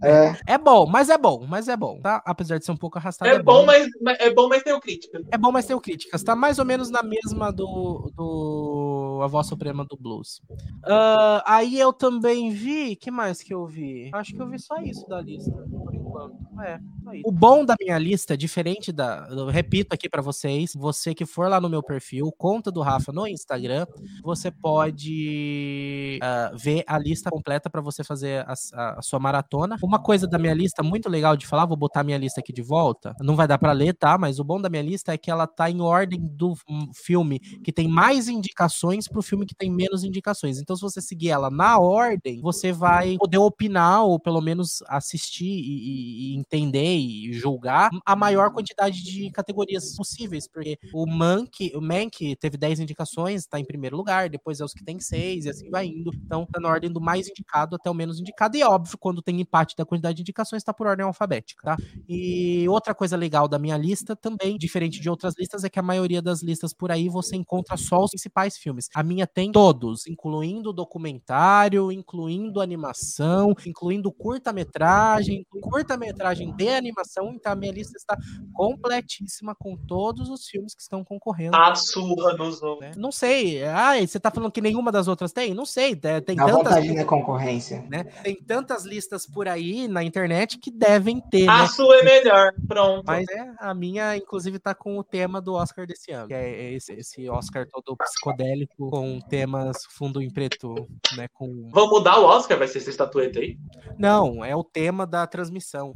É, 0.03 0.35
É 0.53 0.57
bom, 0.57 0.87
mas 0.87 1.09
é 1.09 1.17
bom, 1.17 1.45
mas 1.47 1.67
é 1.67 1.77
bom, 1.77 1.99
tá? 2.01 2.23
Apesar 2.25 2.57
de 2.57 2.65
ser 2.65 2.71
um 2.71 2.75
pouco 2.75 2.97
arrastado. 2.97 3.29
É 3.29 3.37
bom, 3.39 3.63
mas 3.67 3.87
mas- 4.01 4.19
é 4.19 4.33
bom, 4.33 4.47
mas 4.49 4.63
tem 4.63 4.73
o 4.73 4.79
crítica. 4.79 5.21
É 5.31 5.37
bom, 5.37 5.51
mas 5.51 5.67
tem 5.67 5.75
o 5.75 5.79
críticas. 5.79 6.23
Tá 6.23 6.35
mais 6.35 6.57
ou 6.57 6.65
menos 6.65 6.89
na 6.89 7.03
mesma 7.03 7.51
do, 7.51 8.11
do 8.17 9.19
A 9.23 9.27
Voz 9.27 9.45
Suprema 9.45 9.85
do 9.87 9.95
Blues. 9.95 10.41
Ah, 10.83 11.43
aí 11.45 11.79
eu 11.79 11.93
também 11.93 12.49
vi. 12.49 12.95
que 12.95 13.11
mais 13.11 13.43
que 13.43 13.53
eu 13.53 13.67
vi? 13.67 14.09
Acho 14.11 14.33
que 14.33 14.41
eu 14.41 14.47
vi 14.49 14.57
só 14.57 14.77
isso 14.77 15.07
da 15.07 15.21
lista, 15.21 15.51
por 15.51 15.93
enquanto. 15.93 16.35
É, 16.63 16.79
isso. 17.15 17.27
O 17.27 17.31
bom 17.31 17.65
da 17.65 17.75
minha 17.79 17.97
lista, 17.97 18.37
diferente 18.37 18.91
da. 18.91 19.27
Eu 19.29 19.47
repito 19.47 19.93
aqui 19.93 20.09
pra 20.09 20.21
vocês: 20.21 20.73
você 20.75 21.13
que 21.13 21.25
for 21.25 21.49
lá 21.49 21.59
no 21.61 21.69
meu 21.69 21.81
perfil, 21.83 22.31
conta 22.37 22.71
do 22.71 22.81
Rafa 22.81 23.11
no 23.11 23.27
Instagram, 23.27 23.85
você 24.23 24.51
pode 24.51 26.19
ah, 26.21 26.51
ver 26.55 26.83
a 26.87 26.97
lista 26.97 27.29
completa 27.29 27.69
pra 27.69 27.81
você 27.81 28.03
fazer 28.03 28.45
a, 28.47 28.53
a- 28.73 28.99
a 28.99 29.01
sua 29.01 29.19
maratona. 29.19 29.77
Uma 29.81 29.99
coisa 29.99 30.27
da 30.27 30.37
minha 30.37 30.53
lista 30.53 30.83
muito 30.83 31.09
legal 31.09 31.35
de 31.37 31.45
falar, 31.47 31.65
vou 31.65 31.77
botar 31.77 32.03
minha 32.03 32.17
lista 32.17 32.39
aqui 32.39 32.53
de 32.53 32.61
volta. 32.61 33.15
Não 33.21 33.35
vai 33.35 33.47
dar 33.47 33.57
pra 33.57 33.71
ler, 33.71 33.93
tá? 33.93 34.17
Mas 34.17 34.39
o 34.39 34.43
bom 34.43 34.59
da 34.61 34.69
minha 34.69 34.81
lista 34.83 35.13
é 35.13 35.17
que 35.17 35.29
ela 35.31 35.47
tá 35.47 35.69
em 35.69 35.81
ordem 35.81 36.19
do 36.21 36.53
filme 36.93 37.39
que 37.39 37.71
tem 37.71 37.87
mais 37.87 38.27
indicações 38.27 39.07
pro 39.07 39.21
filme 39.21 39.45
que 39.45 39.55
tem 39.55 39.71
menos 39.71 40.03
indicações. 40.03 40.59
Então, 40.59 40.75
se 40.75 40.81
você 40.81 41.01
seguir 41.01 41.29
ela 41.29 41.49
na 41.49 41.79
ordem, 41.79 42.41
você 42.41 42.71
vai 42.71 43.15
poder 43.17 43.37
opinar 43.37 44.03
ou 44.05 44.19
pelo 44.19 44.41
menos 44.41 44.81
assistir 44.87 45.45
e, 45.45 46.31
e- 46.31 46.33
e 46.33 46.37
entender 46.37 46.95
e 47.01 47.33
julgar 47.33 47.89
a 48.05 48.15
maior 48.15 48.51
quantidade 48.51 49.03
de 49.03 49.31
categorias 49.31 49.95
possíveis, 49.95 50.47
porque 50.47 50.77
o 50.93 51.05
Mank, 51.05 51.71
o 51.75 51.81
Mank 51.81 52.35
teve 52.37 52.57
10 52.57 52.81
indicações, 52.81 53.45
tá 53.45 53.59
em 53.59 53.65
primeiro 53.65 53.97
lugar, 53.97 54.29
depois 54.29 54.59
é 54.59 54.65
os 54.65 54.73
que 54.73 54.83
tem 54.83 54.99
6 54.99 55.45
e 55.45 55.49
assim 55.49 55.69
vai 55.69 55.87
indo. 55.87 56.11
Então, 56.13 56.45
tá 56.45 56.59
na 56.59 56.69
ordem 56.69 56.91
do 56.91 57.01
mais 57.01 57.27
indicado 57.27 57.75
até 57.75 57.89
o 57.89 57.93
menos 57.93 58.19
indicado. 58.19 58.57
E 58.57 58.61
é 58.61 58.67
óbvio, 58.67 58.97
quando 58.97 59.21
tem 59.21 59.39
empate 59.41 59.75
da 59.75 59.85
quantidade 59.85 60.15
de 60.15 60.21
indicações, 60.21 60.63
tá 60.63 60.73
por 60.73 60.87
ordem 60.87 61.05
alfabética, 61.05 61.63
tá? 61.63 61.77
E 62.07 62.67
outra 62.69 62.93
coisa 62.93 63.15
legal 63.15 63.47
da 63.47 63.59
minha 63.59 63.77
lista 63.77 64.15
também, 64.15 64.57
diferente 64.57 64.99
de 64.99 65.09
outras 65.09 65.33
listas, 65.37 65.63
é 65.63 65.69
que 65.69 65.79
a 65.79 65.83
maioria 65.83 66.21
das 66.21 66.41
listas 66.41 66.73
por 66.73 66.91
aí 66.91 67.09
você 67.09 67.35
encontra 67.35 67.77
só 67.77 68.03
os 68.03 68.11
principais 68.11 68.57
filmes. 68.57 68.87
A 68.93 69.03
minha 69.03 69.25
tem 69.25 69.51
todos, 69.51 70.07
incluindo 70.07 70.73
documentário, 70.73 71.91
incluindo 71.91 72.61
animação, 72.61 73.53
incluindo 73.65 74.11
curta-metragem, 74.11 75.45
curta-metragem 75.61 76.55
de 76.55 76.67
animação. 76.81 77.31
Então 77.33 77.51
a 77.51 77.55
minha 77.55 77.71
lista 77.71 77.97
está 77.97 78.17
completíssima 78.53 79.55
com 79.55 79.75
todos 79.75 80.29
os 80.29 80.45
filmes 80.45 80.73
que 80.75 80.81
estão 80.81 81.03
concorrendo. 81.03 81.55
A 81.55 81.75
surra 81.75 82.33
nos 82.33 82.61
né? 82.79 82.91
Não 82.95 83.11
sei. 83.11 83.63
Ai, 83.63 84.05
você 84.05 84.19
tá 84.19 84.29
falando 84.29 84.51
que 84.51 84.61
nenhuma 84.61 84.91
das 84.91 85.07
outras 85.07 85.31
tem? 85.31 85.53
Não 85.53 85.65
sei. 85.65 85.99
é, 86.03 86.21
Tem 86.21 86.35
dá 86.35 86.45
tantas 86.45 86.85
na 86.87 87.05
concorrência. 87.05 87.85
né? 87.89 88.03
Tem 88.23 88.35
tantas 88.35 88.85
listas 88.85 89.25
por 89.25 89.47
aí 89.47 89.87
na 89.87 90.03
internet 90.03 90.57
que 90.57 90.71
devem 90.71 91.19
ter, 91.19 91.47
A 91.47 91.63
né? 91.63 91.67
sua 91.67 91.97
é 91.97 92.03
melhor. 92.03 92.53
Pronto. 92.67 93.03
Mas 93.05 93.27
é, 93.29 93.51
a 93.59 93.73
minha, 93.73 94.15
inclusive, 94.15 94.59
tá 94.59 94.75
com 94.75 94.97
o 94.97 95.03
tema 95.03 95.41
do 95.41 95.53
Oscar 95.53 95.85
desse 95.87 96.11
ano. 96.11 96.27
Que 96.27 96.33
é 96.33 96.73
esse, 96.73 96.93
esse 96.93 97.29
Oscar 97.29 97.67
todo 97.67 97.95
psicodélico 97.97 98.89
com 98.89 99.19
temas 99.21 99.77
fundo 99.89 100.21
em 100.21 100.29
preto, 100.29 100.73
né? 101.15 101.27
Com. 101.33 101.69
Vamos 101.71 101.89
mudar 101.89 102.19
o 102.19 102.25
Oscar? 102.25 102.57
Vai 102.57 102.67
ser 102.67 102.79
essa 102.79 102.89
estatueta 102.89 103.39
aí? 103.39 103.57
Não, 103.97 104.43
é 104.43 104.55
o 104.55 104.63
tema 104.63 105.05
da 105.05 105.25
transmissão. 105.27 105.93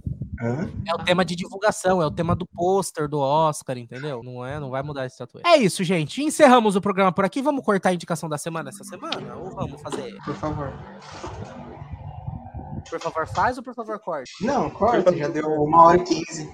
É 0.86 0.94
o 0.94 1.04
tema 1.04 1.24
de 1.24 1.36
divulgação, 1.36 2.02
é 2.02 2.06
o 2.06 2.12
tema 2.12 2.36
do 2.36 2.46
pôster 2.46 3.08
do 3.08 3.20
Oscar, 3.20 3.78
entendeu? 3.78 4.22
Não 4.24 4.46
é, 4.46 4.60
não 4.60 4.70
vai 4.70 4.84
mudar 4.84 5.02
a 5.02 5.06
estatueta. 5.06 5.48
É 5.48 5.58
isso, 5.58 5.84
gente. 5.84 6.22
Encerramos 6.22 6.76
o 6.76 6.82
programa 6.82 7.12
por 7.12 7.26
aqui. 7.26 7.42
Vamos 7.42 7.64
cortar 7.64 7.90
a 7.90 7.94
indicação 7.94 8.28
da 8.28 8.38
semana 8.38 8.70
essa 8.70 8.84
semana? 8.84 9.36
Ou 9.36 9.52
vamos 9.52 9.82
fazer? 9.82 10.16
Por 10.24 10.36
favor. 10.36 10.74
Por 12.90 13.00
favor, 13.00 13.28
faz 13.28 13.58
ou 13.58 13.64
por 13.64 13.74
favor, 13.74 14.00
corte? 14.00 14.32
Não, 14.42 14.70
corta, 14.70 15.16
já 15.16 15.28
deu 15.28 15.48
uma 15.48 15.84
hora 15.86 15.98
e 15.98 16.04
quinze. 16.04 16.50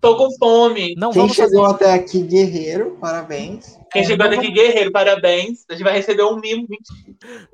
Tô 0.00 0.16
com 0.16 0.28
fome. 0.38 0.94
Não 0.96 1.10
Quem 1.10 1.22
vamos 1.22 1.36
fazer. 1.36 1.50
chegou 1.50 1.66
até 1.66 1.94
aqui, 1.94 2.22
guerreiro, 2.22 2.96
parabéns. 3.00 3.78
Quem 3.92 4.02
É, 4.02 4.04
chegou 4.04 4.28
não 4.28 4.36
daqui, 4.36 4.50
guerreiro, 4.50 4.90
parabéns. 4.90 5.64
A 5.70 5.74
gente 5.74 5.84
vai 5.84 5.92
receber 5.92 6.24
um 6.24 6.38
mimo. 6.40 6.66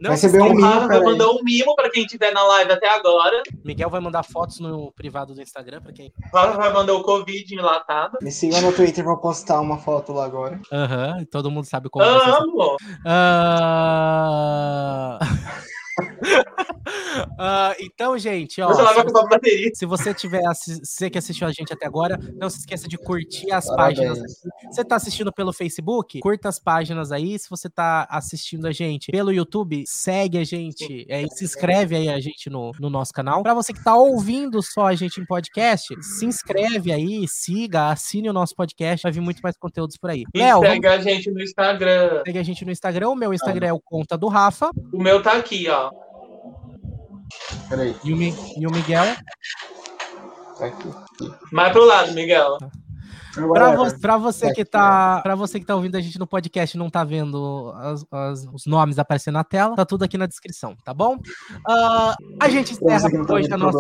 Não, 0.01 0.11
Vai 0.11 0.12
receber 0.12 0.41
um 0.41 0.49
o 0.49 0.55
mimo, 0.55 0.66
Rafa 0.68 0.89
vai 0.89 1.01
mandar 1.01 1.29
um 1.29 1.43
mimo 1.45 1.75
pra 1.77 1.91
quem 1.91 2.05
estiver 2.05 2.33
na 2.33 2.43
live 2.43 2.73
até 2.73 2.89
agora. 2.89 3.43
Miguel 3.64 3.91
vai 3.91 4.01
mandar 4.01 4.23
fotos 4.23 4.59
no 4.61 4.91
privado 4.93 5.35
do 5.35 5.43
Instagram 5.43 5.83
pra 5.83 5.93
quem. 5.93 6.12
O 6.33 6.37
Rafa 6.37 6.57
vai 6.57 6.73
mandar 6.73 6.95
o 6.95 7.03
Covid 7.03 7.55
enlatado. 7.55 8.18
Me 8.23 8.33
sigam 8.33 8.61
no 8.62 8.73
Twitter, 8.73 9.05
vou 9.05 9.18
postar 9.18 9.61
uma 9.61 9.79
foto 9.79 10.12
lá 10.12 10.25
agora. 10.25 10.59
Aham, 10.73 11.25
todo 11.31 11.51
mundo 11.51 11.66
sabe 11.66 11.89
como 11.91 12.05
Amo! 12.05 12.77
Ah... 13.07 15.18
Ah, 17.38 17.74
então, 17.80 18.16
gente, 18.18 18.60
ó. 18.60 18.72
Se, 19.74 19.86
você 19.86 20.14
tiver 20.14 20.42
você 20.42 21.10
que 21.10 21.18
assistiu 21.18 21.46
a 21.46 21.52
gente 21.52 21.72
até 21.72 21.86
agora, 21.86 22.18
não 22.36 22.48
se 22.48 22.58
esqueça 22.58 22.86
de 22.86 22.96
curtir 22.96 23.50
as 23.50 23.66
Parabéns. 23.66 23.98
páginas. 23.98 24.32
Você 24.70 24.84
tá 24.84 24.96
assistindo 24.96 25.32
pelo 25.32 25.52
Facebook? 25.52 26.20
Curta 26.20 26.48
as 26.48 26.58
páginas 26.58 27.10
aí. 27.10 27.38
Se 27.38 27.50
você 27.50 27.68
tá 27.68 28.06
assistindo 28.10 28.66
a 28.66 28.72
gente 28.72 29.10
pelo 29.10 29.32
YouTube, 29.32 29.84
segue 29.86 30.38
a 30.38 30.44
gente 30.44 31.06
é, 31.08 31.22
e 31.22 31.30
se 31.30 31.44
inscreve 31.44 31.96
aí 31.96 32.08
a 32.08 32.20
gente 32.20 32.48
no, 32.48 32.70
no 32.78 32.88
nosso 32.88 33.12
canal. 33.12 33.42
Pra 33.42 33.54
você 33.54 33.72
que 33.72 33.82
tá 33.82 33.96
ouvindo 33.96 34.62
só 34.62 34.86
a 34.86 34.94
gente 34.94 35.20
em 35.20 35.26
podcast, 35.26 35.94
se 36.02 36.24
inscreve 36.24 36.92
aí, 36.92 37.26
siga, 37.28 37.90
assine 37.90 38.28
o 38.28 38.32
nosso 38.32 38.54
podcast. 38.54 39.02
Vai 39.02 39.12
vir 39.12 39.20
muito 39.20 39.40
mais 39.40 39.56
conteúdos 39.56 39.96
por 39.96 40.10
aí. 40.10 40.24
E 40.34 40.38
Léo, 40.38 40.60
vamos 40.60 40.74
segue 40.74 40.86
a 40.86 40.98
gente 40.98 41.30
no 41.30 41.42
Instagram. 41.42 42.22
Segue 42.24 42.38
a 42.38 42.42
gente 42.42 42.64
no 42.64 42.70
Instagram. 42.70 43.08
O 43.08 43.16
meu 43.16 43.34
Instagram 43.34 43.66
é 43.66 43.72
o 43.72 43.80
Conta 43.80 44.16
do 44.16 44.28
Rafa. 44.28 44.70
O 44.92 45.02
meu 45.02 45.22
tá 45.22 45.32
aqui, 45.32 45.68
ó. 45.68 45.90
Peraí, 47.68 47.95
E 48.05 48.12
o, 48.12 48.16
Mi- 48.16 48.35
e 48.59 48.66
o 48.66 48.70
Miguel. 48.70 49.05
tá 50.59 50.66
aqui. 50.66 50.89
Mais 51.53 51.72
pro 51.72 51.85
lado, 51.85 52.12
Miguel. 52.12 52.59
Pra, 53.35 53.47
Whatever. 53.47 53.76
vo- 53.95 54.01
pra 54.01 54.16
você 54.18 54.49
Tá 54.49 54.55
que 54.55 54.64
tá, 54.64 55.20
pra 55.22 55.35
você 55.35 55.59
que 55.59 55.64
tá 55.64 55.74
ouvindo 55.74 55.97
a 55.97 56.01
gente 56.03 56.18
no 56.18 56.26
podcast 56.26 56.76
e 56.76 56.78
não 56.78 56.91
tá 56.91 57.03
vendo 57.03 57.72
as- 57.76 58.05
as- 58.11 58.47
os 58.53 58.66
nomes 58.66 58.99
aparecendo 58.99 59.35
na 59.35 59.45
tela, 59.45 59.74
tá 59.74 59.87
tudo 59.87 60.05
aqui 60.05 60.18
na 60.18 60.26
descrição, 60.26 60.76
tá 60.85 60.93
bom? 60.93 61.16
Ah, 61.66 62.14
a 62.39 62.49
gente 62.51 62.72
encerra 62.72 63.09
tá 63.26 63.35
hoje 63.35 63.51
a 63.51 63.57
nossa. 63.57 63.78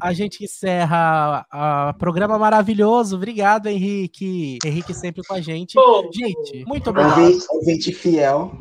A 0.00 0.12
gente 0.12 0.42
encerra 0.44 1.46
o 1.94 1.94
programa 1.98 2.36
maravilhoso. 2.36 3.14
Obrigado, 3.14 3.68
Henrique. 3.68 4.58
Henrique 4.64 4.92
sempre 4.92 5.22
com 5.24 5.34
a 5.34 5.40
gente. 5.40 5.74
Pô, 5.74 6.10
Gente, 6.12 6.64
muito 6.66 6.90
obrigado. 6.90 7.18
Ouvinte, 7.20 7.46
ouvinte 7.50 7.92
fiel. 7.92 8.52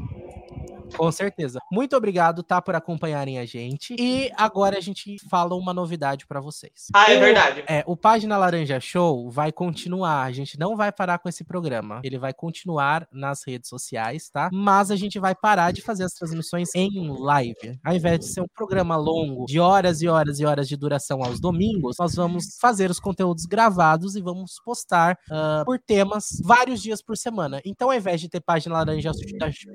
Com 0.97 1.11
certeza. 1.11 1.59
Muito 1.71 1.95
obrigado, 1.95 2.43
tá, 2.43 2.61
por 2.61 2.75
acompanharem 2.75 3.39
a 3.39 3.45
gente. 3.45 3.95
E 3.99 4.31
agora 4.37 4.77
a 4.77 4.81
gente 4.81 5.17
fala 5.29 5.55
uma 5.55 5.73
novidade 5.73 6.25
pra 6.25 6.39
vocês. 6.39 6.87
Ah, 6.93 7.11
é 7.11 7.19
verdade. 7.19 7.63
É, 7.67 7.83
o 7.85 7.95
Página 7.95 8.37
Laranja 8.37 8.79
Show 8.79 9.29
vai 9.29 9.51
continuar. 9.51 10.23
A 10.23 10.31
gente 10.31 10.57
não 10.57 10.75
vai 10.75 10.91
parar 10.91 11.19
com 11.19 11.29
esse 11.29 11.43
programa. 11.43 12.01
Ele 12.03 12.17
vai 12.17 12.33
continuar 12.33 13.07
nas 13.11 13.45
redes 13.45 13.69
sociais, 13.69 14.29
tá? 14.29 14.49
Mas 14.51 14.91
a 14.91 14.95
gente 14.95 15.19
vai 15.19 15.35
parar 15.35 15.71
de 15.71 15.81
fazer 15.81 16.03
as 16.03 16.13
transmissões 16.13 16.69
em 16.75 16.89
live. 17.19 17.79
Ao 17.83 17.95
invés 17.95 18.19
de 18.19 18.25
ser 18.25 18.41
um 18.41 18.47
programa 18.47 18.95
longo, 18.95 19.45
de 19.45 19.59
horas 19.59 20.01
e 20.01 20.07
horas 20.07 20.39
e 20.39 20.45
horas 20.45 20.67
de 20.67 20.77
duração 20.77 21.23
aos 21.23 21.39
domingos, 21.39 21.97
nós 21.99 22.15
vamos 22.15 22.57
fazer 22.59 22.89
os 22.89 22.99
conteúdos 22.99 23.45
gravados 23.45 24.15
e 24.15 24.21
vamos 24.21 24.59
postar 24.63 25.17
ah, 25.31 25.63
por 25.65 25.79
temas 25.79 26.41
vários 26.43 26.81
dias 26.81 27.01
por 27.01 27.17
semana. 27.17 27.61
Então, 27.65 27.89
ao 27.89 27.97
invés 27.97 28.21
de 28.21 28.29
ter 28.29 28.39
Página 28.39 28.75
Laranja, 28.75 29.11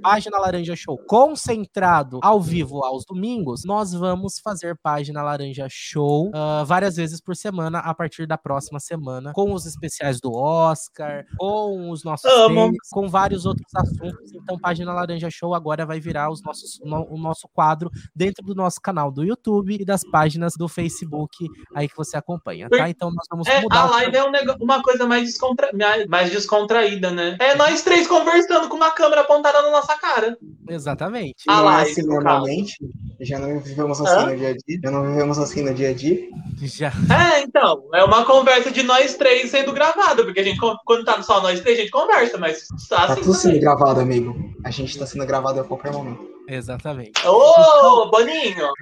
Página 0.02 0.38
Laranja 0.38 0.76
Show 0.76 0.98
concentrado 1.10 2.20
ao 2.22 2.40
vivo 2.40 2.84
aos 2.84 3.04
domingos, 3.04 3.64
nós 3.64 3.92
vamos 3.92 4.38
fazer 4.38 4.78
Página 4.80 5.20
Laranja 5.24 5.66
Show 5.68 6.30
ah, 6.32 6.62
várias 6.64 6.94
vezes 6.94 7.20
por 7.20 7.34
semana 7.34 7.80
a 7.80 7.92
partir 7.92 8.28
da 8.28 8.38
próxima 8.38 8.78
semana, 8.78 9.32
com 9.32 9.52
os 9.52 9.66
especiais 9.66 10.20
do 10.20 10.32
Oscar, 10.32 11.24
com 11.36 11.90
os 11.90 12.04
nossos 12.04 12.30
temas, 12.30 12.76
com 12.92 13.08
vários 13.08 13.44
outros 13.44 13.74
assuntos. 13.74 14.32
Então, 14.32 14.56
Página 14.60 14.92
Laranja 14.92 15.28
Show 15.32 15.52
agora 15.52 15.84
vai 15.84 15.98
virar 15.98 16.30
os 16.30 16.40
nossos, 16.44 16.78
no- 16.84 17.08
o 17.10 17.18
nosso 17.18 17.48
quadro 17.52 17.90
dentro 18.14 18.44
do 18.46 18.54
nosso 18.54 18.80
canal 18.80 19.10
do 19.10 19.24
YouTube 19.24 19.78
e 19.80 19.84
das 19.84 20.02
páginas 20.12 20.52
do 20.56 20.68
Facebook 20.68 21.48
aí 21.74 21.88
que 21.88 21.96
você 21.96 22.16
acompanha, 22.16 22.68
tá? 22.68 22.88
Então, 22.88 23.10
nós 23.10 23.26
vamos 23.28 23.48
É, 23.48 23.60
mudar 23.60 23.82
a 23.82 23.90
live 23.90 24.16
é 24.16 24.24
um 24.24 24.30
uma 24.60 24.80
coisa 24.80 25.08
mais, 25.08 25.24
descontra... 25.24 25.70
mais 26.08 26.30
descontraída, 26.30 27.10
né? 27.10 27.36
É 27.40 27.56
nós 27.56 27.82
três 27.82 28.06
conversando 28.06 28.68
com 28.68 28.76
uma 28.76 28.92
câmera 28.92 29.22
apontada 29.22 29.60
na 29.60 29.72
nossa 29.72 29.96
cara. 29.98 30.38
Exatamente. 30.68 30.89
Exatamente. 30.90 31.44
A 31.48 31.56
Não 31.56 31.60
é 31.60 31.64
live, 31.74 31.90
assim 31.92 32.02
no 32.02 32.08
normalmente. 32.14 32.76
Já 33.20 33.38
não 33.38 33.60
vivemos 33.60 34.00
assim 34.00 34.12
Hã? 34.22 34.26
no 34.30 34.36
dia 34.36 34.48
a 34.48 34.52
dia. 34.52 34.80
Já 34.82 34.90
não 34.90 35.02
vivemos 35.06 35.38
assim 35.38 35.62
no 35.62 35.74
dia 35.74 35.90
a 35.90 35.94
dia. 35.94 36.28
Já. 36.62 36.92
É, 37.10 37.42
então, 37.42 37.82
é 37.94 38.02
uma 38.04 38.24
conversa 38.24 38.70
de 38.70 38.82
nós 38.82 39.14
três 39.14 39.50
sendo 39.50 39.72
gravada, 39.72 40.24
porque 40.24 40.40
a 40.40 40.44
gente, 40.44 40.58
quando 40.84 41.04
tá 41.04 41.22
só 41.22 41.40
nós 41.42 41.60
três, 41.60 41.78
a 41.78 41.82
gente 41.82 41.90
conversa, 41.90 42.38
mas 42.38 42.66
tá 42.88 43.06
Tá 43.06 43.12
assim 43.12 43.22
tudo 43.22 43.34
sendo 43.34 43.42
também. 43.52 43.60
gravado, 43.60 44.00
amigo. 44.00 44.34
A 44.64 44.70
gente 44.70 44.98
tá 44.98 45.06
sendo 45.06 45.26
gravado 45.26 45.60
a 45.60 45.64
qualquer 45.64 45.92
momento. 45.92 46.29
Exatamente. 46.50 47.12
Ô, 47.26 48.10
Boninho! 48.10 48.72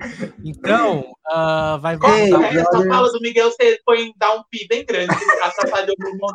Então, 0.43 1.13
ah, 1.31 1.77
vai 1.77 1.99
Corta 1.99 2.19
Ei, 2.19 2.33
essa 2.33 2.71
brother. 2.71 2.89
fala 2.89 3.13
do 3.13 3.21
Miguel, 3.21 3.51
você 3.51 3.79
põe 3.85 4.11
dar 4.17 4.35
um 4.37 4.43
pi 4.51 4.67
bem 4.67 4.87
grande, 4.87 5.15
atrapalhou 5.43 5.95
o 5.99 6.11
mundo. 6.13 6.35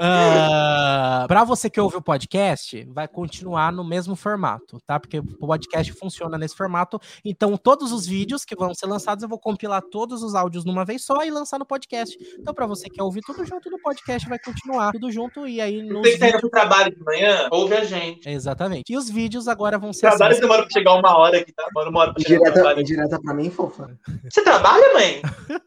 Ah, 0.00 1.24
para 1.26 1.42
você 1.44 1.68
que 1.68 1.80
ouve 1.80 1.96
o 1.96 2.02
podcast, 2.02 2.84
vai 2.92 3.08
continuar 3.08 3.72
no 3.72 3.82
mesmo 3.82 4.14
formato, 4.14 4.78
tá? 4.86 5.00
Porque 5.00 5.18
o 5.18 5.46
podcast 5.46 5.92
funciona 5.94 6.38
nesse 6.38 6.54
formato. 6.54 7.00
Então, 7.24 7.56
todos 7.56 7.90
os 7.90 8.06
vídeos 8.06 8.44
que 8.44 8.54
vão 8.54 8.74
ser 8.74 8.86
lançados, 8.86 9.22
eu 9.22 9.28
vou 9.28 9.38
compilar 9.38 9.82
todos 9.82 10.22
os 10.22 10.34
áudios 10.34 10.64
numa 10.64 10.84
vez 10.84 11.04
só 11.04 11.24
e 11.24 11.30
lançar 11.30 11.58
no 11.58 11.66
podcast. 11.66 12.16
Então, 12.38 12.54
para 12.54 12.66
você 12.66 12.88
que 12.88 13.02
ouvir 13.02 13.22
tudo 13.22 13.44
junto 13.44 13.70
no 13.70 13.80
podcast, 13.80 14.28
vai 14.28 14.38
continuar 14.38 14.92
tudo 14.92 15.10
junto 15.10 15.48
e 15.48 15.60
aí 15.60 15.82
Você 15.88 16.12
que 16.12 16.24
vídeos... 16.24 16.40
pro 16.40 16.50
trabalho 16.50 16.94
de 16.94 17.02
manhã, 17.02 17.48
ouve 17.50 17.74
a 17.74 17.84
gente. 17.84 18.28
Exatamente. 18.28 18.92
E 18.92 18.96
os 18.96 19.10
vídeos 19.10 19.48
agora 19.48 19.77
vão 19.78 19.90
O 19.90 19.94
ser 19.94 20.06
assim, 20.08 20.16
trabalho 20.18 20.40
demora 20.40 20.62
pra 20.62 20.70
chegar 20.70 20.94
uma 20.94 21.16
hora 21.18 21.38
aqui, 21.38 21.52
tá? 21.52 21.64
Demora 21.66 21.90
uma 21.90 22.00
hora 22.00 22.12
pra 22.14 22.22
chegar 22.22 22.38
Direta, 22.38 22.52
trabalho. 22.54 22.84
direta 22.84 23.20
pra 23.20 23.34
mim, 23.34 23.50
fofa. 23.50 23.90
Você 24.30 24.42
trabalha, 24.42 24.92
mãe? 24.94 25.22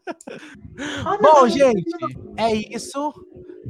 Ah, 1.04 1.18
não. 1.20 1.32
Bom, 1.42 1.48
gente, 1.48 1.84
é 2.38 2.54
isso. 2.74 3.12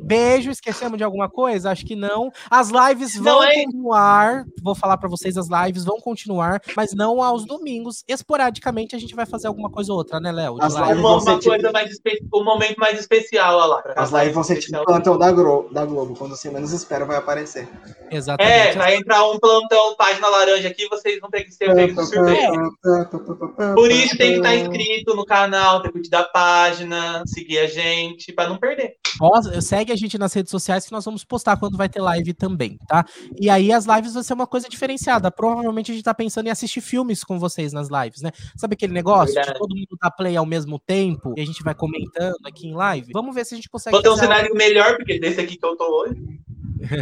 Beijo, 0.02 0.50
esquecemos 0.50 0.98
de 0.98 1.04
alguma 1.04 1.28
coisa? 1.28 1.70
Acho 1.70 1.84
que 1.86 1.94
não. 1.96 2.30
As 2.50 2.70
lives 2.70 3.14
vão 3.16 3.24
Não, 3.40 3.42
é- 3.44 3.54
continuar. 3.64 4.44
Vou 4.62 4.74
falar 4.74 4.96
pra 4.98 5.08
vocês, 5.08 5.36
as 5.36 5.46
lives 5.48 5.84
vão 5.84 5.98
continuar, 6.00 6.60
mas 6.76 6.92
não 6.94 7.22
aos 7.22 7.44
domingos. 7.46 8.04
Esporadicamente 8.08 8.94
a 8.96 8.98
gente 8.98 9.14
vai 9.14 9.26
fazer 9.26 9.46
alguma 9.48 9.70
coisa 9.70 9.92
ou 9.92 9.98
outra, 9.98 10.18
né, 10.20 10.32
Léo? 10.32 10.56
As 10.60 10.74
live. 10.74 10.88
lives 10.88 11.00
Uma, 11.04 11.10
vão 11.10 11.20
ser 11.20 11.30
uma 11.30 11.40
coisa 11.40 11.58
tipo- 11.58 11.72
mais 11.72 11.90
espe... 11.90 12.18
um 12.34 12.44
momento 12.44 12.76
mais 12.78 12.98
especial, 12.98 13.56
olha 13.58 13.66
lá. 13.66 13.82
As 13.96 14.10
lives 14.10 14.34
vão 14.34 14.42
ser 14.42 14.54
tipo 14.54 14.66
Especial. 14.66 14.84
plantão 14.84 15.18
da, 15.18 15.30
Gro 15.32 15.68
da 15.72 15.84
Globo. 15.84 16.14
Quando 16.16 16.36
você 16.36 16.50
menos 16.50 16.72
espera, 16.72 17.04
vai 17.04 17.16
aparecer. 17.16 17.68
Exatamente. 18.10 18.52
É, 18.52 18.72
vai 18.74 18.96
entrar 18.96 19.24
um 19.30 19.38
plantão 19.38 19.94
página 19.96 20.28
laranja 20.28 20.68
aqui, 20.68 20.88
vocês 20.88 21.18
vão 21.20 21.30
ter 21.30 21.44
que 21.44 21.52
ser 21.52 21.74
pegos 21.74 21.96
de 22.08 22.14
surpresa. 22.14 23.74
Por 23.74 23.90
isso 23.90 24.16
tem 24.16 24.32
que 24.32 24.36
estar 24.38 24.54
inscrito 24.56 25.14
no 25.14 25.24
canal, 25.24 25.80
ter 25.80 25.88
que 25.88 25.94
curtir 25.94 26.14
a 26.14 26.24
página, 26.24 27.22
seguir 27.26 27.58
a 27.58 27.66
gente, 27.66 28.32
pra 28.32 28.48
não 28.48 28.58
perder. 28.58 28.96
Posta- 29.18 29.60
Segue 29.60 29.91
a 29.92 29.96
gente 29.96 30.18
nas 30.18 30.32
redes 30.32 30.50
sociais 30.50 30.86
que 30.86 30.92
nós 30.92 31.04
vamos 31.04 31.24
postar 31.24 31.56
quando 31.56 31.76
vai 31.76 31.88
ter 31.88 32.00
live 32.00 32.32
também, 32.34 32.78
tá? 32.88 33.04
E 33.40 33.48
aí 33.48 33.72
as 33.72 33.86
lives 33.86 34.14
vão 34.14 34.22
ser 34.22 34.34
uma 34.34 34.46
coisa 34.46 34.68
diferenciada. 34.68 35.30
Provavelmente 35.30 35.90
a 35.90 35.94
gente 35.94 36.04
tá 36.04 36.14
pensando 36.14 36.46
em 36.46 36.50
assistir 36.50 36.80
filmes 36.80 37.22
com 37.22 37.38
vocês 37.38 37.72
nas 37.72 37.88
lives, 37.88 38.22
né? 38.22 38.30
Sabe 38.56 38.74
aquele 38.74 38.92
negócio 38.92 39.34
Verdade. 39.34 39.54
de 39.54 39.58
todo 39.58 39.76
mundo 39.76 39.98
dar 40.00 40.10
play 40.10 40.36
ao 40.36 40.46
mesmo 40.46 40.78
tempo 40.78 41.34
e 41.36 41.40
a 41.40 41.46
gente 41.46 41.62
vai 41.62 41.74
comentando 41.74 42.44
aqui 42.44 42.66
em 42.66 42.74
live? 42.74 43.12
Vamos 43.12 43.34
ver 43.34 43.44
se 43.44 43.54
a 43.54 43.56
gente 43.56 43.68
consegue 43.68 43.92
Vou 43.92 44.02
ter 44.02 44.10
um 44.10 44.16
cenário 44.16 44.54
melhor, 44.54 44.96
porque 44.96 45.18
desse 45.18 45.40
aqui 45.40 45.56
que 45.56 45.64
eu 45.64 45.76
tô 45.76 46.02
hoje. 46.02 46.16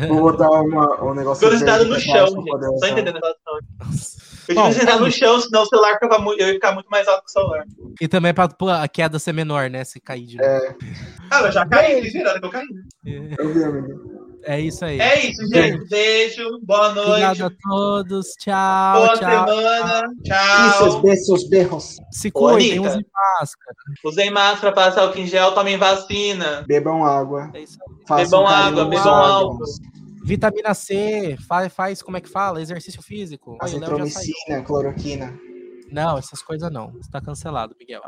Vou 0.09 0.21
botar 0.21 0.51
uma, 0.51 1.03
um 1.05 1.15
negócio. 1.15 1.43
Ficou 1.45 1.59
sentado 1.59 1.85
verde 1.85 1.95
no 1.95 2.01
chão, 2.01 2.27
gente. 2.27 2.75
usar. 2.75 2.91
entendendo 2.91 3.17
a 3.25 3.33
situação. 3.33 4.30
Eu 4.51 4.57
devia 4.57 4.73
sentar 4.73 4.97
é 4.97 5.01
no 5.01 5.11
chão, 5.11 5.41
senão 5.41 5.63
o 5.63 5.67
celular 5.67 5.93
ficava 5.95 6.19
muito, 6.19 6.41
eu 6.41 6.49
ia 6.49 6.55
ficar 6.55 6.73
muito 6.73 6.89
mais 6.89 7.07
alto 7.07 7.25
que 7.25 7.31
o 7.31 7.33
celular. 7.33 7.65
E 8.01 8.09
também 8.09 8.35
pra, 8.35 8.49
pra 8.49 8.83
a 8.83 8.89
queda 8.89 9.19
ser 9.19 9.33
menor, 9.33 9.71
né? 9.71 9.85
Se 9.85 10.01
cair 10.01 10.27
de 10.27 10.37
novo. 10.37 10.77
Ah, 11.31 11.43
eu 11.43 11.53
já 11.53 11.67
caí, 11.67 12.13
na 12.23 12.31
hora 12.31 12.41
que 12.41 12.47
eu 12.47 12.51
caí. 12.51 12.67
Eu 13.05 13.55
vi, 13.55 13.65
amigo. 13.65 14.21
É 14.45 14.59
isso 14.59 14.85
aí. 14.85 14.99
É 14.99 15.27
isso, 15.27 15.47
gente. 15.49 15.87
Beijo, 15.89 16.61
boa 16.63 16.95
noite, 16.95 17.11
Obrigado 17.11 17.45
a 17.45 17.51
todos. 17.69 18.27
Tchau, 18.39 18.97
boa 18.97 19.19
tchau. 19.19 19.49
semana. 19.49 20.03
Seus 20.79 20.93
Tchau. 20.95 21.03
berros, 21.03 21.27
seus 21.27 21.49
berros. 21.49 21.97
Se 22.11 22.31
cuidem, 22.31 22.81
usem 22.81 23.05
máscara. 23.13 23.77
Usem 24.05 24.31
máscara, 24.31 24.73
passar 24.75 25.03
álcool 25.03 25.19
em 25.19 25.27
gel, 25.27 25.53
tomem 25.53 25.77
vacina. 25.77 26.65
Bebam 26.67 27.05
água. 27.05 27.51
É 27.53 27.61
isso 27.61 27.79
aí. 27.87 27.97
Façam 28.09 28.41
Bebam 28.41 28.47
água, 28.47 28.85
bebam 28.87 29.15
álcool. 29.15 29.65
Vitamina 30.23 30.75
C, 30.75 31.37
faz, 31.49 31.73
faz, 31.73 32.03
como 32.03 32.17
é 32.17 32.21
que 32.21 32.29
fala? 32.29 32.61
Exercício 32.61 33.03
físico. 33.03 33.57
Azitromicina, 33.61 34.63
cloroquina. 34.63 35.39
Não, 35.91 36.19
essas 36.19 36.43
coisas 36.43 36.71
não. 36.71 36.97
Está 37.01 37.21
cancelado, 37.21 37.75
Miguel. 37.79 38.03